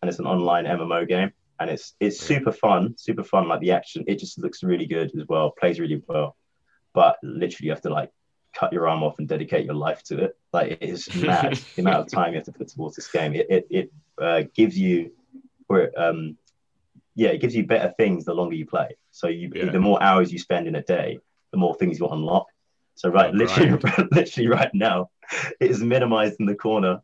and 0.00 0.08
it's 0.08 0.18
an 0.18 0.26
online 0.26 0.64
MMO 0.64 1.06
game, 1.06 1.30
and 1.60 1.70
it's 1.70 1.94
it's 2.00 2.18
super 2.18 2.50
fun, 2.50 2.96
super 2.98 3.22
fun. 3.22 3.46
Like 3.46 3.60
the 3.60 3.70
action, 3.70 4.02
it 4.08 4.18
just 4.18 4.36
looks 4.36 4.64
really 4.64 4.86
good 4.86 5.12
as 5.16 5.28
well, 5.28 5.52
plays 5.52 5.78
really 5.78 6.02
well. 6.08 6.36
But 6.92 7.18
literally, 7.22 7.66
you 7.66 7.70
have 7.70 7.82
to 7.82 7.90
like 7.90 8.10
cut 8.52 8.72
your 8.72 8.88
arm 8.88 9.02
off 9.02 9.18
and 9.18 9.28
dedicate 9.28 9.64
your 9.64 9.74
life 9.74 10.02
to 10.04 10.24
it. 10.24 10.36
Like 10.52 10.72
it 10.72 10.82
is 10.82 11.14
mad 11.14 11.58
the 11.76 11.82
amount 11.82 12.06
of 12.06 12.12
time 12.12 12.32
you 12.32 12.36
have 12.36 12.44
to 12.46 12.52
put 12.52 12.68
towards 12.68 12.96
this 12.96 13.08
game. 13.08 13.34
It 13.34 13.46
it, 13.50 13.66
it 13.70 13.92
uh, 14.20 14.42
gives 14.54 14.78
you, 14.78 15.12
or 15.68 15.90
um, 15.96 16.36
yeah, 17.14 17.30
it 17.30 17.40
gives 17.40 17.54
you 17.54 17.66
better 17.66 17.92
things 17.96 18.24
the 18.24 18.34
longer 18.34 18.54
you 18.54 18.66
play. 18.66 18.96
So 19.10 19.28
you 19.28 19.50
Yeah. 19.54 19.70
the 19.70 19.80
more 19.80 20.02
hours 20.02 20.32
you 20.32 20.38
spend 20.38 20.66
in 20.66 20.74
a 20.76 20.82
day, 20.82 21.18
the 21.50 21.58
more 21.58 21.74
things 21.74 21.98
you'll 21.98 22.12
unlock. 22.12 22.46
So 22.94 23.08
right, 23.08 23.32
Oh, 23.32 23.36
literally, 23.36 23.78
literally 24.12 24.48
right 24.48 24.70
now, 24.74 25.10
it 25.60 25.70
is 25.70 25.82
minimized 25.82 26.36
in 26.40 26.46
the 26.46 26.54
corner, 26.54 27.00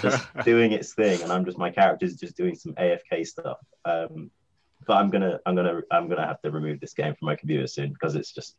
just 0.00 0.26
doing 0.44 0.72
its 0.72 0.94
thing, 0.94 1.22
and 1.22 1.32
I'm 1.32 1.44
just 1.44 1.58
my 1.58 1.70
character's 1.70 2.16
just 2.16 2.36
doing 2.36 2.54
some 2.54 2.72
AFK 2.74 3.26
stuff. 3.26 3.58
Um, 3.84 4.30
but 4.86 4.94
I'm 4.96 5.10
gonna, 5.10 5.40
I'm 5.46 5.54
gonna, 5.56 5.80
I'm 5.90 6.08
gonna 6.08 6.26
have 6.26 6.40
to 6.42 6.50
remove 6.50 6.78
this 6.80 6.94
game 6.94 7.14
from 7.14 7.26
my 7.26 7.36
computer 7.36 7.66
soon 7.66 7.92
because 7.92 8.14
it's 8.14 8.32
just, 8.32 8.56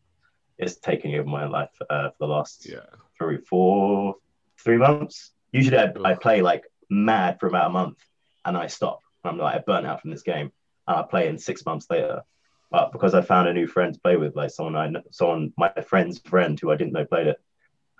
it's 0.58 0.78
taken 0.78 1.14
over 1.16 1.28
my 1.28 1.46
life 1.46 1.70
uh, 1.90 2.10
for 2.10 2.16
the 2.20 2.28
last 2.28 2.68
yeah. 2.70 2.80
three, 3.18 3.38
four, 3.38 4.16
three 4.64 4.78
months. 4.78 5.32
Usually, 5.52 5.78
I, 5.78 5.92
I 6.04 6.14
play 6.16 6.42
like 6.42 6.64
mad 6.90 7.40
for 7.40 7.48
about 7.48 7.68
a 7.68 7.74
month, 7.74 7.98
and 8.44 8.58
I 8.58 8.68
stop. 8.68 9.00
I'm 9.24 9.38
like, 9.38 9.56
I 9.56 9.60
burnt 9.60 9.88
out 9.88 10.02
from 10.02 10.12
this 10.12 10.22
game, 10.22 10.52
and 10.88 10.98
I 10.98 11.04
play 11.04 11.28
in 11.28 11.38
six 11.38 11.66
months 11.66 11.88
later. 11.90 12.24
But 12.72 12.92
because 12.92 13.14
I 13.14 13.22
found 13.22 13.48
a 13.48 13.54
new 13.54 13.68
friend 13.68 13.94
to 13.94 14.00
play 14.00 14.18
with, 14.18 14.36
like 14.36 14.52
someone 14.52 14.76
I, 14.76 14.88
know, 14.88 15.02
someone 15.12 15.54
my 15.58 15.72
friend's 15.88 16.20
friend 16.20 16.60
who 16.60 16.72
I 16.72 16.76
didn't 16.76 16.94
know 16.94 17.06
played 17.06 17.28
it. 17.28 17.38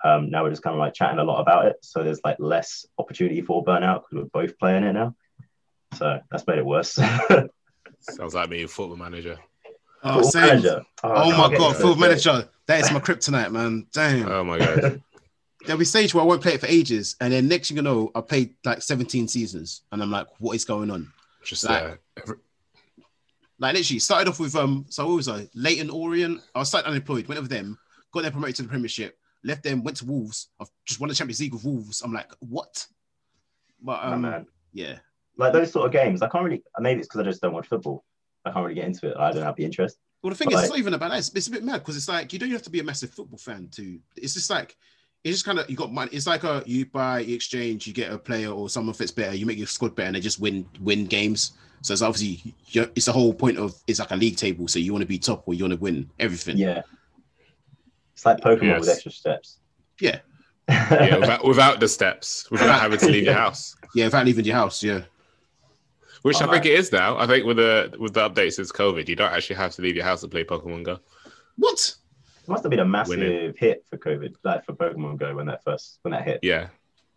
Um, 0.04 0.30
now 0.30 0.42
we're 0.42 0.50
just 0.50 0.62
kind 0.62 0.74
of 0.74 0.78
like 0.78 0.94
chatting 0.94 1.18
a 1.18 1.24
lot 1.24 1.40
about 1.40 1.66
it, 1.66 1.76
so 1.80 2.04
there's 2.04 2.20
like 2.24 2.36
less 2.38 2.86
opportunity 2.98 3.40
for 3.40 3.64
burnout 3.64 4.02
because 4.02 4.24
we're 4.32 4.42
both 4.42 4.58
playing 4.58 4.84
it 4.84 4.92
now. 4.92 5.16
So 5.94 6.20
that's 6.30 6.46
made 6.46 6.58
it 6.58 6.66
worse. 6.66 6.92
Sounds 8.00 8.34
like 8.34 8.50
me, 8.50 8.66
football 8.66 8.96
manager. 8.96 9.38
Oh, 10.02 10.14
Football 10.14 10.30
same. 10.30 10.46
manager. 10.46 10.82
Oh 11.02 11.08
I'll 11.10 11.30
my 11.50 11.56
god, 11.56 11.76
into 11.80 11.96
Manager. 11.96 12.48
That 12.66 12.80
is 12.80 12.92
my 12.92 13.00
kryptonite, 13.00 13.50
man. 13.50 13.86
Damn. 13.92 14.28
Oh 14.28 14.44
my 14.44 14.58
god. 14.58 15.02
There'll 15.64 15.78
be 15.78 15.84
stage 15.84 16.14
where 16.14 16.22
I 16.22 16.26
won't 16.26 16.42
play 16.42 16.54
it 16.54 16.60
for 16.60 16.66
ages, 16.66 17.16
and 17.20 17.32
then 17.32 17.48
next 17.48 17.68
thing 17.68 17.76
you 17.78 17.82
know, 17.82 18.12
I 18.14 18.20
played 18.20 18.54
like 18.64 18.82
17 18.82 19.26
seasons, 19.26 19.82
and 19.90 20.00
I'm 20.00 20.10
like, 20.12 20.28
what 20.38 20.54
is 20.54 20.64
going 20.64 20.90
on? 20.90 21.12
Just 21.44 21.64
Like- 21.64 21.82
uh, 21.82 21.96
every- 22.22 22.36
Like 23.58 23.74
literally 23.74 23.98
started 23.98 24.28
off 24.28 24.38
with 24.38 24.54
um, 24.54 24.86
so 24.90 25.06
what 25.06 25.16
was 25.16 25.28
I? 25.28 25.48
Leyton 25.54 25.90
Orient. 25.90 26.40
I 26.54 26.60
was 26.60 26.70
slightly 26.70 26.90
unemployed, 26.90 27.26
went 27.26 27.38
over 27.38 27.48
them, 27.48 27.78
got 28.12 28.22
them 28.22 28.32
promoted 28.32 28.56
to 28.56 28.62
the 28.62 28.68
Premiership, 28.68 29.18
left 29.42 29.64
them, 29.64 29.82
went 29.82 29.96
to 29.98 30.04
Wolves. 30.04 30.48
I've 30.60 30.68
just 30.84 31.00
won 31.00 31.08
the 31.08 31.14
Champions 31.14 31.40
League 31.40 31.54
with 31.54 31.64
Wolves. 31.64 32.02
I'm 32.02 32.12
like, 32.12 32.30
what? 32.40 32.86
But 33.82 34.00
Oh, 34.04 34.12
um, 34.12 34.20
man. 34.22 34.46
yeah, 34.72 34.98
Like 35.36 35.52
those 35.52 35.72
sort 35.72 35.86
of 35.86 35.92
games, 35.92 36.22
I 36.22 36.28
can't 36.28 36.44
really. 36.44 36.62
Maybe 36.78 37.00
it's 37.00 37.08
because 37.08 37.20
I 37.22 37.24
just 37.24 37.40
don't 37.42 37.52
watch 37.54 37.66
football. 37.66 38.04
I 38.46 38.50
can't 38.52 38.62
really 38.64 38.74
get 38.76 38.84
into 38.86 39.08
it. 39.10 39.16
I 39.18 39.32
don't 39.32 39.42
have 39.42 39.56
the 39.56 39.64
interest. 39.64 39.98
Well, 40.22 40.30
the 40.30 40.36
thing 40.36 40.46
But 40.46 40.52
is, 40.52 40.56
like- 40.56 40.64
it's 40.64 40.70
not 40.70 40.78
even 40.78 40.94
about 40.94 41.10
that. 41.10 41.18
It's, 41.18 41.32
it's 41.34 41.46
a 41.48 41.50
bit 41.50 41.64
mad 41.64 41.78
because 41.78 41.96
it's 41.96 42.08
like 42.08 42.32
you 42.32 42.38
don't 42.38 42.50
have 42.50 42.62
to 42.62 42.70
be 42.70 42.80
a 42.80 42.84
massive 42.84 43.10
football 43.10 43.38
fan 43.38 43.68
to. 43.72 43.98
It's 44.16 44.34
just 44.34 44.48
like 44.50 44.76
it's 45.24 45.34
just 45.36 45.44
kind 45.44 45.58
of 45.58 45.68
you 45.68 45.76
got 45.76 45.92
money. 45.92 46.10
It's 46.12 46.26
like 46.26 46.44
a 46.44 46.62
you 46.66 46.86
buy, 46.86 47.20
you 47.20 47.34
exchange, 47.34 47.86
you 47.86 47.92
get 47.92 48.12
a 48.12 48.18
player 48.18 48.48
or 48.50 48.68
someone 48.68 48.94
fits 48.94 49.10
better, 49.10 49.34
you 49.36 49.44
make 49.46 49.58
your 49.58 49.66
squad 49.66 49.94
better, 49.94 50.06
and 50.06 50.16
they 50.16 50.20
just 50.20 50.40
win 50.40 50.66
win 50.80 51.06
games. 51.06 51.52
So 51.82 51.92
it's 51.92 52.02
obviously 52.02 52.54
you 52.68 52.90
it's 52.96 53.06
the 53.06 53.12
whole 53.12 53.34
point 53.34 53.58
of 53.58 53.74
it's 53.86 53.98
like 53.98 54.10
a 54.12 54.16
league 54.16 54.36
table. 54.36 54.68
So 54.68 54.78
you 54.78 54.92
want 54.92 55.02
to 55.02 55.06
be 55.08 55.18
top 55.18 55.42
or 55.46 55.54
you 55.54 55.64
want 55.64 55.74
to 55.74 55.80
win 55.80 56.08
everything. 56.18 56.56
Yeah. 56.56 56.82
It's 58.14 58.24
like 58.24 58.38
Pokemon 58.38 58.78
with 58.80 58.88
Yes. 58.88 58.88
extra 58.88 59.12
steps. 59.12 59.58
yeah, 60.00 60.20
yeah, 60.68 61.16
without, 61.18 61.44
without 61.44 61.80
the 61.80 61.88
steps, 61.88 62.50
without 62.50 62.80
having 62.80 62.98
to 62.98 63.06
leave 63.08 63.24
your 63.24 63.34
house. 63.44 63.76
yeah. 63.94 64.06
Without 64.06 64.24
leaving 64.24 64.44
your 64.46 64.56
house, 64.56 64.82
yeah. 64.82 65.02
Which 66.26 66.42
I 66.42 66.46
Oh, 66.46 66.50
think 66.50 66.66
it 66.66 66.72
is 66.74 66.90
now. 66.92 67.16
I 67.16 67.26
think 67.26 67.46
with 67.46 67.56
the 67.58 67.94
with 67.98 68.14
the 68.14 68.28
updates 68.28 68.54
since 68.54 68.72
COVID, 68.72 69.08
you 69.08 69.14
don't 69.16 69.32
actually 69.32 69.56
have 69.56 69.72
to 69.76 69.82
leave 69.82 69.94
your 69.96 70.04
house 70.04 70.22
to 70.22 70.28
play 70.28 70.44
Pokemon 70.44 70.82
Go. 70.82 70.98
What? 71.56 71.94
It 72.42 72.48
must 72.48 72.64
have 72.64 72.70
been 72.70 72.80
a 72.80 72.84
massive 72.84 73.18
Winning. 73.18 73.54
hit 73.56 73.84
for 73.88 73.96
COVID, 73.96 74.34
like 74.44 74.64
for 74.64 74.72
Pokemon 74.74 75.18
Go 75.18 75.34
when 75.36 75.46
that 75.46 75.62
first 75.62 75.98
when 76.02 76.12
that 76.12 76.24
hit. 76.24 76.40
Yeah, 76.42 76.68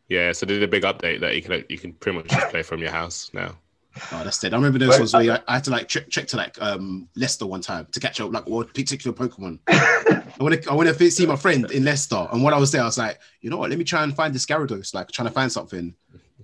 yeah. 0.10 0.32
So 0.32 0.46
they 0.46 0.54
did 0.54 0.64
a 0.64 0.68
big 0.68 0.84
update 0.84 1.20
that 1.22 1.36
you 1.36 1.42
can 1.42 1.64
you 1.70 1.78
can 1.80 1.94
pretty 1.94 2.18
much 2.20 2.28
just 2.30 2.50
play 2.50 2.62
from 2.62 2.80
your 2.82 2.92
house 2.92 3.32
now. 3.34 3.56
Oh, 4.14 4.24
that's 4.24 4.40
dead. 4.40 4.54
I 4.54 4.58
remember 4.58 4.78
those 4.78 4.90
Right, 4.92 5.00
ones 5.00 5.14
where 5.14 5.24
you- 5.24 5.38
I 5.48 5.56
had 5.56 5.64
to 5.64 5.72
like 5.72 5.88
check, 5.90 6.08
check 6.10 6.28
to 6.28 6.38
like 6.38 6.62
um 6.62 7.10
Leicester 7.16 7.48
one 7.48 7.60
time 7.60 7.88
to 7.92 8.00
catch 8.00 8.22
up 8.22 8.32
like 8.32 8.48
one 8.48 8.68
particular 8.68 9.18
Pokemon. 9.18 9.60
I 9.68 10.24
want 10.40 10.62
to 10.62 10.70
I 10.70 10.74
want 10.76 10.96
to 10.96 11.12
see 11.12 11.26
my 11.26 11.36
friend 11.36 11.70
in 11.78 11.84
Leicester, 11.84 12.28
and 12.32 12.44
when 12.44 12.54
I 12.54 12.58
was 12.60 12.72
there, 12.72 12.84
I 12.84 12.86
was 12.86 13.00
like, 13.00 13.20
you 13.42 13.50
know 13.50 13.58
what? 13.58 13.72
Let 13.72 13.80
me 13.80 13.84
try 13.84 14.04
and 14.04 14.16
find 14.16 14.34
this 14.34 14.46
Gyarados. 14.46 14.94
Like 14.94 15.10
trying 15.12 15.28
to 15.28 15.34
find 15.34 15.52
something. 15.52 15.96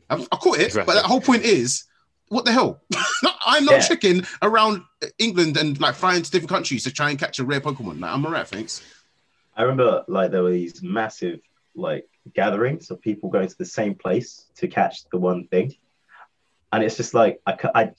I, 0.09 0.16
I 0.16 0.36
caught 0.38 0.57
it, 0.59 0.66
Exactly. 0.66 0.91
but 0.95 1.01
the 1.01 1.07
whole 1.07 1.22
point 1.22 1.43
is, 1.43 1.86
what 2.30 2.46
the 2.46 2.52
hell? 2.52 2.82
I'm 3.46 3.66
not 3.66 3.76
Yeah. 3.76 3.80
checking 3.88 4.24
around 4.42 4.84
England 5.20 5.58
and 5.58 5.80
like 5.80 5.96
flying 5.96 6.22
to 6.24 6.32
different 6.32 6.50
countries 6.50 6.84
to 6.86 6.92
try 6.92 7.10
and 7.10 7.20
catch 7.20 7.40
a 7.40 7.44
rare 7.46 7.62
Pokemon. 7.62 8.00
Like 8.00 8.12
I'm 8.12 8.26
alright, 8.26 8.48
thanks. 8.48 8.82
I 9.56 9.62
remember 9.62 10.04
like 10.08 10.32
there 10.32 10.44
were 10.44 10.52
these 10.52 10.82
massive 10.84 11.40
like 11.76 12.08
gatherings 12.34 12.90
of 12.92 13.02
people 13.02 13.30
going 13.30 13.48
to 13.48 13.58
the 13.58 13.66
same 13.66 13.96
place 13.96 14.46
to 14.56 14.68
catch 14.68 15.04
the 15.12 15.18
one 15.18 15.48
thing, 15.48 15.74
and 16.72 16.84
it's 16.84 16.98
just 16.98 17.14
like 17.14 17.40
I, 17.46 17.58
I 17.76 17.92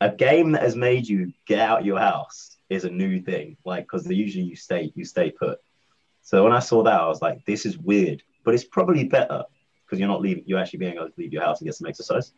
a 0.00 0.10
game 0.10 0.52
that 0.52 0.62
has 0.62 0.76
made 0.76 1.06
you 1.08 1.32
get 1.46 1.58
out 1.60 1.84
your 1.84 1.98
house 1.98 2.56
is 2.68 2.84
a 2.84 2.90
new 2.90 3.20
thing. 3.22 3.56
Like 3.64 3.84
because 3.84 4.06
usually 4.10 4.44
you 4.44 4.56
stay 4.56 4.92
you 4.94 5.04
stay 5.04 5.30
put. 5.30 5.58
So 6.22 6.42
when 6.42 6.52
I 6.52 6.58
saw 6.58 6.82
that, 6.82 7.00
I 7.00 7.06
was 7.06 7.22
like, 7.22 7.44
this 7.46 7.64
is 7.64 7.78
weird, 7.78 8.22
but 8.44 8.52
it's 8.52 8.64
probably 8.64 9.04
better 9.04 9.44
because 9.84 10.00
you're 10.00 10.08
not 10.08 10.20
leaving. 10.20 10.42
You're 10.46 10.58
actually 10.58 10.80
being 10.80 10.94
able 10.94 11.06
to 11.06 11.12
leave 11.16 11.32
your 11.32 11.42
house 11.42 11.60
and 11.60 11.66
get 11.66 11.76
some 11.76 11.86
exercise. 11.86 12.32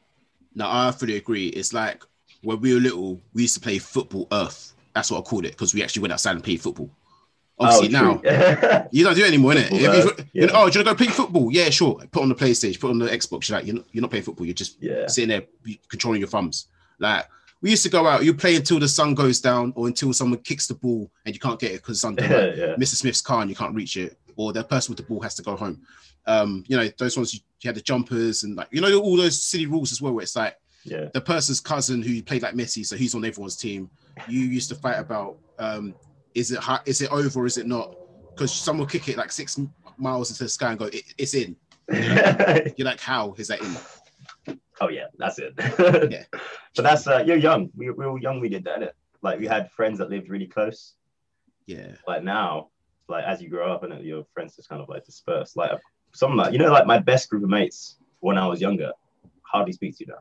No, 0.55 0.67
I 0.69 0.91
fully 0.91 1.17
agree. 1.17 1.49
It's 1.49 1.73
like 1.73 2.03
when 2.43 2.61
we 2.61 2.75
were 2.75 2.81
little, 2.81 3.21
we 3.35 3.43
used 3.43 3.55
to 3.55 3.61
play 3.61 3.79
football 3.79 4.29
Earth. 4.33 4.75
That's 4.95 5.11
what 5.11 5.19
I 5.19 5.23
called 5.23 5.45
it 5.45 5.53
because 5.53 5.75
we 5.75 5.83
actually 5.83 6.03
went 6.03 6.13
outside 6.13 6.33
and 6.33 6.45
played 6.45 6.61
football. 6.61 6.91
Obviously 7.61 7.89
now 7.89 8.13
Oh, 8.13 8.19
true. 8.19 8.89
You 8.93 9.05
don't 9.05 9.15
do 9.15 9.25
it 9.25 9.29
anymore, 9.29 9.53
innit? 9.53 9.69
Football, 9.69 10.25
you, 10.33 10.47
know, 10.47 10.53
oh, 10.55 10.71
do 10.71 10.79
you 10.79 10.85
want 10.85 10.85
to 10.85 10.85
go 10.85 10.95
play 10.95 11.07
football? 11.09 11.53
Yeah, 11.53 11.71
sure. 11.71 12.01
Put 12.13 12.23
on 12.23 12.29
the 12.29 12.35
PlayStation, 12.35 12.81
put 12.81 12.91
on 12.91 12.99
the 12.99 13.07
Xbox. 13.07 13.49
You're 13.49 13.59
like, 13.59 13.67
you're 13.67 13.77
not, 13.77 13.85
you're 13.93 14.03
not 14.03 14.11
playing 14.11 14.25
football. 14.25 14.47
You're 14.47 14.55
just 14.55 14.81
yeah. 14.81 15.07
sitting 15.09 15.29
there 15.31 15.43
controlling 15.89 16.21
your 16.21 16.29
thumbs. 16.29 16.69
Like 16.99 17.27
we 17.61 17.71
used 17.71 17.83
to 17.83 17.89
go 17.89 18.07
out. 18.07 18.25
You 18.25 18.35
play 18.35 18.57
until 18.57 18.79
the 18.79 18.89
sun 18.89 19.15
goes 19.15 19.41
down, 19.41 19.73
or 19.77 19.89
until 19.89 20.13
someone 20.13 20.41
kicks 20.41 20.67
the 20.67 20.75
ball 20.75 21.11
and 21.27 21.35
you 21.35 21.41
can't 21.41 21.59
get 21.59 21.73
it 21.73 21.83
because 21.83 21.97
it's 21.99 22.05
under 22.05 22.23
like, 22.23 22.57
yeah. 22.57 22.77
Mr. 22.77 22.95
Smith's 22.95 23.21
car 23.21 23.41
and 23.41 23.51
you 23.51 23.57
can't 23.57 23.75
reach 23.75 23.97
it. 23.97 24.17
Or 24.39 24.53
the 24.53 24.63
person 24.65 24.93
with 24.93 24.99
the 24.99 25.03
ball 25.13 25.21
has 25.21 25.35
to 25.35 25.43
go 25.43 25.57
home. 25.57 25.83
Um, 26.27 26.65
you 26.69 26.77
know, 26.77 26.89
those 26.97 27.17
ones 27.17 27.35
you, 27.35 27.41
you 27.61 27.69
had 27.69 27.75
the 27.75 27.81
jumpers 27.83 28.45
and 28.45 28.55
like 28.57 28.69
you 28.71 28.81
know 28.81 28.99
all 29.01 29.17
those 29.17 29.43
silly 29.43 29.67
rules 29.67 29.93
as 29.93 30.01
well, 30.01 30.13
where 30.15 30.23
it's 30.23 30.37
like 30.37 30.57
Yeah. 30.85 31.09
the 31.13 31.21
person's 31.21 31.61
cousin 31.61 32.01
who 32.03 32.23
played 32.23 32.43
like 32.43 32.55
Messi, 32.55 32.87
so 32.87 32.97
he's 32.97 33.15
on 33.15 33.25
everyone's 33.25 33.57
team. 33.57 33.91
You 34.29 34.41
used 34.41 34.69
to 34.71 34.75
fight 34.77 34.99
about 34.99 35.37
um, 35.59 35.95
is 36.35 36.53
it 36.53 36.61
high, 36.61 36.81
is 36.87 37.01
it 37.03 37.11
over 37.11 37.41
or 37.41 37.47
is 37.47 37.59
it 37.59 37.67
not? 37.67 37.95
Because 38.35 38.53
someone 38.55 38.81
will 38.81 38.91
kick 38.91 39.09
it 39.09 39.17
like 39.17 39.33
six 39.33 39.59
miles 39.97 40.31
into 40.31 40.45
the 40.45 40.49
sky 40.49 40.71
and 40.71 40.79
go, 40.79 40.85
it, 40.87 41.03
it's 41.19 41.35
in. 41.35 41.57
You're 41.93 42.87
like, 42.87 43.01
how 43.01 43.35
is 43.39 43.49
that 43.49 43.61
in? 43.61 44.57
oh 44.81 44.89
yeah, 44.89 45.07
that's 45.19 45.39
it. 45.41 45.55
Yeah. 46.13 46.25
But 46.77 46.83
that's 46.83 47.07
uh, 47.09 47.25
you're 47.27 47.37
young. 47.37 47.71
We, 47.75 47.91
we 47.91 48.07
were 48.07 48.21
young. 48.21 48.39
We 48.41 48.49
did 48.49 48.63
that. 48.65 48.95
Like 49.23 49.41
we 49.41 49.47
had 49.47 49.73
friends 49.73 49.99
that 49.99 50.11
lived 50.11 50.29
really 50.29 50.47
close. 50.47 50.95
Yeah, 51.67 51.93
Like 52.07 52.23
now, 52.23 52.69
like 53.09 53.25
as 53.25 53.41
you 53.43 53.49
grow 53.49 53.73
up 53.73 53.83
and 53.85 54.05
your 54.05 54.25
friends 54.35 54.57
just 54.57 54.69
kind 54.69 54.81
of 54.83 54.89
like 54.89 55.05
disperse. 55.05 55.57
Like 55.57 55.73
some 56.15 56.37
like 56.37 56.53
you 56.53 56.59
know 56.59 56.71
like 56.73 56.87
my 56.87 56.99
best 56.99 57.29
group 57.31 57.43
of 57.43 57.49
mates 57.51 57.97
when 58.21 58.39
I 58.39 58.47
was 58.47 58.61
younger, 58.61 58.93
hardly 59.43 59.73
speak 59.73 59.97
to 59.99 60.05
you 60.05 60.13
now. 60.13 60.19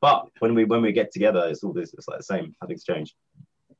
But 0.00 0.28
when 0.40 0.54
we 0.54 0.64
when 0.64 0.82
we 0.82 0.92
get 0.92 1.12
together, 1.12 1.46
it's 1.48 1.64
all 1.64 1.72
this. 1.72 1.92
It's 1.94 2.08
like 2.08 2.18
the 2.18 2.24
same. 2.24 2.54
Nothing's 2.62 2.84
changed. 2.84 3.14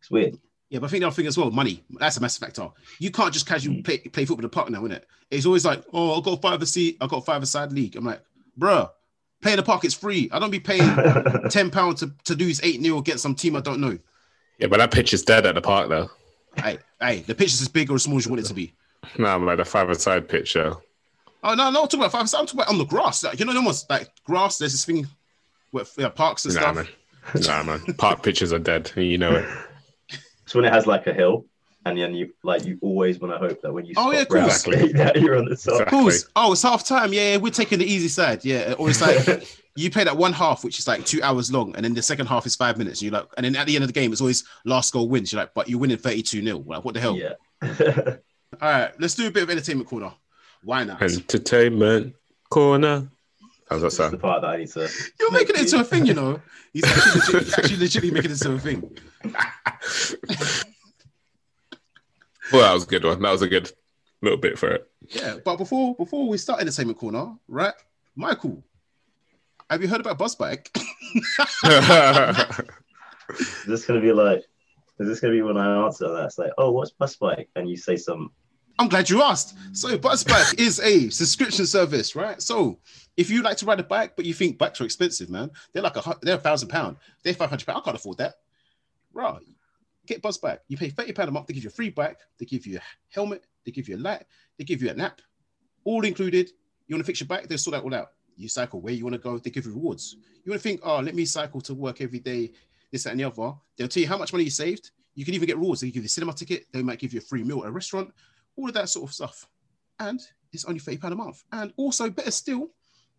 It's 0.00 0.10
weird. 0.10 0.38
yeah. 0.70 0.78
But 0.80 0.86
I 0.86 0.88
think 0.90 1.00
the 1.02 1.06
other 1.08 1.14
thing 1.16 1.26
as 1.26 1.36
well, 1.38 1.50
money. 1.50 1.84
That's 1.98 2.16
a 2.16 2.20
massive 2.20 2.40
factor. 2.46 2.68
You 2.98 3.10
can't 3.10 3.32
just 3.32 3.46
casually 3.46 3.78
Mm. 3.78 3.84
play 3.84 3.98
play 3.98 4.24
football 4.24 4.38
in 4.38 4.42
the 4.42 4.48
park 4.48 4.70
now, 4.70 4.82
innit? 4.82 5.02
It's 5.30 5.46
always 5.46 5.64
like, 5.64 5.84
oh, 5.92 6.16
I've 6.18 6.24
got 6.24 6.40
five 6.42 6.60
a 6.62 6.66
seat, 6.66 6.96
I've 7.00 7.10
got 7.10 7.24
five 7.24 7.42
a 7.42 7.46
side 7.46 7.72
league. 7.72 7.94
I'm 7.96 8.04
like, 8.04 8.22
bruh, 8.58 8.90
play 9.42 9.52
in 9.52 9.56
the 9.58 9.62
park, 9.62 9.84
it's 9.84 9.94
free. 9.94 10.28
I 10.32 10.38
don't 10.38 10.50
be 10.50 10.58
paying 10.60 10.96
ten 11.50 11.70
pounds 11.70 12.00
to, 12.00 12.12
to 12.24 12.34
lose 12.34 12.60
eight 12.64 12.80
0 12.82 12.98
against 12.98 13.22
some 13.22 13.34
team 13.34 13.54
I 13.56 13.60
don't 13.60 13.80
know. 13.80 13.98
Yeah, 14.58 14.66
but 14.66 14.78
that 14.78 14.90
pitch 14.90 15.12
is 15.14 15.22
dead 15.22 15.46
at 15.46 15.54
the 15.54 15.60
park 15.60 15.88
though. 15.88 16.10
Hey, 16.62 16.78
hey, 17.00 17.20
the 17.20 17.34
pitch 17.34 17.52
is 17.54 17.62
as 17.62 17.68
big 17.68 17.90
or 17.90 17.94
as 17.94 18.02
small 18.02 18.18
as 18.18 18.26
you 18.26 18.30
want 18.32 18.44
it 18.44 18.48
to 18.48 18.54
be. 18.54 18.72
No, 19.18 19.26
I'm 19.26 19.44
like 19.46 19.56
the 19.58 19.64
five-a-side 19.64 20.28
pitch 20.28 20.48
show. 20.48 20.82
Oh 21.44 21.54
no, 21.54 21.70
no, 21.70 21.82
I'm 21.82 21.88
talking 21.88 22.00
about 22.00 22.12
five. 22.12 22.22
I'm 22.22 22.26
talking 22.46 22.60
about 22.60 22.68
on 22.68 22.78
the 22.78 22.84
grass. 22.84 23.22
Like, 23.22 23.38
you 23.38 23.44
know, 23.46 23.54
almost 23.54 23.88
like 23.88 24.08
grass. 24.24 24.58
There's 24.58 24.72
this 24.72 24.84
thing 24.84 25.06
with 25.72 25.94
yeah, 25.96 26.08
parks 26.08 26.44
and 26.44 26.54
Nah, 26.54 26.60
stuff. 26.60 26.74
man. 26.74 26.86
Nah, 27.42 27.62
man. 27.62 27.94
Park 27.94 28.22
pitches 28.22 28.52
are 28.52 28.58
dead. 28.58 28.90
You 28.96 29.18
know 29.18 29.32
it. 29.36 29.48
So 30.46 30.58
when 30.58 30.64
it 30.64 30.72
has 30.72 30.86
like 30.86 31.06
a 31.06 31.12
hill, 31.12 31.44
and 31.86 31.96
then 31.96 32.12
you 32.14 32.32
like 32.42 32.64
you 32.64 32.76
always 32.82 33.20
want 33.20 33.32
to 33.34 33.38
hope 33.38 33.60
that 33.62 33.72
when 33.72 33.84
you 33.86 33.94
Oh, 33.96 34.10
yeah, 34.10 34.24
cool. 34.24 34.38
Exactly. 34.44 34.92
that 34.94 35.20
you're 35.20 35.38
on 35.38 35.44
the 35.44 35.56
side. 35.56 35.72
Exactly. 35.74 35.98
Of 35.98 36.02
course. 36.04 36.24
Oh, 36.34 36.52
it's 36.52 36.62
half 36.62 36.84
time. 36.84 37.12
Yeah, 37.12 37.32
yeah, 37.32 37.36
we're 37.36 37.50
taking 37.52 37.78
the 37.78 37.86
easy 37.86 38.08
side. 38.08 38.44
Yeah, 38.44 38.74
or 38.78 38.90
it's 38.90 39.00
like 39.00 39.46
you 39.78 39.90
play 39.90 40.04
that 40.04 40.16
one 40.16 40.32
half, 40.32 40.64
which 40.64 40.78
is 40.78 40.88
like 40.88 41.04
two 41.04 41.22
hours 41.22 41.52
long, 41.52 41.74
and 41.76 41.84
then 41.84 41.94
the 41.94 42.02
second 42.02 42.26
half 42.26 42.46
is 42.46 42.56
five 42.56 42.76
minutes. 42.78 43.00
And 43.00 43.10
you're 43.10 43.20
like, 43.20 43.28
and 43.36 43.44
then 43.44 43.56
at 43.56 43.66
the 43.66 43.74
end 43.76 43.84
of 43.84 43.88
the 43.88 43.92
game, 43.92 44.10
it's 44.12 44.20
always 44.20 44.44
last 44.64 44.92
goal 44.92 45.08
wins. 45.08 45.32
You're 45.32 45.42
like, 45.42 45.54
but 45.54 45.68
you're 45.68 45.78
winning 45.78 45.96
32 45.96 46.42
0 46.42 46.64
Like, 46.66 46.84
what 46.84 46.94
the 46.94 47.00
hell? 47.00 47.16
Yeah. 47.16 47.34
All 48.60 48.68
right, 48.68 48.92
let's 49.00 49.14
do 49.14 49.26
a 49.28 49.30
bit 49.30 49.42
of 49.44 49.50
entertainment 49.50 49.88
corner. 49.88 50.12
Why 50.64 50.84
not? 50.84 51.00
Entertainment 51.00 52.14
corner. 52.50 53.08
How's 53.68 53.82
that 53.82 53.86
That's 53.86 53.96
the 53.98 54.02
sound? 54.10 54.20
part 54.20 54.42
that 54.42 54.48
I 54.48 54.56
need 54.56 54.68
to. 54.70 54.88
You're 55.20 55.30
making 55.30 55.56
it 55.56 55.60
into 55.60 55.78
a 55.80 55.84
thing, 55.84 56.06
you 56.06 56.14
know. 56.14 56.40
He's 56.72 56.84
actually, 56.84 57.20
legit, 57.20 57.42
he's 57.44 57.58
actually 57.58 57.76
legitimately 57.76 58.10
making 58.10 58.30
it 58.30 58.44
into 58.44 58.52
a 58.52 58.58
thing. 58.58 58.98
Well, 62.50 62.62
that 62.62 62.72
was 62.72 62.84
a 62.84 62.86
good 62.86 63.04
one. 63.04 63.20
That 63.20 63.30
was 63.30 63.42
a 63.42 63.48
good 63.48 63.70
little 64.22 64.38
bit 64.38 64.58
for 64.58 64.70
it. 64.70 64.90
Yeah, 65.08 65.36
but 65.44 65.56
before 65.56 65.94
before 65.96 66.26
we 66.28 66.38
start 66.38 66.60
entertainment 66.62 66.98
corner, 66.98 67.34
right? 67.46 67.74
Michael, 68.16 68.64
have 69.70 69.82
you 69.82 69.88
heard 69.88 70.00
about 70.00 70.18
Buzzbike? 70.18 70.68
Is 73.38 73.64
this 73.66 73.84
gonna 73.84 74.00
be 74.00 74.12
like? 74.12 74.44
Is 74.98 75.06
this 75.08 75.20
gonna 75.20 75.34
be 75.34 75.42
when 75.42 75.56
I 75.56 75.84
answer 75.84 76.08
that? 76.08 76.24
It's 76.24 76.38
like, 76.38 76.52
oh, 76.58 76.72
what's 76.72 76.92
Buzzbike? 76.92 77.48
And 77.56 77.68
you 77.68 77.76
say 77.76 77.96
some. 77.96 78.30
I'm 78.78 78.88
glad 78.88 79.10
you 79.10 79.22
asked. 79.22 79.56
So 79.72 79.98
Buzzbike 79.98 80.58
is 80.58 80.80
a 80.80 81.08
subscription 81.10 81.66
service, 81.66 82.14
right? 82.16 82.40
So 82.40 82.78
if 83.16 83.28
you 83.28 83.42
like 83.42 83.56
to 83.58 83.66
ride 83.66 83.80
a 83.80 83.84
bike, 83.84 84.14
but 84.16 84.24
you 84.24 84.32
think 84.32 84.56
bikes 84.56 84.80
are 84.80 84.84
expensive, 84.84 85.28
man, 85.28 85.50
they're 85.72 85.82
like 85.82 85.96
a 85.96 86.16
they're 86.22 86.36
a 86.36 86.40
thousand 86.40 86.68
pound, 86.68 86.96
they're 87.22 87.34
five 87.34 87.50
hundred 87.50 87.66
pound. 87.66 87.78
I 87.78 87.80
can't 87.82 87.96
afford 87.96 88.18
that. 88.18 88.34
Right. 89.12 89.42
Get 90.06 90.22
Buzzbike. 90.22 90.60
You 90.68 90.78
pay 90.78 90.90
thirty 90.90 91.12
pound 91.12 91.28
a 91.28 91.32
month. 91.32 91.48
They 91.48 91.54
give 91.54 91.64
you 91.64 91.70
a 91.70 91.72
free 91.72 91.90
bike. 91.90 92.18
They 92.38 92.46
give 92.46 92.66
you 92.66 92.78
a 92.78 92.82
helmet. 93.10 93.44
They 93.64 93.72
give 93.72 93.88
you 93.88 93.96
a 93.96 93.98
light. 93.98 94.24
They 94.56 94.64
give 94.64 94.80
you 94.82 94.90
a 94.90 94.94
nap, 94.94 95.20
all 95.84 96.04
included. 96.04 96.50
You 96.86 96.94
want 96.94 97.04
to 97.04 97.06
fix 97.06 97.20
your 97.20 97.26
bike? 97.26 97.48
They 97.48 97.58
sort 97.58 97.74
that 97.74 97.84
all 97.84 97.94
out. 97.94 98.08
You 98.38 98.48
cycle 98.48 98.80
where 98.80 98.92
you 98.92 99.04
want 99.04 99.14
to 99.14 99.20
go. 99.20 99.38
They 99.38 99.50
give 99.50 99.66
you 99.66 99.72
rewards. 99.72 100.16
You 100.44 100.50
want 100.50 100.62
to 100.62 100.68
think, 100.68 100.80
oh, 100.84 101.00
let 101.00 101.14
me 101.14 101.24
cycle 101.24 101.60
to 101.62 101.74
work 101.74 102.00
every 102.00 102.20
day. 102.20 102.52
This 102.90 103.04
that, 103.04 103.10
and 103.10 103.20
the 103.20 103.24
other. 103.24 103.52
They'll 103.76 103.88
tell 103.88 104.00
you 104.00 104.08
how 104.08 104.16
much 104.16 104.32
money 104.32 104.44
you 104.44 104.50
saved. 104.50 104.92
You 105.14 105.24
can 105.24 105.34
even 105.34 105.46
get 105.46 105.56
rewards. 105.56 105.80
They 105.80 105.90
give 105.90 106.04
you 106.04 106.06
a 106.06 106.08
cinema 106.08 106.32
ticket. 106.32 106.66
They 106.72 106.82
might 106.82 106.98
give 106.98 107.12
you 107.12 107.18
a 107.18 107.22
free 107.22 107.42
meal 107.44 107.62
at 107.62 107.68
a 107.68 107.72
restaurant. 107.72 108.12
All 108.56 108.68
of 108.68 108.74
that 108.74 108.88
sort 108.88 109.10
of 109.10 109.14
stuff. 109.14 109.46
And 109.98 110.20
it's 110.52 110.64
only 110.64 110.78
thirty 110.78 110.96
pound 110.96 111.12
a 111.12 111.16
month. 111.16 111.42
And 111.52 111.72
also, 111.76 112.08
better 112.08 112.30
still, 112.30 112.70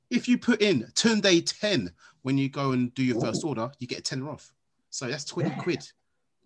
if 0.09 0.27
you 0.27 0.37
put 0.37 0.61
in 0.61 0.83
Tunde 0.95 1.59
10 1.59 1.91
when 2.23 2.37
you 2.37 2.49
go 2.49 2.71
and 2.71 2.93
do 2.95 3.03
your 3.03 3.19
first 3.19 3.43
order, 3.43 3.71
you 3.79 3.87
get 3.87 3.99
a 3.99 4.01
10 4.01 4.23
off. 4.23 4.51
So 4.89 5.07
that's 5.07 5.25
20 5.25 5.49
quid, 5.59 5.85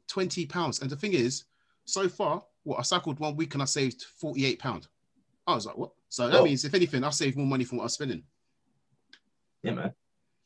20 0.08 0.46
pounds. 0.48 0.82
And 0.82 0.90
the 0.90 0.96
thing 0.96 1.14
is, 1.14 1.46
so 1.86 2.10
far, 2.10 2.44
what 2.64 2.80
I 2.80 2.82
cycled 2.82 3.20
one 3.20 3.36
week 3.36 3.54
and 3.54 3.62
I 3.62 3.66
saved 3.66 4.04
48 4.18 4.60
pounds. 4.60 4.88
I 5.48 5.56
was 5.56 5.66
like, 5.66 5.78
what? 5.78 5.92
So 6.10 6.30
that 6.30 6.44
means, 6.44 6.64
if 6.64 6.74
anything, 6.74 7.04
I 7.04 7.10
saved 7.10 7.38
more 7.38 7.48
money 7.48 7.64
from 7.64 7.78
what 7.78 7.84
I 7.84 7.86
was 7.86 7.94
spending. 7.94 8.24
Yeah, 9.64 9.74
man. 9.74 9.94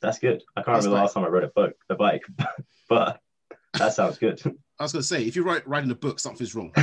That's 0.02 0.20
good. 0.20 0.44
I 0.56 0.62
can't 0.62 0.76
That's 0.76 0.86
remember 0.86 0.90
the 0.90 1.02
last 1.02 1.14
time 1.14 1.26
I 1.26 1.28
rode 1.28 1.44
a 1.44 1.52
bike, 1.56 1.76
a 1.90 1.96
bike, 1.96 2.24
but 2.88 3.20
that 3.74 3.94
sounds 3.94 4.18
good. 4.18 4.40
I 4.80 4.84
was 4.84 4.94
going 4.94 5.02
to 5.02 5.08
say, 5.08 5.24
if 5.24 5.36
you're 5.36 5.46
write, 5.46 5.68
writing 5.68 5.90
a 5.92 5.96
book, 5.96 6.20
something's 6.20 6.54
wrong. 6.54 6.72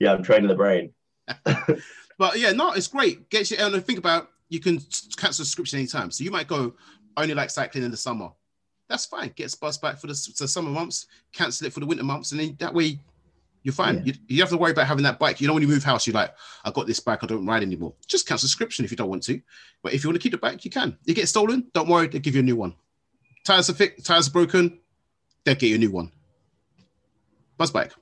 yeah, 0.00 0.12
I'm 0.12 0.22
training 0.22 0.48
the 0.48 0.54
brain. 0.54 0.92
But 2.18 2.38
yeah, 2.38 2.52
no, 2.52 2.72
it's 2.72 2.86
great. 2.86 3.28
Get 3.30 3.50
you, 3.50 3.56
and 3.58 3.84
think 3.84 3.98
about 3.98 4.30
you 4.48 4.60
can 4.60 4.78
cancel 5.16 5.44
subscription 5.44 5.78
anytime. 5.78 6.10
So 6.10 6.24
you 6.24 6.30
might 6.30 6.46
go 6.46 6.74
only 7.16 7.34
like 7.34 7.50
cycling 7.50 7.84
in 7.84 7.90
the 7.90 7.96
summer. 7.96 8.30
That's 8.88 9.06
fine. 9.06 9.32
Get 9.34 9.54
bus 9.60 9.78
back 9.78 9.98
for 9.98 10.06
the, 10.06 10.34
the 10.38 10.46
summer 10.46 10.70
months, 10.70 11.06
cancel 11.32 11.66
it 11.66 11.72
for 11.72 11.80
the 11.80 11.86
winter 11.86 12.04
months, 12.04 12.32
and 12.32 12.40
then 12.40 12.56
that 12.60 12.72
way 12.72 13.00
you're 13.64 13.72
fine. 13.72 13.96
Yeah. 13.96 14.02
You, 14.04 14.12
you 14.28 14.42
have 14.42 14.50
to 14.50 14.58
worry 14.58 14.72
about 14.72 14.86
having 14.86 15.04
that 15.04 15.18
bike. 15.18 15.40
You 15.40 15.48
know, 15.48 15.54
when 15.54 15.62
you 15.62 15.68
move 15.68 15.82
house, 15.82 16.06
you're 16.06 16.14
like, 16.14 16.34
I 16.64 16.70
got 16.70 16.86
this 16.86 17.00
bike, 17.00 17.24
I 17.24 17.26
don't 17.26 17.46
ride 17.46 17.62
anymore. 17.62 17.94
Just 18.06 18.28
cancel 18.28 18.46
subscription 18.46 18.84
if 18.84 18.90
you 18.90 18.96
don't 18.96 19.08
want 19.08 19.22
to. 19.24 19.40
But 19.82 19.94
if 19.94 20.04
you 20.04 20.10
want 20.10 20.20
to 20.20 20.22
keep 20.22 20.32
the 20.32 20.38
bike, 20.38 20.64
you 20.66 20.70
can. 20.70 20.98
You 21.04 21.14
get 21.14 21.28
stolen, 21.28 21.66
don't 21.72 21.88
worry, 21.88 22.06
they'll 22.06 22.20
give 22.20 22.34
you 22.34 22.40
a 22.40 22.44
new 22.44 22.56
one. 22.56 22.74
Tires 23.42 23.70
are 23.70 23.74
fit, 23.74 24.04
tires 24.04 24.28
are 24.28 24.32
broken, 24.32 24.78
they'll 25.44 25.54
get 25.54 25.68
you 25.68 25.76
a 25.76 25.78
new 25.78 25.90
one. 25.90 26.12
Buzzbike. 27.58 27.92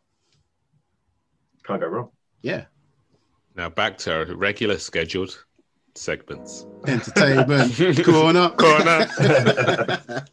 Can't 1.64 1.80
go 1.80 1.86
wrong. 1.86 2.10
Yeah. 2.42 2.64
Now 3.54 3.68
back 3.68 3.98
to 3.98 4.12
our 4.16 4.24
regular 4.34 4.78
scheduled 4.78 5.44
segments. 5.94 6.66
Entertainment 6.88 7.76
corner. 8.04 8.48
Corner. 8.50 9.08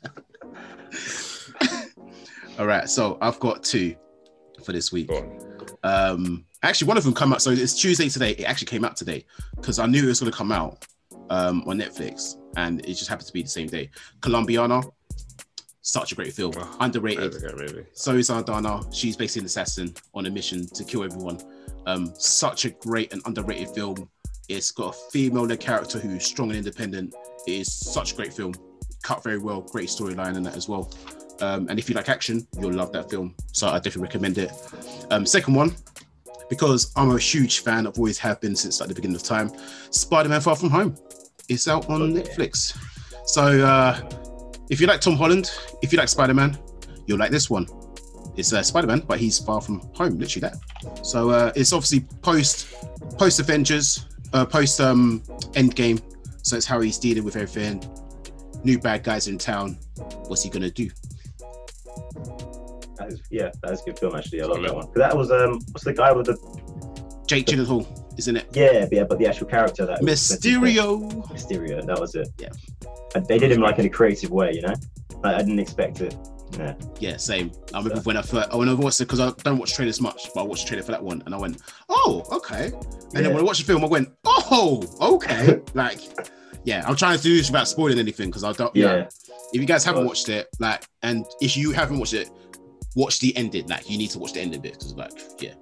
All 2.57 2.65
right, 2.65 2.89
so 2.89 3.19
I've 3.21 3.39
got 3.39 3.63
two 3.63 3.95
for 4.69 4.73
this 4.73 4.91
week. 4.91 5.09
Um, 5.83 6.45
actually, 6.61 6.87
one 6.87 6.97
of 6.97 7.03
them 7.03 7.13
come 7.13 7.33
out. 7.33 7.41
So 7.41 7.49
it's 7.49 7.73
Tuesday 7.73 8.07
today. 8.07 8.31
It 8.31 8.43
actually 8.43 8.67
came 8.67 8.85
out 8.85 8.95
today 8.95 9.25
because 9.55 9.79
I 9.79 9.87
knew 9.87 10.03
it 10.03 10.07
was 10.07 10.19
going 10.19 10.31
to 10.31 10.37
come 10.37 10.51
out 10.51 10.85
um, 11.31 11.63
on 11.67 11.79
Netflix, 11.79 12.35
and 12.55 12.79
it 12.81 12.93
just 12.93 13.07
happened 13.07 13.27
to 13.27 13.33
be 13.33 13.41
the 13.41 13.49
same 13.49 13.67
day. 13.67 13.89
Colombiana, 14.21 14.83
such 15.81 16.11
a 16.11 16.15
great 16.15 16.33
film, 16.33 16.53
Oh, 16.55 16.77
underrated. 16.81 17.33
There 17.33 17.51
we 17.55 17.65
go, 17.65 17.65
maybe. 17.65 17.87
Zoe 17.95 18.21
Saldana, 18.21 18.81
she's 18.93 19.17
basically 19.17 19.41
an 19.41 19.45
assassin 19.47 19.93
on 20.13 20.27
a 20.27 20.29
mission 20.29 20.67
to 20.67 20.83
kill 20.83 21.03
everyone. 21.03 21.39
Um, 21.87 22.13
such 22.15 22.65
a 22.65 22.69
great 22.69 23.11
and 23.11 23.23
underrated 23.25 23.69
film. 23.69 24.07
It's 24.49 24.69
got 24.69 24.95
a 24.95 24.97
female-led 25.11 25.59
character 25.59 25.97
who's 25.97 26.25
strong 26.25 26.49
and 26.49 26.57
independent. 26.57 27.15
It 27.47 27.53
is 27.53 27.73
such 27.73 28.13
a 28.13 28.15
great 28.15 28.33
film. 28.33 28.53
Cut 29.01 29.23
very 29.23 29.39
well, 29.39 29.61
great 29.61 29.89
storyline 29.89 30.35
in 30.35 30.43
that 30.43 30.55
as 30.55 30.69
well. 30.69 30.91
Um, 31.41 31.67
and 31.69 31.79
if 31.79 31.89
you 31.89 31.95
like 31.95 32.09
action, 32.09 32.47
you'll 32.59 32.73
love 32.73 32.91
that 32.93 33.09
film. 33.09 33.35
So 33.51 33.67
I 33.67 33.77
definitely 33.77 34.03
recommend 34.03 34.37
it. 34.37 34.51
Um, 35.09 35.25
second 35.25 35.53
one, 35.53 35.75
because 36.49 36.91
I'm 36.95 37.11
a 37.11 37.19
huge 37.19 37.59
fan, 37.59 37.87
I've 37.87 37.97
always 37.97 38.17
have 38.19 38.41
been 38.41 38.55
since 38.55 38.79
like 38.79 38.89
the 38.89 38.95
beginning 38.95 39.15
of 39.15 39.23
time. 39.23 39.51
Spider-Man: 39.91 40.41
Far 40.41 40.55
From 40.55 40.69
Home. 40.71 40.95
It's 41.47 41.67
out 41.67 41.89
on 41.89 42.15
yeah. 42.15 42.21
Netflix. 42.21 42.77
So 43.25 43.43
uh, 43.43 43.99
if 44.69 44.81
you 44.81 44.87
like 44.87 45.01
Tom 45.01 45.15
Holland, 45.15 45.51
if 45.81 45.91
you 45.91 45.97
like 45.97 46.09
Spider-Man, 46.09 46.57
you'll 47.05 47.19
like 47.19 47.31
this 47.31 47.49
one. 47.49 47.67
It's 48.35 48.53
uh, 48.53 48.63
Spider-Man, 48.63 49.01
but 49.01 49.19
he's 49.19 49.37
far 49.37 49.59
from 49.59 49.81
home, 49.93 50.17
literally 50.17 50.47
that. 50.47 51.05
So 51.05 51.29
uh, 51.29 51.51
it's 51.55 51.73
obviously 51.73 52.01
post 52.21 52.73
post 53.17 53.39
Avengers, 53.39 54.05
uh, 54.33 54.45
post 54.45 54.79
um, 54.79 55.21
Endgame. 55.53 56.01
So 56.41 56.55
it's 56.55 56.65
how 56.65 56.79
he's 56.79 56.97
dealing 56.97 57.23
with 57.23 57.35
everything. 57.35 57.83
New 58.63 58.79
bad 58.79 59.03
guys 59.03 59.27
in 59.27 59.37
town. 59.37 59.77
What's 60.27 60.43
he 60.43 60.49
gonna 60.49 60.69
do? 60.69 60.89
That 63.09 63.19
is, 63.19 63.27
yeah, 63.31 63.51
that 63.63 63.71
is 63.71 63.81
a 63.81 63.85
good 63.85 63.99
film 63.99 64.15
actually. 64.15 64.41
I 64.41 64.45
love 64.45 64.61
that 64.61 64.75
one. 64.75 64.87
That 64.95 65.15
was 65.15 65.31
um, 65.31 65.59
what's 65.71 65.83
the 65.83 65.93
guy 65.93 66.11
with 66.11 66.27
the 66.27 66.37
Jake 67.27 67.45
Gyllenhaal 67.45 67.87
isn't 68.17 68.35
it. 68.35 68.47
yeah, 68.53 68.87
yeah, 68.91 69.03
but 69.03 69.17
the 69.17 69.27
actual 69.27 69.47
character 69.47 69.85
that 69.85 70.01
Mysterio. 70.01 71.09
Mysterio, 71.27 71.85
that 71.85 71.99
was 71.99 72.15
it. 72.15 72.27
Yeah. 72.37 72.49
And 73.15 73.25
they 73.25 73.37
did 73.37 73.51
him 73.51 73.61
like 73.61 73.79
in 73.79 73.85
a 73.85 73.89
creative 73.89 74.31
way, 74.31 74.51
you 74.53 74.61
know. 74.61 74.73
Like, 75.23 75.35
I 75.35 75.39
didn't 75.39 75.59
expect 75.59 76.01
it 76.01 76.15
Yeah. 76.57 76.73
Yeah, 76.99 77.17
same. 77.17 77.51
I 77.73 77.79
remember 77.79 78.01
when 78.01 78.17
I 78.17 78.21
first, 78.21 78.53
when 78.53 78.67
I 78.67 78.73
watched 78.73 79.01
it 79.01 79.05
because 79.05 79.19
I 79.19 79.31
don't 79.43 79.57
watch 79.57 79.73
trailers 79.73 80.01
much, 80.01 80.29
but 80.33 80.41
I 80.41 80.43
watched 80.43 80.63
the 80.63 80.69
trailer 80.69 80.83
for 80.83 80.91
that 80.91 81.03
one, 81.03 81.23
and 81.25 81.33
I 81.33 81.37
went, 81.37 81.61
"Oh, 81.87 82.23
okay." 82.31 82.71
And 83.15 83.25
then 83.25 83.33
when 83.33 83.41
I 83.41 83.43
watched 83.43 83.61
the 83.61 83.65
film, 83.65 83.83
I 83.83 83.87
went, 83.87 84.09
"Oh, 84.25 84.83
okay." 85.01 85.61
like, 85.73 85.99
yeah, 86.63 86.83
I'm 86.87 86.95
trying 86.95 87.17
to 87.17 87.23
do 87.23 87.35
this 87.37 87.49
without 87.49 87.67
spoiling 87.67 87.99
anything 87.99 88.29
because 88.29 88.43
I 88.43 88.51
don't. 88.53 88.75
Yeah. 88.75 88.95
Yeah. 88.95 89.07
If 89.53 89.61
you 89.61 89.65
guys 89.67 89.83
haven't 89.83 90.05
watched 90.05 90.29
it, 90.29 90.47
like, 90.59 90.83
and 91.03 91.25
if 91.41 91.57
you 91.57 91.71
haven't 91.71 91.99
watched 91.99 92.13
it, 92.13 92.29
watch 92.99 93.19
the 93.19 93.35
ending. 93.37 93.67
Like, 93.67 93.89
you 93.89 93.97
need 93.97 94.09
to 94.11 94.19
watch 94.19 94.33
the 94.33 94.41
ending 94.41 94.61
bit 94.61 94.73
because, 94.73 94.93
like, 94.95 95.11
yeah, 95.39 95.53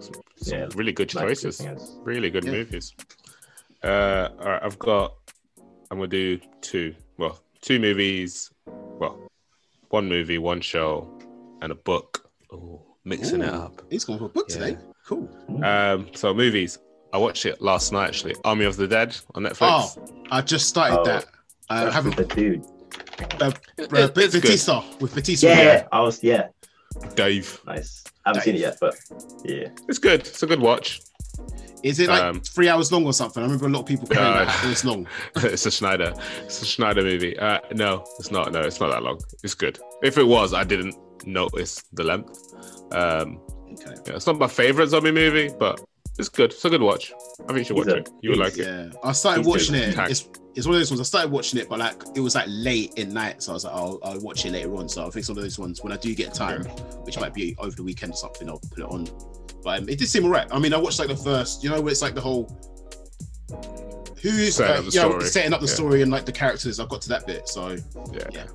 Some 0.00 0.58
Yeah, 0.58 0.68
really 0.74 0.92
good 0.92 1.08
choices. 1.08 1.60
everything 1.60 1.78
else. 1.80 1.96
Really 2.02 2.28
good 2.30 2.44
Yeah. 2.44 2.52
movies. 2.52 2.92
Uh, 3.84 4.28
all 4.40 4.46
right, 4.50 4.62
I've 4.62 4.78
got. 4.78 5.14
I'm 5.90 5.98
gonna 5.98 6.08
do 6.08 6.40
two. 6.60 6.94
Well, 7.18 7.38
two 7.60 7.78
movies. 7.78 8.50
Well, 8.66 9.28
one 9.90 10.08
movie, 10.08 10.38
one 10.38 10.60
show, 10.60 11.06
and 11.60 11.70
a 11.70 11.74
book. 11.76 12.28
Oh, 12.52 12.82
mixing 13.04 13.42
it 13.42 13.48
up. 13.54 13.82
He's 13.90 14.04
going 14.04 14.18
for 14.18 14.24
a 14.26 14.28
book 14.30 14.46
Yeah. 14.50 14.56
today. 14.58 14.78
Cool. 15.06 15.28
Um, 15.64 16.08
so 16.14 16.34
movies. 16.34 16.78
I 17.12 17.18
watched 17.18 17.44
it 17.46 17.60
last 17.60 17.92
night 17.92 18.08
actually. 18.08 18.34
Army 18.44 18.64
of 18.64 18.76
the 18.76 18.88
Dead 18.88 19.14
on 19.34 19.42
Netflix. 19.44 19.58
Oh, 19.98 20.24
I 20.30 20.40
just 20.40 20.66
started 20.68 20.98
Oh, 21.00 21.04
that. 21.04 21.26
I 21.68 21.90
haven't. 21.90 22.16
the 22.16 22.24
dude. 22.24 22.64
Uh, 23.40 23.52
It- 23.78 23.92
uh, 23.92 24.08
it's 24.16 24.32
good. 24.34 24.42
Bautista 24.42 24.82
with 25.00 25.14
Bautista. 25.14 25.46
Yeah, 25.46 25.62
yeah, 25.62 25.88
I 25.92 26.00
was 26.00 26.22
yeah, 26.22 26.48
Dave. 27.14 27.60
nice. 27.66 28.04
I 28.24 28.30
haven't 28.30 28.42
seen 28.42 28.54
it 28.56 28.60
yet, 28.60 28.76
but 28.80 28.94
yeah. 29.44 29.68
It's 29.88 29.98
good. 29.98 30.20
It's 30.20 30.42
a 30.42 30.46
good 30.46 30.60
watch. 30.60 31.00
Is 31.82 31.98
it 31.98 32.08
like 32.08 32.22
Um, 32.22 32.40
three 32.40 32.68
hours 32.68 32.92
long 32.92 33.04
or 33.04 33.12
something? 33.12 33.42
I 33.42 33.46
remember 33.46 33.66
a 33.66 33.68
lot 33.68 33.80
of 33.80 33.86
people 33.86 34.06
complaining 34.06 34.34
No. 34.38 34.44
that 34.44 34.64
it's 34.70 34.84
long. 34.84 35.08
it's 35.36 35.66
a 35.66 35.70
Snyder. 35.70 36.14
It's 36.44 36.62
a 36.62 36.64
Snyder 36.66 37.02
movie. 37.02 37.36
Uh, 37.36 37.58
no, 37.72 38.04
it's 38.20 38.30
not. 38.30 38.52
No, 38.52 38.60
it's 38.60 38.78
not 38.78 38.90
that 38.92 39.02
long. 39.02 39.18
It's 39.42 39.54
good. 39.54 39.80
If 40.02 40.16
it 40.16 40.22
was, 40.26 40.54
I 40.54 40.62
didn't 40.62 40.94
notice 41.26 41.82
the 41.92 42.04
length. 42.04 42.38
Um, 42.92 43.40
Okay. 43.72 43.94
yeah, 44.06 44.14
it's 44.16 44.26
not 44.26 44.38
my 44.38 44.46
favorite 44.48 44.88
zombie 44.88 45.10
movie, 45.12 45.50
but 45.58 45.80
it's 46.18 46.28
good. 46.28 46.50
It's 46.52 46.64
a 46.64 46.70
good 46.70 46.82
watch. 46.82 47.12
I 47.42 47.46
think 47.46 47.58
you 47.58 47.64
should 47.64 47.76
watch 47.76 47.88
it. 47.88 48.10
You 48.22 48.30
would 48.30 48.38
like 48.38 48.54
he's- 48.54 48.66
it. 48.66 48.92
Yeah, 48.94 48.98
I 49.08 49.12
started 49.12 49.44
watching 49.46 49.74
it. 49.74 49.94
tank. 49.94 50.10
It's, 50.10 50.28
it's 50.54 50.66
one 50.66 50.74
of 50.74 50.80
those 50.80 50.90
ones. 50.90 51.00
I 51.00 51.04
started 51.04 51.30
watching 51.32 51.58
it, 51.60 51.68
but 51.68 51.78
like 51.78 51.94
it 52.14 52.20
was 52.20 52.34
like 52.34 52.44
late 52.48 52.92
in 52.96 53.12
night, 53.14 53.42
so 53.42 53.52
I 53.52 53.54
was 53.54 53.64
like, 53.64 53.74
I'll, 53.74 53.98
I'll 54.02 54.20
watch 54.20 54.44
it 54.44 54.52
later 54.52 54.74
on. 54.76 54.88
So 54.88 55.00
I 55.02 55.04
think 55.04 55.16
it's 55.16 55.28
one 55.30 55.38
of 55.38 55.44
those 55.44 55.58
ones 55.58 55.82
when 55.82 55.92
I 55.92 55.96
do 55.96 56.14
get 56.14 56.34
time, 56.34 56.64
which 57.04 57.18
might 57.18 57.32
be 57.32 57.56
over 57.58 57.74
the 57.74 57.82
weekend 57.82 58.12
or 58.12 58.16
something, 58.16 58.48
I'll 58.48 58.58
put 58.58 58.78
it 58.80 58.84
on. 58.84 59.08
But 59.64 59.78
um, 59.80 59.88
it 59.88 59.98
did 59.98 60.08
seem 60.08 60.24
alright. 60.24 60.48
I 60.52 60.58
mean, 60.58 60.74
I 60.74 60.76
watched 60.76 60.98
like 60.98 61.08
the 61.08 61.16
first, 61.16 61.62
you 61.64 61.70
know, 61.70 61.80
where 61.80 61.90
it's 61.92 62.02
like 62.02 62.14
the 62.14 62.20
whole 62.20 62.50
who's 64.20 64.56
Setting 64.56 64.76
uh, 64.76 64.78
up 64.78 64.84
the 64.84 64.90
you 64.90 65.00
know, 65.02 65.08
story. 65.10 65.24
setting 65.26 65.52
up 65.54 65.60
the 65.60 65.66
Yeah. 65.66 65.72
story 65.74 66.02
and 66.02 66.10
like 66.12 66.24
the 66.26 66.32
characters. 66.32 66.78
I 66.80 66.86
got 66.86 67.00
to 67.02 67.08
that 67.10 67.26
bit, 67.26 67.48
so 67.48 67.76
Yeah. 68.12 68.28
yeah. 68.32 68.46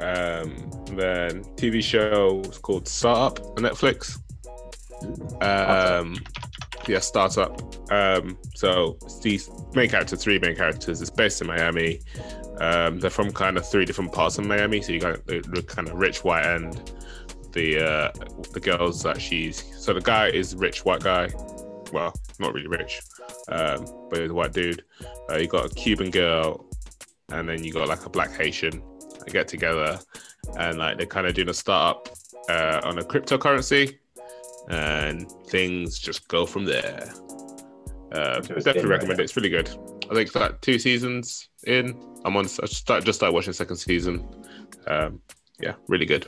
Um, 0.00 0.70
then 0.96 1.44
TV 1.56 1.82
show 1.82 2.40
is 2.46 2.58
called 2.58 2.88
Startup 2.88 3.38
on 3.46 3.56
Netflix. 3.58 4.18
Um, 5.42 6.16
yeah, 6.88 6.98
Startup. 6.98 7.60
Um, 7.90 8.38
so 8.54 8.98
these 9.22 9.50
main 9.74 9.88
characters, 9.88 10.22
three 10.22 10.38
main 10.38 10.56
characters. 10.56 11.00
It's 11.00 11.10
based 11.10 11.40
in 11.40 11.46
Miami. 11.46 12.00
Um, 12.58 13.00
they're 13.00 13.10
from 13.10 13.32
kind 13.32 13.56
of 13.56 13.68
three 13.68 13.84
different 13.84 14.12
parts 14.12 14.38
of 14.38 14.46
Miami. 14.46 14.82
So 14.82 14.92
you 14.92 15.00
got 15.00 15.26
the, 15.26 15.40
the 15.40 15.62
kind 15.62 15.88
of 15.88 15.94
rich 15.94 16.24
white 16.24 16.46
end. 16.46 16.92
The 17.52 17.84
uh, 17.84 18.12
the 18.52 18.60
girls 18.60 19.02
that 19.02 19.20
she's 19.20 19.64
so 19.76 19.92
the 19.92 20.00
guy 20.00 20.28
is 20.28 20.54
rich 20.54 20.84
white 20.84 21.02
guy. 21.02 21.30
Well, 21.92 22.14
not 22.38 22.54
really 22.54 22.68
rich, 22.68 23.00
um, 23.48 23.84
but 24.08 24.20
he's 24.20 24.30
a 24.30 24.34
white 24.34 24.52
dude. 24.52 24.84
Uh, 25.28 25.38
you 25.38 25.48
got 25.48 25.66
a 25.66 25.74
Cuban 25.74 26.10
girl, 26.10 26.64
and 27.30 27.48
then 27.48 27.64
you 27.64 27.72
got 27.72 27.88
like 27.88 28.06
a 28.06 28.10
black 28.10 28.32
Haitian. 28.36 28.82
They 29.26 29.32
get 29.32 29.48
together 29.48 29.98
and 30.56 30.78
like 30.78 30.96
they're 30.96 31.06
kind 31.06 31.26
of 31.26 31.34
doing 31.34 31.48
a 31.48 31.54
startup 31.54 32.08
uh, 32.48 32.80
on 32.84 32.98
a 32.98 33.02
cryptocurrency, 33.02 33.98
and 34.68 35.30
things 35.46 35.98
just 35.98 36.28
go 36.28 36.46
from 36.46 36.64
there. 36.64 37.12
Uh, 38.12 38.42
So 38.42 38.54
definitely 38.54 38.86
recommend 38.86 39.18
better. 39.18 39.22
it. 39.22 39.24
It's 39.24 39.36
really 39.36 39.48
good. 39.48 39.68
I 40.10 40.14
think 40.14 40.26
it's 40.26 40.34
like 40.34 40.60
two 40.60 40.78
seasons 40.78 41.48
in. 41.66 42.00
I'm 42.24 42.36
on. 42.36 42.44
I 42.44 42.66
start, 42.66 43.04
just 43.04 43.18
started 43.20 43.32
watching 43.32 43.50
the 43.50 43.54
second 43.54 43.76
season. 43.76 44.26
Um, 44.86 45.20
yeah, 45.60 45.74
really 45.88 46.06
good. 46.06 46.26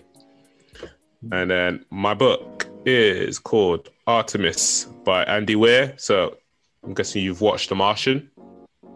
And 1.30 1.50
then 1.50 1.84
my 1.90 2.14
book 2.14 2.66
is 2.84 3.38
called 3.38 3.90
Artemis 4.06 4.84
by 5.04 5.24
Andy 5.24 5.56
Weir. 5.56 5.94
So 5.96 6.36
I'm 6.84 6.94
guessing 6.94 7.22
you've 7.22 7.40
watched 7.40 7.68
The 7.68 7.74
Martian. 7.76 8.30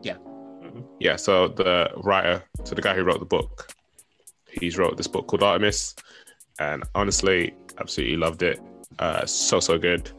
Yeah. 0.02 0.16
Yeah. 1.00 1.16
So 1.16 1.48
the 1.48 1.90
writer, 1.98 2.42
so 2.64 2.74
the 2.74 2.82
guy 2.82 2.94
who 2.94 3.02
wrote 3.04 3.20
the 3.20 3.26
book, 3.26 3.72
he's 4.50 4.76
wrote 4.78 4.96
this 4.96 5.06
book 5.06 5.26
called 5.28 5.42
Artemis, 5.42 5.94
and 6.58 6.82
honestly, 6.94 7.54
absolutely 7.78 8.16
loved 8.16 8.42
it. 8.42 8.60
Uh, 8.98 9.26
so 9.26 9.60
so 9.60 9.78
good. 9.78 10.10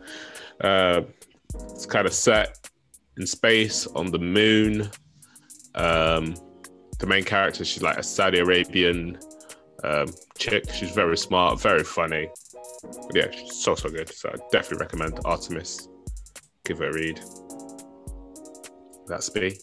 Uh, 0.61 1.01
it's 1.69 1.85
kind 1.85 2.05
of 2.05 2.13
set 2.13 2.69
in 3.17 3.25
space 3.25 3.87
on 3.87 4.11
the 4.11 4.19
moon. 4.19 4.89
Um, 5.75 6.35
the 6.99 7.07
main 7.07 7.23
character, 7.23 7.63
she's 7.63 7.83
like 7.83 7.97
a 7.97 8.03
Saudi 8.03 8.39
Arabian 8.39 9.17
um, 9.83 10.07
chick. 10.37 10.65
She's 10.73 10.91
very 10.91 11.17
smart, 11.17 11.61
very 11.61 11.83
funny. 11.83 12.29
Yeah, 13.13 13.29
she's 13.31 13.55
so 13.63 13.75
so 13.75 13.89
good. 13.89 14.09
So 14.13 14.29
I 14.29 14.37
definitely 14.51 14.79
recommend 14.79 15.19
Artemis. 15.25 15.87
Give 16.65 16.81
it 16.81 16.89
a 16.89 16.91
read. 16.91 17.21
That's 19.07 19.33
me. 19.33 19.57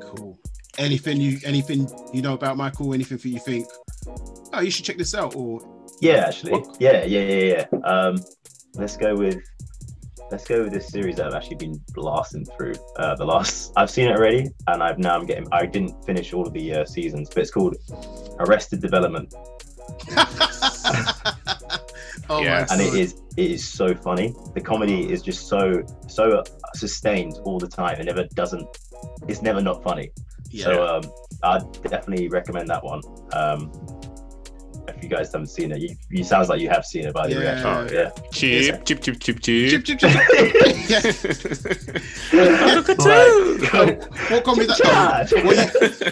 Cool. 0.00 0.38
Anything 0.78 1.20
you 1.20 1.38
anything 1.44 1.88
you 2.12 2.22
know 2.22 2.34
about 2.34 2.56
Michael? 2.56 2.94
Anything 2.94 3.18
that 3.18 3.28
you 3.28 3.40
think? 3.40 3.66
Oh, 4.52 4.60
you 4.60 4.70
should 4.70 4.84
check 4.84 4.96
this 4.96 5.14
out. 5.14 5.34
Or 5.34 5.60
Yeah, 6.00 6.26
actually. 6.28 6.52
What? 6.52 6.76
Yeah, 6.80 7.04
yeah, 7.04 7.20
yeah, 7.20 7.66
yeah. 7.72 7.78
Um, 7.80 8.18
let's 8.78 8.96
go 8.96 9.14
with 9.16 9.42
let's 10.30 10.44
go 10.46 10.62
with 10.64 10.72
this 10.72 10.88
series 10.88 11.16
that 11.16 11.26
I've 11.26 11.34
actually 11.34 11.56
been 11.56 11.80
blasting 11.94 12.44
through. 12.44 12.74
Uh, 12.96 13.14
the 13.16 13.24
last 13.24 13.72
I've 13.76 13.90
seen 13.90 14.08
it 14.08 14.16
already, 14.16 14.48
and 14.66 14.82
I've 14.82 14.98
now 14.98 15.16
I'm 15.16 15.26
getting. 15.26 15.46
I 15.52 15.66
didn't 15.66 16.04
finish 16.04 16.32
all 16.32 16.46
of 16.46 16.52
the 16.52 16.72
uh, 16.74 16.84
seasons, 16.84 17.28
but 17.28 17.38
it's 17.42 17.50
called 17.50 17.76
Arrested 18.38 18.80
Development, 18.80 19.34
oh 22.30 22.42
Yeah. 22.42 22.66
my 22.68 22.74
and 22.74 22.80
it 22.80 22.90
God. 22.90 22.98
is 22.98 23.22
it 23.36 23.50
is 23.50 23.66
so 23.66 23.94
funny. 23.94 24.34
The 24.54 24.60
comedy 24.60 25.10
is 25.12 25.22
just 25.22 25.48
so 25.48 25.82
so 26.06 26.42
sustained 26.74 27.34
all 27.44 27.58
the 27.58 27.68
time. 27.68 28.00
It 28.00 28.04
never 28.04 28.24
doesn't. 28.34 28.66
It's 29.28 29.42
never 29.42 29.60
not 29.60 29.82
funny. 29.82 30.10
Yeah. 30.50 30.64
So 30.64 30.86
um, 30.86 31.02
I 31.42 31.58
definitely 31.88 32.28
recommend 32.28 32.68
that 32.68 32.82
one. 32.82 33.00
Um, 33.32 33.70
if 34.96 35.02
you 35.02 35.08
guys 35.08 35.32
haven't 35.32 35.48
seen 35.48 35.72
it, 35.72 35.78
you, 35.80 35.96
you 36.10 36.24
sounds 36.24 36.48
like 36.48 36.60
you 36.60 36.68
have 36.68 36.84
seen 36.84 37.04
it 37.06 37.14
by 37.14 37.26
the 37.28 37.34
Yeah. 37.34 37.40
reaction. 37.40 37.66
Oh, 37.66 37.88
yeah. 37.92 38.10
Cheap, 38.32 38.84
cheap, 38.84 39.00
cheap, 39.00 39.20
cheap, 39.20 39.40
Chip, 39.42 39.84
cheap. 39.84 39.98
chip, 39.98 39.98
chip. 39.98 40.10
yeah. 40.88 41.00
Like, 42.32 44.30
What 44.30 44.44
comedy 44.44 44.66
that? 44.66 44.78
Charge. 44.82 45.32
Oh, 45.36 45.44
what, 45.44 45.56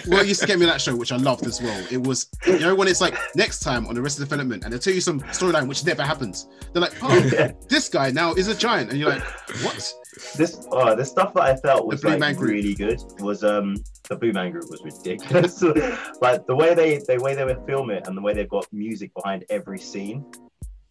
you, 0.04 0.10
what 0.12 0.26
used 0.26 0.40
to 0.40 0.46
get 0.46 0.58
me 0.58 0.66
that 0.66 0.80
show, 0.80 0.94
which 0.96 1.12
I 1.12 1.16
loved 1.16 1.46
as 1.46 1.60
well. 1.60 1.84
It 1.90 2.02
was 2.02 2.28
you 2.46 2.58
know 2.60 2.74
when 2.74 2.88
it's 2.88 3.00
like 3.00 3.14
next 3.34 3.60
time 3.60 3.86
on 3.86 3.94
the 3.94 4.02
rest 4.02 4.18
of 4.20 4.28
development, 4.28 4.64
and 4.64 4.72
they 4.72 4.78
tell 4.78 4.92
you 4.94 5.00
some 5.00 5.20
storyline 5.20 5.68
which 5.68 5.84
never 5.84 6.02
happens. 6.02 6.48
They're 6.72 6.82
like, 6.82 6.94
oh, 7.02 7.16
Yeah. 7.32 7.52
this 7.68 7.88
guy 7.88 8.10
now 8.10 8.32
is 8.34 8.48
a 8.48 8.54
giant, 8.54 8.90
and 8.90 8.98
you're 8.98 9.10
like, 9.10 9.22
what? 9.62 9.92
this 10.36 10.66
uh, 10.72 10.94
the 10.94 11.04
stuff 11.04 11.34
that 11.34 11.42
I 11.42 11.56
felt 11.56 11.86
was 11.86 12.02
like 12.02 12.38
really 12.40 12.74
good 12.74 13.02
was 13.20 13.44
um 13.44 13.76
the 14.08 14.16
Blue 14.16 14.32
Man 14.32 14.50
Group 14.52 14.64
was 14.70 14.82
ridiculous. 14.84 15.62
like 16.20 16.46
the 16.46 16.54
way 16.54 16.74
they 16.74 16.98
the 16.98 17.18
way 17.20 17.34
they 17.34 17.44
would 17.44 17.62
film 17.66 17.90
it 17.90 18.06
and 18.06 18.16
the 18.16 18.20
way 18.22 18.32
they've 18.34 18.48
got 18.48 18.66
music 18.72 19.12
behind 19.14 19.44
every 19.50 19.78
scene, 19.78 20.24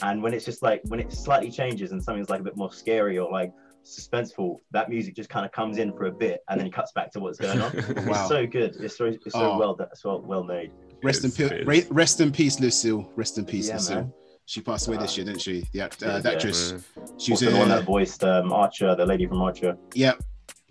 and 0.01 0.21
when 0.21 0.33
it's 0.33 0.45
just 0.45 0.61
like 0.61 0.81
when 0.85 0.99
it 0.99 1.11
slightly 1.11 1.51
changes 1.51 1.91
and 1.91 2.03
something's 2.03 2.29
like 2.29 2.41
a 2.41 2.43
bit 2.43 2.57
more 2.57 2.71
scary 2.73 3.17
or 3.17 3.31
like 3.31 3.51
suspenseful, 3.85 4.57
that 4.71 4.89
music 4.89 5.15
just 5.15 5.29
kind 5.29 5.45
of 5.45 5.51
comes 5.51 5.77
in 5.77 5.93
for 5.93 6.05
a 6.05 6.11
bit 6.11 6.39
and 6.49 6.59
then 6.59 6.67
it 6.67 6.73
cuts 6.73 6.91
back 6.93 7.11
to 7.11 7.19
what's 7.19 7.37
going 7.39 7.61
on. 7.61 7.71
Wow. 8.07 8.19
It's 8.21 8.27
so 8.27 8.45
good. 8.47 8.75
It's 8.79 8.97
so 8.97 9.05
it's 9.05 9.23
so 9.31 9.53
Oh. 9.53 9.57
well 9.59 9.75
done. 9.75 9.87
It's 9.91 10.03
well 10.03 10.21
well 10.21 10.43
made. 10.43 10.71
Rest 11.03 11.23
in 11.23 11.31
peace, 11.31 11.85
rest 11.91 12.19
in 12.21 12.31
peace, 12.31 12.59
Lucille. 12.59 13.11
Rest 13.15 13.37
in 13.37 13.45
peace, 13.45 13.67
Yeah, 13.67 13.75
Lucille. 13.75 13.95
man. 13.97 14.13
She 14.47 14.61
passed 14.61 14.87
away 14.87 14.97
this 14.97 15.13
Uh, 15.13 15.17
year, 15.17 15.25
didn't 15.25 15.41
she? 15.41 15.65
The 15.71 15.81
act, 15.81 16.01
uh, 16.03 16.05
yeah, 16.07 16.19
the 16.19 16.29
yeah. 16.29 16.35
actress. 16.35 16.73
She 17.17 17.31
was 17.31 17.41
also 17.43 17.51
the 17.51 17.59
one 17.59 17.69
that 17.69 17.83
voiced 17.83 18.23
um, 18.23 18.51
Archer, 18.53 18.95
the 18.95 19.05
lady 19.05 19.25
from 19.27 19.41
Archer. 19.41 19.77
Yep. 19.93 20.21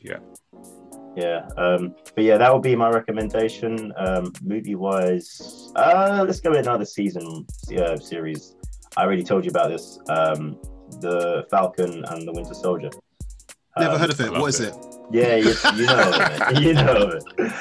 Yeah, 0.01 0.19
Yeah. 1.17 1.47
Um, 1.57 1.95
but 2.15 2.25
yeah, 2.25 2.37
that 2.39 2.53
would 2.53 2.63
be 2.63 2.75
my 2.77 2.89
recommendation. 2.91 3.93
Um, 3.97 4.33
movie 4.43 4.75
wise, 4.75 5.71
uh, 5.77 6.25
let's 6.27 6.41
go 6.41 6.51
with 6.51 6.61
another 6.61 6.85
season 6.85 7.47
uh, 7.79 7.97
series. 7.97 8.55
I 8.97 9.05
already 9.05 9.23
told 9.25 9.45
you 9.45 9.51
about 9.51 9.71
this. 9.71 9.99
Um, 10.09 10.59
the 11.01 11.45
Falcon 11.51 12.05
and 12.05 12.27
the 12.29 12.33
Winter 12.33 12.55
Soldier. 12.55 12.91
never 13.79 13.95
Um, 13.95 14.01
heard 14.01 14.11
of 14.11 14.21
it. 14.21 14.27
loved 14.31 14.41
What 14.41 14.49
is 14.49 14.61
it. 14.61 14.75
it? 14.75 14.87
Yeah, 15.13 15.35
you, 15.37 15.55
you 15.77 15.87
know 15.87 16.11
it. 16.15 16.59
You 16.63 16.75
know 16.75 17.11
it. 17.11 17.53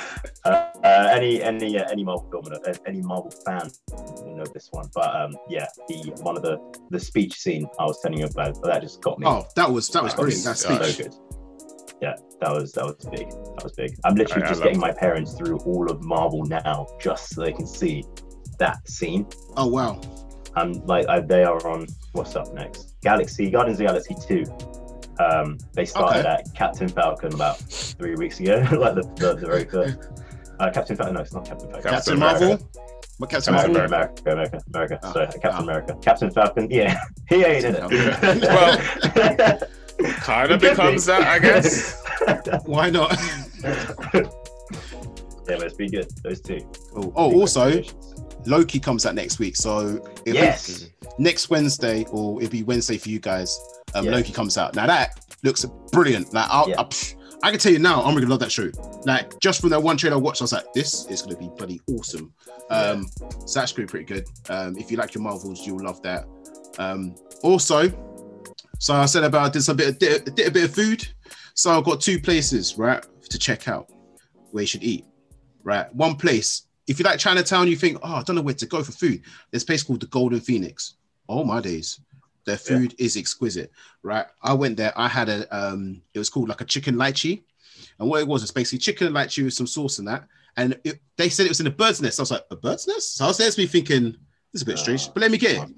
Uh, 0.45 0.49
uh, 0.83 1.07
any 1.11 1.41
any 1.41 1.77
uh, 1.79 1.87
any 1.91 2.03
Marvel 2.03 2.29
film, 2.31 2.45
uh, 2.53 2.73
any 2.85 3.01
Marvel 3.01 3.31
fan 3.45 3.69
will 3.87 4.35
know 4.37 4.45
this 4.53 4.67
one. 4.71 4.87
But 4.93 5.15
um, 5.15 5.35
yeah, 5.49 5.65
the 5.87 6.11
one 6.21 6.37
of 6.37 6.43
the 6.43 6.57
the 6.89 6.99
speech 6.99 7.33
scene 7.39 7.67
I 7.79 7.85
was 7.85 7.99
telling 8.01 8.19
you 8.19 8.25
about 8.25 8.61
but 8.61 8.67
that 8.73 8.81
just 8.81 9.01
got 9.01 9.19
me. 9.19 9.25
Oh, 9.27 9.45
that 9.55 9.71
was 9.71 9.89
that 9.89 10.03
was 10.03 10.13
That 10.13 10.19
brilliant. 10.21 10.43
That 10.43 10.63
Yeah. 10.63 10.77
so 10.77 10.83
speech. 10.83 10.97
good. 10.97 11.15
Yeah, 12.03 12.15
that 12.41 12.51
was 12.51 12.73
that 12.73 12.83
was 12.83 12.95
big. 13.09 13.29
That 13.29 13.63
was 13.63 13.71
big. 13.71 13.95
I'm 14.03 14.15
literally 14.15 14.43
I- 14.43 14.45
I 14.47 14.49
just 14.49 14.59
love 14.59 14.65
getting 14.67 14.81
my 14.81 14.91
parents 14.91 15.31
through 15.35 15.57
all 15.59 15.89
of 15.89 16.03
Marvel 16.03 16.43
now, 16.43 16.85
just 16.99 17.33
so 17.33 17.41
they 17.45 17.53
can 17.53 17.65
see 17.65 18.03
that 18.59 18.85
scene. 18.87 19.25
Oh 19.55 19.67
wow. 19.67 20.01
And 20.57 20.83
like 20.85 21.07
I, 21.07 21.21
they 21.21 21.45
are 21.45 21.65
on 21.65 21.87
what's 22.11 22.35
up 22.35 22.53
next? 22.53 22.95
Galaxy 23.01 23.49
Guardians 23.49 23.79
of 23.79 23.85
the 23.87 23.93
Galaxy 23.93 24.15
two. 24.27 24.43
Um, 25.23 25.57
they 25.73 25.85
started 25.85 26.25
Okay. 26.25 26.29
at 26.29 26.53
Captain 26.53 26.89
Falcon 26.89 27.33
about 27.33 27.59
three 27.59 28.15
weeks 28.15 28.41
ago, 28.41 28.55
like 28.77 28.95
the, 28.95 29.03
the, 29.15 29.35
the 29.35 29.47
very 29.47 29.63
first. 29.63 29.97
Uh, 30.59 30.69
Captain 30.71 30.97
Falcon, 30.97 31.15
no, 31.15 31.21
it's 31.21 31.31
not 31.33 31.45
Captain 31.45 31.69
Falcon. 31.71 31.89
Captain, 31.89 32.19
Captain 32.19 32.19
Marvel. 32.19 32.47
America. 32.47 32.65
What 33.19 33.29
Captain 33.29 33.53
America, 33.53 33.73
Marvel? 33.73 33.95
America, 33.95 34.31
America, 34.31 34.59
America. 34.73 34.99
Oh, 35.03 35.13
Sorry, 35.13 35.27
Captain 35.27 35.51
oh. 35.53 35.63
America. 35.63 35.97
Captain 36.01 36.31
Falcon, 36.31 36.67
yeah, 36.69 36.99
he 37.29 37.45
ain't 37.45 37.63
in 37.63 37.75
it. 37.75 37.83
Well, 38.41 39.59
Kind 40.15 40.51
of 40.51 40.61
becomes 40.61 41.05
that, 41.05 41.21
I 41.23 41.39
guess. 41.39 42.01
Why 42.65 42.89
not? 42.89 43.17
yeah, 43.63 45.55
let's 45.57 45.75
be 45.75 45.89
good. 45.89 46.07
Those 46.23 46.41
two. 46.41 46.59
oh, 46.95 47.13
oh, 47.15 47.39
also 47.39 47.81
Loki 48.45 48.79
comes 48.79 49.05
out 49.05 49.15
next 49.15 49.39
week, 49.39 49.55
so 49.55 50.03
it'll 50.25 50.33
yes. 50.33 50.89
next 51.17 51.49
Wednesday, 51.49 52.05
or 52.11 52.41
it'll 52.41 52.51
be 52.51 52.63
Wednesday 52.63 52.97
for 52.97 53.09
you 53.09 53.19
guys. 53.19 53.59
Um, 53.93 54.05
Yeah. 54.05 54.11
Loki 54.11 54.33
comes 54.33 54.57
out. 54.57 54.75
Now 54.75 54.87
that 54.87 55.19
looks 55.43 55.65
brilliant. 55.91 56.33
Like 56.33 56.47
I'll, 56.49 56.69
Yeah. 56.69 56.81
I, 56.81 56.83
pff, 56.85 57.15
I 57.43 57.51
can 57.51 57.59
tell 57.59 57.71
you 57.71 57.79
now, 57.79 58.01
I'm 58.03 58.13
gonna 58.15 58.27
love 58.27 58.39
that 58.39 58.51
show. 58.51 58.69
Like 59.05 59.39
just 59.39 59.61
from 59.61 59.69
that 59.71 59.81
one 59.81 59.97
trailer 59.97 60.15
I 60.15 60.19
watched, 60.19 60.41
I 60.41 60.45
was 60.45 60.53
like, 60.53 60.71
this 60.73 61.05
is 61.07 61.21
gonna 61.21 61.37
be 61.37 61.49
bloody 61.57 61.81
awesome. 61.89 62.33
Um, 62.69 63.07
so 63.45 63.59
that's 63.59 63.71
gonna 63.71 63.85
be 63.85 63.91
pretty 63.91 64.05
good. 64.05 64.25
Um, 64.49 64.77
if 64.77 64.89
you 64.89 64.97
like 64.97 65.13
your 65.13 65.23
Marvels, 65.23 65.65
you'll 65.65 65.83
love 65.83 66.01
that. 66.03 66.25
Um, 66.79 67.15
also, 67.43 67.89
so 68.83 68.93
I 68.93 69.05
said 69.05 69.23
about 69.23 69.53
this 69.53 69.69
a 69.69 69.73
bit, 69.73 69.97
did, 69.97 70.35
did 70.35 70.47
a 70.47 70.51
bit 70.51 70.65
of 70.65 70.75
food. 70.75 71.07
So 71.53 71.71
I've 71.71 71.85
got 71.85 72.01
two 72.01 72.19
places 72.19 72.77
right 72.77 73.01
to 73.29 73.39
check 73.39 73.69
out 73.69 73.89
where 74.51 74.63
you 74.63 74.67
should 74.67 74.83
eat. 74.83 75.05
Right, 75.63 75.87
one 75.95 76.17
place. 76.17 76.63
If 76.85 76.99
you 76.99 77.05
like 77.05 77.17
Chinatown, 77.17 77.69
you 77.69 77.77
think, 77.77 77.97
oh, 78.03 78.15
I 78.15 78.23
don't 78.23 78.35
know 78.35 78.41
where 78.41 78.53
to 78.55 78.65
go 78.65 78.83
for 78.83 78.91
food. 78.91 79.21
There's 79.49 79.63
a 79.63 79.65
place 79.65 79.83
called 79.83 80.01
the 80.01 80.07
Golden 80.07 80.41
Phoenix. 80.41 80.95
Oh 81.29 81.45
my 81.45 81.61
days, 81.61 82.01
their 82.43 82.57
food 82.57 82.93
is 82.97 83.15
exquisite. 83.15 83.71
Right, 84.01 84.25
I 84.41 84.53
went 84.53 84.75
there. 84.75 84.91
I 84.97 85.07
had 85.07 85.29
a, 85.29 85.47
um, 85.57 86.01
it 86.13 86.19
was 86.19 86.29
called 86.29 86.49
like 86.49 86.59
a 86.59 86.65
chicken 86.65 86.95
lychee, 86.95 87.41
and 87.99 88.09
what 88.09 88.19
it 88.19 88.27
was 88.27 88.43
is 88.43 88.51
basically 88.51 88.79
chicken 88.79 89.07
and 89.07 89.15
lychee 89.15 89.45
with 89.45 89.53
some 89.53 89.65
sauce 89.65 89.99
in 89.99 90.05
that. 90.05 90.27
And 90.57 90.77
it, 90.83 90.99
they 91.15 91.29
said 91.29 91.45
it 91.45 91.49
was 91.55 91.61
in 91.61 91.67
a 91.67 91.71
bird's 91.71 92.01
nest. 92.01 92.19
I 92.19 92.23
was 92.23 92.31
like, 92.31 92.43
a 92.51 92.57
bird's 92.57 92.85
nest? 92.85 93.15
So 93.15 93.23
I 93.23 93.27
was 93.29 93.37
there 93.37 93.49
to 93.49 93.57
me 93.61 93.65
thinking, 93.65 94.11
this 94.51 94.55
is 94.55 94.63
a 94.63 94.65
bit 94.65 94.77
strange, 94.77 95.07
but 95.13 95.21
let 95.21 95.31
me 95.31 95.37
get 95.37 95.63
it. 95.63 95.69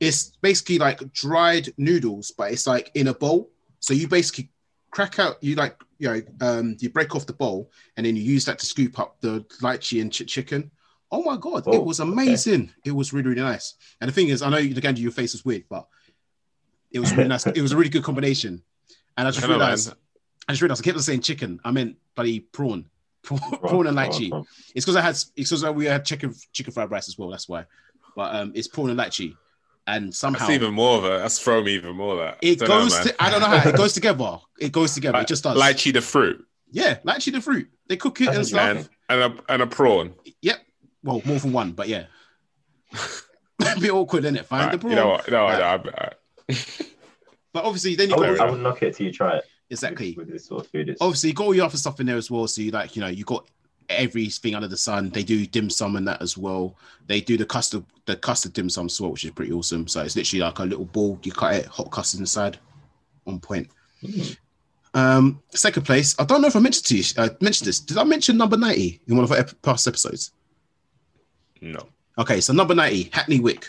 It's 0.00 0.32
basically 0.40 0.78
like 0.78 1.12
dried 1.12 1.72
noodles, 1.76 2.32
but 2.36 2.50
it's 2.52 2.66
like 2.66 2.90
in 2.94 3.08
a 3.08 3.14
bowl. 3.14 3.50
So 3.80 3.94
you 3.94 4.08
basically 4.08 4.50
crack 4.90 5.18
out, 5.18 5.36
you 5.42 5.54
like, 5.54 5.76
you 5.98 6.08
know, 6.08 6.22
um, 6.40 6.76
you 6.80 6.90
break 6.90 7.14
off 7.14 7.26
the 7.26 7.32
bowl 7.34 7.70
and 7.96 8.04
then 8.06 8.16
you 8.16 8.22
use 8.22 8.44
that 8.46 8.58
to 8.58 8.66
scoop 8.66 8.98
up 8.98 9.20
the 9.20 9.40
lychee 9.62 10.00
and 10.00 10.10
ch- 10.12 10.26
chicken. 10.26 10.70
Oh 11.12 11.22
my 11.22 11.36
god, 11.36 11.64
Oh, 11.66 11.72
it 11.74 11.84
was 11.84 11.98
amazing! 12.00 12.72
It 12.84 12.92
was 12.92 13.12
really, 13.12 13.30
really 13.30 13.42
nice. 13.42 13.74
And 14.00 14.08
the 14.08 14.12
thing 14.14 14.28
is, 14.28 14.42
I 14.42 14.48
know 14.48 14.58
again, 14.58 14.96
your 14.96 15.10
face 15.10 15.34
is 15.34 15.44
weird, 15.44 15.64
but 15.68 15.86
it 16.92 17.00
was 17.00 17.12
really 17.12 17.28
nice. 17.28 17.46
It 17.46 17.60
was 17.60 17.72
a 17.72 17.76
really 17.76 17.88
good 17.90 18.04
combination. 18.04 18.62
And 19.16 19.26
I 19.26 19.30
just 19.32 19.44
I 19.44 19.48
know, 19.48 19.54
man. 19.58 19.66
realized, 19.66 19.92
I 20.48 20.52
just 20.52 20.62
realized 20.62 20.82
I 20.82 20.84
kept 20.84 20.96
on 20.96 21.02
saying 21.02 21.22
chicken. 21.22 21.58
I 21.64 21.72
meant 21.72 21.96
bloody 22.14 22.40
prawn, 22.40 22.84
prawn, 23.22 23.40
prawn 23.40 23.86
and 23.88 23.96
lychee. 23.96 24.30
Prawn, 24.30 24.46
It's 24.74 24.84
because 24.84 24.96
I 24.96 25.00
had 25.00 25.10
it's 25.10 25.32
because 25.34 25.64
we 25.74 25.86
had 25.86 26.04
chicken 26.04 26.32
chicken 26.52 26.72
fried 26.72 26.90
rice 26.90 27.08
as 27.08 27.18
well. 27.18 27.28
That's 27.30 27.48
why. 27.48 27.66
But 28.14 28.34
um, 28.34 28.52
it's 28.54 28.68
prawn 28.68 28.90
and 28.90 28.98
lychee, 28.98 29.34
and 29.86 30.14
somehow 30.14 30.40
That's 30.46 30.50
even 30.52 30.74
more 30.74 30.98
of 30.98 31.04
a. 31.04 31.08
That's 31.18 31.38
thrown 31.38 31.64
me 31.64 31.74
even 31.74 31.96
more. 31.96 32.16
That 32.16 32.38
it 32.42 32.58
Don't 32.58 32.68
know, 32.68 32.78
goes. 32.82 32.98
to, 33.00 33.22
I 33.22 33.30
don't 33.30 33.40
know 33.40 33.46
how 33.46 33.68
it 33.68 33.76
goes 33.76 33.92
together. 33.94 34.38
It 34.58 34.72
goes 34.72 34.94
together. 34.94 35.14
Like- 35.18 35.24
it 35.24 35.28
just 35.28 35.42
does. 35.44 35.56
lychee 35.58 35.92
the 35.92 36.00
fruit 36.00 36.44
yeah, 36.72 36.98
lychee 37.04 37.32
the 37.32 37.40
fruit. 37.40 37.68
They 37.88 37.96
cook 37.96 38.20
it 38.20 38.28
and 38.28 38.46
stuff. 38.46 38.60
and 38.60 38.88
and 39.08 39.20
a 39.38 39.52
and 39.52 39.62
a 39.62 39.66
prawn. 39.66 40.14
Yep. 40.42 40.60
Well, 41.02 41.20
more 41.24 41.38
than 41.40 41.52
one, 41.52 41.72
but 41.72 41.88
yeah. 41.88 42.04
a 42.94 43.80
bit 43.80 43.90
awkward, 43.90 44.24
isn't 44.24 44.36
it? 44.36 44.46
Find 44.46 44.66
Right, 44.66 44.72
the 44.72 44.78
prawn. 44.78 44.90
you 44.90 44.96
know 44.96 45.08
what? 45.08 45.30
No, 45.30 45.44
Right. 45.44 45.58
no, 45.58 45.90
I, 45.92 46.04
I, 46.06 46.56
But 47.52 47.64
obviously, 47.64 47.96
then 47.96 48.12
I 48.12 48.14
you 48.14 48.20
wouldn't, 48.20 48.40
I 48.40 48.44
wouldn't 48.44 48.62
knock 48.62 48.82
it 48.82 48.94
till 48.94 49.06
you 49.06 49.12
try 49.12 49.38
it. 49.38 49.44
exactly. 49.70 50.10
With, 50.16 50.26
with 50.26 50.34
this 50.34 50.46
sort 50.46 50.64
of 50.64 50.70
food, 50.70 50.88
it's 50.90 51.00
Obviously, 51.02 51.30
you 51.30 51.34
got 51.34 51.44
all 51.44 51.54
your 51.54 51.64
other 51.64 51.76
stuff 51.76 51.98
in 52.00 52.06
there 52.06 52.16
as 52.16 52.30
well. 52.30 52.46
So 52.46 52.62
you 52.62 52.70
like, 52.70 52.94
you 52.94 53.02
know, 53.02 53.08
you 53.08 53.24
got 53.24 53.48
everything 53.90 54.54
under 54.54 54.68
the 54.68 54.76
sun. 54.76 55.10
They 55.10 55.22
do 55.22 55.46
dim 55.46 55.70
sum 55.70 55.96
and 55.96 56.06
that 56.08 56.22
as 56.22 56.38
well. 56.38 56.76
They 57.06 57.20
do 57.20 57.36
the 57.36 57.46
custard, 57.46 57.84
the 58.06 58.16
custard 58.16 58.52
dim 58.52 58.70
sum 58.70 58.86
as 58.86 59.00
well, 59.00 59.10
which 59.10 59.24
is 59.24 59.30
pretty 59.32 59.52
awesome. 59.52 59.88
So 59.88 60.02
it's 60.02 60.16
literally 60.16 60.42
like 60.42 60.58
a 60.58 60.64
little 60.64 60.84
ball. 60.84 61.18
You 61.22 61.32
cut 61.32 61.54
it, 61.54 61.66
hot 61.66 61.90
custard 61.90 62.20
inside, 62.20 62.58
on 63.26 63.40
point. 63.40 63.68
Mm. 64.02 64.36
Um, 64.94 65.42
second 65.50 65.84
place. 65.84 66.14
I 66.18 66.24
don't 66.24 66.40
know 66.40 66.48
if 66.48 66.56
I 66.56 66.60
mentioned 66.60 66.86
to 66.86 66.96
you. 66.96 67.04
I 67.18 67.30
mentioned 67.40 67.68
this. 67.68 67.80
Did 67.80 67.98
I 67.98 68.04
mention 68.04 68.36
number 68.36 68.56
ninety 68.56 69.00
in 69.06 69.16
one 69.16 69.24
of 69.24 69.32
our 69.32 69.44
past 69.62 69.86
episodes? 69.86 70.32
no. 71.60 71.88
Okay, 72.18 72.40
so 72.40 72.52
number 72.52 72.74
90, 72.74 73.08
Hackney 73.12 73.40
Wick. 73.40 73.66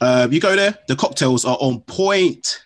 Uh, 0.00 0.26
you 0.30 0.40
go 0.40 0.56
there, 0.56 0.78
the 0.86 0.96
cocktails 0.96 1.44
are 1.44 1.58
on 1.60 1.80
point. 1.82 2.64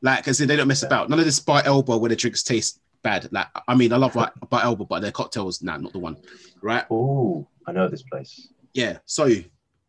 Like, 0.00 0.26
as 0.26 0.40
in 0.40 0.48
they 0.48 0.56
don't 0.56 0.66
mess 0.66 0.82
about. 0.82 1.08
None 1.08 1.20
of 1.20 1.24
this 1.24 1.38
by 1.38 1.62
elbow 1.64 1.96
where 1.96 2.08
the 2.08 2.16
drinks 2.16 2.42
taste 2.42 2.80
bad. 3.02 3.28
Like, 3.32 3.48
I 3.66 3.74
mean, 3.74 3.92
I 3.92 3.96
love 3.96 4.16
like 4.16 4.32
by 4.48 4.62
elbow, 4.62 4.84
but 4.84 5.00
their 5.00 5.12
cocktails, 5.12 5.62
nah, 5.62 5.76
not 5.76 5.92
the 5.92 5.98
one. 5.98 6.16
Right? 6.62 6.84
Oh, 6.90 7.46
I 7.66 7.72
know 7.72 7.88
this 7.88 8.02
place. 8.02 8.48
Yeah. 8.74 8.98
So 9.04 9.28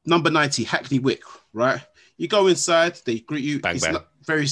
number 0.05 0.29
90, 0.29 0.63
Hackney 0.63 0.99
Wick, 0.99 1.21
right? 1.53 1.81
You 2.17 2.27
go 2.27 2.47
inside, 2.47 2.99
they 3.05 3.19
greet 3.19 3.43
you. 3.43 3.59
Bang, 3.59 3.75
it's 3.75 3.85
bang. 3.85 3.97
very 4.25 4.47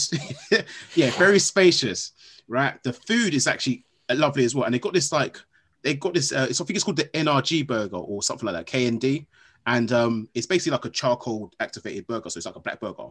yeah, 0.95 1.11
very 1.11 1.39
spacious, 1.39 2.11
right? 2.47 2.81
The 2.83 2.93
food 2.93 3.33
is 3.33 3.47
actually 3.47 3.85
lovely 4.09 4.45
as 4.45 4.55
well. 4.55 4.65
And 4.65 4.73
they 4.73 4.79
got 4.79 4.93
this 4.93 5.11
like 5.11 5.39
they 5.83 5.95
got 5.95 6.13
this 6.13 6.31
uh, 6.31 6.47
it's 6.49 6.59
I 6.59 6.65
think 6.65 6.75
it's 6.75 6.83
called 6.83 6.97
the 6.97 7.05
NRG 7.05 7.67
burger 7.67 7.97
or 7.97 8.23
something 8.23 8.45
like 8.45 8.55
that, 8.55 8.67
KND. 8.67 9.25
And 9.67 9.91
um 9.91 10.29
it's 10.33 10.47
basically 10.47 10.71
like 10.71 10.85
a 10.85 10.89
charcoal 10.89 11.51
activated 11.59 12.07
burger, 12.07 12.29
so 12.29 12.37
it's 12.37 12.45
like 12.45 12.55
a 12.55 12.59
black 12.59 12.79
burger. 12.79 13.09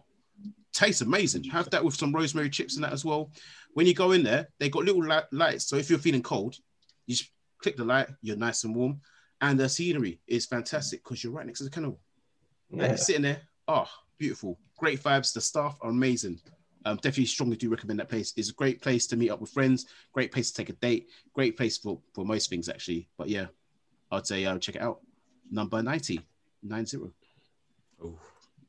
Tastes 0.72 1.00
amazing. 1.00 1.44
Have 1.44 1.70
that 1.70 1.84
with 1.84 1.94
some 1.94 2.12
rosemary 2.12 2.50
chips 2.50 2.74
and 2.74 2.84
that 2.84 2.92
as 2.92 3.04
well. 3.04 3.30
When 3.74 3.86
you 3.86 3.94
go 3.94 4.12
in 4.12 4.22
there, 4.22 4.48
they 4.58 4.68
got 4.68 4.84
little 4.84 5.04
li- 5.04 5.20
lights. 5.32 5.68
So 5.68 5.76
if 5.76 5.88
you're 5.88 5.98
feeling 5.98 6.22
cold, 6.22 6.56
you 7.06 7.14
just 7.14 7.30
click 7.62 7.76
the 7.76 7.84
light, 7.84 8.08
you're 8.22 8.36
nice 8.36 8.64
and 8.64 8.74
warm. 8.74 9.00
And 9.40 9.58
the 9.58 9.68
scenery 9.68 10.20
is 10.26 10.46
fantastic 10.46 11.02
because 11.02 11.24
you're 11.24 11.32
right 11.32 11.46
next 11.46 11.58
to 11.58 11.64
the 11.64 11.70
canal. 11.70 11.98
And 12.70 12.82
you're 12.82 12.96
sitting 12.96 13.22
there. 13.22 13.40
Oh, 13.68 13.88
beautiful. 14.18 14.58
Great 14.76 15.02
vibes. 15.02 15.32
The 15.32 15.40
staff 15.40 15.78
are 15.80 15.90
amazing. 15.90 16.40
Um, 16.84 16.96
definitely 16.96 17.26
strongly 17.26 17.56
do 17.56 17.68
recommend 17.70 18.00
that 18.00 18.08
place. 18.08 18.32
It's 18.36 18.50
a 18.50 18.54
great 18.54 18.80
place 18.80 19.06
to 19.08 19.16
meet 19.16 19.30
up 19.30 19.40
with 19.40 19.50
friends, 19.50 19.86
great 20.12 20.32
place 20.32 20.50
to 20.50 20.56
take 20.56 20.70
a 20.70 20.74
date, 20.74 21.08
great 21.34 21.56
place 21.56 21.76
for, 21.76 22.00
for 22.14 22.24
most 22.24 22.48
things 22.48 22.68
actually. 22.68 23.08
But 23.18 23.28
yeah, 23.28 23.46
I'd 24.10 24.26
say 24.26 24.44
uh, 24.46 24.58
check 24.58 24.76
it 24.76 24.82
out. 24.82 25.00
Number 25.50 25.82
90, 25.82 26.20
90. 26.62 26.96
Ooh. 26.96 28.18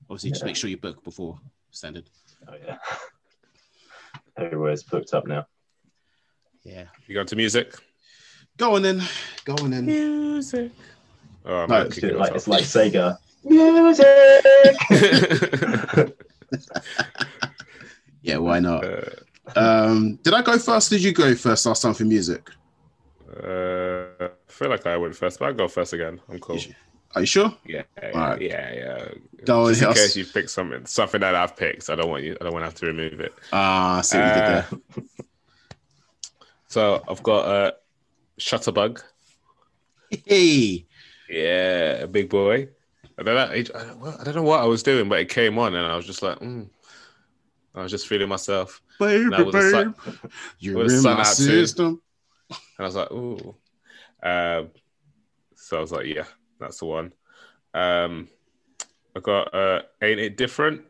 Obviously, 0.10 0.32
just 0.32 0.44
make 0.44 0.58
sure 0.58 0.70
you 0.70 0.78
book 0.78 1.04
before 1.06 1.40
standard. 1.70 2.10
Oh 2.48 2.56
yeah. 2.62 2.78
Everywhere's 4.42 4.84
booked 4.84 5.14
up 5.14 5.28
now. 5.28 5.46
Yeah. 6.64 6.86
You 7.08 7.14
go 7.16 7.24
to 7.24 7.36
music. 7.36 7.74
Go 8.58 8.76
on 8.76 8.82
then. 8.82 9.02
Go 9.46 9.54
on 9.62 9.72
then. 9.72 9.86
Music. 9.86 10.72
Oh, 11.46 11.66
No, 11.66 11.82
It's, 11.84 11.96
kicking 11.96 12.18
like, 12.18 12.36
it's 12.36 12.48
like 12.48 12.64
Sega. 12.64 13.18
Music. 13.44 14.08
Yeah, 18.24 18.38
why 18.38 18.60
not? 18.60 18.84
uh, 18.86 19.02
Um, 19.56 20.18
did 20.22 20.34
I 20.36 20.44
go 20.44 20.56
first? 20.60 20.92
Did 20.92 21.02
you 21.04 21.12
go 21.12 21.34
first 21.34 21.66
last 21.66 21.82
time 21.82 21.96
for 21.96 22.04
music? 22.04 22.48
uh, 23.44 24.06
I 24.20 24.30
feel 24.48 24.70
like 24.70 24.86
I 24.86 24.96
went 24.98 25.16
first, 25.16 25.40
but 25.40 25.46
I'll 25.46 25.54
go 25.56 25.68
first 25.68 25.94
again. 25.94 26.22
I'm 26.30 26.38
cool. 26.40 26.60
Are 27.14 27.22
you 27.22 27.28
sure? 27.28 27.54
Yeah, 27.66 27.84
yeah, 28.02 28.10
Alright. 28.14 28.42
yeah, 28.42 28.74
yeah. 28.74 29.08
Go 29.46 29.64
on, 29.66 29.74
Just 29.74 29.82
in 29.82 29.94
case 29.94 30.16
you 30.16 30.26
pick 30.26 30.50
something, 30.50 30.86
something 30.86 31.22
that 31.22 31.36
I've 31.36 31.58
picked, 31.58 31.90
I 31.90 31.96
don't 31.96 32.10
want 32.10 32.24
you. 32.24 32.38
I 32.40 32.44
don't 32.46 32.54
want 32.54 32.64
to 32.64 32.68
have 32.68 32.76
to 32.76 32.86
remove 32.86 33.20
it. 33.20 33.34
Ah, 33.52 33.98
I 33.98 34.02
see 34.02 34.18
what 34.18 34.28
you 34.28 34.34
did 34.34 34.44
Uh, 34.44 34.62
there. 34.96 35.06
So 36.68 37.04
I've 37.08 37.22
got 37.22 37.48
a 37.48 37.76
Shutterbugg. 38.40 39.02
Hey, 40.10 40.86
Yeah, 41.30 42.04
a 42.04 42.08
Big 42.08 42.30
Boi. 42.30 42.70
I 43.20 43.24
don't 43.24 43.36
know. 43.36 44.14
I 44.20 44.24
don't 44.24 44.36
know 44.36 44.44
what 44.44 44.62
I 44.62 44.66
was 44.66 44.82
doing, 44.84 45.10
but 45.10 45.20
it 45.20 45.30
came 45.30 45.60
on, 45.60 45.76
and 45.76 45.86
I 45.86 45.96
was 45.98 46.06
just 46.06 46.22
like, 46.22 46.40
mm. 46.40 46.70
I 47.76 47.82
was 47.84 47.92
just 47.92 48.08
feeling 48.08 48.30
myself, 48.30 48.82
baby, 49.00 49.30
That 49.30 49.46
was 49.46 49.56
a 49.56 49.60
babe, 49.60 49.72
sun- 49.72 49.96
you're 50.60 50.86
in 50.86 51.04
my 51.04 51.12
out 51.22 51.36
too. 51.36 51.66
system. 51.66 52.02
and 52.50 52.60
I 52.80 52.84
was 52.84 52.96
like, 52.96 53.12
ooh. 53.12 53.56
Um, 54.24 54.70
so 55.56 55.78
I 55.78 55.82
was 55.82 55.92
like, 55.92 56.06
yeah, 56.08 56.26
that's 56.62 56.80
the 56.80 56.86
one. 56.86 57.14
Um, 57.74 58.30
I 59.16 59.20
got 59.20 59.54
uh, 59.54 59.82
Ain't 60.02 60.20
It 60.20 60.38
Different? 60.38 60.84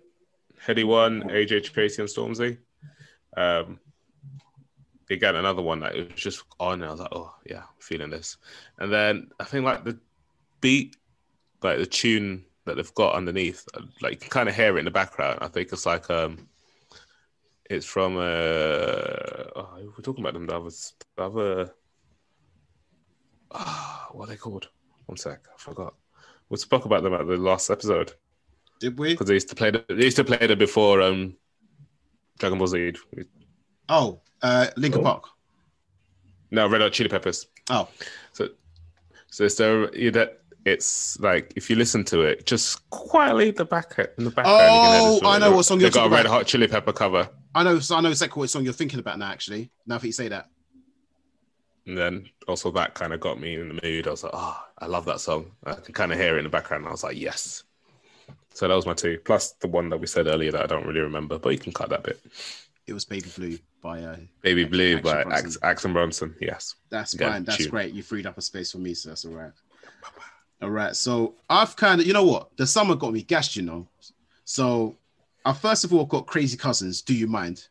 Headie 0.65 0.85
One, 0.85 1.23
AJ 1.23 1.63
Tracey 1.63 2.01
and 2.01 2.09
Stormzy. 2.09 2.57
Um, 3.35 3.79
again, 5.09 5.35
another 5.35 5.61
one 5.61 5.79
that 5.79 5.95
it 5.95 6.11
was 6.11 6.21
just 6.21 6.43
on. 6.59 6.81
And 6.81 6.85
I 6.85 6.91
was 6.91 6.99
like, 6.99 7.13
oh, 7.13 7.33
yeah, 7.45 7.59
I'm 7.59 7.79
feeling 7.79 8.09
this. 8.09 8.37
And 8.77 8.91
then 8.91 9.31
I 9.39 9.43
think 9.43 9.65
like 9.65 9.83
the 9.83 9.97
beat, 10.61 10.95
like 11.63 11.79
the 11.79 11.85
tune 11.85 12.45
that 12.65 12.75
they've 12.75 12.93
got 12.93 13.15
underneath, 13.15 13.67
uh, 13.73 13.81
like 14.01 14.13
you 14.13 14.19
can 14.19 14.29
kind 14.29 14.49
of 14.49 14.55
hear 14.55 14.75
it 14.75 14.79
in 14.79 14.85
the 14.85 14.91
background. 14.91 15.39
I 15.41 15.47
think 15.47 15.71
it's 15.71 15.85
like, 15.85 16.09
um, 16.09 16.47
it's 17.69 17.85
from, 17.85 18.17
uh, 18.17 18.19
oh, 19.55 19.69
we're 19.79 20.03
talking 20.03 20.23
about 20.23 20.33
them, 20.33 20.45
the 20.45 20.55
other, 20.55 20.69
the 21.15 21.23
other, 21.23 21.73
ah, 23.51 24.09
what 24.11 24.27
are 24.27 24.31
they 24.31 24.37
called? 24.37 24.67
One 25.11 25.17
sec, 25.17 25.41
I 25.53 25.57
forgot. 25.57 25.93
We 26.47 26.55
spoke 26.55 26.85
about 26.85 27.03
them 27.03 27.13
at 27.13 27.27
the 27.27 27.35
last 27.35 27.69
episode 27.69 28.13
Did 28.79 28.97
we? 28.97 29.09
because 29.13 29.27
they 29.27 29.33
used 29.33 29.49
to 29.49 29.55
play. 29.55 29.69
The, 29.71 29.83
they 29.89 30.05
used 30.05 30.15
to 30.15 30.23
play 30.23 30.37
them 30.47 30.57
before 30.57 31.01
um, 31.01 31.35
Dragon 32.39 32.57
Ball 32.57 32.67
Z. 32.67 32.93
Oh, 33.89 34.21
uh, 34.41 34.67
Linkin 34.77 35.01
Oh. 35.01 35.03
Park. 35.03 35.25
No, 36.49 36.65
Red 36.69 36.79
Hot 36.79 36.93
Chili 36.93 37.09
Peppers. 37.09 37.47
Oh, 37.69 37.89
So, 38.31 38.47
so 39.27 39.43
it's 39.43 39.55
the 39.55 39.89
you 39.93 40.11
that 40.11 40.39
it's 40.63 41.19
like 41.19 41.51
if 41.57 41.69
you 41.69 41.75
listen 41.75 42.05
to 42.05 42.21
it, 42.21 42.45
just 42.45 42.89
quietly 42.89 43.49
in 43.49 43.55
the 43.55 43.65
back 43.65 43.93
in 44.17 44.23
the 44.23 44.29
background. 44.31 44.59
Oh, 44.61 45.19
I 45.25 45.39
know 45.39 45.51
what 45.53 45.63
song 45.63 45.81
you're 45.81 45.89
talking 45.89 46.07
about. 46.07 46.17
They 46.19 46.23
got 46.23 46.29
a 46.29 46.29
Red. 46.29 46.37
Hot 46.39 46.47
Chili 46.47 46.67
Pepper 46.69 46.93
cover, 46.93 47.29
I 47.53 47.63
know. 47.63 47.81
I 47.91 47.99
know 47.99 48.09
exactly 48.09 48.39
what 48.39 48.49
song 48.49 48.63
you're 48.63 48.71
thinking 48.71 48.99
about 48.99 49.19
now. 49.19 49.29
Actually, 49.29 49.71
now 49.85 49.97
that 49.97 50.07
you 50.07 50.13
say 50.13 50.29
that. 50.29 50.47
and 51.85 51.97
then 51.97 52.29
also 52.47 52.71
that 52.71 52.93
kind 52.93 53.11
of 53.11 53.19
got 53.19 53.41
me 53.41 53.55
in 53.55 53.67
the 53.75 53.79
mood. 53.83 54.07
I 54.07 54.11
was 54.11 54.23
like, 54.23 54.31
oh, 54.33 54.63
I 54.81 54.87
love 54.87 55.05
that 55.05 55.21
song. 55.21 55.51
I 55.63 55.73
can 55.73 55.93
kind 55.93 56.11
of 56.11 56.17
hear 56.17 56.35
it 56.35 56.39
in 56.39 56.43
the 56.43 56.49
background. 56.49 56.87
I 56.87 56.91
was 56.91 57.03
like, 57.03 57.17
yes. 57.17 57.63
So 58.53 58.67
that 58.67 58.73
was 58.73 58.85
my 58.85 58.93
two, 58.93 59.19
plus 59.23 59.51
the 59.53 59.67
one 59.67 59.89
that 59.89 59.99
we 59.99 60.07
said 60.07 60.27
earlier 60.27 60.51
that 60.51 60.63
I 60.63 60.65
don't 60.65 60.85
really 60.85 60.99
remember, 60.99 61.37
but 61.37 61.51
you 61.51 61.59
can 61.59 61.71
cut 61.71 61.89
that 61.89 62.03
bit. 62.03 62.19
It 62.87 62.93
was 62.93 63.05
Baby 63.05 63.29
Blue 63.37 63.59
by. 63.81 64.01
Uh, 64.01 64.17
Baby 64.41 64.65
Blue 64.65 64.97
Action 64.97 65.03
by 65.03 65.23
Bronson. 65.23 65.45
Ax- 65.45 65.57
Action 65.61 65.93
Bronson. 65.93 66.35
Yes. 66.41 66.75
that's 66.89 67.15
fine. 67.15 67.45
That's 67.45 67.59
tune. 67.59 67.69
great. 67.69 67.93
You 67.93 68.03
freed 68.03 68.25
up 68.25 68.37
a 68.37 68.41
space 68.41 68.71
for 68.71 68.79
me, 68.79 68.93
so 68.93 69.09
that's 69.09 69.23
all 69.23 69.33
right. 69.33 69.51
All 70.61 70.69
right. 70.69 70.95
So 70.95 71.35
I've 71.49 71.75
kind 71.75 72.01
of, 72.01 72.07
you 72.07 72.13
know 72.13 72.25
what? 72.25 72.55
The 72.57 72.67
summer 72.67 72.95
got 72.95 73.13
me 73.13 73.21
gassed, 73.21 73.55
you 73.55 73.61
know. 73.61 73.87
So 74.43 74.97
I 75.45 75.53
first 75.53 75.83
of 75.83 75.93
all 75.93 76.05
got 76.05 76.27
Crazy 76.27 76.57
Cousinz. 76.57 77.05
Do 77.05 77.15
you 77.15 77.27
mind? 77.27 77.67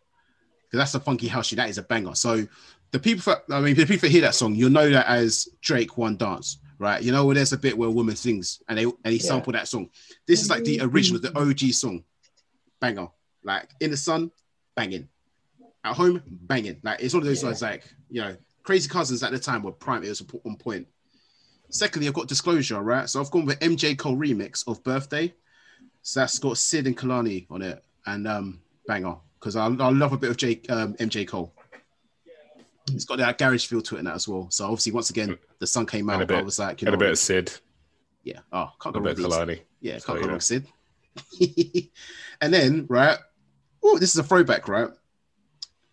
Because 0.64 0.78
that's 0.78 0.94
a 0.94 1.00
funky 1.00 1.28
house. 1.28 1.50
That 1.50 1.68
is 1.68 1.78
a 1.78 1.82
banger. 1.82 2.14
So 2.14 2.46
the 2.92 2.98
people, 2.98 3.22
for, 3.22 3.42
I 3.52 3.60
mean, 3.60 3.74
the 3.74 3.84
people 3.84 4.02
that 4.02 4.12
hear 4.12 4.22
that 4.22 4.34
song, 4.34 4.54
you'll 4.54 4.70
know 4.70 4.88
that 4.90 5.06
as 5.06 5.48
Drake 5.60 5.98
One 5.98 6.16
Dance, 6.16 6.58
right? 6.80 7.00
You 7.02 7.12
know 7.12 7.24
where 7.26 7.34
there's 7.36 7.52
a 7.52 7.58
bit 7.58 7.76
where 7.78 7.88
a 7.88 7.92
woman 7.92 8.16
sings 8.16 8.60
and 8.68 8.76
they 8.78 8.84
and 8.84 8.96
he 9.04 9.16
Yeah. 9.16 9.18
sampled 9.18 9.54
that 9.54 9.68
song. 9.68 9.90
This 10.26 10.42
is 10.42 10.50
like 10.50 10.64
the 10.64 10.80
original, 10.80 11.20
the 11.20 11.36
OG 11.38 11.72
song, 11.72 12.02
banger. 12.80 13.08
Like 13.44 13.68
in 13.80 13.90
the 13.92 13.96
sun, 13.96 14.32
banging. 14.74 15.08
At 15.84 15.94
home, 15.94 16.22
banging. 16.26 16.80
Like 16.82 17.00
it's 17.00 17.14
one 17.14 17.22
of 17.22 17.26
those 17.28 17.42
Yeah. 17.42 17.50
ones 17.50 17.62
like 17.62 17.84
you 18.08 18.22
know, 18.22 18.36
Crazy 18.64 18.88
Cousinz 18.88 19.22
at 19.22 19.30
the 19.30 19.38
time 19.38 19.62
were 19.62 19.72
prime. 19.72 20.02
It 20.02 20.08
was 20.08 20.22
on 20.44 20.56
point. 20.56 20.88
Secondly, 21.68 22.08
I've 22.08 22.14
got 22.14 22.26
Disclosure, 22.26 22.80
right? 22.82 23.08
So 23.08 23.20
I've 23.20 23.30
gone 23.30 23.46
with 23.46 23.60
MJ 23.60 23.96
Cole 23.96 24.16
remix 24.16 24.66
of 24.66 24.82
Birthday. 24.82 25.32
So 26.02 26.20
that's 26.20 26.38
got 26.38 26.58
Syd 26.58 26.86
and 26.86 26.96
Kehlani 26.96 27.46
on 27.50 27.62
it, 27.62 27.84
and 28.06 28.26
um, 28.26 28.60
banger 28.86 29.16
because 29.38 29.54
I, 29.56 29.66
I 29.66 29.90
love 29.90 30.12
a 30.12 30.18
bit 30.18 30.30
of 30.30 30.36
J, 30.36 30.60
um, 30.68 30.94
MJ 30.94 31.26
Cole. 31.28 31.54
It's 32.94 33.04
got 33.04 33.18
that 33.18 33.38
garage 33.38 33.66
feel 33.66 33.80
to 33.82 33.96
it 33.96 34.02
now 34.02 34.14
as 34.14 34.26
well. 34.28 34.48
So 34.50 34.64
obviously, 34.64 34.92
once 34.92 35.10
again, 35.10 35.36
the 35.58 35.66
sun 35.66 35.86
came 35.86 36.08
And 36.10 36.16
out. 36.16 36.22
a 36.22 36.26
but 36.26 36.36
I 36.36 36.42
was 36.42 36.58
like, 36.58 36.82
you 36.82 36.88
And 36.88 36.92
know, 36.92 36.96
a 36.96 36.98
bit 37.08 37.10
of 37.12 37.18
Syd, 37.18 37.52
yeah, 38.24 38.40
oh, 38.52 38.70
can't 38.80 38.94
a 38.96 38.98
go 38.98 39.04
bit 39.04 39.18
of 39.18 39.24
wrong. 39.30 39.46
with. 39.46 39.58
Kehlani. 39.58 39.60
Yeah, 39.80 39.98
can't 39.98 40.18
go 40.20 40.24
yeah. 40.26 40.30
wrong, 40.30 40.40
Syd. 40.40 40.66
and 42.40 42.52
then, 42.54 42.86
right? 42.88 43.18
Oh, 43.82 43.98
this 43.98 44.10
is 44.10 44.18
a 44.18 44.22
throwback, 44.22 44.68
right? 44.68 44.88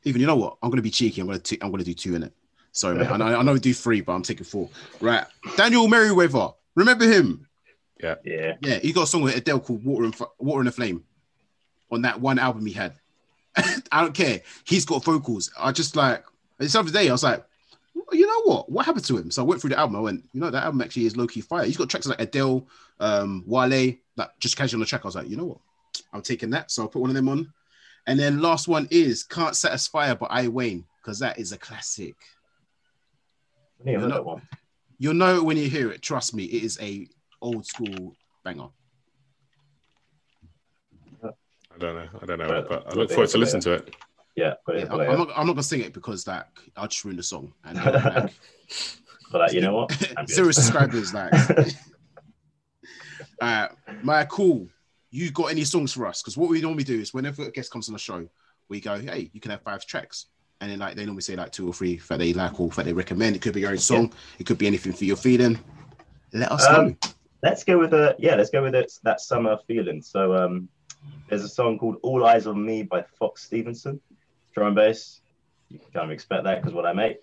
Even 0.03 0.21
you 0.21 0.27
know 0.27 0.35
what? 0.35 0.57
I'm 0.61 0.69
gonna 0.69 0.81
be 0.81 0.91
cheeky. 0.91 1.21
I'm 1.21 1.27
gonna 1.27 1.39
i 1.51 1.57
I'm 1.61 1.71
gonna 1.71 1.83
do 1.83 1.93
two 1.93 2.15
in 2.15 2.23
it. 2.23 2.33
Sorry, 2.71 2.95
mate. 2.97 3.07
I 3.09 3.17
know 3.17 3.25
I 3.25 3.41
know 3.43 3.53
we 3.53 3.59
do 3.59 3.73
three, 3.73 4.01
but 4.01 4.13
I'm 4.13 4.21
taking 4.21 4.45
four. 4.45 4.69
Right, 5.01 5.25
Daniel 5.55 5.87
Merriweather. 5.87 6.49
Remember 6.75 7.05
him? 7.05 7.47
Yeah. 8.01 8.15
Yeah. 8.23 8.53
Yeah, 8.61 8.75
he 8.79 8.93
got 8.93 9.03
a 9.03 9.07
song 9.07 9.23
with 9.23 9.35
Adele 9.35 9.59
called 9.59 9.83
"Water 9.83 10.05
and 10.05 10.13
F- 10.13 10.27
Water 10.37 10.59
and 10.59 10.69
a 10.69 10.71
Flame" 10.71 11.03
on 11.91 12.03
that 12.03 12.21
one 12.21 12.37
album 12.39 12.65
he 12.65 12.73
had. 12.73 12.93
I 13.91 14.01
don't 14.01 14.13
care. 14.13 14.41
He's 14.65 14.85
got 14.85 15.03
vocals. 15.03 15.51
I 15.57 15.71
just 15.71 15.95
like 15.95 16.23
this 16.59 16.75
other 16.75 16.91
day. 16.91 17.09
I 17.09 17.11
was 17.11 17.23
like, 17.23 17.43
you 18.11 18.25
know 18.25 18.41
what? 18.43 18.71
What 18.71 18.85
happened 18.85 19.05
to 19.05 19.17
him? 19.17 19.31
So 19.31 19.41
I 19.41 19.45
went 19.45 19.61
through 19.61 19.71
the 19.71 19.79
album. 19.79 19.95
I 19.95 19.99
went, 19.99 20.23
you 20.33 20.39
know, 20.39 20.49
that 20.49 20.63
album 20.63 20.81
actually 20.81 21.05
is 21.05 21.17
low 21.17 21.27
key 21.27 21.41
fire. 21.41 21.65
He's 21.65 21.77
got 21.77 21.89
tracks 21.89 22.07
like 22.07 22.21
Adele, 22.21 22.67
um, 22.99 23.43
Wale, 23.45 23.95
like 24.15 24.29
just 24.39 24.55
casual 24.57 24.77
on 24.77 24.81
the 24.81 24.85
track. 24.85 25.01
I 25.03 25.07
was 25.07 25.15
like, 25.15 25.29
you 25.29 25.37
know 25.37 25.45
what? 25.45 25.59
I'm 26.13 26.21
taking 26.21 26.49
that. 26.51 26.71
So 26.71 26.83
I 26.83 26.87
put 26.87 27.01
one 27.01 27.09
of 27.09 27.15
them 27.15 27.29
on. 27.29 27.51
And 28.05 28.17
then 28.17 28.41
last 28.41 28.67
one 28.69 28.87
is 28.89 29.23
"Can't 29.23 29.55
Satisfy 29.55 30.07
Her" 30.07 30.15
by 30.15 30.27
I 30.29 30.47
Wayne 30.47 30.85
because 31.01 31.19
that 31.19 31.37
is 31.37 31.51
a 31.51 31.57
classic. 31.57 32.15
I 33.81 33.83
think 33.83 33.97
I 34.01 34.07
that 34.07 34.23
one. 34.23 34.41
You'll 34.97 35.13
know 35.13 35.35
it 35.35 35.43
when 35.43 35.57
you 35.57 35.69
hear 35.69 35.91
it. 35.91 36.01
Trust 36.01 36.33
me, 36.33 36.45
it 36.45 36.63
is 36.63 36.79
a 36.81 37.07
old 37.41 37.65
school 37.65 38.15
banger. 38.45 38.69
I 41.23 41.77
don't 41.79 41.95
know. 41.95 42.07
I 42.21 42.25
don't 42.25 42.39
know, 42.39 42.47
But- 42.47 42.69
but 42.69 42.87
I 42.87 42.93
look 42.95 43.09
forward 43.09 43.27
to 43.29 43.35
also 43.35 43.37
listen 43.37 43.59
to 43.61 43.73
it. 43.73 43.95
Yeah, 44.37 44.53
put 44.65 44.77
Yeah, 44.77 44.85
I'm, 44.91 44.99
I'm 45.01 45.17
not, 45.17 45.29
I'm 45.35 45.47
not 45.47 45.53
gonna 45.53 45.63
sing 45.63 45.81
it 45.81 45.93
because 45.93 46.27
like 46.27 46.45
I'll 46.77 46.87
just 46.87 47.03
ruin 47.03 47.17
the 47.17 47.23
song. 47.23 47.51
And 47.65 47.77
like, 47.83 48.31
But 49.31 49.41
like, 49.41 49.51
you 49.51 49.61
know 49.61 49.73
what? 49.73 49.91
Zero 50.29 50.51
subscribers, 50.51 51.11
like. 51.11 51.33
uh, 53.41 53.67
my 54.03 54.23
cool. 54.25 54.67
You 55.09 55.31
got 55.31 55.45
any 55.45 55.63
songs 55.63 55.91
for 55.93 56.05
us? 56.05 56.21
Because 56.21 56.37
what 56.37 56.49
we 56.49 56.61
normally 56.61 56.83
do 56.83 56.99
is 56.99 57.13
whenever 57.13 57.43
a 57.43 57.51
guest 57.51 57.71
comes 57.71 57.89
on 57.89 57.93
the 57.93 57.99
show, 57.99 58.27
we 58.69 58.79
go, 58.79 58.99
"Hey, 58.99 59.31
you 59.33 59.41
can 59.41 59.51
have 59.51 59.63
five 59.63 59.85
tracks," 59.87 60.27
and 60.61 60.69
then 60.69 60.79
like 60.79 60.95
they 60.95 61.05
normally 61.05 61.21
say 61.23 61.35
like 61.35 61.51
two 61.51 61.67
or 61.67 61.73
three 61.73 61.99
that 62.07 62.19
they 62.19 62.33
like 62.33 62.59
or 62.59 62.69
that 62.69 62.85
they 62.85 62.93
recommend. 62.93 63.35
It 63.35 63.41
could 63.41 63.53
be 63.53 63.61
your 63.61 63.71
own 63.71 63.79
song. 63.79 64.13
It 64.37 64.45
could 64.45 64.59
be 64.59 64.67
anything 64.67 64.93
for 64.93 65.05
your 65.05 65.15
feeling. 65.17 65.57
Let 66.33 66.51
us 66.51 66.67
Um, 66.67 66.89
know. 66.89 66.95
let's 67.41 67.63
go 67.63 67.79
with 67.79 67.93
a 67.93 68.15
yeah, 68.19 68.35
let's 68.35 68.51
go 68.51 68.61
with 68.61 68.75
it, 68.75 68.91
that 69.03 69.19
summer 69.19 69.57
feeling. 69.65 70.01
So 70.01 70.35
um 70.35 70.69
there's 71.29 71.43
a 71.43 71.49
song 71.49 71.79
called 71.79 71.97
All 72.03 72.25
Eyes 72.25 72.45
on 72.45 72.63
Me 72.63 72.83
by 72.83 73.01
Fox 73.17 73.43
Stevenson, 73.43 73.99
drum 74.57 74.73
bass. 74.73 75.21
You 75.69 75.79
can 75.79 75.91
kind 75.91 76.05
of 76.05 76.11
expect 76.11 76.43
that 76.45 76.61
because 76.61 76.73
what 76.73 76.85
I 76.85 76.93
make. 76.93 77.17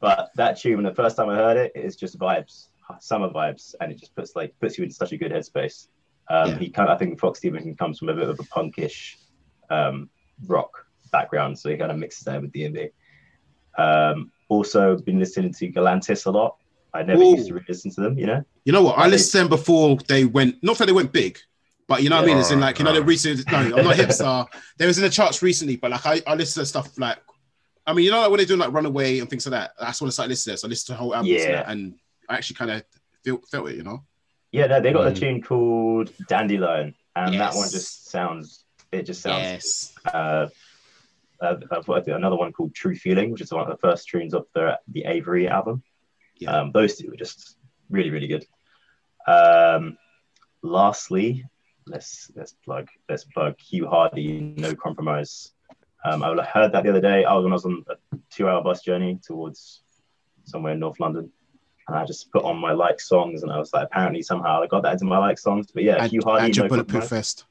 But 0.00 0.30
that 0.36 0.60
tune, 0.60 0.76
when 0.76 0.84
the 0.84 0.94
first 0.94 1.16
time 1.16 1.28
I 1.28 1.36
heard 1.36 1.56
it, 1.56 1.72
it's 1.74 1.96
just 1.96 2.18
vibes, 2.18 2.68
summer 3.00 3.28
vibes, 3.28 3.74
and 3.80 3.90
it 3.90 3.98
just 3.98 4.14
puts 4.14 4.36
like 4.36 4.54
puts 4.60 4.78
you 4.78 4.84
in 4.84 4.90
such 4.90 5.12
a 5.12 5.16
good 5.16 5.32
headspace. 5.32 5.88
Um, 6.28 6.50
Yeah. 6.50 6.58
He 6.58 6.70
kind 6.70 6.88
of, 6.88 6.94
I 6.94 6.98
think 6.98 7.18
Fox 7.18 7.38
Stevenson 7.38 7.74
comes 7.76 7.98
from 7.98 8.08
a 8.10 8.14
bit 8.14 8.28
of 8.28 8.38
a 8.38 8.42
punkish 8.44 9.16
um, 9.70 10.10
rock 10.46 10.86
background, 11.12 11.58
so 11.58 11.70
he 11.70 11.76
kind 11.76 11.90
of 11.90 11.98
mixes 11.98 12.24
that 12.24 12.40
with 12.40 12.52
D&B. 12.52 12.88
Um, 13.78 14.30
also, 14.48 14.96
been 14.96 15.18
listening 15.18 15.52
to 15.54 15.72
Galantis 15.72 16.26
a 16.26 16.30
lot. 16.30 16.56
I 16.94 17.02
never 17.02 17.22
Ooh. 17.22 17.36
used 17.36 17.48
to 17.48 17.54
really 17.54 17.66
listen 17.68 17.90
to 17.92 18.00
them, 18.00 18.18
you 18.18 18.26
know. 18.26 18.44
You 18.64 18.72
know 18.72 18.82
what? 18.82 18.98
I 18.98 19.06
listened 19.06 19.32
to 19.32 19.38
them 19.38 19.48
before 19.48 19.96
they 20.08 20.24
went. 20.24 20.62
Not 20.62 20.78
that 20.78 20.86
they 20.86 20.92
went 20.92 21.12
big, 21.12 21.38
but 21.88 22.02
you 22.02 22.10
know 22.10 22.16
what 22.16 22.24
I 22.24 22.26
mean. 22.26 22.38
It's 22.38 22.50
in 22.50 22.60
like 22.60 22.78
you 22.78 22.84
know 22.84 22.92
the 22.92 23.02
recent. 23.02 23.50
No, 23.50 23.58
I'm 23.58 23.70
not 23.70 23.96
hipster. 23.96 24.46
They 24.78 24.86
was 24.86 24.98
in 24.98 25.04
the 25.04 25.10
charts 25.10 25.42
recently, 25.42 25.76
but 25.76 25.90
like 25.92 26.04
I, 26.06 26.22
I 26.26 26.34
listen 26.34 26.60
to 26.62 26.66
stuff 26.66 26.98
like. 26.98 27.18
I 27.86 27.92
mean, 27.92 28.04
you 28.04 28.10
know, 28.10 28.20
like 28.20 28.30
when 28.30 28.38
they're 28.38 28.46
doing 28.46 28.58
like 28.58 28.72
Runaway 28.72 29.20
and 29.20 29.30
things 29.30 29.46
like 29.46 29.52
that. 29.52 29.70
That's 29.78 30.00
when 30.00 30.08
I 30.08 30.10
started 30.10 30.30
listening 30.30 30.52
to. 30.52 30.54
it. 30.54 30.58
So 30.60 30.66
I 30.66 30.70
listened 30.70 30.86
to 30.86 30.92
the 30.92 30.98
whole 30.98 31.14
album, 31.14 31.30
Yeah. 31.30 31.70
and 31.70 31.94
I 32.28 32.34
actually 32.34 32.56
kind 32.56 32.70
of 32.72 32.82
felt 33.24 33.48
felt 33.48 33.68
it. 33.70 33.76
You 33.76 33.84
know. 33.84 34.02
Yeah, 34.50 34.66
no, 34.66 34.80
they 34.80 34.92
got 34.92 35.06
a 35.06 35.10
Mm. 35.10 35.18
tune 35.20 35.42
called 35.42 36.12
Dandelion, 36.28 36.94
and 37.14 37.34
that 37.40 37.54
one 37.54 37.70
just 37.70 38.10
sounds. 38.10 38.64
It 38.90 39.02
just 39.02 39.20
sounds. 39.22 39.42
Yes. 39.42 39.94
Uh, 40.12 40.48
uh, 41.40 41.56
another 42.06 42.36
one 42.36 42.52
called 42.52 42.74
True 42.74 42.96
Feeling, 42.96 43.30
which 43.30 43.40
is 43.42 43.52
one 43.52 43.62
of 43.62 43.68
the 43.68 43.76
first 43.76 44.08
tunes 44.08 44.34
of 44.34 44.46
the 44.54 44.78
the 44.88 45.04
Aviary 45.04 45.48
album. 45.48 45.82
Yeah. 46.38 46.50
Um, 46.60 46.72
those 46.72 46.96
two 46.96 47.08
were 47.10 47.16
just 47.16 47.56
really, 47.90 48.10
really 48.10 48.26
good. 48.26 48.46
Um, 49.28 49.96
lastly, 50.62 51.44
let's 51.86 52.30
let's 52.34 52.52
plug 52.64 52.88
let's 53.08 53.24
plug 53.24 53.58
Hugh 53.60 53.86
Hardie, 53.86 54.56
No 54.58 54.74
Compromise. 54.74 55.52
Um, 56.04 56.22
I 56.22 56.44
heard 56.44 56.72
that 56.72 56.84
the 56.84 56.90
other 56.90 57.00
day. 57.00 57.24
I 57.24 57.34
was 57.34 57.42
when 57.44 57.52
I 57.52 57.54
was 57.54 57.64
on 57.66 57.84
a 57.88 57.94
two-hour 58.30 58.62
bus 58.62 58.82
journey 58.82 59.18
towards 59.24 59.82
somewhere 60.44 60.72
in 60.74 60.78
North 60.78 61.00
London, 61.00 61.30
and 61.88 61.96
I 61.96 62.04
just 62.04 62.30
put 62.30 62.44
on 62.44 62.58
my 62.58 62.72
like 62.72 63.00
songs, 63.00 63.42
and 63.42 63.50
I 63.50 63.58
was 63.58 63.72
like, 63.72 63.84
apparently 63.86 64.22
somehow 64.22 64.62
I 64.62 64.66
got 64.66 64.82
that 64.84 64.92
into 64.92 65.04
my 65.04 65.18
like 65.18 65.38
songs. 65.38 65.66
But 65.72 65.82
yeah, 65.82 66.02
And, 66.02 66.12
Hugh 66.12 66.20
Hardie, 66.20 66.44
and 66.46 66.56
your 66.56 66.64
No 66.66 66.68
bulletproof 66.68 67.02
Compromise. 67.02 67.10
vest. 67.10 67.44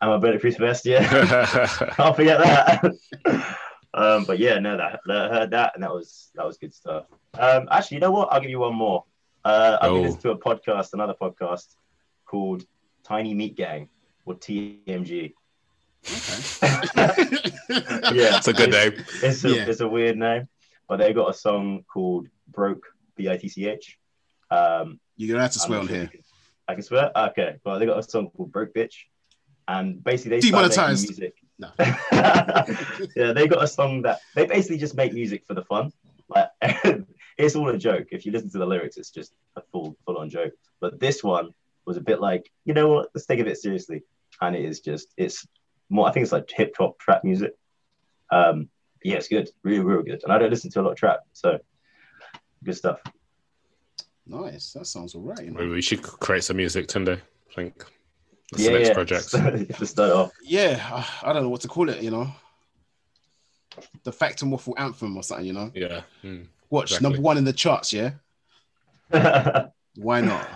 I'm 0.00 0.10
a 0.10 0.18
bulletproof 0.18 0.56
vest, 0.56 0.86
yeah. 0.86 1.06
Can't 1.96 2.16
forget 2.16 2.38
that. 2.38 2.84
um, 3.94 4.24
but 4.24 4.38
yeah, 4.38 4.58
no, 4.58 4.76
that, 4.76 5.00
that 5.06 5.30
heard 5.30 5.50
that, 5.50 5.72
and 5.74 5.84
that 5.84 5.92
was 5.92 6.30
that 6.34 6.46
was 6.46 6.56
good 6.56 6.74
stuff. 6.74 7.04
Um, 7.38 7.68
actually, 7.70 7.96
you 7.96 8.00
know 8.00 8.10
what? 8.10 8.32
I'll 8.32 8.40
give 8.40 8.50
you 8.50 8.58
one 8.60 8.74
more. 8.74 9.04
Uh, 9.44 9.76
I've 9.80 9.90
been 9.90 9.98
Oh. 9.98 10.02
listening 10.02 10.22
to 10.22 10.30
a 10.30 10.38
podcast, 10.38 10.94
another 10.94 11.14
podcast 11.20 11.76
called 12.26 12.64
Tiny 13.10 13.34
Meat 13.34 13.56
Gang 13.56 13.88
or 14.24 14.34
TMG. 14.36 15.32
Okay. 16.06 17.36
Yeah, 18.12 18.36
It's 18.38 18.48
a 18.48 18.52
good 18.52 18.70
name. 18.70 18.92
It's 19.22 19.44
a, 19.44 19.48
Yeah. 19.50 19.64
it's 19.68 19.80
a 19.80 19.88
weird 19.88 20.16
name, 20.16 20.48
but 20.88 20.98
they 20.98 21.12
got 21.12 21.28
a 21.30 21.34
song 21.34 21.84
called 21.92 22.28
Broke 22.48 22.84
B 23.16 23.28
I 23.28 23.36
T 23.36 23.48
C 23.48 23.66
H. 23.66 23.98
Um, 24.50 24.98
You're 25.16 25.28
gonna 25.34 25.42
have 25.42 25.52
to 25.52 25.60
I'm 25.60 25.66
swear 25.66 25.78
on 25.80 25.86
sure 25.88 25.96
here. 25.96 26.04
if 26.04 26.12
you 26.12 26.18
can- 26.18 26.24
I 26.68 26.74
can 26.74 26.82
swear. 26.84 27.10
Okay, 27.30 27.56
well 27.64 27.78
they 27.80 27.86
got 27.86 27.98
a 27.98 28.02
song 28.02 28.30
called 28.30 28.52
Broke 28.52 28.72
Bitch, 28.74 28.94
and 29.66 30.02
basically 30.04 30.38
they 30.38 30.46
started 30.46 30.68
making 30.68 30.76
Demonetized. 30.76 31.08
music. 31.08 31.34
No. 31.58 31.68
yeah, 33.16 33.32
they 33.32 33.48
got 33.48 33.62
a 33.64 33.66
song 33.66 34.02
that 34.02 34.20
they 34.36 34.46
basically 34.46 34.78
just 34.78 34.94
make 34.94 35.12
music 35.12 35.44
for 35.48 35.54
the 35.54 35.64
fun. 35.64 35.92
Like 36.28 36.48
it's 37.38 37.56
all 37.56 37.68
a 37.70 37.76
joke. 37.78 38.08
If 38.12 38.24
you 38.24 38.30
listen 38.32 38.50
to 38.50 38.58
the 38.58 38.66
lyrics, 38.66 38.96
it's 38.98 39.10
just 39.10 39.32
a 39.56 39.62
full 39.72 39.96
full 40.06 40.18
on 40.18 40.30
joke. 40.30 40.52
But 40.80 41.00
this 41.00 41.22
one 41.24 41.50
was 41.90 41.96
a 41.96 42.00
bit 42.02 42.20
like, 42.20 42.50
you 42.64 42.72
know 42.74 42.88
what? 42.88 43.10
Let's 43.14 43.26
take 43.26 43.38
it 43.38 43.42
a 43.42 43.44
bit 43.46 43.58
seriously, 43.58 44.02
and 44.40 44.54
it 44.54 44.64
is 44.64 44.80
just 44.80 45.12
it's 45.16 45.46
more. 45.88 46.08
I 46.08 46.12
think 46.12 46.22
it's 46.22 46.32
like 46.32 46.48
hip 46.50 46.74
hop 46.78 46.98
trap 46.98 47.24
music. 47.24 47.56
Um, 48.30 48.68
yeah, 49.02 49.16
it's 49.16 49.28
good, 49.28 49.50
really, 49.64 49.80
real 49.80 50.02
good. 50.02 50.22
And 50.22 50.32
I 50.32 50.38
don't 50.38 50.50
listen 50.50 50.70
to 50.70 50.80
a 50.80 50.82
lot 50.82 50.92
of 50.92 50.96
trap, 50.96 51.20
so 51.32 51.58
good 52.62 52.76
stuff. 52.76 53.00
Nice. 54.26 54.72
That 54.74 54.86
sounds 54.86 55.14
all 55.14 55.22
right. 55.22 55.44
You? 55.44 55.52
Maybe 55.52 55.68
we 55.68 55.82
should 55.82 56.02
create 56.02 56.44
some 56.44 56.58
music, 56.58 56.86
Tunde. 56.86 57.18
I 57.18 57.54
think 57.54 57.84
that's 58.52 58.62
yeah, 58.62 58.70
the 58.70 58.78
next 58.78 58.88
yeah. 58.88 58.94
project. 58.94 59.30
to 59.78 59.86
start 59.86 60.12
off. 60.12 60.32
Yeah, 60.44 60.80
I, 60.92 61.30
I 61.30 61.32
don't 61.32 61.42
know 61.42 61.48
what 61.48 61.62
to 61.62 61.68
call 61.68 61.88
it. 61.88 62.02
You 62.02 62.12
know, 62.12 62.28
the 64.04 64.12
Fact 64.12 64.42
and 64.42 64.52
Waffle 64.52 64.74
anthem 64.78 65.16
or 65.16 65.22
something. 65.24 65.46
You 65.46 65.52
know, 65.54 65.72
Yeah. 65.74 66.02
Hmm. 66.22 66.42
watch 66.68 66.92
Exactly. 66.92 67.08
number 67.08 67.20
one 67.22 67.38
in 67.38 67.44
the 67.44 67.52
charts. 67.52 67.92
Yeah, 67.92 68.12
why 69.96 70.20
not? 70.20 70.48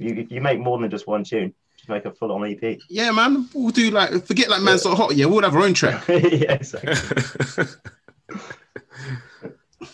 You 0.00 0.26
you 0.30 0.40
make 0.40 0.58
more 0.58 0.78
than 0.78 0.90
just 0.90 1.06
one 1.06 1.24
tune. 1.24 1.54
Just 1.76 1.88
make 1.88 2.04
a 2.04 2.12
full 2.12 2.32
on 2.32 2.44
EP. 2.44 2.78
Yeah, 2.88 3.10
man. 3.10 3.48
We'll 3.54 3.70
do 3.70 3.90
like 3.90 4.26
forget 4.26 4.50
like 4.50 4.62
man's 4.62 4.84
not 4.84 4.96
hot. 4.96 5.14
Yeah, 5.16 5.26
we'll 5.26 5.42
have 5.42 5.54
our 5.54 5.62
own 5.62 5.74
track. 5.74 6.04
yeah, 6.08 6.52
exactly. 6.54 7.64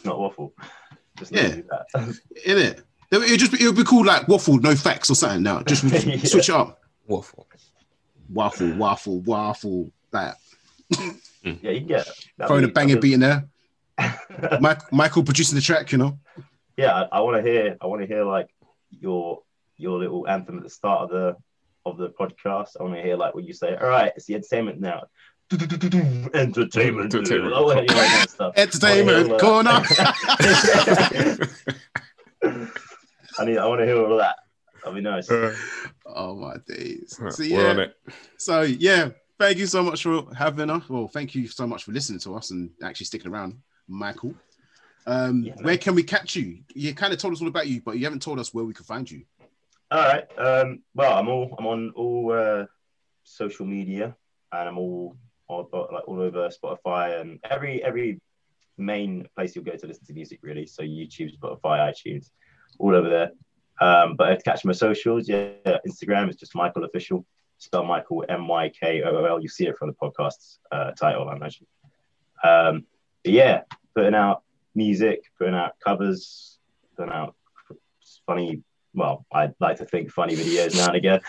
Not 0.05 0.19
waffle. 0.19 0.53
Just 1.17 1.33
Yeah. 1.33 1.55
In 2.45 2.59
it. 2.59 2.83
It 3.13 3.19
would 3.19 3.39
just 3.39 3.53
be, 3.53 3.63
it 3.63 3.67
would 3.67 3.77
be 3.77 3.85
cool 3.85 4.05
like 4.05 4.27
waffle, 4.27 4.59
no 4.59 4.75
facts 4.75 5.11
or 5.11 5.15
something. 5.15 5.43
Now 5.43 5.63
just 5.63 5.85
Yeah. 6.07 6.19
switch 6.25 6.49
it 6.49 6.55
up. 6.55 6.81
Waffle. 7.07 7.47
Waffle, 8.29 8.73
waffle, 8.75 9.21
waffle. 9.21 9.91
That. 10.11 10.37
yeah, 10.91 11.13
you 11.43 11.81
can 11.81 11.87
get 11.87 12.09
throwing 12.47 12.65
a 12.65 12.69
banger 12.69 12.99
beat 12.99 13.15
in 13.15 13.21
there. 13.21 13.47
that'd 13.97 14.61
Michael 14.93 15.23
producing 15.23 15.55
the 15.57 15.63
track. 15.63 15.93
You 15.93 15.99
know. 15.99 16.19
yeah, 16.77 16.93
I, 17.13 17.19
I 17.19 17.21
want 17.21 17.37
to 17.43 17.49
hear. 17.49 17.77
I 17.81 17.87
want 17.87 18.03
to 18.03 18.07
hear 18.09 18.25
like 18.25 18.49
your 18.91 19.43
your 19.77 19.99
little 19.99 20.27
anthem 20.29 20.59
at 20.59 20.65
the 20.65 20.71
start 20.71 21.03
of 21.03 21.11
the 21.11 21.37
of 21.85 21.99
the 21.99 22.09
podcast. 22.11 22.77
I 22.79 22.83
want 22.83 22.95
to 22.97 23.03
hear 23.03 23.17
like 23.17 23.35
when 23.35 23.45
you 23.45 23.53
say, 23.53 23.77
"All 23.77 23.89
right, 23.89 24.13
it's 24.17 24.27
the 24.27 24.35
entertainment 24.35 24.81
now." 24.81 25.05
Entertainment. 25.51 26.35
Entertainment. 27.15 27.55
I 27.55 27.61
wanna 27.61 27.83
hear 27.83 27.91
all 27.91 27.97
that 27.97 28.31
stuff. 28.31 28.55
Entertainment 28.57 29.41
corner. 29.41 29.71
wanna 32.43 32.57
hear 32.57 32.57
all 32.57 32.57
that. 32.57 32.73
I 33.39 33.45
need. 33.45 33.59
I 33.59 33.67
want 33.67 33.81
to 33.81 33.87
hear 33.87 33.97
all 33.99 34.13
of 34.13 34.19
that. 34.19 34.37
That'd 34.83 34.97
be 34.97 35.01
nice. 35.03 35.29
oh 35.31 36.35
my 36.35 36.57
days. 36.67 37.17
So 37.17 37.45
We're 37.45 37.69
on 37.71 37.77
yeah. 37.79 37.83
it. 37.85 37.97
So 38.39 38.63
yeah. 38.63 39.11
Thank 39.39 39.59
you 39.59 39.67
so 39.67 39.83
much 39.83 40.03
for 40.03 40.35
having 40.35 40.71
us. 40.71 40.89
Well, 40.89 41.09
thank 41.09 41.35
you 41.35 41.47
so 41.47 41.67
much 41.67 41.85
for 41.85 41.93
listening 41.93 42.21
to 42.21 42.35
us 42.37 42.53
and 42.53 42.71
actually 42.83 43.05
sticking 43.05 43.31
around, 43.31 43.59
Michael. 43.87 44.35
Um, 45.07 45.43
Yeah, 45.43 45.55
man. 45.57 45.65
where 45.65 45.79
can 45.79 45.95
we 45.95 46.03
catch 46.03 46.37
you? 46.37 46.61
You 46.75 46.95
kind 46.95 47.13
of 47.13 47.19
told 47.19 47.35
us 47.35 47.43
all 47.43 47.49
about 47.49 47.67
you, 47.69 47.83
but 47.83 47.99
you 47.99 48.05
haven't 48.05 48.23
told 48.23 48.39
us 48.41 48.55
where 48.55 48.65
we 48.65 48.73
can 48.73 48.87
find 48.87 49.11
you. 49.11 49.25
All 49.91 50.03
right. 50.03 50.25
Um, 50.37 50.83
well, 50.95 51.17
I'm 51.17 51.29
all 51.29 51.55
I'm 51.59 51.67
on 51.67 51.93
all 51.95 52.33
uh, 52.33 52.67
social 53.23 53.67
media, 53.67 54.17
and 54.53 54.69
I'm 54.69 54.79
all, 54.79 55.17
all 55.49 55.69
like 55.73 56.09
all 56.09 56.21
over 56.21 56.49
Spotify 56.49 57.21
and 57.21 57.39
every 57.49 57.85
every 57.85 58.21
main 58.79 59.27
place 59.37 59.55
you'll 59.55 59.65
go 59.65 59.77
to 59.77 59.87
listen 59.87 60.05
to 60.07 60.13
music, 60.13 60.41
really. 60.43 60.67
So 60.67 60.83
YouTube, 60.83 61.39
Spotify, 61.39 61.93
iTunes, 61.93 62.31
all 62.79 62.95
over 62.97 63.09
there. 63.09 63.31
Um, 63.81 64.17
but 64.17 64.37
to 64.37 64.43
catch 64.43 64.65
my 64.65 64.73
socials, 64.73 65.29
yeah, 65.29 65.51
Instagram 65.87 66.31
is 66.31 66.37
just 66.37 66.55
Michael 66.55 66.85
Official. 66.85 67.25
Spell 67.59 67.85
Michael 67.85 68.25
M 68.29 68.49
Y 68.49 68.71
K 68.71 69.03
O 69.03 69.17
O 69.17 69.25
L. 69.25 69.41
You 69.41 69.49
see 69.49 69.67
it 69.67 69.79
from 69.79 69.89
the 69.89 69.95
podcast 69.95 70.59
uh, 70.73 70.91
title, 70.93 71.29
I 71.29 71.37
imagine. 71.37 71.67
Um, 72.43 72.87
yeah, 73.25 73.63
putting 73.95 74.15
out 74.15 74.43
music, 74.75 75.23
putting 75.39 75.55
out 75.55 75.73
covers, 75.83 76.59
putting 76.97 77.13
out 77.13 77.35
funny 78.27 78.63
well, 78.97 79.27
I'd 79.33 79.55
like 79.61 79.77
to 79.77 79.85
think 79.85 80.11
funny 80.11 80.35
videos 80.35 80.75
now 80.75 80.89
and 80.89 80.97
again. 80.97 81.21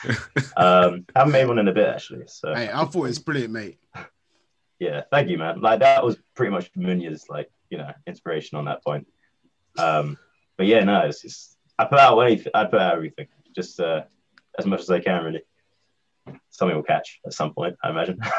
Um, 0.55 1.05
I 1.15 1.19
haven't 1.19 1.33
made 1.33 1.45
one 1.45 1.59
in 1.59 1.67
a 1.67 1.73
bit 1.73 1.87
actually. 1.87 2.23
So 2.27 2.55
Hey, 2.55 2.69
I 2.73 2.85
thought 2.85 2.95
it 2.95 3.09
was 3.09 3.19
brilliant, 3.19 3.53
mate. 3.53 3.77
yeah, 4.79 5.01
thank 5.11 5.29
you, 5.29 5.37
man. 5.37 5.61
Like 5.61 5.81
that 5.81 6.03
was 6.03 6.17
pretty 6.33 6.51
much 6.51 6.71
Munya's 6.73 7.25
like 7.29 7.51
you 7.69 7.77
know 7.77 7.91
inspiration 8.07 8.57
on 8.57 8.65
that 8.65 8.83
point. 8.83 9.05
Um, 9.77 10.17
but 10.57 10.65
yeah, 10.65 10.83
no, 10.83 11.01
it's 11.01 11.21
just 11.21 11.57
I 11.77 11.85
put 11.85 11.99
out 11.99 12.17
anything. 12.19 12.51
I 12.55 12.63
put 12.65 12.79
out 12.79 12.95
everything, 12.95 13.27
just 13.55 13.79
uh, 13.79 14.03
as 14.57 14.65
much 14.65 14.81
as 14.81 14.89
I 14.89 14.99
can, 14.99 15.23
really. 15.23 15.41
Something 16.49 16.75
will 16.75 16.83
catch 16.83 17.19
at 17.25 17.33
some 17.33 17.53
point, 17.53 17.75
I 17.83 17.89
imagine. 17.89 18.19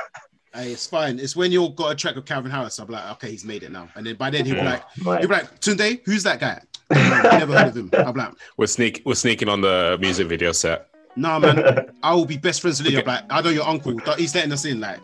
Hey, 0.54 0.72
it's 0.72 0.86
fine. 0.86 1.18
It's 1.18 1.36
when 1.36 1.52
you've 1.52 1.76
got 1.76 1.92
a 1.92 1.94
track 1.94 2.16
of 2.16 2.24
Calvin 2.24 2.50
Harris, 2.50 2.80
I'll 2.80 2.86
be 2.86 2.94
like, 2.94 3.10
okay, 3.12 3.30
he's 3.30 3.44
made 3.44 3.62
it 3.64 3.70
now. 3.70 3.90
And 3.94 4.06
then 4.06 4.16
by 4.16 4.30
then 4.30 4.46
he'll 4.46 4.54
be 4.54 4.62
like, 4.62 4.82
Right. 5.04 5.20
he'll 5.20 5.28
be 5.28 5.34
like, 5.34 5.60
Tunde, 5.60 6.00
who's 6.06 6.22
that 6.22 6.40
guy? 6.40 6.62
Never 6.90 7.58
heard 7.58 7.68
of 7.68 7.76
him. 7.76 7.90
I'll 7.94 8.12
be 8.12 8.20
like, 8.20 8.32
We're 8.56 8.66
sneak. 8.66 9.02
We're 9.04 9.14
sneaking 9.14 9.48
on 9.48 9.60
the 9.60 9.98
music 10.00 10.26
video 10.28 10.52
set. 10.52 10.88
nah, 11.16 11.38
man, 11.38 11.90
I 12.02 12.14
will 12.14 12.24
be 12.26 12.36
best 12.36 12.60
friends 12.62 12.82
with 12.82 12.92
you. 12.92 13.00
I'm 13.00 13.04
like, 13.06 13.24
I 13.30 13.40
know 13.42 13.50
your 13.50 13.66
uncle. 13.66 13.98
He's 14.16 14.34
letting 14.34 14.52
us 14.52 14.64
in. 14.64 14.80
Like, 14.80 15.00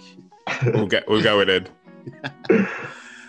We'll 0.66 0.86
get. 0.86 1.08
We're 1.08 1.22
going 1.22 1.48
in. 1.48 1.68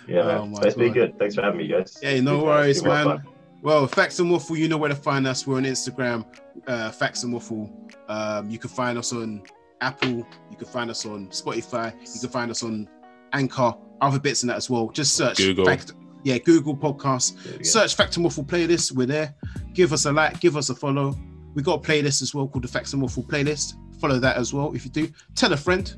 yeah. 0.08 0.20
Oh, 0.40 0.46
my 0.48 0.62
so 0.62 0.68
it's 0.68 0.76
been 0.76 0.94
good. 0.94 1.18
Thanks 1.18 1.36
for 1.36 1.42
having 1.42 1.58
me, 1.60 1.68
guys. 1.68 1.98
Hey, 2.02 2.22
no 2.22 2.36
It's 2.38 2.44
worries, 2.46 2.70
it's 2.78 2.82
been 2.84 2.92
well 2.92 3.08
man. 3.08 3.18
fun. 3.20 3.28
Well, 3.62 3.88
Facts 3.88 4.20
and 4.20 4.30
Waffle, 4.30 4.58
you 4.58 4.68
know 4.68 4.78
where 4.78 4.90
to 4.90 4.96
find 4.96 5.26
us. 5.26 5.48
We're 5.48 5.58
on 5.58 5.64
Instagram, 5.64 6.26
uh, 6.68 6.92
Facts 6.92 7.24
and 7.24 7.34
Waffle. 7.34 7.72
Um, 8.08 8.50
you 8.50 8.60
can 8.60 8.70
find 8.70 8.98
us 8.98 9.12
on 9.12 9.42
Apple. 9.82 10.28
You 10.52 10.58
can 10.58 10.68
find 10.68 10.90
us 10.92 11.06
on 11.06 11.28
Spotify. 11.30 11.92
You 12.14 12.20
can 12.20 12.30
find 12.30 12.52
us 12.52 12.62
on 12.64 12.88
Anchor, 13.34 13.74
other 14.02 14.20
bits 14.20 14.44
in 14.44 14.48
that 14.50 14.58
as 14.58 14.70
well. 14.70 14.90
Just 14.90 15.16
search 15.16 15.38
Google. 15.38 15.66
Fact, 15.66 15.94
yeah, 16.26 16.40
Google 16.40 16.76
Podcasts. 16.76 17.64
Search 17.64 17.96
Fact 17.96 18.16
and 18.18 18.26
Waffle 18.26 18.44
playlist. 18.44 18.92
We're 18.92 19.06
there. 19.06 19.36
Give 19.74 19.94
us 19.94 20.06
a 20.06 20.12
like. 20.12 20.40
Give 20.40 20.58
us 20.58 20.72
a 20.72 20.76
follow. 20.76 21.16
We 21.54 21.62
got 21.62 21.86
a 21.86 21.88
playlist 21.88 22.24
as 22.24 22.34
well 22.34 22.48
called 22.48 22.64
the 22.64 22.68
Facts 22.68 22.94
and 22.94 23.02
Waffle 23.02 23.24
playlist. 23.24 23.76
Follow 24.02 24.18
that 24.18 24.36
as 24.36 24.52
well 24.52 24.74
if 24.74 24.84
you 24.84 24.92
do. 24.92 25.08
Tell 25.36 25.54
a 25.54 25.58
friend. 25.58 25.96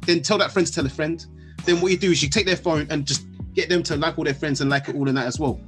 Then 0.00 0.22
tell 0.22 0.38
that 0.38 0.50
friend 0.50 0.66
to 0.66 0.72
tell 0.72 0.84
a 0.84 0.90
friend. 0.90 1.24
Then 1.64 1.80
what 1.80 1.92
you 1.92 1.98
do 1.98 2.10
is 2.10 2.20
you 2.20 2.28
take 2.28 2.46
their 2.46 2.56
phone 2.56 2.88
and 2.90 3.06
just 3.06 3.24
get 3.54 3.68
them 3.68 3.84
to 3.84 3.96
like 3.96 4.18
all 4.18 4.24
their 4.24 4.34
friends 4.34 4.60
and 4.60 4.68
like 4.68 4.88
it 4.88 4.96
all 4.96 5.08
in 5.08 5.14
that 5.14 5.26
as 5.26 5.38
well. 5.38 5.60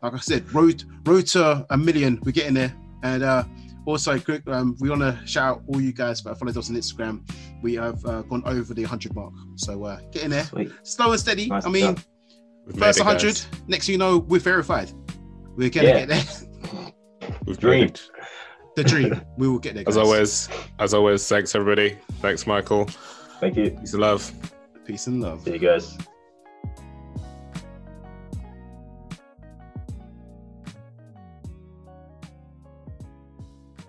Like 0.00 0.14
I 0.14 0.18
said, 0.18 0.52
road 0.54 0.84
road 1.04 1.26
to 1.28 1.66
a 1.70 1.76
million. 1.76 2.20
We're 2.24 2.30
getting 2.30 2.54
there. 2.54 2.72
And 3.02 3.24
uh, 3.24 3.42
also, 3.86 4.20
quick, 4.20 4.46
um, 4.46 4.76
we 4.78 4.88
want 4.88 5.02
to 5.02 5.18
shout 5.26 5.56
out 5.56 5.62
all 5.66 5.80
you 5.80 5.92
guys 5.92 6.22
that 6.22 6.38
followed 6.38 6.56
us 6.56 6.70
on 6.70 6.76
Instagram. 6.76 7.28
We 7.60 7.74
have 7.74 8.06
uh, 8.06 8.22
gone 8.22 8.44
over 8.46 8.72
the 8.72 8.82
100 8.82 9.16
mark. 9.16 9.32
So 9.56 9.82
uh, 9.82 9.98
get 10.12 10.22
in 10.22 10.30
there. 10.30 10.44
Sweet. 10.44 10.70
Slow 10.84 11.10
and 11.10 11.20
steady. 11.20 11.48
Nice 11.48 11.66
I 11.66 11.70
mean. 11.70 11.96
We've 12.66 12.76
first 12.78 12.98
100. 12.98 13.22
guys. 13.22 13.46
Next, 13.66 13.86
thing 13.86 13.92
you 13.94 13.98
know, 13.98 14.18
we're 14.18 14.40
verified. 14.40 14.90
We're 15.56 15.70
gonna 15.70 15.88
Yeah. 15.88 16.06
get 16.06 16.08
there. 16.08 17.32
We've 17.46 17.58
Dream. 17.58 17.80
made 17.80 17.90
it. 17.90 18.10
the 18.76 18.84
dream. 18.84 19.20
We 19.38 19.48
will 19.48 19.58
get 19.58 19.74
there. 19.74 19.84
As 19.86 19.96
always. 19.96 20.48
As 20.78 20.94
always. 20.94 21.26
Thanks 21.28 21.54
everybody. 21.54 21.96
Thanks 22.20 22.46
Michael. 22.46 22.86
Thank 23.40 23.56
you. 23.56 23.70
Peace 23.70 23.92
and 23.92 24.00
love. 24.02 24.32
Peace 24.86 25.06
and 25.06 25.20
love. 25.22 25.42
See 25.42 25.52
you 25.52 25.58
guys. 25.58 25.96